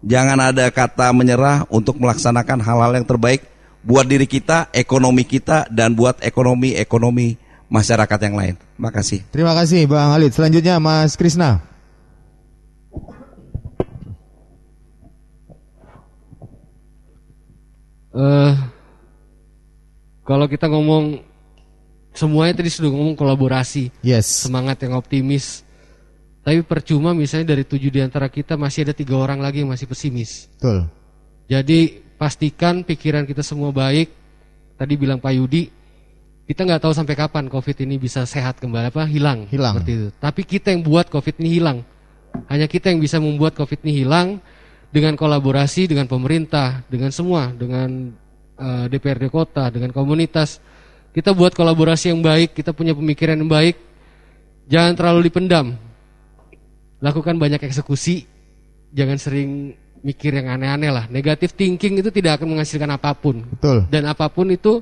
Jangan 0.07 0.53
ada 0.53 0.71
kata 0.73 1.13
menyerah 1.13 1.69
untuk 1.69 2.01
melaksanakan 2.01 2.63
hal-hal 2.65 2.93
yang 2.97 3.05
terbaik 3.05 3.45
buat 3.87 4.09
diri 4.09 4.25
kita, 4.25 4.71
ekonomi 4.75 5.23
kita, 5.23 5.69
dan 5.69 5.95
buat 5.95 6.19
ekonomi-ekonomi 6.25 7.39
masyarakat 7.69 8.19
yang 8.27 8.35
lain. 8.39 8.55
Terima 8.57 8.91
kasih. 8.95 9.19
Terima 9.31 9.53
kasih 9.55 9.81
Bang 9.91 10.15
Alit. 10.15 10.33
Selanjutnya 10.35 10.79
Mas 10.79 11.15
Krisna. 11.19 11.63
eh 18.17 18.55
kalau 20.27 20.51
kita 20.51 20.67
ngomong 20.67 21.23
semuanya 22.11 22.59
tadi 22.59 22.67
sudah 22.73 22.91
ngomong 22.91 23.15
kolaborasi, 23.15 23.95
Yes. 24.03 24.27
semangat 24.49 24.83
yang 24.83 24.99
optimis. 24.99 25.63
Tapi 26.43 26.63
percuma 26.67 27.15
misalnya 27.15 27.55
dari 27.55 27.63
tujuh 27.67 27.91
di 27.91 28.01
antara 28.03 28.27
kita 28.31 28.55
masih 28.59 28.87
ada 28.87 28.95
tiga 28.95 29.19
orang 29.19 29.39
lagi 29.43 29.63
yang 29.63 29.71
masih 29.71 29.87
pesimis. 29.87 30.51
Betul. 30.59 30.87
Jadi 31.47 32.03
pastikan 32.19 32.83
pikiran 32.83 33.27
kita 33.27 33.43
semua 33.43 33.71
baik. 33.71 34.11
Tadi 34.79 34.93
bilang 34.99 35.19
Pak 35.19 35.33
Yudi, 35.35 35.71
kita 36.47 36.63
nggak 36.63 36.79
tahu 36.87 36.95
sampai 36.95 37.19
kapan 37.19 37.51
COVID 37.51 37.83
ini 37.83 37.99
bisa 37.99 38.23
sehat 38.23 38.63
kembali 38.63 38.95
apa 38.95 39.03
hilang. 39.11 39.51
Hilang. 39.51 39.83
Seperti 39.83 39.93
itu. 39.99 40.09
Tapi 40.15 40.43
kita 40.47 40.71
yang 40.71 40.87
buat 40.87 41.11
COVID 41.11 41.43
ini 41.43 41.59
hilang. 41.59 41.83
Hanya 42.47 42.71
kita 42.71 42.95
yang 42.95 43.03
bisa 43.03 43.19
membuat 43.19 43.59
COVID 43.59 43.83
ini 43.83 44.07
hilang 44.07 44.39
dengan 44.95 45.19
kolaborasi 45.19 45.91
dengan 45.91 46.07
pemerintah, 46.07 46.87
dengan 46.87 47.11
semua, 47.11 47.51
dengan 47.51 48.15
eh, 48.63 48.85
DPRD 48.87 49.27
kota, 49.27 49.75
dengan 49.75 49.91
komunitas. 49.91 50.63
Kita 51.11 51.35
buat 51.35 51.51
kolaborasi 51.51 52.15
yang 52.15 52.23
baik, 52.23 52.55
kita 52.55 52.71
punya 52.71 52.95
pemikiran 52.95 53.35
yang 53.35 53.51
baik. 53.51 53.77
Jangan 54.71 54.93
terlalu 54.95 55.27
dipendam. 55.27 55.75
Lakukan 57.03 57.35
banyak 57.43 57.59
eksekusi. 57.59 58.23
Jangan 58.95 59.19
sering 59.19 59.75
mikir 60.07 60.31
yang 60.31 60.55
aneh-aneh 60.55 60.95
lah. 60.95 61.05
Negatif 61.11 61.59
thinking 61.59 61.99
itu 61.99 62.15
tidak 62.15 62.39
akan 62.39 62.55
menghasilkan 62.55 62.87
apa 62.95 63.11
pun. 63.19 63.43
Betul. 63.43 63.91
Dan 63.91 64.07
apa 64.07 64.31
pun 64.31 64.47
itu 64.55 64.79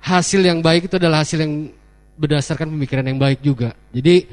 hasil 0.00 0.40
yang 0.40 0.64
baik 0.64 0.88
itu 0.88 0.96
adalah 0.96 1.22
hasil 1.22 1.38
yang 1.44 1.70
berdasarkan 2.16 2.68
pemikiran 2.72 3.04
yang 3.04 3.20
baik 3.20 3.40
juga. 3.44 3.76
Jadi 3.92 4.28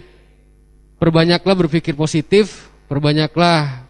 perbanyaklah 0.99 1.55
berpikir 1.67 1.95
positif, 1.95 2.71
perbanyaklah 2.87 3.87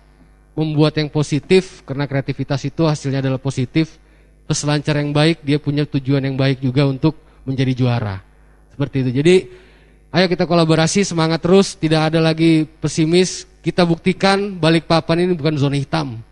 membuat 0.58 0.98
yang 0.98 1.10
positif 1.10 1.86
karena 1.86 2.10
kreativitas 2.10 2.66
itu 2.66 2.86
hasilnya 2.86 3.22
adalah 3.22 3.42
positif. 3.42 4.02
Peselancar 4.48 4.96
yang 4.98 5.12
baik 5.12 5.44
dia 5.44 5.60
punya 5.60 5.84
tujuan 5.84 6.24
yang 6.24 6.40
baik 6.40 6.64
juga 6.64 6.88
untuk 6.88 7.20
menjadi 7.44 7.74
juara. 7.76 8.24
Seperti 8.72 9.04
itu. 9.04 9.12
Jadi 9.22 9.36
ayo 10.14 10.26
kita 10.32 10.48
kolaborasi 10.48 11.04
semangat 11.04 11.44
terus, 11.44 11.76
tidak 11.76 12.14
ada 12.14 12.20
lagi 12.24 12.64
pesimis. 12.80 13.44
Kita 13.60 13.84
buktikan 13.84 14.56
balik 14.56 14.88
papan 14.88 15.28
ini 15.28 15.36
bukan 15.36 15.60
zona 15.60 15.76
hitam. 15.76 16.24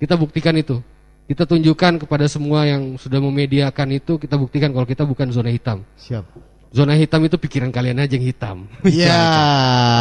Kita 0.00 0.16
buktikan 0.16 0.56
itu. 0.56 0.80
Kita 1.22 1.46
tunjukkan 1.46 2.02
kepada 2.02 2.26
semua 2.26 2.66
yang 2.66 2.98
sudah 2.98 3.22
memediakan 3.22 3.88
itu, 3.94 4.18
kita 4.18 4.34
buktikan 4.34 4.74
kalau 4.74 4.84
kita 4.84 5.06
bukan 5.06 5.30
zona 5.30 5.54
hitam. 5.54 5.86
Siap. 5.94 6.26
Zona 6.72 6.96
hitam 6.96 7.20
itu 7.22 7.36
pikiran 7.36 7.70
kalian 7.70 8.00
aja 8.00 8.16
yang 8.16 8.26
hitam. 8.26 8.56
Iya. 8.82 9.22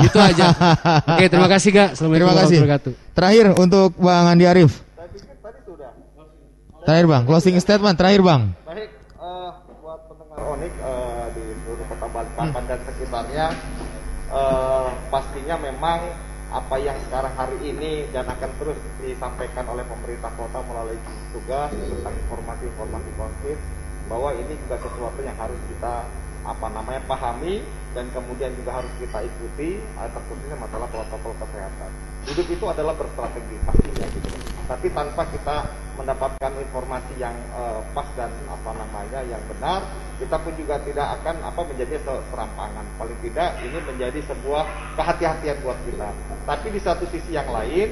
Itu 0.08 0.18
aja. 0.18 0.50
Oke, 1.14 1.30
terima 1.30 1.48
kasih 1.52 1.70
Kak. 1.72 1.90
Assalamualaikum 1.94 2.28
Terima 2.32 2.42
kasih. 2.42 2.58
warahmatullahi 2.58 2.92
wabarakatuh. 2.98 3.16
Terakhir 3.16 3.46
untuk 3.60 3.90
Bang 4.00 4.26
Andi 4.28 4.46
Arif. 4.50 4.72
Terakhir 6.82 7.06
Bang, 7.06 7.24
closing 7.30 7.54
statement 7.62 7.94
terakhir 7.94 8.26
Bang. 8.26 8.58
Baik, 8.66 8.90
eh, 8.90 9.50
buat 9.86 10.02
pendengar 10.10 10.40
Onik 10.58 10.74
eh, 10.74 11.26
di 11.38 11.44
seluruh 11.62 11.86
kota 11.86 12.08
Balikpapan 12.10 12.64
dan 12.66 12.80
sekitarnya, 12.90 13.46
eh, 14.34 14.88
pastinya 15.14 15.56
memang 15.62 16.00
apa 16.52 16.76
yang 16.84 17.00
sekarang 17.08 17.32
hari 17.40 17.58
ini 17.64 18.04
dan 18.12 18.28
akan 18.28 18.52
terus 18.60 18.76
disampaikan 19.00 19.64
oleh 19.72 19.88
pemerintah 19.88 20.28
kota 20.36 20.60
melalui 20.68 21.00
tugas 21.32 21.72
tentang 21.72 22.12
informasi-informasi 22.28 23.10
konflik 23.16 23.58
bahwa 24.12 24.36
ini 24.36 24.54
juga 24.68 24.76
sesuatu 24.84 25.20
yang 25.24 25.38
harus 25.40 25.56
kita 25.72 26.04
apa 26.44 26.68
namanya 26.76 27.00
pahami 27.08 27.64
dan 27.96 28.12
kemudian 28.12 28.52
juga 28.60 28.84
harus 28.84 28.92
kita 29.00 29.24
ikuti 29.24 29.80
eh, 29.80 30.10
terkhususnya 30.12 30.60
masalah 30.60 30.92
protokol 30.92 31.32
kesehatan. 31.40 32.11
Hidup 32.22 32.48
itu 32.48 32.66
adalah 32.70 32.94
berstrategi 32.94 33.56
pastinya 33.66 34.06
gitu. 34.14 34.30
Tapi 34.70 34.88
tanpa 34.94 35.28
kita 35.28 35.58
mendapatkan 36.00 36.52
informasi 36.64 37.14
yang 37.20 37.34
eh, 37.34 37.82
pas 37.92 38.08
dan 38.16 38.32
apa 38.48 38.72
namanya 38.78 39.20
yang 39.28 39.42
benar, 39.52 39.84
kita 40.22 40.38
pun 40.40 40.54
juga 40.56 40.80
tidak 40.86 41.08
akan 41.22 41.36
apa 41.44 41.62
menjadi 41.66 41.98
se- 42.00 42.24
serampangan. 42.32 42.86
Paling 42.96 43.20
tidak 43.26 43.58
ini 43.66 43.80
menjadi 43.84 44.20
sebuah 44.32 44.64
kehati-hatian 44.96 45.58
buat 45.66 45.78
kita. 45.84 46.10
Tapi 46.46 46.68
di 46.72 46.80
satu 46.80 47.04
sisi 47.10 47.36
yang 47.36 47.50
lain 47.52 47.90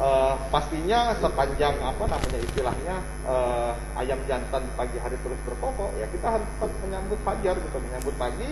eh, 0.00 0.34
pastinya 0.50 1.14
sepanjang 1.20 1.76
apa 1.78 2.04
namanya 2.10 2.38
istilahnya 2.42 2.96
eh, 3.28 3.72
ayam 4.02 4.18
jantan 4.26 4.64
pagi 4.74 4.98
hari 4.98 5.16
terus 5.20 5.40
berkokok 5.46 5.94
ya 6.00 6.08
kita 6.10 6.40
harus 6.40 6.74
menyambut 6.84 7.18
fajar 7.22 7.54
gitu 7.60 7.76
menyambut 7.80 8.14
pagi 8.18 8.50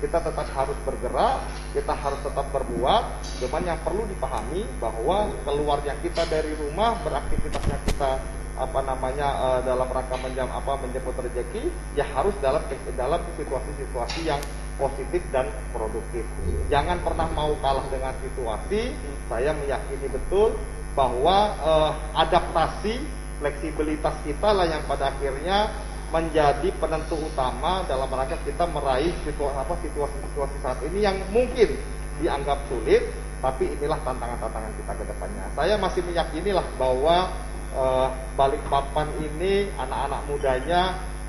kita 0.00 0.18
tetap 0.20 0.46
harus 0.52 0.78
bergerak 0.84 1.40
kita 1.72 1.94
harus 1.96 2.20
tetap 2.20 2.46
berbuat 2.52 3.04
cuman 3.44 3.62
yang 3.64 3.80
perlu 3.80 4.04
dipahami 4.08 4.62
bahwa 4.76 5.32
keluarnya 5.44 5.94
kita 6.04 6.28
dari 6.28 6.52
rumah 6.60 7.00
beraktivitasnya 7.00 7.78
kita 7.88 8.20
apa 8.56 8.80
namanya 8.80 9.28
eh, 9.28 9.60
dalam 9.68 9.88
rangka 9.88 10.16
menjam 10.20 10.48
apa 10.48 10.80
menjemput 10.80 11.12
rezeki 11.20 11.68
ya 11.92 12.08
harus 12.16 12.32
dalam 12.40 12.64
dalam 12.96 13.20
situasi-situasi 13.36 14.20
yang 14.24 14.40
positif 14.76 15.24
dan 15.32 15.48
produktif. 15.72 16.24
Jangan 16.68 17.00
pernah 17.00 17.28
mau 17.32 17.52
kalah 17.64 17.84
dengan 17.88 18.12
situasi. 18.20 18.92
Saya 19.28 19.56
meyakini 19.56 20.08
betul 20.08 20.56
bahwa 20.96 21.52
eh, 21.60 21.92
adaptasi 22.16 22.94
fleksibilitas 23.36 24.16
kita 24.24 24.48
lah 24.56 24.64
yang 24.64 24.80
pada 24.88 25.12
akhirnya 25.12 25.68
menjadi 26.14 26.68
penentu 26.78 27.18
utama 27.18 27.82
dalam 27.90 28.06
rangka 28.06 28.38
kita 28.46 28.62
meraih 28.70 29.10
situasi 29.26 29.56
apa 29.58 29.74
situasi-situasi 29.82 30.56
saat 30.62 30.78
ini 30.86 31.02
yang 31.02 31.18
mungkin 31.34 31.74
dianggap 32.22 32.62
sulit 32.70 33.02
tapi 33.42 33.68
inilah 33.68 34.00
tantangan-tantangan 34.00 34.72
kita 34.80 34.92
ke 34.96 35.04
depannya. 35.06 35.44
Saya 35.52 35.74
masih 35.76 36.00
meyakini 36.06 36.50
lah 36.56 36.66
bahwa 36.80 37.30
eh, 37.76 38.08
Balikpapan 38.38 39.08
ini 39.20 39.68
anak-anak 39.76 40.20
mudanya 40.30 40.82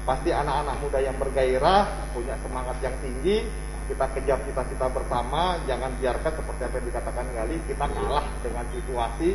pasti 0.08 0.32
anak-anak 0.32 0.76
muda 0.80 1.04
yang 1.04 1.20
bergairah, 1.20 1.84
punya 2.16 2.40
semangat 2.40 2.80
yang 2.80 2.96
tinggi. 3.04 3.44
Kita 3.88 4.04
kejar 4.12 4.40
cita-cita 4.44 4.88
bersama, 4.92 5.60
jangan 5.64 5.92
biarkan 6.00 6.32
seperti 6.36 6.62
apa 6.68 6.76
yang 6.76 6.88
dikatakan 6.92 7.26
Gali, 7.32 7.58
kita 7.72 7.86
kalah 7.88 8.26
dengan 8.44 8.66
situasi 8.76 9.30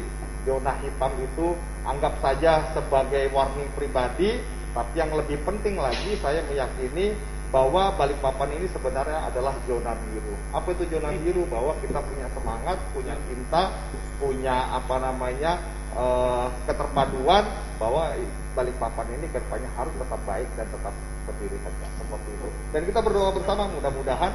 zona 0.44 0.76
hitam 0.84 1.12
itu 1.24 1.56
anggap 1.88 2.20
saja 2.20 2.68
sebagai 2.76 3.32
warning 3.32 3.68
pribadi, 3.72 4.44
tapi 4.72 4.94
yang 4.96 5.12
lebih 5.12 5.36
penting 5.44 5.76
lagi 5.76 6.16
saya 6.24 6.40
meyakini 6.48 7.12
bahwa 7.52 7.92
Balikpapan 8.00 8.48
ini 8.56 8.66
sebenarnya 8.72 9.28
adalah 9.28 9.52
zona 9.68 9.92
biru. 10.08 10.34
Apa 10.56 10.72
itu 10.72 10.88
zona 10.88 11.12
biru? 11.12 11.44
Bahwa 11.52 11.76
kita 11.84 12.00
punya 12.00 12.26
semangat, 12.32 12.80
punya 12.96 13.12
cinta, 13.28 13.68
punya 14.16 14.56
apa 14.72 14.96
namanya 14.96 15.60
eh, 15.92 16.46
keterpaduan 16.64 17.44
bahwa 17.76 18.16
Balikpapan 18.56 19.06
ini 19.20 19.28
ke 19.28 19.40
depannya 19.40 19.68
harus 19.76 19.92
tetap 19.96 20.20
baik 20.24 20.48
dan 20.56 20.68
tetap 20.72 20.92
berdiri 21.28 21.56
tegak 21.60 21.92
seperti 22.00 22.30
itu. 22.32 22.48
Dan 22.72 22.80
kita 22.88 23.00
berdoa 23.04 23.30
bersama 23.36 23.68
mudah-mudahan 23.68 24.32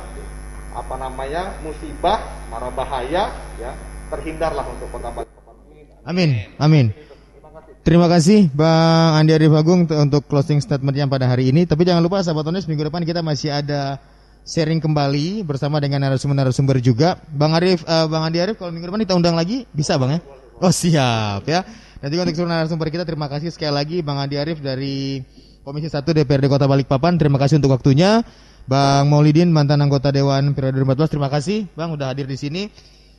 apa 0.77 0.95
namanya 1.01 1.57
musibah, 1.65 2.21
mara 2.53 2.69
bahaya 2.69 3.33
ya 3.57 3.73
terhindarlah 4.13 4.65
untuk 4.69 4.93
kota 4.93 5.09
Balikpapan 5.09 5.55
ini. 5.73 5.81
Amin. 6.05 6.29
Amin. 6.61 7.06
Terima 7.87 8.11
kasih 8.11 8.51
Bang 8.51 9.15
Andi 9.15 9.31
Arif 9.31 9.55
Agung 9.55 9.87
untuk- 9.87 10.27
closing 10.27 10.59
statementnya 10.59 11.07
pada 11.07 11.23
hari 11.23 11.55
ini. 11.55 11.63
Tapi 11.63 11.87
jangan 11.87 12.03
lupa 12.03 12.19
sahabat 12.19 12.43
Ones 12.43 12.67
minggu 12.67 12.83
depan 12.83 12.99
kita 13.07 13.23
masih 13.23 13.47
ada 13.47 13.95
sharing 14.43 14.83
kembali 14.83 15.47
bersama 15.47 15.79
dengan 15.79 16.03
narasumber-narasumber 16.03 16.83
juga. 16.83 17.15
Bang 17.31 17.55
Arif, 17.55 17.87
eh, 17.87 18.05
Bang 18.11 18.27
Andi 18.27 18.43
Arif 18.43 18.59
kalau 18.59 18.75
minggu 18.75 18.91
depan 18.91 19.07
kita 19.07 19.15
undang 19.15 19.39
lagi 19.39 19.63
bisa 19.71 19.95
Bang 19.95 20.11
ya? 20.11 20.19
Oh 20.59 20.67
siap 20.67 21.47
ya. 21.47 21.63
Juga 22.03 22.27
untuk 22.27 22.35
seluruh 22.35 22.51
narasumber 22.59 22.91
kita 22.91 23.07
terima 23.07 23.31
kasih 23.31 23.55
sekali 23.55 23.71
lagi 23.71 24.03
Bang 24.03 24.19
Andi 24.19 24.35
Arif 24.35 24.59
dari 24.59 25.23
Komisi 25.63 25.87
1 25.87 26.11
DPRD 26.11 26.51
Kota 26.51 26.67
Balikpapan. 26.67 27.15
Terima 27.15 27.39
kasih 27.39 27.63
untuk 27.63 27.71
waktunya. 27.71 28.19
Bang 28.67 29.07
Maulidin 29.07 29.47
mantan 29.47 29.79
anggota 29.79 30.11
Dewan 30.11 30.51
periode 30.51 30.75
2014 30.83 31.07
terima 31.07 31.31
kasih 31.31 31.71
Bang 31.71 31.95
udah 31.95 32.11
hadir 32.11 32.27
di 32.27 32.35
sini. 32.35 32.67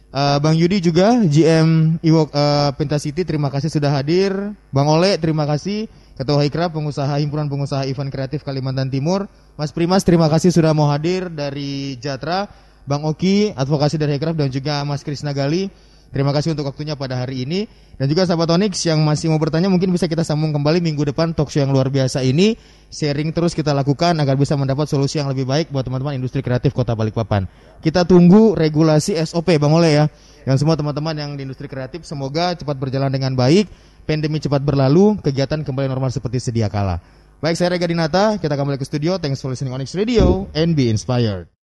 Eh, 0.09 0.39
Bang 0.41 0.57
Yudi 0.57 0.81
juga 0.81 1.21
GM 1.21 2.01
Iwok 2.01 2.33
eh, 2.33 2.71
Pentacity 2.81 3.29
terima 3.29 3.53
kasih 3.53 3.69
sudah 3.69 3.93
hadir. 3.93 4.33
Bang 4.73 4.89
Ole 4.89 5.21
terima 5.21 5.45
kasih. 5.45 5.85
Ketua 6.17 6.41
Hikra 6.43 6.73
pengusaha 6.73 7.21
himpunan 7.21 7.47
pengusaha 7.47 7.85
event 7.85 8.09
kreatif 8.09 8.41
Kalimantan 8.41 8.89
Timur. 8.89 9.29
Mas 9.61 9.71
Primas 9.71 10.03
terima 10.09 10.33
kasih 10.33 10.49
sudah 10.49 10.73
mau 10.73 10.89
hadir 10.89 11.29
dari 11.29 12.01
Jatra. 12.01 12.49
Bang 12.89 13.05
Oki 13.05 13.53
advokasi 13.53 14.01
dari 14.01 14.17
Hikra 14.17 14.33
dan 14.33 14.49
juga 14.49 14.81
Mas 14.89 15.05
Krisna 15.05 15.37
Gali. 15.37 15.69
Terima 16.09 16.33
kasih 16.33 16.57
untuk 16.57 16.65
waktunya 16.65 16.97
pada 16.97 17.21
hari 17.21 17.45
ini 17.45 17.69
dan 18.01 18.09
juga 18.09 18.25
sahabat 18.25 18.49
Onyx 18.57 18.81
yang 18.89 19.05
masih 19.05 19.29
mau 19.29 19.37
bertanya 19.37 19.69
mungkin 19.69 19.93
bisa 19.93 20.09
kita 20.09 20.25
sambung 20.25 20.57
kembali 20.57 20.81
minggu 20.81 21.05
depan 21.13 21.37
talk 21.37 21.53
show 21.53 21.61
yang 21.61 21.69
luar 21.69 21.93
biasa 21.93 22.25
ini 22.25 22.57
sharing 22.89 23.37
terus 23.37 23.53
kita 23.53 23.77
lakukan 23.77 24.17
agar 24.17 24.33
bisa 24.41 24.57
mendapat 24.57 24.89
solusi 24.89 25.21
yang 25.21 25.29
lebih 25.29 25.45
baik 25.45 25.69
buat 25.69 25.85
teman-teman 25.85 26.17
industri 26.17 26.41
kreatif 26.41 26.73
Kota 26.73 26.97
Balikpapan. 26.97 27.45
Kita 27.85 28.09
tunggu 28.09 28.57
regulasi 28.57 29.21
SOP 29.21 29.61
Bang 29.61 29.77
Ole 29.77 29.93
ya. 29.93 30.05
Yang 30.49 30.65
semua 30.65 30.81
teman-teman 30.81 31.13
yang 31.13 31.31
di 31.37 31.45
industri 31.45 31.69
kreatif 31.69 32.09
semoga 32.09 32.57
cepat 32.57 32.81
berjalan 32.81 33.13
dengan 33.13 33.37
baik, 33.37 33.69
pandemi 34.09 34.41
cepat 34.41 34.65
berlalu, 34.65 35.21
kegiatan 35.21 35.61
kembali 35.61 35.93
normal 35.93 36.09
seperti 36.09 36.41
sedia 36.41 36.73
kala. 36.73 37.05
Baik, 37.45 37.55
saya 37.61 37.77
Rega 37.77 37.85
Dinata, 37.85 38.41
kita 38.41 38.57
kembali 38.57 38.81
ke 38.81 38.87
studio. 38.89 39.21
Thanks 39.21 39.45
for 39.45 39.53
listening 39.53 39.77
Onyx 39.77 39.93
Radio 39.93 40.49
and 40.57 40.73
be 40.73 40.89
inspired. 40.89 41.58